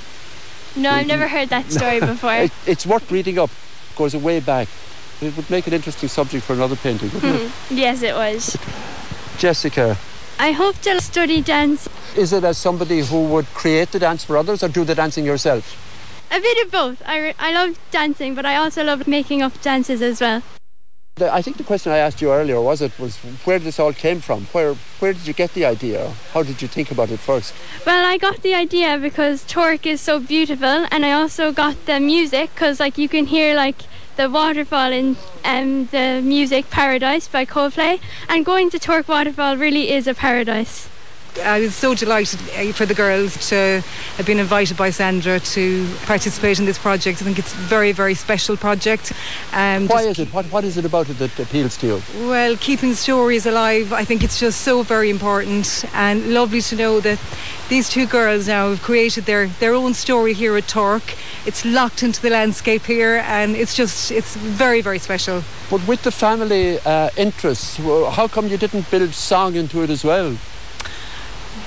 no, 0.76 0.90
I've 0.92 1.08
never 1.08 1.28
heard 1.28 1.50
that 1.50 1.72
story 1.72 2.00
before. 2.14 2.34
it, 2.36 2.52
it's 2.66 2.86
worth 2.86 3.12
reading 3.12 3.38
up. 3.40 3.50
It 3.50 3.96
Goes 3.98 4.16
way 4.16 4.40
back. 4.40 4.68
It 5.22 5.36
would 5.36 5.50
make 5.50 5.68
an 5.68 5.74
interesting 5.74 6.10
subject 6.10 6.44
for 6.46 6.54
another 6.54 6.76
painting, 6.76 7.10
wouldn't 7.12 7.36
it? 7.42 7.50
Hmm. 7.52 7.78
yes, 7.78 8.02
it 8.02 8.16
was. 8.16 8.58
Jessica, 9.38 9.98
I 10.40 10.52
hope 10.52 10.78
to 10.82 11.00
study 11.02 11.42
dance. 11.42 11.88
is 12.16 12.34
it 12.34 12.44
as 12.44 12.58
somebody 12.58 13.02
who 13.02 13.26
would 13.26 13.46
create 13.54 13.92
the 13.92 14.00
dance 14.00 14.24
for 14.24 14.38
others, 14.38 14.64
or 14.64 14.70
do 14.70 14.84
the 14.84 14.96
dancing 14.96 15.26
yourself? 15.26 15.78
A 16.32 16.40
bit 16.40 16.66
of 16.66 16.72
both. 16.72 17.02
I, 17.06 17.20
re- 17.20 17.36
I 17.38 17.52
love 17.54 17.78
dancing, 17.92 18.36
but 18.36 18.46
I 18.46 18.56
also 18.56 18.84
love 18.84 19.08
making 19.08 19.42
up 19.42 19.62
dances 19.62 20.02
as 20.02 20.22
well. 20.22 20.42
I 21.20 21.42
think 21.42 21.58
the 21.58 21.64
question 21.64 21.92
I 21.92 21.98
asked 21.98 22.22
you 22.22 22.32
earlier 22.32 22.60
was 22.62 22.82
it 22.82 22.98
was 22.98 23.18
where 23.46 23.60
this 23.60 23.80
all 23.80 23.94
came 23.94 24.22
from. 24.22 24.46
Where 24.54 24.74
where 25.00 25.14
did 25.14 25.28
you 25.28 25.34
get 25.34 25.54
the 25.54 25.66
idea? 25.66 26.14
How 26.34 26.42
did 26.42 26.62
you 26.62 26.68
think 26.68 26.90
about 26.92 27.12
it 27.12 27.20
first? 27.20 27.54
Well, 27.86 28.06
I 28.06 28.18
got 28.18 28.42
the 28.42 28.56
idea 28.56 28.98
because 28.98 29.44
Torc 29.44 29.86
is 29.86 30.02
so 30.02 30.20
beautiful, 30.20 30.88
and 30.90 31.06
I 31.06 31.12
also 31.12 31.52
got 31.52 31.86
the 31.86 32.00
music 32.00 32.52
because, 32.56 32.80
like, 32.80 32.98
you 32.98 33.10
can 33.10 33.26
hear 33.26 33.54
like 33.56 33.84
the 34.16 34.30
waterfall 34.30 34.92
in 34.92 35.18
um, 35.44 35.88
the 35.88 36.22
music 36.24 36.70
"Paradise" 36.70 37.28
by 37.28 37.46
Coldplay, 37.46 38.00
and 38.30 38.46
going 38.46 38.70
to 38.72 38.80
Torc 38.80 39.08
Waterfall 39.08 39.58
really 39.58 39.92
is 39.92 40.08
a 40.08 40.14
paradise. 40.14 40.90
I 41.40 41.62
was 41.62 41.76
so 41.76 41.96
delighted 41.96 42.40
uh, 42.42 42.74
for 42.74 42.86
the 42.86 42.94
girls 42.94 43.50
to 43.50 43.82
have 44.18 44.26
been 44.26 44.40
invited 44.40 44.76
by 44.76 44.90
Sandra 44.90 45.40
to 45.40 45.88
participate 46.06 46.60
in 46.60 46.66
this 46.66 46.78
project. 46.78 47.22
I 47.22 47.26
think 47.26 47.40
it's 47.40 47.54
a 47.54 47.58
very, 47.58 47.94
very 47.94 48.16
special 48.16 48.58
project. 48.58 49.14
Um, 49.54 49.88
Why 49.88 50.04
is 50.04 50.20
it? 50.20 50.34
What 50.34 50.46
what 50.48 50.64
is 50.64 50.78
it 50.78 50.86
about 50.86 51.10
it 51.10 51.18
that 51.20 51.40
appeals 51.40 51.78
to 51.78 51.88
you? 51.88 52.02
Well, 52.30 52.58
keeping 52.58 52.94
stories 52.96 53.46
alive, 53.46 53.94
I 53.94 54.04
think 54.04 54.24
it's 54.24 54.40
just 54.40 54.62
so 54.62 54.84
very 54.84 55.10
important 55.10 55.86
and 55.94 56.34
lovely 56.34 56.62
to 56.62 56.76
know 56.76 57.00
that 57.00 57.20
these 57.70 57.88
two 57.90 58.06
girls 58.06 58.48
now 58.48 58.70
have 58.70 58.82
created 58.82 59.26
their, 59.26 59.48
their 59.48 59.74
own 59.74 59.94
story 59.94 60.34
here 60.34 60.58
at 60.58 60.68
Torc. 60.68 61.16
It's 61.46 61.64
locked 61.64 62.04
into 62.04 62.22
the 62.22 62.30
landscape 62.30 62.84
here 62.84 63.24
and 63.26 63.56
it's 63.56 63.74
just, 63.74 64.12
it's 64.12 64.36
very, 64.36 64.82
very 64.82 65.00
special. 65.00 65.44
But 65.70 65.88
with 65.88 66.04
the 66.04 66.12
family 66.12 66.80
uh, 66.80 67.10
interests, 67.16 67.78
how 67.78 68.28
come 68.28 68.48
you 68.48 68.58
didn't 68.58 68.92
build 68.92 69.14
song 69.14 69.56
into 69.56 69.82
it 69.84 69.90
as 69.90 70.04
well? 70.04 70.36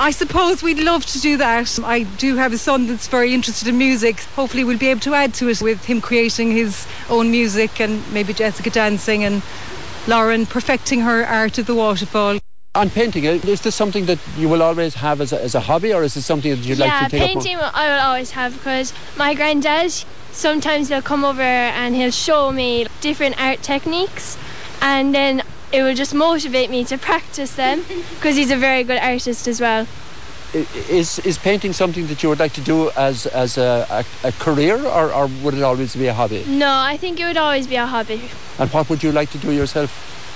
I 0.00 0.10
suppose 0.10 0.62
we'd 0.62 0.80
love 0.80 1.06
to 1.06 1.20
do 1.20 1.36
that. 1.36 1.78
I 1.84 2.02
do 2.02 2.36
have 2.36 2.52
a 2.52 2.58
son 2.58 2.88
that's 2.88 3.06
very 3.06 3.32
interested 3.32 3.68
in 3.68 3.78
music. 3.78 4.20
Hopefully, 4.34 4.64
we'll 4.64 4.78
be 4.78 4.88
able 4.88 5.00
to 5.02 5.14
add 5.14 5.34
to 5.34 5.48
it 5.48 5.62
with 5.62 5.84
him 5.84 6.00
creating 6.00 6.50
his 6.50 6.86
own 7.08 7.30
music 7.30 7.80
and 7.80 8.02
maybe 8.12 8.32
Jessica 8.32 8.70
dancing 8.70 9.22
and 9.22 9.42
Lauren 10.08 10.46
perfecting 10.46 11.00
her 11.00 11.24
art 11.24 11.58
of 11.58 11.66
the 11.66 11.74
waterfall. 11.74 12.38
On 12.74 12.90
painting, 12.90 13.24
uh, 13.26 13.30
is 13.30 13.60
this 13.60 13.76
something 13.76 14.06
that 14.06 14.18
you 14.36 14.48
will 14.48 14.60
always 14.60 14.94
have 14.94 15.20
as 15.20 15.32
a, 15.32 15.40
as 15.40 15.54
a 15.54 15.60
hobby, 15.60 15.94
or 15.94 16.02
is 16.02 16.14
this 16.14 16.26
something 16.26 16.50
that 16.50 16.58
you'd 16.58 16.78
yeah, 16.78 16.86
like 16.86 17.10
to 17.10 17.16
take 17.16 17.28
painting 17.28 17.56
up? 17.56 17.72
I 17.72 17.88
will 17.88 18.00
always 18.00 18.32
have 18.32 18.52
because 18.54 18.92
my 19.16 19.32
granddad 19.32 19.92
sometimes 20.32 20.88
he'll 20.88 21.00
come 21.00 21.24
over 21.24 21.40
and 21.40 21.94
he'll 21.94 22.10
show 22.10 22.50
me 22.50 22.88
different 23.00 23.40
art 23.40 23.62
techniques, 23.62 24.36
and 24.82 25.14
then 25.14 25.44
it 25.74 25.82
will 25.82 25.94
just 25.94 26.14
motivate 26.14 26.70
me 26.70 26.84
to 26.84 26.96
practice 26.96 27.56
them 27.56 27.84
because 28.14 28.36
he's 28.36 28.52
a 28.52 28.56
very 28.56 28.84
good 28.84 28.98
artist 28.98 29.48
as 29.48 29.60
well. 29.60 29.86
Is 30.88 31.18
is 31.30 31.36
painting 31.36 31.72
something 31.72 32.06
that 32.06 32.22
you 32.22 32.28
would 32.28 32.38
like 32.38 32.52
to 32.52 32.60
do 32.60 32.90
as 32.96 33.26
as 33.26 33.58
a, 33.58 33.84
a, 33.90 34.28
a 34.28 34.32
career, 34.32 34.76
or, 34.86 35.12
or 35.12 35.26
would 35.42 35.54
it 35.54 35.62
always 35.62 35.96
be 35.96 36.06
a 36.06 36.14
hobby? 36.14 36.44
No, 36.46 36.70
I 36.92 36.96
think 36.96 37.18
it 37.18 37.24
would 37.24 37.36
always 37.36 37.66
be 37.66 37.74
a 37.74 37.86
hobby. 37.86 38.30
And 38.58 38.70
what 38.70 38.88
would 38.88 39.02
you 39.02 39.10
like 39.10 39.30
to 39.32 39.38
do 39.38 39.50
yourself, 39.50 39.90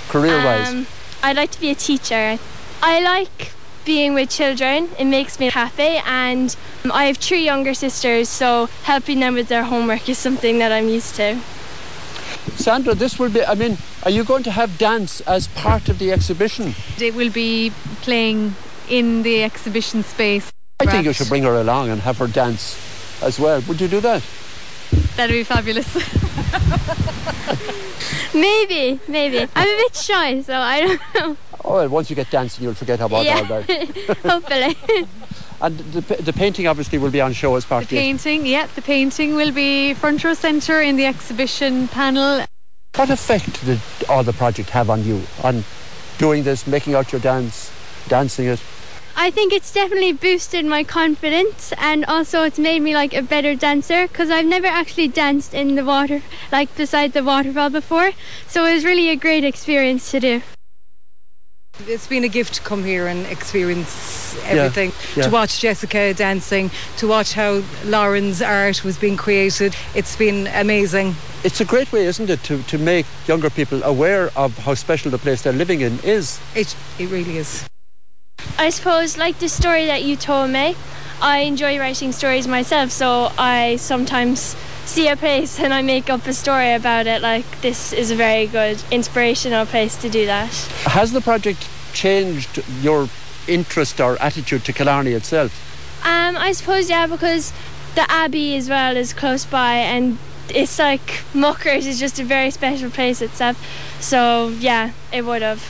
career-wise? 0.09 0.69
Um, 0.69 0.87
I'd 1.23 1.37
like 1.37 1.51
to 1.51 1.61
be 1.61 1.69
a 1.69 1.75
teacher. 1.75 2.37
I 2.83 2.99
like 2.99 3.53
being 3.85 4.13
with 4.13 4.29
children. 4.29 4.89
It 4.99 5.05
makes 5.05 5.39
me 5.39 5.49
happy, 5.49 6.01
and 6.05 6.53
um, 6.83 6.91
I 6.91 7.05
have 7.05 7.17
three 7.17 7.45
younger 7.45 7.73
sisters, 7.73 8.27
so 8.27 8.67
helping 8.83 9.21
them 9.21 9.35
with 9.35 9.47
their 9.47 9.63
homework 9.63 10.09
is 10.09 10.17
something 10.17 10.59
that 10.59 10.73
I'm 10.73 10.89
used 10.89 11.15
to. 11.15 11.39
Sandra, 12.55 12.93
this 12.93 13.17
will 13.17 13.29
be. 13.29 13.45
I 13.45 13.55
mean, 13.55 13.77
are 14.03 14.11
you 14.11 14.23
going 14.23 14.43
to 14.43 14.51
have 14.51 14.77
dance 14.77 15.21
as 15.21 15.47
part 15.49 15.89
of 15.89 15.99
the 15.99 16.11
exhibition? 16.11 16.73
It 16.99 17.15
will 17.15 17.31
be 17.31 17.71
playing 18.01 18.55
in 18.89 19.23
the 19.23 19.43
exhibition 19.43 20.03
space. 20.03 20.51
I 20.79 20.85
think 20.85 21.05
you 21.05 21.13
should 21.13 21.29
bring 21.29 21.43
her 21.43 21.55
along 21.55 21.89
and 21.89 22.01
have 22.01 22.17
her 22.19 22.27
dance 22.27 22.77
as 23.21 23.39
well. 23.39 23.61
Would 23.67 23.81
you 23.81 23.87
do 23.87 23.99
that? 24.01 24.23
That'd 25.15 25.33
be 25.33 25.43
fabulous. 25.43 25.87
Maybe, 28.33 28.99
maybe. 29.07 29.47
I'm 29.55 29.67
a 29.67 29.77
bit 29.77 29.95
shy, 29.95 30.41
so 30.41 30.55
I 30.55 30.81
don't 30.81 31.01
know. 31.15 31.37
Oh, 31.65 31.73
well, 31.75 31.89
once 31.89 32.09
you 32.09 32.15
get 32.15 32.29
dancing, 32.29 32.63
you'll 32.63 32.73
forget 32.75 33.01
about 33.01 33.25
yeah, 33.25 33.37
all 33.37 33.45
that. 33.45 34.17
hopefully. 34.23 35.07
And 35.61 35.77
the, 35.77 36.15
the 36.21 36.31
painting 36.31 36.67
obviously 36.67 36.99
will 36.99 37.11
be 37.11 37.19
on 37.19 37.33
show 37.33 37.53
as 37.55 37.65
part 37.65 37.89
The 37.89 37.97
of 37.97 37.99
it. 37.99 38.05
painting, 38.05 38.45
yeah, 38.45 38.67
the 38.75 38.81
painting 38.81 39.35
will 39.35 39.51
be 39.51 39.93
front 39.93 40.23
row 40.23 40.33
centre 40.33 40.81
in 40.81 40.95
the 40.95 41.05
exhibition 41.05 41.89
panel. 41.89 42.45
What 42.95 43.09
effect 43.09 43.65
did 43.65 43.79
all 44.09 44.23
the 44.23 44.33
project 44.33 44.71
have 44.71 44.89
on 44.89 45.05
you? 45.05 45.21
On 45.43 45.63
doing 46.17 46.43
this, 46.43 46.67
making 46.67 46.95
out 46.95 47.11
your 47.13 47.21
dance, 47.21 47.71
dancing 48.09 48.47
it? 48.47 48.61
I 49.15 49.31
think 49.31 49.53
it's 49.53 49.73
definitely 49.73 50.13
boosted 50.13 50.65
my 50.65 50.83
confidence 50.83 51.73
and 51.77 52.03
also 52.05 52.43
it's 52.43 52.59
made 52.59 52.81
me 52.81 52.93
like 52.93 53.13
a 53.13 53.21
better 53.21 53.55
dancer 53.55 54.07
because 54.07 54.29
I've 54.29 54.45
never 54.45 54.67
actually 54.67 55.07
danced 55.07 55.53
in 55.53 55.75
the 55.75 55.85
water, 55.85 56.21
like 56.51 56.75
beside 56.75 57.13
the 57.13 57.23
waterfall 57.23 57.69
before. 57.69 58.11
So 58.47 58.65
it 58.65 58.73
was 58.73 58.83
really 58.83 59.09
a 59.09 59.15
great 59.15 59.43
experience 59.45 60.11
to 60.11 60.19
do. 60.19 60.41
It's 61.87 62.07
been 62.07 62.23
a 62.23 62.27
gift 62.27 62.55
to 62.55 62.61
come 62.61 62.83
here 62.83 63.07
and 63.07 63.25
experience 63.27 64.37
everything. 64.43 64.91
yeah. 65.15 65.23
To 65.23 65.29
watch 65.29 65.61
Jessica 65.61 66.13
dancing, 66.13 66.71
to 66.97 67.07
watch 67.07 67.33
how 67.33 67.63
Lauren's 67.85 68.41
art 68.41 68.83
was 68.83 68.97
being 68.97 69.15
created. 69.15 69.75
It's 69.95 70.15
been 70.15 70.47
amazing. 70.47 71.15
It's 71.43 71.61
a 71.61 71.65
great 71.65 71.91
way, 71.93 72.05
isn't 72.05 72.29
it, 72.29 72.43
to, 72.43 72.61
to 72.63 72.77
make 72.77 73.05
younger 73.27 73.49
people 73.49 73.81
aware 73.83 74.29
of 74.35 74.57
how 74.57 74.73
special 74.73 75.09
the 75.09 75.17
place 75.17 75.43
they're 75.43 75.53
living 75.53 75.79
in 75.79 75.99
is. 75.99 76.41
It, 76.53 76.75
it 76.99 77.09
really 77.09 77.37
is. 77.37 77.67
I 78.57 78.71
suppose, 78.71 79.17
like 79.17 79.39
the 79.39 79.49
story 79.49 79.85
that 79.85 80.03
you 80.03 80.17
told 80.17 80.51
me, 80.51 80.75
I 81.21 81.39
enjoy 81.39 81.79
writing 81.79 82.11
stories 82.11 82.47
myself, 82.47 82.91
so 82.91 83.31
I 83.37 83.77
sometimes 83.77 84.55
see 84.89 85.07
a 85.07 85.15
place 85.15 85.59
and 85.59 85.71
I 85.71 85.83
make 85.83 86.09
up 86.09 86.25
a 86.25 86.33
story 86.33 86.73
about 86.73 87.05
it. 87.05 87.21
Like, 87.21 87.61
this 87.61 87.93
is 87.93 88.09
a 88.09 88.15
very 88.15 88.47
good 88.47 88.81
inspirational 88.91 89.65
place 89.65 89.95
to 90.01 90.09
do 90.09 90.25
that. 90.25 90.51
Has 90.85 91.11
the 91.11 91.21
project 91.21 91.69
changed 91.93 92.63
your 92.81 93.07
interest 93.47 94.01
or 94.01 94.19
attitude 94.21 94.65
to 94.65 94.73
Killarney 94.73 95.11
itself? 95.11 95.51
Um, 96.03 96.35
I 96.37 96.53
suppose, 96.53 96.89
yeah, 96.89 97.05
because 97.05 97.53
the 97.95 98.09
Abbey 98.09 98.55
as 98.55 98.67
well 98.67 98.97
is 98.97 99.13
close 99.13 99.45
by, 99.45 99.75
and 99.75 100.17
it's 100.49 100.79
like 100.79 101.23
Muckross 101.33 101.85
is 101.85 101.99
just 101.99 102.19
a 102.19 102.23
very 102.23 102.49
special 102.49 102.89
place 102.89 103.21
itself. 103.21 103.57
So, 103.99 104.49
yeah, 104.59 104.91
it 105.13 105.23
would 105.23 105.43
have. 105.43 105.63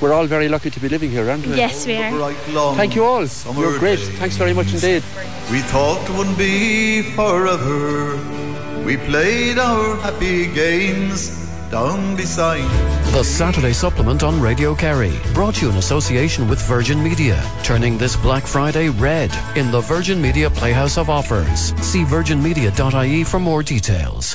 We're 0.00 0.12
all 0.12 0.26
very 0.26 0.48
lucky 0.48 0.70
to 0.70 0.80
be 0.80 0.88
living 0.88 1.10
here, 1.10 1.30
aren't 1.30 1.46
we? 1.46 1.54
Yes, 1.56 1.86
we 1.86 1.96
are. 1.96 2.32
Thank 2.74 2.94
you 2.94 3.04
all. 3.04 3.24
You're 3.54 3.78
great. 3.78 3.98
Thanks 3.98 4.36
very 4.36 4.54
much 4.54 4.72
indeed. 4.72 5.02
We 5.50 5.60
thought 5.60 6.08
it 6.08 6.16
wouldn't 6.16 6.38
be 6.38 7.02
forever. 7.02 8.47
We 8.88 8.96
played 8.96 9.58
our 9.58 9.96
happy 9.96 10.46
games 10.46 11.28
down 11.70 12.16
beside. 12.16 12.64
The 13.12 13.22
Saturday 13.22 13.74
Supplement 13.74 14.22
on 14.22 14.40
Radio 14.40 14.74
Kerry, 14.74 15.12
brought 15.34 15.56
to 15.56 15.66
you 15.66 15.70
in 15.70 15.76
association 15.76 16.48
with 16.48 16.58
Virgin 16.62 17.02
Media, 17.02 17.38
turning 17.62 17.98
this 17.98 18.16
Black 18.16 18.46
Friday 18.46 18.88
red 18.88 19.30
in 19.56 19.70
the 19.70 19.82
Virgin 19.82 20.22
Media 20.22 20.48
Playhouse 20.48 20.96
of 20.96 21.10
Offers. 21.10 21.74
See 21.84 22.02
virginmedia.ie 22.02 23.24
for 23.24 23.38
more 23.38 23.62
details. 23.62 24.34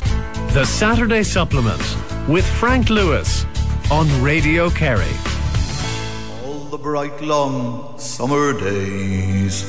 The 0.51 0.65
Saturday 0.65 1.23
Supplement 1.23 1.81
with 2.27 2.45
Frank 2.45 2.91
Lewis 2.91 3.47
on 3.89 4.05
Radio 4.21 4.69
Kerry. 4.69 5.15
All 6.45 6.65
the 6.69 6.77
bright 6.77 7.19
long 7.21 7.97
summer 7.97 8.53
days. 8.53 9.63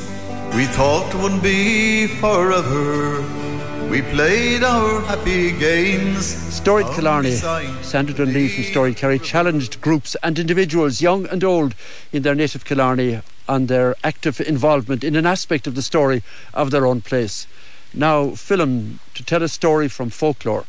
We 0.55 0.66
thought 0.66 1.11
would 1.23 1.43
be 1.43 2.06
forever. 2.06 3.44
We 3.90 4.02
played 4.02 4.62
our 4.65 5.01
happy 5.02 5.52
games. 5.52 6.24
Storied 6.27 6.86
Killarney, 6.89 7.36
Sandra 7.82 8.15
Dunlea 8.15 8.51
from 8.51 8.65
Storied 8.65 8.97
Kerry 8.97 9.19
challenged 9.19 9.81
groups 9.81 10.16
and 10.23 10.39
individuals, 10.39 11.01
young 11.01 11.27
and 11.27 11.44
old, 11.44 11.74
in 12.12 12.23
their 12.23 12.35
native 12.35 12.65
Killarney 12.65 13.20
on 13.48 13.66
their 13.66 13.94
active 14.02 14.40
involvement 14.40 15.05
in 15.05 15.15
an 15.15 15.27
aspect 15.27 15.66
of 15.66 15.74
the 15.74 15.82
story 15.82 16.23
of 16.52 16.70
their 16.70 16.86
own 16.86 17.02
place. 17.02 17.47
Now, 17.93 18.31
Film, 18.31 18.98
to 19.15 19.24
tell 19.24 19.43
a 19.43 19.48
story 19.48 19.89
from 19.89 20.11
folklore. 20.11 20.65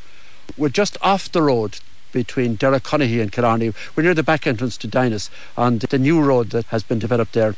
We're 0.57 0.69
just 0.69 0.97
off 1.01 1.31
the 1.31 1.41
road 1.41 1.79
between 2.11 2.57
Derrycunnihy 2.57 3.21
and 3.21 3.31
Killarney. 3.31 3.73
We're 3.95 4.03
near 4.03 4.13
the 4.13 4.23
back 4.23 4.45
entrance 4.45 4.77
to 4.77 4.87
Dinis 4.87 5.29
on 5.57 5.79
the 5.79 5.97
new 5.97 6.21
road 6.21 6.51
that 6.51 6.65
has 6.67 6.83
been 6.83 6.99
developed 6.99 7.33
there. 7.33 7.55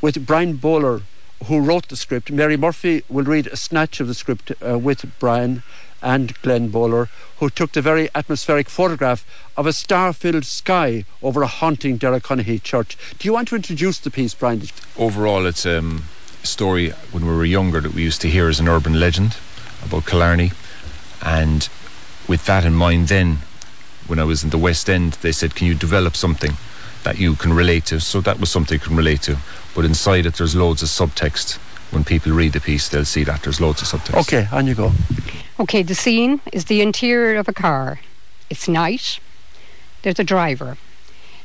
With 0.00 0.26
Brian 0.26 0.56
Bowler, 0.56 1.02
who 1.46 1.60
wrote 1.60 1.88
the 1.88 1.96
script, 1.96 2.30
Mary 2.30 2.56
Murphy 2.56 3.04
will 3.08 3.24
read 3.24 3.46
a 3.46 3.56
snatch 3.56 4.00
of 4.00 4.08
the 4.08 4.14
script 4.14 4.52
uh, 4.66 4.78
with 4.78 5.06
Brian 5.18 5.62
and 6.02 6.40
Glenn 6.42 6.68
Bowler, 6.68 7.08
who 7.38 7.50
took 7.50 7.72
the 7.72 7.82
very 7.82 8.08
atmospheric 8.14 8.68
photograph 8.68 9.24
of 9.56 9.66
a 9.66 9.72
star-filled 9.72 10.44
sky 10.44 11.04
over 11.22 11.42
a 11.42 11.46
haunting 11.46 11.98
Derrycunnihy 11.98 12.62
church. 12.62 12.96
Do 13.18 13.26
you 13.26 13.32
want 13.32 13.48
to 13.48 13.56
introduce 13.56 13.98
the 13.98 14.10
piece, 14.10 14.34
Brian? 14.34 14.62
Overall, 14.96 15.46
it's 15.46 15.66
um, 15.66 16.04
a 16.42 16.46
story 16.46 16.90
when 17.10 17.26
we 17.26 17.34
were 17.34 17.44
younger 17.44 17.80
that 17.80 17.94
we 17.94 18.02
used 18.02 18.20
to 18.22 18.28
hear 18.28 18.48
as 18.48 18.60
an 18.60 18.68
urban 18.68 19.00
legend 19.00 19.36
about 19.84 20.06
Killarney, 20.06 20.52
and 21.22 21.68
with 22.28 22.46
that 22.46 22.64
in 22.64 22.74
mind, 22.74 23.08
then 23.08 23.38
when 24.06 24.18
I 24.18 24.24
was 24.24 24.44
in 24.44 24.50
the 24.50 24.58
West 24.58 24.88
End, 24.88 25.14
they 25.14 25.32
said, 25.32 25.54
"Can 25.54 25.66
you 25.66 25.74
develop 25.74 26.16
something 26.16 26.56
that 27.04 27.18
you 27.18 27.34
can 27.34 27.52
relate 27.52 27.86
to?" 27.86 28.00
So 28.00 28.20
that 28.20 28.38
was 28.40 28.50
something 28.50 28.76
you 28.76 28.86
can 28.86 28.96
relate 28.96 29.22
to. 29.22 29.38
But 29.74 29.84
inside 29.84 30.26
it, 30.26 30.34
there's 30.34 30.54
loads 30.54 30.82
of 30.82 30.88
subtext. 30.88 31.58
When 31.90 32.04
people 32.04 32.32
read 32.32 32.52
the 32.52 32.60
piece, 32.60 32.88
they'll 32.88 33.04
see 33.04 33.24
that 33.24 33.42
there's 33.42 33.60
loads 33.60 33.80
of 33.80 33.88
subtext. 33.88 34.20
Okay, 34.20 34.46
on 34.52 34.66
you 34.66 34.74
go. 34.74 34.92
Okay, 35.58 35.82
the 35.82 35.94
scene 35.94 36.40
is 36.52 36.66
the 36.66 36.80
interior 36.80 37.38
of 37.38 37.48
a 37.48 37.52
car. 37.52 38.00
It's 38.50 38.68
night. 38.68 39.18
There's 40.02 40.18
a 40.18 40.24
driver. 40.24 40.76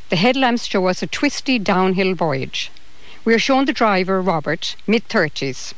The 0.10 0.18
headlamps 0.18 0.66
show 0.66 0.88
us 0.88 1.02
a 1.02 1.08
twisty 1.08 1.58
downhill 1.58 2.14
voyage. 2.14 2.72
We 3.26 3.34
are 3.34 3.40
shown 3.40 3.66
the 3.66 3.74
driver, 3.74 4.22
Robert, 4.22 4.76
mid 4.86 5.08
30s. 5.08 5.74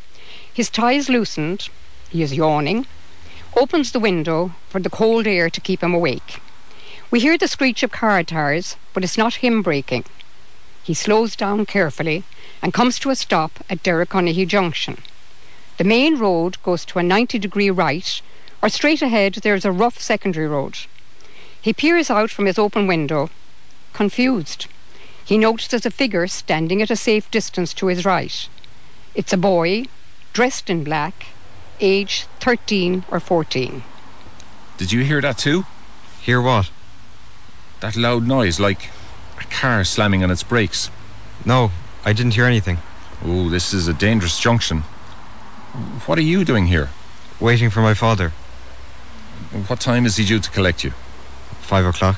His 0.51 0.69
tie 0.69 0.93
is 0.93 1.09
loosened. 1.09 1.69
He 2.09 2.23
is 2.23 2.33
yawning. 2.33 2.87
Opens 3.55 3.91
the 3.91 3.99
window 3.99 4.55
for 4.69 4.81
the 4.81 4.89
cold 4.89 5.27
air 5.27 5.49
to 5.49 5.61
keep 5.61 5.81
him 5.83 5.93
awake. 5.93 6.41
We 7.11 7.19
hear 7.19 7.37
the 7.37 7.47
screech 7.47 7.83
of 7.83 7.91
car 7.91 8.23
tires, 8.23 8.77
but 8.93 9.03
it's 9.03 9.17
not 9.17 9.35
him 9.35 9.61
braking. 9.61 10.05
He 10.83 10.93
slows 10.93 11.35
down 11.35 11.65
carefully 11.65 12.23
and 12.61 12.73
comes 12.73 12.99
to 12.99 13.09
a 13.09 13.15
stop 13.15 13.63
at 13.69 13.83
Derrycunnihy 13.83 14.47
Junction. 14.47 14.97
The 15.77 15.83
main 15.83 16.17
road 16.17 16.61
goes 16.63 16.85
to 16.85 16.99
a 16.99 17.03
90 17.03 17.37
degree 17.37 17.69
right, 17.69 18.21
or 18.61 18.69
straight 18.69 19.01
ahead 19.01 19.35
there's 19.35 19.65
a 19.65 19.71
rough 19.71 19.99
secondary 19.99 20.47
road. 20.47 20.77
He 21.61 21.73
peers 21.73 22.09
out 22.09 22.31
from 22.31 22.45
his 22.45 22.59
open 22.59 22.87
window, 22.87 23.29
confused. 23.93 24.67
He 25.23 25.37
notices 25.37 25.85
a 25.85 25.91
figure 25.91 26.27
standing 26.27 26.81
at 26.81 26.91
a 26.91 26.95
safe 26.95 27.29
distance 27.31 27.73
to 27.75 27.87
his 27.87 28.05
right. 28.05 28.47
It's 29.15 29.33
a 29.33 29.37
boy, 29.37 29.85
dressed 30.33 30.69
in 30.69 30.83
black, 30.83 31.27
age 31.79 32.27
13 32.39 33.05
or 33.09 33.19
14. 33.19 33.83
Did 34.77 34.91
you 34.91 35.03
hear 35.03 35.21
that 35.21 35.37
too? 35.37 35.65
Hear 36.21 36.41
what? 36.41 36.69
That 37.81 37.95
loud 37.95 38.27
noise, 38.27 38.59
like 38.59 38.89
a 39.39 39.43
car 39.45 39.83
slamming 39.83 40.23
on 40.23 40.31
its 40.31 40.43
brakes. 40.43 40.89
No, 41.45 41.71
I 42.03 42.13
didn't 42.13 42.33
hear 42.35 42.45
anything. 42.45 42.79
Oh, 43.23 43.49
this 43.49 43.73
is 43.73 43.87
a 43.87 43.93
dangerous 43.93 44.39
junction. 44.39 44.81
What 46.05 46.17
are 46.17 46.21
you 46.21 46.45
doing 46.45 46.67
here? 46.67 46.89
Waiting 47.39 47.69
for 47.69 47.81
my 47.81 47.93
father. 47.93 48.29
What 49.67 49.79
time 49.79 50.05
is 50.05 50.17
he 50.17 50.25
due 50.25 50.39
to 50.39 50.49
collect 50.49 50.83
you? 50.83 50.91
Five 51.61 51.85
o'clock. 51.85 52.17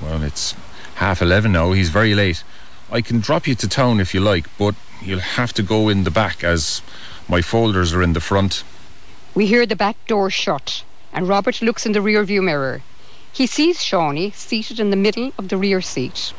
Well, 0.00 0.22
it's 0.22 0.54
half 0.96 1.20
eleven 1.20 1.52
now. 1.52 1.72
He's 1.72 1.90
very 1.90 2.14
late. 2.14 2.42
I 2.90 3.00
can 3.00 3.20
drop 3.20 3.46
you 3.46 3.54
to 3.56 3.68
town 3.68 4.00
if 4.00 4.14
you 4.14 4.20
like, 4.20 4.46
but 4.56 4.74
you'll 5.02 5.20
have 5.20 5.52
to 5.54 5.62
go 5.62 5.88
in 5.88 6.04
the 6.04 6.10
back 6.10 6.44
as 6.44 6.82
my 7.28 7.42
folders 7.42 7.92
are 7.92 8.02
in 8.02 8.12
the 8.12 8.20
front. 8.20 8.62
We 9.34 9.46
hear 9.46 9.66
the 9.66 9.76
back 9.76 9.96
door 10.06 10.30
shut, 10.30 10.84
and 11.12 11.28
Robert 11.28 11.60
looks 11.60 11.84
in 11.84 11.92
the 11.92 12.00
rear 12.00 12.24
view 12.24 12.42
mirror. 12.42 12.82
He 13.36 13.46
sees 13.46 13.84
Shawnee 13.84 14.30
seated 14.30 14.80
in 14.80 14.88
the 14.88 14.96
middle 14.96 15.30
of 15.36 15.50
the 15.50 15.58
rear 15.58 15.82
seat. 15.82 16.32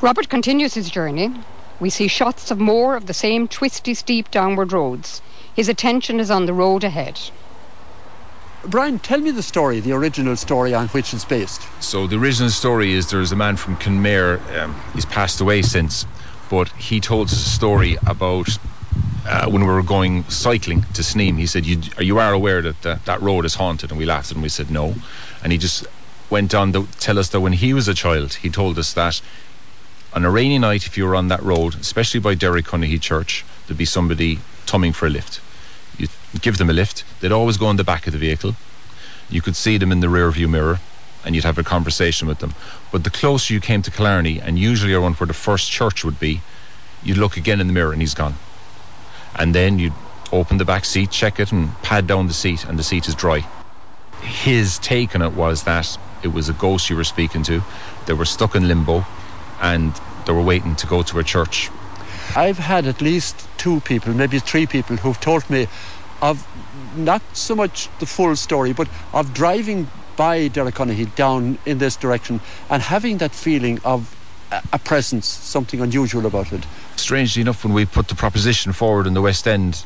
Robert 0.00 0.28
continues 0.28 0.74
his 0.74 0.90
journey. 0.90 1.32
We 1.78 1.88
see 1.88 2.08
shots 2.08 2.50
of 2.50 2.58
more 2.58 2.96
of 2.96 3.06
the 3.06 3.14
same 3.14 3.46
twisty, 3.46 3.94
steep 3.94 4.32
downward 4.32 4.72
roads. 4.72 5.22
His 5.54 5.68
attention 5.68 6.18
is 6.18 6.28
on 6.28 6.46
the 6.46 6.52
road 6.52 6.82
ahead. 6.82 7.20
Brian, 8.64 8.98
tell 8.98 9.20
me 9.20 9.30
the 9.30 9.40
story, 9.40 9.78
the 9.78 9.92
original 9.92 10.34
story 10.34 10.74
on 10.74 10.88
which 10.88 11.14
it's 11.14 11.24
based. 11.24 11.62
So 11.80 12.08
the 12.08 12.18
original 12.18 12.50
story 12.50 12.92
is 12.92 13.08
there's 13.08 13.30
a 13.30 13.36
man 13.36 13.54
from 13.54 13.76
Kenmare. 13.76 14.40
Um, 14.58 14.74
he's 14.94 15.06
passed 15.06 15.40
away 15.40 15.62
since, 15.62 16.06
but 16.50 16.70
he 16.70 16.98
told 16.98 17.28
us 17.28 17.34
a 17.34 17.50
story 17.50 17.98
about 18.04 18.48
uh, 19.28 19.48
when 19.48 19.62
we 19.62 19.68
were 19.68 19.82
going 19.82 20.24
cycling 20.24 20.82
to 20.94 21.02
Sneem. 21.02 21.36
He 21.36 21.46
said, 21.46 21.66
you, 21.66 21.80
"You 22.00 22.18
are 22.18 22.32
aware 22.32 22.62
that 22.62 22.82
that, 22.82 23.04
that 23.04 23.22
road 23.22 23.44
is 23.44 23.54
haunted?" 23.54 23.90
And 23.90 23.98
we 23.98 24.06
laughed 24.06 24.32
and 24.32 24.42
we 24.42 24.48
said, 24.48 24.72
"No." 24.72 24.94
And 25.44 25.52
he 25.52 25.58
just 25.58 25.86
went 26.30 26.54
on 26.54 26.72
to 26.72 26.86
tell 26.98 27.18
us 27.18 27.28
that 27.30 27.40
when 27.40 27.54
he 27.54 27.72
was 27.72 27.88
a 27.88 27.94
child, 27.94 28.34
he 28.34 28.50
told 28.50 28.78
us 28.78 28.92
that 28.94 29.20
on 30.12 30.24
a 30.24 30.30
rainy 30.30 30.58
night, 30.58 30.86
if 30.86 30.96
you 30.96 31.04
were 31.06 31.14
on 31.14 31.28
that 31.28 31.42
road, 31.42 31.74
especially 31.74 32.20
by 32.20 32.34
Derry 32.34 32.62
Derrycunnihy 32.62 33.00
Church, 33.00 33.44
there'd 33.66 33.76
be 33.76 33.84
somebody 33.84 34.38
tumming 34.64 34.92
for 34.92 35.06
a 35.06 35.10
lift. 35.10 35.40
You'd 35.98 36.10
give 36.40 36.58
them 36.58 36.70
a 36.70 36.72
lift. 36.72 37.04
They'd 37.20 37.32
always 37.32 37.56
go 37.56 37.70
in 37.70 37.76
the 37.76 37.84
back 37.84 38.06
of 38.06 38.12
the 38.12 38.18
vehicle. 38.18 38.56
You 39.28 39.42
could 39.42 39.56
see 39.56 39.76
them 39.76 39.92
in 39.92 40.00
the 40.00 40.08
rear 40.08 40.30
view 40.30 40.48
mirror 40.48 40.80
and 41.26 41.34
you'd 41.34 41.44
have 41.44 41.58
a 41.58 41.64
conversation 41.64 42.28
with 42.28 42.38
them. 42.38 42.54
But 42.92 43.02
the 43.02 43.10
closer 43.10 43.52
you 43.52 43.60
came 43.60 43.82
to 43.82 43.90
Killarney, 43.90 44.40
and 44.40 44.58
usually 44.58 44.94
around 44.94 45.16
where 45.16 45.26
the 45.26 45.34
first 45.34 45.70
church 45.70 46.04
would 46.04 46.20
be, 46.20 46.40
you'd 47.02 47.18
look 47.18 47.36
again 47.36 47.60
in 47.60 47.66
the 47.66 47.72
mirror 47.72 47.92
and 47.92 48.00
he's 48.00 48.14
gone. 48.14 48.36
And 49.34 49.52
then 49.52 49.80
you'd 49.80 49.92
open 50.30 50.58
the 50.58 50.64
back 50.64 50.84
seat, 50.84 51.10
check 51.10 51.40
it, 51.40 51.50
and 51.50 51.74
pad 51.82 52.06
down 52.06 52.28
the 52.28 52.32
seat, 52.32 52.64
and 52.64 52.78
the 52.78 52.84
seat 52.84 53.08
is 53.08 53.14
dry. 53.16 53.44
His 54.22 54.78
take 54.78 55.16
on 55.16 55.22
it 55.22 55.32
was 55.32 55.64
that 55.64 55.98
it 56.26 56.32
was 56.34 56.48
a 56.48 56.52
ghost 56.52 56.90
you 56.90 56.96
were 56.96 57.04
speaking 57.04 57.42
to. 57.44 57.62
They 58.06 58.12
were 58.12 58.26
stuck 58.26 58.54
in 58.54 58.68
limbo 58.68 59.06
and 59.60 59.92
they 60.26 60.32
were 60.32 60.42
waiting 60.42 60.76
to 60.76 60.86
go 60.86 61.02
to 61.02 61.18
a 61.18 61.24
church. 61.24 61.70
I've 62.34 62.58
had 62.58 62.86
at 62.86 63.00
least 63.00 63.48
two 63.56 63.80
people, 63.80 64.12
maybe 64.12 64.38
three 64.40 64.66
people, 64.66 64.96
who've 64.96 65.20
told 65.20 65.48
me 65.48 65.68
of 66.20 66.46
not 66.96 67.22
so 67.32 67.54
much 67.54 67.88
the 68.00 68.06
full 68.06 68.36
story, 68.36 68.72
but 68.72 68.88
of 69.12 69.32
driving 69.32 69.88
by 70.16 70.48
Derrycunnihy 70.48 71.14
down 71.14 71.58
in 71.64 71.78
this 71.78 71.96
direction 71.96 72.40
and 72.68 72.82
having 72.82 73.18
that 73.18 73.32
feeling 73.32 73.78
of 73.84 74.14
a 74.72 74.78
presence, 74.78 75.26
something 75.26 75.80
unusual 75.80 76.26
about 76.26 76.52
it. 76.52 76.64
Strangely 76.96 77.42
enough, 77.42 77.64
when 77.64 77.74
we 77.74 77.84
put 77.84 78.08
the 78.08 78.14
proposition 78.14 78.72
forward 78.72 79.06
in 79.06 79.14
the 79.14 79.22
West 79.22 79.46
End, 79.46 79.84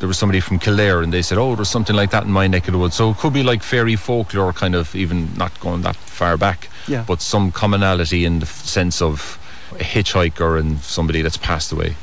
there 0.00 0.08
was 0.08 0.18
somebody 0.18 0.40
from 0.40 0.58
Kildare 0.58 1.02
and 1.02 1.12
they 1.12 1.22
said, 1.22 1.38
oh, 1.38 1.54
there's 1.54 1.68
something 1.70 1.94
like 1.94 2.10
that 2.10 2.24
in 2.24 2.30
my 2.32 2.46
neck 2.48 2.66
of 2.66 2.72
the 2.72 2.78
woods. 2.78 2.96
So 2.96 3.10
it 3.10 3.18
could 3.18 3.32
be 3.34 3.42
like 3.42 3.62
fairy 3.62 3.96
folklore, 3.96 4.52
kind 4.52 4.74
of, 4.74 4.94
even 4.96 5.32
not 5.36 5.58
going 5.60 5.82
that 5.82 5.94
far 5.96 6.36
back, 6.36 6.68
Yeah. 6.88 7.04
but 7.06 7.20
some 7.20 7.52
commonality 7.52 8.24
in 8.24 8.38
the 8.40 8.46
sense 8.46 9.00
of 9.02 9.38
a 9.72 9.84
hitchhiker 9.84 10.58
and 10.58 10.80
somebody 10.80 11.22
that's 11.22 11.36
passed 11.36 11.70
away. 11.70 11.96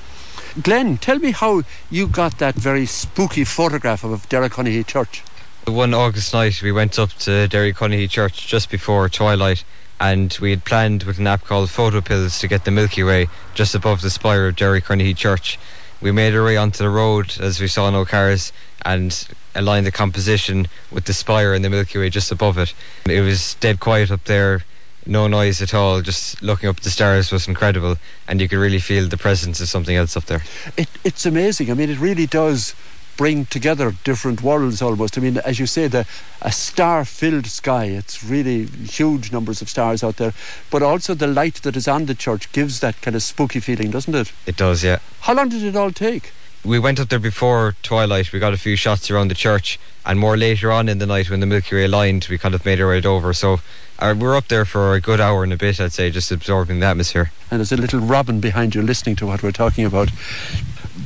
Glenn, 0.61 0.97
tell 0.97 1.19
me 1.19 1.31
how 1.31 1.63
you 1.89 2.07
got 2.07 2.37
that 2.39 2.55
very 2.55 2.85
spooky 2.85 3.43
photograph 3.43 4.03
of 4.03 4.29
Derrycunnihy 4.29 4.85
Church. 4.85 5.23
One 5.65 5.93
August 5.93 6.33
night, 6.33 6.61
we 6.61 6.71
went 6.71 6.97
up 6.97 7.09
to 7.25 7.47
Derrycunnihy 7.49 8.09
Church 8.09 8.47
just 8.47 8.69
before 8.69 9.09
twilight, 9.09 9.63
and 9.99 10.35
we 10.39 10.51
had 10.51 10.63
planned 10.65 11.03
with 11.03 11.17
an 11.19 11.27
app 11.27 11.43
called 11.45 11.69
PhotoPills 11.69 12.39
to 12.39 12.47
get 12.47 12.63
the 12.63 12.71
Milky 12.71 13.03
Way 13.03 13.27
just 13.53 13.75
above 13.75 14.01
the 14.01 14.09
spire 14.09 14.47
of 14.47 14.55
Derrycunnihy 14.55 15.15
Church. 15.17 15.59
We 16.01 16.11
made 16.11 16.35
our 16.35 16.43
way 16.43 16.57
onto 16.57 16.83
the 16.83 16.89
road 16.89 17.39
as 17.39 17.59
we 17.59 17.67
saw 17.67 17.89
no 17.89 18.05
cars 18.05 18.53
and 18.83 19.27
aligned 19.55 19.85
the 19.85 19.91
composition 19.91 20.67
with 20.91 21.05
the 21.05 21.13
spire 21.13 21.53
and 21.53 21.65
the 21.65 21.69
Milky 21.69 21.97
Way 21.97 22.09
just 22.09 22.31
above 22.31 22.57
it. 22.57 22.73
It 23.07 23.21
was 23.21 23.55
dead 23.55 23.79
quiet 23.79 24.11
up 24.11 24.23
there, 24.25 24.63
no 25.05 25.27
noise 25.27 25.61
at 25.61 25.73
all, 25.73 26.01
just 26.01 26.41
looking 26.41 26.69
up 26.69 26.77
at 26.77 26.83
the 26.83 26.91
stars 26.91 27.31
was 27.31 27.47
incredible, 27.47 27.97
and 28.27 28.39
you 28.39 28.47
could 28.47 28.59
really 28.59 28.79
feel 28.79 29.07
the 29.07 29.17
presence 29.17 29.59
of 29.59 29.69
something 29.69 29.95
else 29.95 30.15
up 30.15 30.25
there. 30.25 30.43
It, 30.77 30.89
it's 31.03 31.25
amazing. 31.25 31.71
I 31.71 31.73
mean, 31.73 31.89
it 31.89 31.99
really 31.99 32.27
does 32.27 32.75
bring 33.17 33.45
together 33.47 33.93
different 34.03 34.41
worlds 34.41 34.81
almost. 34.81 35.17
I 35.17 35.21
mean, 35.21 35.37
as 35.39 35.59
you 35.59 35.65
say, 35.65 35.87
the 35.87 36.05
a 36.41 36.51
star-filled 36.51 37.47
sky. 37.47 37.85
It's 37.85 38.23
really 38.23 38.65
huge 38.65 39.31
numbers 39.31 39.61
of 39.61 39.69
stars 39.69 40.03
out 40.03 40.17
there, 40.17 40.33
but 40.69 40.83
also 40.83 41.13
the 41.13 41.27
light 41.27 41.55
that 41.63 41.75
is 41.75 41.87
on 41.87 42.05
the 42.05 42.15
church 42.15 42.51
gives 42.51 42.79
that 42.79 43.01
kind 43.01 43.15
of 43.15 43.23
spooky 43.23 43.59
feeling, 43.59 43.91
doesn't 43.91 44.15
it? 44.15 44.31
It 44.45 44.55
does, 44.55 44.83
yeah. 44.83 44.99
How 45.21 45.33
long 45.33 45.49
did 45.49 45.63
it 45.63 45.75
all 45.75 45.91
take? 45.91 46.31
We 46.63 46.79
went 46.79 46.99
up 46.99 47.09
there 47.09 47.19
before 47.19 47.75
twilight. 47.81 48.33
We 48.33 48.39
got 48.39 48.53
a 48.53 48.57
few 48.57 48.75
shots 48.75 49.09
around 49.09 49.29
the 49.29 49.35
church, 49.35 49.79
and 50.05 50.19
more 50.19 50.35
later 50.35 50.71
on 50.71 50.89
in 50.89 50.97
the 50.99 51.05
night 51.05 51.29
when 51.29 51.39
the 51.39 51.45
Milky 51.45 51.75
Way 51.75 51.85
aligned, 51.85 52.27
we 52.29 52.37
kind 52.37 52.53
of 52.53 52.65
made 52.65 52.81
our 52.81 52.89
way 52.89 53.01
over. 53.01 53.33
So 53.33 53.61
uh, 53.99 54.13
we're 54.17 54.35
up 54.35 54.47
there 54.47 54.65
for 54.65 54.93
a 54.93 55.01
good 55.01 55.21
hour 55.21 55.43
and 55.43 55.53
a 55.53 55.57
bit, 55.57 55.79
I'd 55.79 55.93
say, 55.93 56.11
just 56.11 56.31
absorbing 56.31 56.79
the 56.79 56.85
atmosphere. 56.85 57.31
And 57.49 57.59
there's 57.59 57.71
a 57.71 57.77
little 57.77 57.99
robin 57.99 58.39
behind 58.39 58.75
you 58.75 58.81
listening 58.81 59.15
to 59.17 59.25
what 59.25 59.43
we're 59.43 59.51
talking 59.51 59.85
about. 59.85 60.09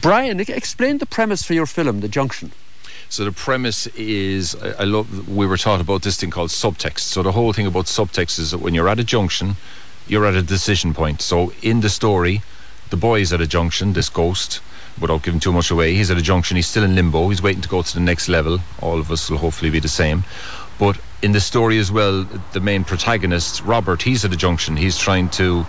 Brian, 0.01 0.39
explain 0.39 0.97
the 0.97 1.05
premise 1.05 1.43
for 1.43 1.53
your 1.53 1.67
film, 1.67 1.99
The 1.99 2.07
Junction. 2.07 2.51
So 3.07 3.23
the 3.23 3.31
premise 3.31 3.87
is, 3.87 4.55
I 4.55 4.83
love. 4.85 5.29
We 5.29 5.45
were 5.45 5.57
taught 5.57 5.81
about 5.81 6.01
this 6.01 6.17
thing 6.17 6.31
called 6.31 6.49
subtext. 6.49 6.99
So 6.99 7.21
the 7.21 7.33
whole 7.33 7.53
thing 7.53 7.67
about 7.67 7.85
subtext 7.85 8.39
is 8.39 8.51
that 8.51 8.59
when 8.59 8.73
you're 8.73 8.87
at 8.87 8.99
a 8.99 9.03
junction, 9.03 9.57
you're 10.07 10.25
at 10.25 10.33
a 10.33 10.41
decision 10.41 10.93
point. 10.93 11.21
So 11.21 11.51
in 11.61 11.81
the 11.81 11.89
story, 11.89 12.41
the 12.89 12.97
boy 12.97 13.19
is 13.19 13.31
at 13.33 13.41
a 13.41 13.47
junction. 13.47 13.93
This 13.93 14.09
ghost, 14.09 14.61
without 14.99 15.23
giving 15.23 15.39
too 15.39 15.51
much 15.51 15.69
away, 15.69 15.93
he's 15.93 16.09
at 16.09 16.17
a 16.17 16.21
junction. 16.21 16.55
He's 16.55 16.67
still 16.67 16.83
in 16.83 16.95
limbo. 16.95 17.29
He's 17.29 17.41
waiting 17.41 17.61
to 17.61 17.69
go 17.69 17.81
to 17.81 17.93
the 17.93 17.99
next 17.99 18.27
level. 18.27 18.59
All 18.81 18.97
of 18.97 19.11
us 19.11 19.29
will 19.29 19.39
hopefully 19.39 19.69
be 19.69 19.79
the 19.79 19.89
same. 19.89 20.23
But 20.79 20.97
in 21.21 21.33
the 21.33 21.41
story 21.41 21.77
as 21.77 21.91
well, 21.91 22.23
the 22.53 22.59
main 22.59 22.85
protagonist, 22.85 23.61
Robert, 23.63 24.03
he's 24.03 24.25
at 24.25 24.33
a 24.33 24.37
junction. 24.37 24.77
He's 24.77 24.97
trying 24.97 25.29
to 25.31 25.67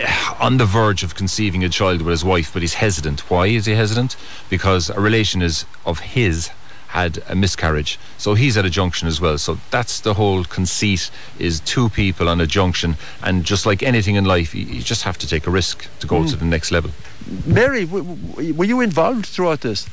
on 0.40 0.56
the 0.58 0.64
verge 0.66 1.02
of 1.02 1.14
conceiving 1.14 1.64
a 1.64 1.68
child 1.68 2.02
with 2.02 2.10
his 2.12 2.24
wife, 2.24 2.52
but 2.52 2.62
he's 2.62 2.74
hesitant. 2.74 3.30
Why 3.30 3.46
is 3.46 3.66
he 3.66 3.74
hesitant? 3.74 4.16
Because 4.48 4.90
a 4.90 5.00
relation 5.00 5.42
is 5.42 5.64
of 5.84 6.00
his 6.00 6.50
had 6.88 7.22
a 7.28 7.36
miscarriage, 7.36 8.00
so 8.18 8.34
he's 8.34 8.56
at 8.56 8.64
a 8.64 8.70
junction 8.70 9.06
as 9.06 9.20
well. 9.20 9.38
So 9.38 9.58
that's 9.70 10.00
the 10.00 10.14
whole 10.14 10.42
conceit: 10.44 11.08
is 11.38 11.60
two 11.60 11.88
people 11.88 12.28
on 12.28 12.40
a 12.40 12.46
junction, 12.48 12.96
and 13.22 13.44
just 13.44 13.64
like 13.64 13.80
anything 13.82 14.16
in 14.16 14.24
life, 14.24 14.54
you, 14.56 14.64
you 14.66 14.82
just 14.82 15.04
have 15.04 15.16
to 15.18 15.26
take 15.28 15.46
a 15.46 15.50
risk 15.50 15.86
to 16.00 16.06
go 16.08 16.16
Mm. 16.22 16.30
to 16.30 16.36
the 16.36 16.44
next 16.44 16.72
level. 16.72 16.90
Mary, 17.46 17.84
w- 17.84 18.04
w- 18.16 18.54
were 18.54 18.64
you 18.64 18.80
involved 18.80 19.26
throughout 19.26 19.60
this? 19.60 19.88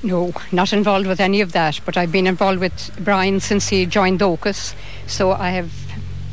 No, 0.00 0.32
not 0.52 0.72
involved 0.72 1.08
with 1.08 1.18
any 1.18 1.40
of 1.40 1.50
that, 1.52 1.80
but 1.84 1.96
I've 1.96 2.12
been 2.12 2.28
involved 2.28 2.60
with 2.60 2.96
Brian 3.02 3.40
since 3.40 3.70
he 3.70 3.84
joined 3.84 4.20
Docus, 4.20 4.74
so 5.08 5.32
I 5.32 5.50
have 5.50 5.72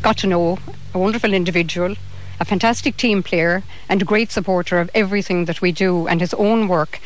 got 0.03 0.17
to 0.17 0.27
know 0.27 0.59
a 0.93 0.99
wonderful 0.99 1.33
individual, 1.33 1.95
a 2.39 2.45
fantastic 2.45 2.97
team 2.97 3.23
player, 3.23 3.63
and 3.89 4.01
a 4.01 4.05
great 4.05 4.31
supporter 4.31 4.79
of 4.79 4.89
everything 4.93 5.45
that 5.45 5.61
we 5.61 5.71
do 5.71 6.07
and 6.07 6.21
his 6.21 6.33
own 6.33 6.67
work. 6.67 6.99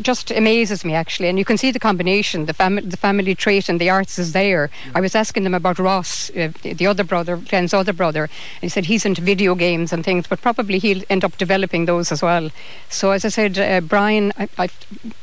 Just 0.00 0.30
amazes 0.30 0.82
me 0.82 0.94
actually, 0.94 1.28
and 1.28 1.38
you 1.38 1.44
can 1.44 1.58
see 1.58 1.70
the 1.70 1.78
combination, 1.78 2.46
the 2.46 2.54
family, 2.54 2.82
the 2.82 2.96
family 2.96 3.34
trait, 3.34 3.68
and 3.68 3.78
the 3.78 3.90
arts 3.90 4.18
is 4.18 4.32
there. 4.32 4.70
I 4.94 5.00
was 5.00 5.14
asking 5.14 5.44
them 5.44 5.52
about 5.52 5.78
Ross, 5.78 6.30
uh, 6.30 6.52
the 6.62 6.86
other 6.86 7.04
brother, 7.04 7.36
Glenn's 7.36 7.74
other 7.74 7.92
brother, 7.92 8.22
and 8.22 8.62
he 8.62 8.68
said 8.68 8.86
he's 8.86 9.04
into 9.04 9.20
video 9.20 9.54
games 9.54 9.92
and 9.92 10.02
things, 10.02 10.26
but 10.26 10.40
probably 10.40 10.78
he'll 10.78 11.02
end 11.10 11.22
up 11.22 11.36
developing 11.36 11.84
those 11.84 12.12
as 12.12 12.22
well. 12.22 12.50
So 12.88 13.10
as 13.10 13.24
I 13.26 13.28
said, 13.28 13.58
uh, 13.58 13.80
Brian, 13.82 14.32
I, 14.38 14.48
I, 14.56 14.68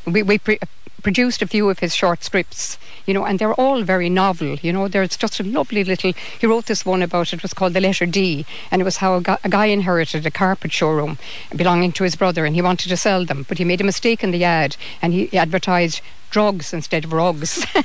we, 0.06 0.22
we 0.22 0.38
pre- 0.38 0.60
produced 1.04 1.42
a 1.42 1.48
few 1.48 1.70
of 1.70 1.80
his 1.80 1.96
short 1.96 2.24
scripts, 2.24 2.78
you 3.06 3.14
know, 3.14 3.26
and 3.26 3.40
they're 3.40 3.54
all 3.54 3.84
very 3.84 4.10
novel. 4.10 4.56
You 4.56 4.74
know, 4.74 4.88
there's 4.88 5.16
just 5.16 5.40
a 5.40 5.44
lovely 5.44 5.84
little. 5.84 6.14
He 6.40 6.48
wrote 6.48 6.66
this 6.66 6.86
one 6.86 7.02
about 7.02 7.34
it 7.34 7.42
was 7.42 7.54
called 7.54 7.74
the 7.74 7.82
letter 7.82 8.06
D, 8.06 8.46
and 8.72 8.82
it 8.82 8.86
was 8.86 8.98
how 8.98 9.16
a, 9.16 9.22
gu- 9.22 9.38
a 9.44 9.50
guy 9.50 9.68
inherited 9.68 10.26
a 10.26 10.32
carpet 10.32 10.72
showroom 10.72 11.18
belonging 11.56 11.92
to 11.94 12.04
his 12.04 12.16
brother, 12.16 12.46
and 12.46 12.56
he 12.56 12.62
wanted 12.62 12.90
to 12.90 12.98
sell 12.98 13.26
them, 13.26 13.46
but 13.48 13.58
he 13.58 13.64
made 13.64 13.82
a 13.82 13.86
mistake 13.86 14.24
in 14.24 14.32
the 14.32 14.44
ad, 14.44 14.76
and 15.02 15.14
he 15.14 15.38
advertised 15.38 16.02
drugs 16.30 16.74
instead 16.74 17.06
of 17.06 17.14
rugs. 17.14 17.66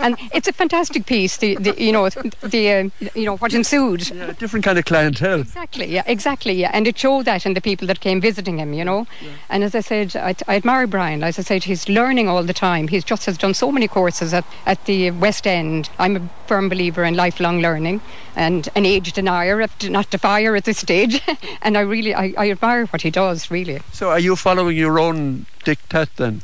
and 0.00 0.16
it's 0.32 0.48
a 0.48 0.52
fantastic 0.52 1.06
piece. 1.06 1.36
The, 1.36 1.56
the 1.56 1.82
you 1.82 1.92
know 1.92 2.08
the 2.08 2.72
uh, 2.72 2.90
you 3.14 3.24
know 3.24 3.36
what 3.36 3.54
ensued. 3.54 4.08
Yeah, 4.10 4.32
different 4.32 4.64
kind 4.64 4.78
of 4.78 4.84
clientele. 4.84 5.40
Exactly, 5.40 5.86
yeah, 5.86 6.02
exactly, 6.06 6.54
yeah. 6.54 6.70
And 6.72 6.86
it 6.86 6.98
showed 6.98 7.24
that 7.26 7.46
in 7.46 7.54
the 7.54 7.60
people 7.60 7.86
that 7.86 8.00
came 8.00 8.20
visiting 8.20 8.58
him, 8.58 8.72
you 8.72 8.84
know. 8.84 9.06
Yeah. 9.20 9.30
And 9.48 9.64
as 9.64 9.74
I 9.74 9.80
said, 9.80 10.16
I, 10.16 10.34
I 10.46 10.56
admire 10.56 10.86
Brian. 10.86 11.22
As 11.22 11.38
I 11.38 11.42
said, 11.42 11.64
he's 11.64 11.88
learning 11.88 12.28
all 12.28 12.42
the 12.42 12.52
time. 12.52 12.88
He 12.88 13.00
just 13.00 13.26
has 13.26 13.38
done 13.38 13.54
so 13.54 13.70
many 13.72 13.88
courses 13.88 14.34
at, 14.34 14.44
at 14.66 14.84
the 14.86 15.10
West 15.12 15.46
End. 15.46 15.90
I'm 15.98 16.16
a 16.16 16.28
firm 16.46 16.68
believer 16.68 17.04
in 17.04 17.14
lifelong 17.14 17.60
learning 17.60 18.00
and 18.36 18.68
an 18.74 18.86
age 18.86 19.12
denier, 19.12 19.60
if 19.60 19.88
not 19.88 20.10
defier 20.10 20.56
at 20.56 20.64
this 20.64 20.78
stage. 20.78 21.20
and 21.62 21.76
I 21.76 21.80
really, 21.80 22.14
I, 22.14 22.34
I 22.36 22.50
admire 22.50 22.86
what 22.86 23.02
he 23.02 23.10
does, 23.10 23.50
really. 23.50 23.80
So 23.92 24.10
are 24.10 24.18
you 24.18 24.36
following 24.36 24.76
your 24.76 24.98
own 24.98 25.46
diktat 25.64 26.08
then? 26.16 26.42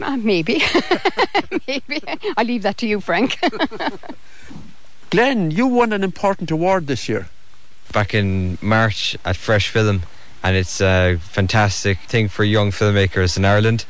Uh, 0.00 0.16
maybe. 0.16 0.62
maybe. 1.68 2.02
I 2.36 2.42
leave 2.44 2.62
that 2.62 2.76
to 2.78 2.86
you, 2.86 3.00
Frank. 3.00 3.38
Glenn, 5.10 5.50
you 5.50 5.66
won 5.66 5.92
an 5.92 6.02
important 6.02 6.50
award 6.50 6.86
this 6.86 7.08
year. 7.08 7.28
back 7.92 8.14
in 8.14 8.56
March 8.62 9.16
at 9.24 9.36
Fresh 9.36 9.68
Film, 9.68 10.02
and 10.42 10.56
it's 10.56 10.80
a 10.80 11.18
fantastic 11.20 11.98
thing 12.08 12.28
for 12.28 12.44
young 12.44 12.70
filmmakers 12.70 13.36
in 13.36 13.44
Ireland. 13.44 13.84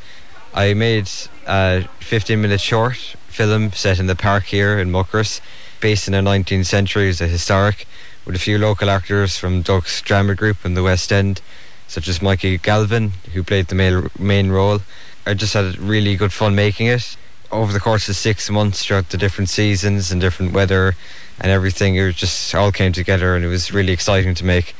I 0.54 0.74
made 0.74 1.08
a 1.46 1.84
15 2.00 2.40
minute 2.40 2.60
short 2.60 2.96
film 3.28 3.72
set 3.72 3.98
in 4.00 4.06
the 4.06 4.16
park 4.16 4.44
here 4.44 4.78
in 4.78 4.90
Muckross, 4.90 5.40
based 5.80 6.08
in 6.08 6.12
the 6.12 6.18
19th 6.18 6.66
century, 6.66 7.08
it's 7.08 7.20
a 7.20 7.28
historic, 7.28 7.86
with 8.26 8.34
a 8.34 8.38
few 8.40 8.58
local 8.58 8.90
actors 8.90 9.38
from 9.38 9.62
Duck's 9.62 10.02
drama 10.02 10.34
group 10.34 10.64
in 10.64 10.74
the 10.74 10.82
West 10.82 11.12
End, 11.12 11.40
such 11.86 12.08
as 12.08 12.20
Mikey 12.20 12.58
Galvin, 12.58 13.12
who 13.32 13.42
played 13.42 13.68
the 13.68 13.74
main, 13.74 14.10
main 14.18 14.50
role. 14.50 14.80
I 15.24 15.34
just 15.34 15.54
had 15.54 15.78
really 15.78 16.16
good 16.16 16.32
fun 16.32 16.54
making 16.54 16.88
it. 16.88 17.16
Over 17.52 17.72
the 17.72 17.80
course 17.80 18.08
of 18.08 18.16
six 18.16 18.50
months, 18.50 18.84
throughout 18.84 19.10
the 19.10 19.16
different 19.16 19.48
seasons 19.48 20.10
and 20.10 20.20
different 20.20 20.52
weather 20.52 20.96
and 21.40 21.52
everything, 21.52 21.94
it 21.94 22.16
just 22.16 22.52
all 22.54 22.72
came 22.72 22.92
together, 22.92 23.36
and 23.36 23.44
it 23.44 23.48
was 23.48 23.72
really 23.72 23.92
exciting 23.92 24.34
to 24.34 24.44
make. 24.44 24.74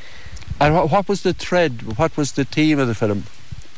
And 0.60 0.74
wha- 0.74 0.86
what 0.86 1.08
was 1.08 1.22
the 1.22 1.32
thread? 1.32 1.96
What 1.96 2.16
was 2.16 2.32
the 2.32 2.44
theme 2.44 2.80
of 2.80 2.88
the 2.88 2.94
film? 2.94 3.24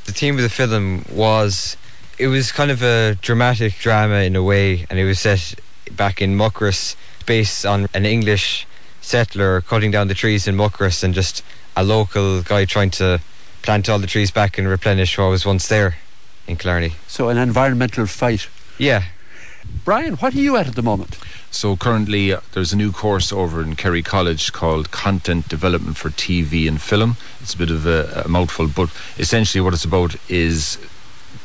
The 0.07 0.13
theme 0.13 0.37
of 0.37 0.43
the 0.43 0.49
film 0.49 1.05
was 1.11 1.77
it 2.19 2.29
was 2.29 2.51
kind 2.53 2.71
of 2.71 2.83
a 2.83 3.17
dramatic 3.21 3.75
drama 3.75 4.21
in 4.21 4.35
a 4.35 4.43
way, 4.43 4.87
and 4.89 4.99
it 4.99 5.05
was 5.05 5.21
set 5.21 5.55
back 5.93 6.23
in 6.23 6.35
Muckross, 6.35 6.97
based 7.27 7.67
on 7.67 7.89
an 7.93 8.07
English 8.07 8.67
settler 9.03 9.61
cutting 9.61 9.91
down 9.91 10.09
the 10.09 10.15
trees 10.15 10.47
in 10.47 10.57
Muckross, 10.57 11.03
and 11.05 11.13
just 11.13 11.43
a 11.77 11.85
local 11.85 12.43
guy 12.43 12.65
trying 12.65 12.91
to 12.91 13.21
plant 13.61 13.89
all 13.89 13.99
the 13.99 14.07
trees 14.07 14.31
back 14.31 14.57
and 14.57 14.67
replenish 14.67 15.19
what 15.19 15.29
was 15.29 15.45
once 15.45 15.69
there 15.69 15.97
in 16.47 16.57
Killarney. 16.57 16.93
So 17.07 17.29
an 17.29 17.39
environmental 17.39 18.07
fight. 18.07 18.49
Yeah. 18.79 19.05
Brian, 19.85 20.15
what 20.15 20.35
are 20.35 20.41
you 20.41 20.57
at 20.57 20.67
at 20.67 20.75
the 20.75 20.83
moment? 20.83 21.19
So 21.51 21.77
currently, 21.77 22.33
uh, 22.33 22.41
there's 22.53 22.73
a 22.73 22.77
new 22.77 22.93
course 22.93 23.33
over 23.33 23.63
in 23.63 23.77
Kerry 23.77 24.03
College 24.03 24.53
called 24.53 24.91
Content 24.91 25.49
Development 25.49 25.97
for 25.97 26.11
TV 26.11 26.67
and 26.67 26.81
Film. 26.81 27.17
It's 27.41 27.55
a 27.55 27.59
bit 27.59 27.71
of 27.71 27.87
a, 27.87 28.23
a 28.25 28.29
mouthful, 28.29 28.67
but 28.67 28.91
essentially, 29.19 29.61
what 29.61 29.73
it's 29.73 29.85
about 29.85 30.17
is 30.29 30.79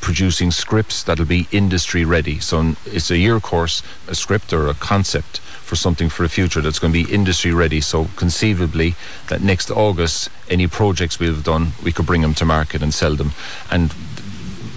producing 0.02 0.52
scripts 0.52 1.04
that'll 1.04 1.26
be 1.26 1.48
industry 1.52 2.06
ready. 2.06 2.40
So 2.40 2.76
it's 2.86 3.12
a 3.12 3.18
year 3.18 3.40
course, 3.40 3.84
a 4.08 4.16
script 4.16 4.54
or 4.54 4.68
a 4.68 4.74
concept 4.74 5.40
for 5.40 5.76
something 5.76 6.10
for 6.10 6.24
the 6.24 6.30
future 6.30 6.62
that's 6.62 6.80
going 6.80 6.92
to 6.92 7.06
be 7.06 7.14
industry 7.14 7.54
ready. 7.54 7.80
So 7.80 8.08
conceivably, 8.16 8.96
that 9.28 9.42
next 9.42 9.70
August, 9.70 10.30
any 10.50 10.68
projects 10.68 11.20
we've 11.20 11.44
done, 11.44 11.74
we 11.84 11.92
could 11.92 12.08
bring 12.08 12.22
them 12.22 12.34
to 12.36 12.46
market 12.46 12.82
and 12.82 12.94
sell 12.94 13.16
them. 13.16 13.34
And 13.70 13.94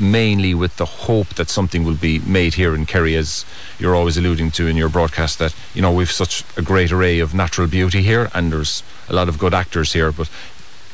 mainly 0.01 0.55
with 0.55 0.77
the 0.77 0.85
hope 0.85 1.35
that 1.35 1.49
something 1.49 1.85
will 1.85 1.95
be 1.97 2.19
made 2.21 2.55
here 2.55 2.75
in 2.75 2.87
Kerry, 2.87 3.17
as 3.17 3.45
you're 3.79 3.95
always 3.95 4.17
alluding 4.17 4.51
to 4.53 4.67
in 4.67 4.77
your 4.77 4.89
broadcast, 4.89 5.39
that 5.39 5.55
you 5.75 5.83
know 5.83 5.93
we've 5.93 6.11
such 6.11 6.45
a 6.57 6.63
great 6.63 6.93
array 6.93 7.21
of 7.21 7.35
natural 7.35 7.67
beauty 7.69 8.03
here, 8.03 8.31
and 8.35 8.53
there's 8.53 8.83
a 9.09 9.13
lot 9.15 9.29
of 9.29 9.39
good 9.39 9.55
actors 9.55 9.93
here, 9.93 10.13
but 10.13 10.29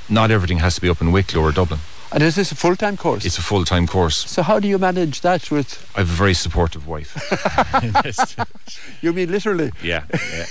not 0.09 0.31
everything 0.31 0.59
has 0.59 0.75
to 0.77 0.81
be 0.81 0.89
up 0.89 1.01
in 1.01 1.13
Wicklow 1.13 1.43
or 1.43 1.53
Dublin. 1.53 1.81
And 2.11 2.23
is 2.23 2.37
this 2.37 2.51
a 2.53 2.55
full 2.55 2.75
time 2.77 2.97
course? 2.97 3.27
It's 3.27 3.37
a 3.39 3.43
full 3.43 3.65
time 3.65 3.87
course. 3.87 4.17
So 4.31 4.43
how 4.43 4.59
do 4.61 4.67
you 4.69 4.79
manage 4.79 5.21
that 5.21 5.51
with? 5.51 5.87
I 5.95 6.01
have 6.01 6.09
a 6.11 6.13
very 6.13 6.35
supportive 6.35 6.87
wife. 6.89 7.15
You 9.03 9.13
mean 9.13 9.31
literally? 9.31 9.71
yeah, 9.83 10.05
yeah, 10.13 10.21
yeah. 10.39 10.45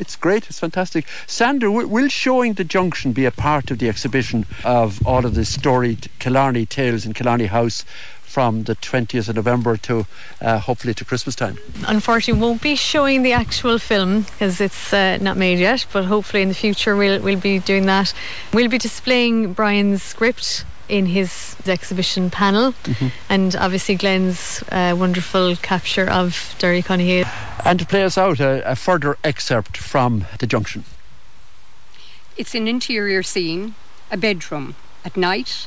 It's 0.00 0.16
great. 0.16 0.48
It's 0.48 0.60
fantastic. 0.60 1.06
Sander, 1.26 1.70
will 1.70 2.08
showing 2.08 2.54
the 2.54 2.64
junction 2.64 3.12
be 3.12 3.24
a 3.24 3.30
part 3.30 3.70
of 3.70 3.78
the 3.78 3.88
exhibition 3.88 4.46
of 4.64 5.04
all 5.06 5.24
of 5.24 5.34
the 5.34 5.44
storied 5.44 6.08
Killarney 6.18 6.66
tales 6.66 7.06
in 7.06 7.12
Killarney 7.12 7.46
House 7.46 7.84
from 8.36 8.64
the 8.64 8.76
20th 8.76 9.30
of 9.30 9.36
November 9.36 9.78
to 9.78 10.06
uh, 10.42 10.58
hopefully 10.58 10.92
to 10.92 11.04
Christmas 11.06 11.34
time? 11.34 11.56
Unfortunately, 11.86 12.38
won't 12.38 12.60
be 12.60 12.76
showing 12.76 13.22
the 13.22 13.32
actual 13.32 13.78
film 13.78 14.22
because 14.22 14.60
it's 14.60 14.92
uh, 14.92 15.16
not 15.22 15.38
made 15.38 15.58
yet. 15.58 15.86
But 15.90 16.04
hopefully, 16.04 16.42
in 16.42 16.48
the 16.48 16.54
future, 16.54 16.94
we'll 16.94 17.22
we'll 17.22 17.40
be 17.40 17.58
doing 17.58 17.86
that. 17.86 18.12
We'll 18.52 18.68
be 18.68 18.78
displaying 18.78 19.54
Brian's 19.54 20.02
script 20.02 20.66
in 20.88 21.06
his 21.06 21.56
exhibition 21.66 22.30
panel, 22.30 22.72
Mhm. 22.84 23.10
and 23.28 23.56
obviously 23.56 23.94
Glenn's 23.96 24.62
uh, 24.70 24.94
wonderful 24.96 25.56
capture 25.56 26.08
of 26.08 26.54
Derrycunnihy. 26.58 27.26
And 27.64 27.78
to 27.80 27.86
play 27.86 28.04
us 28.04 28.16
out, 28.16 28.38
a, 28.40 28.62
a 28.70 28.76
further 28.76 29.18
excerpt 29.24 29.76
from 29.76 30.26
the 30.38 30.46
junction. 30.46 30.84
It's 32.36 32.54
an 32.54 32.68
interior 32.68 33.22
scene, 33.22 33.74
a 34.10 34.16
bedroom. 34.16 34.74
At 35.04 35.16
night, 35.16 35.66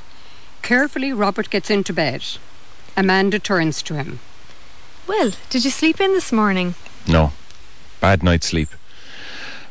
carefully 0.61 1.11
Robert 1.13 1.49
gets 1.49 1.69
into 1.69 1.93
bed. 1.93 2.23
Amanda 2.95 3.39
turns 3.39 3.81
to 3.83 3.95
him. 3.95 4.19
Well, 5.07 5.31
did 5.49 5.65
you 5.65 5.71
sleep 5.71 5.99
in 5.99 6.13
this 6.13 6.31
morning? 6.31 6.75
No, 7.07 7.31
bad 7.99 8.23
night's 8.23 8.47
sleep. 8.47 8.69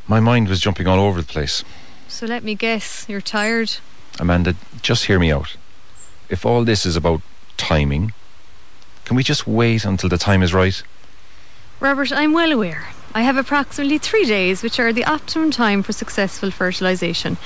My 0.07 0.21
mind 0.21 0.49
was 0.49 0.61
jumping 0.61 0.87
all 0.87 0.99
over 1.01 1.21
the 1.21 1.27
place. 1.27 1.63
So 2.09 2.27
let 2.27 2.43
me 2.43 2.55
guess, 2.55 3.05
you're 3.09 3.21
tired. 3.21 3.77
Amanda, 4.19 4.55
just 4.83 5.07
hear 5.07 5.19
me 5.19 5.33
out. 5.33 5.57
If 6.29 6.45
all 6.45 6.65
this 6.65 6.85
is 6.85 6.97
about 6.97 7.23
timing, 7.57 8.13
Can 9.05 9.17
we 9.17 9.23
just 9.23 9.47
wait 9.47 9.87
until 9.87 10.11
the 10.11 10.19
time 10.19 10.43
is 10.43 10.53
right? 10.53 10.83
Robert, 11.81 12.13
I'm 12.13 12.35
well 12.35 12.53
aware. 12.53 12.89
I 13.15 13.23
have 13.23 13.39
approximately 13.39 13.97
three 13.97 14.27
days, 14.27 14.63
which 14.63 14.79
are 14.79 14.93
the 14.93 15.07
optimum 15.07 15.51
time 15.51 15.83
for 15.83 15.95
successful 15.95 16.51
fertilisation. 16.51 17.39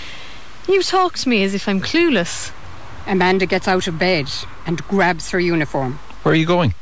You 0.69 0.83
talk 0.83 1.19
to 1.19 1.29
me 1.29 1.45
as 1.45 1.55
if 1.55 1.69
I'm 1.69 1.81
clueless. 1.81 2.51
Amanda 3.07 3.47
gets 3.47 3.69
out 3.69 3.87
of 3.87 3.97
bed 3.97 4.29
and 4.67 4.83
grabs 4.89 5.31
her 5.31 5.39
uniform. 5.39 6.01
Where 6.25 6.33
are 6.33 6.37
you 6.37 6.47
going? 6.47 6.75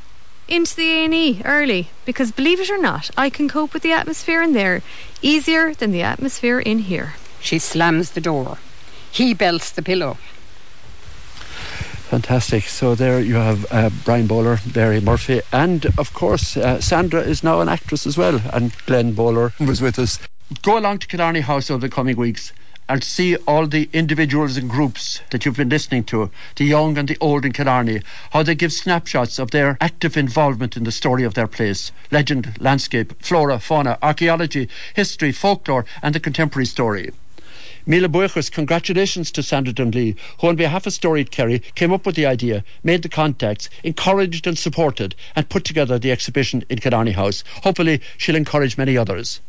Into 0.48 0.74
the 0.74 0.90
A&E 0.90 1.42
early, 1.44 1.90
because 2.06 2.32
believe 2.32 2.60
it 2.60 2.70
or 2.70 2.78
not, 2.78 3.10
I 3.18 3.28
can 3.28 3.48
cope 3.48 3.74
with 3.74 3.82
the 3.82 3.92
atmosphere 3.92 4.42
in 4.42 4.54
there 4.54 4.82
easier 5.20 5.74
than 5.74 5.92
the 5.92 6.02
atmosphere 6.02 6.58
in 6.58 6.78
here. 6.78 7.16
She 7.40 7.58
slams 7.58 8.12
the 8.12 8.20
door. 8.22 8.58
He 9.12 9.34
belts 9.34 9.70
the 9.70 9.82
pillow. 9.82 10.16
Fantastic. 12.10 12.64
So 12.64 12.96
there 12.96 13.20
you 13.20 13.36
have 13.36 13.66
uh, 13.70 13.90
Brian 14.04 14.26
Bowler, 14.26 14.58
Barry 14.66 15.00
Murphy, 15.00 15.42
and 15.52 15.86
of 15.96 16.12
course 16.12 16.56
uh, 16.56 16.80
Sandra 16.80 17.20
is 17.20 17.44
now 17.44 17.60
an 17.60 17.68
actress 17.68 18.04
as 18.04 18.18
well, 18.18 18.40
and 18.52 18.74
Glenn 18.86 19.12
Bowler 19.12 19.52
was 19.60 19.80
with 19.80 19.96
us. 19.96 20.18
Go 20.62 20.76
along 20.76 20.98
to 20.98 21.06
Killarney 21.06 21.40
House 21.40 21.70
over 21.70 21.86
the 21.86 21.88
coming 21.88 22.16
weeks 22.16 22.52
and 22.88 23.04
see 23.04 23.36
all 23.46 23.68
the 23.68 23.88
individuals 23.92 24.56
and 24.56 24.68
groups 24.68 25.20
that 25.30 25.44
you've 25.44 25.56
been 25.56 25.68
listening 25.68 26.02
to, 26.02 26.28
the 26.56 26.64
young 26.64 26.98
and 26.98 27.08
the 27.08 27.16
old 27.20 27.44
in 27.44 27.52
Killarney, 27.52 28.02
how 28.32 28.42
they 28.42 28.56
give 28.56 28.72
snapshots 28.72 29.38
of 29.38 29.52
their 29.52 29.78
active 29.80 30.16
involvement 30.16 30.76
in 30.76 30.82
the 30.82 30.90
story 30.90 31.22
of 31.22 31.34
their 31.34 31.46
place 31.46 31.92
legend, 32.10 32.56
landscape, 32.58 33.12
flora, 33.22 33.60
fauna, 33.60 33.96
archaeology, 34.02 34.68
history, 34.94 35.30
folklore, 35.30 35.84
and 36.02 36.16
the 36.16 36.18
contemporary 36.18 36.66
story. 36.66 37.12
Mila 37.86 38.08
Buechers, 38.08 38.50
congratulations 38.50 39.30
to 39.30 39.42
Sandra 39.42 39.72
Dunlea, 39.72 40.14
who 40.40 40.48
on 40.48 40.56
behalf 40.56 40.86
of 40.86 40.92
Storied 40.92 41.30
Kerry 41.30 41.60
came 41.74 41.92
up 41.92 42.04
with 42.04 42.14
the 42.14 42.26
idea, 42.26 42.62
made 42.84 43.02
the 43.02 43.08
contacts, 43.08 43.70
encouraged 43.82 44.46
and 44.46 44.58
supported, 44.58 45.14
and 45.34 45.48
put 45.48 45.64
together 45.64 45.98
the 45.98 46.12
exhibition 46.12 46.62
in 46.68 46.78
Killarney 46.78 47.12
House. 47.12 47.42
Hopefully, 47.62 48.00
she'll 48.18 48.36
encourage 48.36 48.76
many 48.76 48.96
others. 48.96 49.40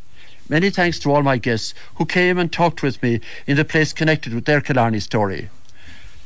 Many 0.48 0.70
thanks 0.70 0.98
to 1.00 1.12
all 1.12 1.24
my 1.24 1.38
guests 1.38 1.74
who 1.96 2.06
came 2.06 2.38
and 2.38 2.52
talked 2.52 2.82
with 2.82 3.02
me 3.04 3.20
in 3.48 3.58
the 3.58 3.66
place 3.66 3.94
connected 3.94 4.34
with 4.34 4.46
their 4.46 4.62
Killarney 4.62 5.00
story. 5.00 5.50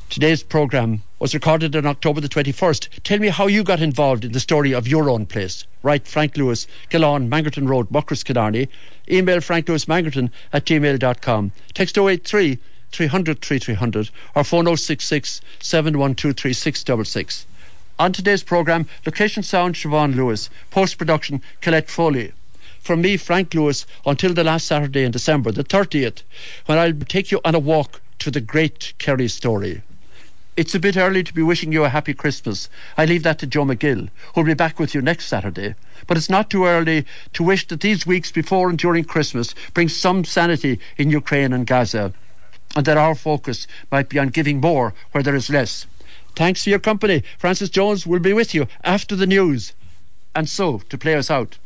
Today's 0.09 0.43
programme 0.43 1.01
was 1.19 1.33
recorded 1.33 1.75
on 1.75 1.85
October 1.85 2.21
the 2.21 2.29
21st. 2.29 3.03
Tell 3.03 3.19
me 3.19 3.27
how 3.27 3.47
you 3.47 3.63
got 3.63 3.81
involved 3.81 4.23
in 4.23 4.31
the 4.31 4.39
story 4.39 4.73
of 4.73 4.87
your 4.87 5.09
own 5.09 5.25
place. 5.25 5.65
Write 5.83 6.07
Frank 6.07 6.37
Lewis, 6.37 6.67
Gillon, 6.89 7.29
Mangerton 7.29 7.67
Road, 7.67 7.89
Muckross, 7.89 8.23
Killarney. 8.23 8.69
Email 9.11 9.39
franklewismangerton 9.39 10.31
at 10.53 10.65
gmail.com. 10.65 11.51
Text 11.73 11.97
083 11.97 12.59
300 12.91 13.41
3300 13.41 14.09
or 14.35 14.43
phone 14.43 14.77
066 14.77 15.41
712 15.59 16.37
3666. 16.37 17.45
On 17.99 18.13
today's 18.13 18.43
programme, 18.43 18.87
location 19.05 19.43
sound 19.43 19.75
Siobhan 19.75 20.15
Lewis, 20.15 20.49
post 20.69 20.97
production 20.97 21.41
Colette 21.61 21.89
Foley 21.89 22.31
from 22.85 23.01
me, 23.01 23.17
Frank 23.17 23.53
Lewis, 23.55 23.85
until 24.05 24.33
the 24.33 24.43
last 24.43 24.67
Saturday 24.67 25.03
in 25.03 25.11
December, 25.11 25.51
the 25.51 25.63
30th, 25.63 26.21
when 26.67 26.77
I'll 26.77 26.93
take 26.93 27.31
you 27.31 27.41
on 27.43 27.55
a 27.55 27.59
walk 27.59 27.99
to 28.19 28.29
the 28.29 28.39
great 28.39 28.93
Kerry 28.99 29.27
story. 29.27 29.81
It's 30.57 30.73
a 30.73 30.79
bit 30.79 30.95
early 30.95 31.21
to 31.21 31.33
be 31.33 31.41
wishing 31.41 31.73
you 31.73 31.83
a 31.83 31.89
happy 31.89 32.13
Christmas. 32.13 32.69
I 32.97 33.03
leave 33.03 33.23
that 33.23 33.39
to 33.39 33.45
Joe 33.45 33.65
McGill, 33.65 34.09
who'll 34.33 34.45
be 34.45 34.53
back 34.53 34.79
with 34.79 34.95
you 34.95 35.01
next 35.01 35.27
Saturday. 35.27 35.75
But 36.07 36.15
it's 36.15 36.29
not 36.29 36.49
too 36.49 36.63
early 36.63 37.05
to 37.33 37.43
wish 37.43 37.67
that 37.67 37.81
these 37.81 38.07
weeks 38.07 38.31
before 38.31 38.69
and 38.69 38.79
during 38.79 39.03
Christmas 39.03 39.53
bring 39.73 39.89
some 39.89 40.23
sanity 40.23 40.79
in 40.97 41.09
Ukraine 41.09 41.51
and 41.51 41.67
Gaza, 41.67 42.13
and 42.73 42.85
that 42.85 42.95
our 42.95 43.15
focus 43.15 43.67
might 43.91 44.07
be 44.07 44.17
on 44.17 44.29
giving 44.29 44.61
more 44.61 44.93
where 45.11 45.23
there 45.23 45.35
is 45.35 45.49
less. 45.49 45.87
Thanks 46.37 46.63
for 46.63 46.69
your 46.69 46.79
company. 46.79 47.23
Francis 47.37 47.69
Jones 47.69 48.07
will 48.07 48.19
be 48.19 48.31
with 48.31 48.55
you 48.55 48.67
after 48.81 49.17
the 49.17 49.27
news. 49.27 49.73
And 50.33 50.47
so, 50.47 50.79
to 50.87 50.97
play 50.97 51.15
us 51.15 51.29
out. 51.29 51.57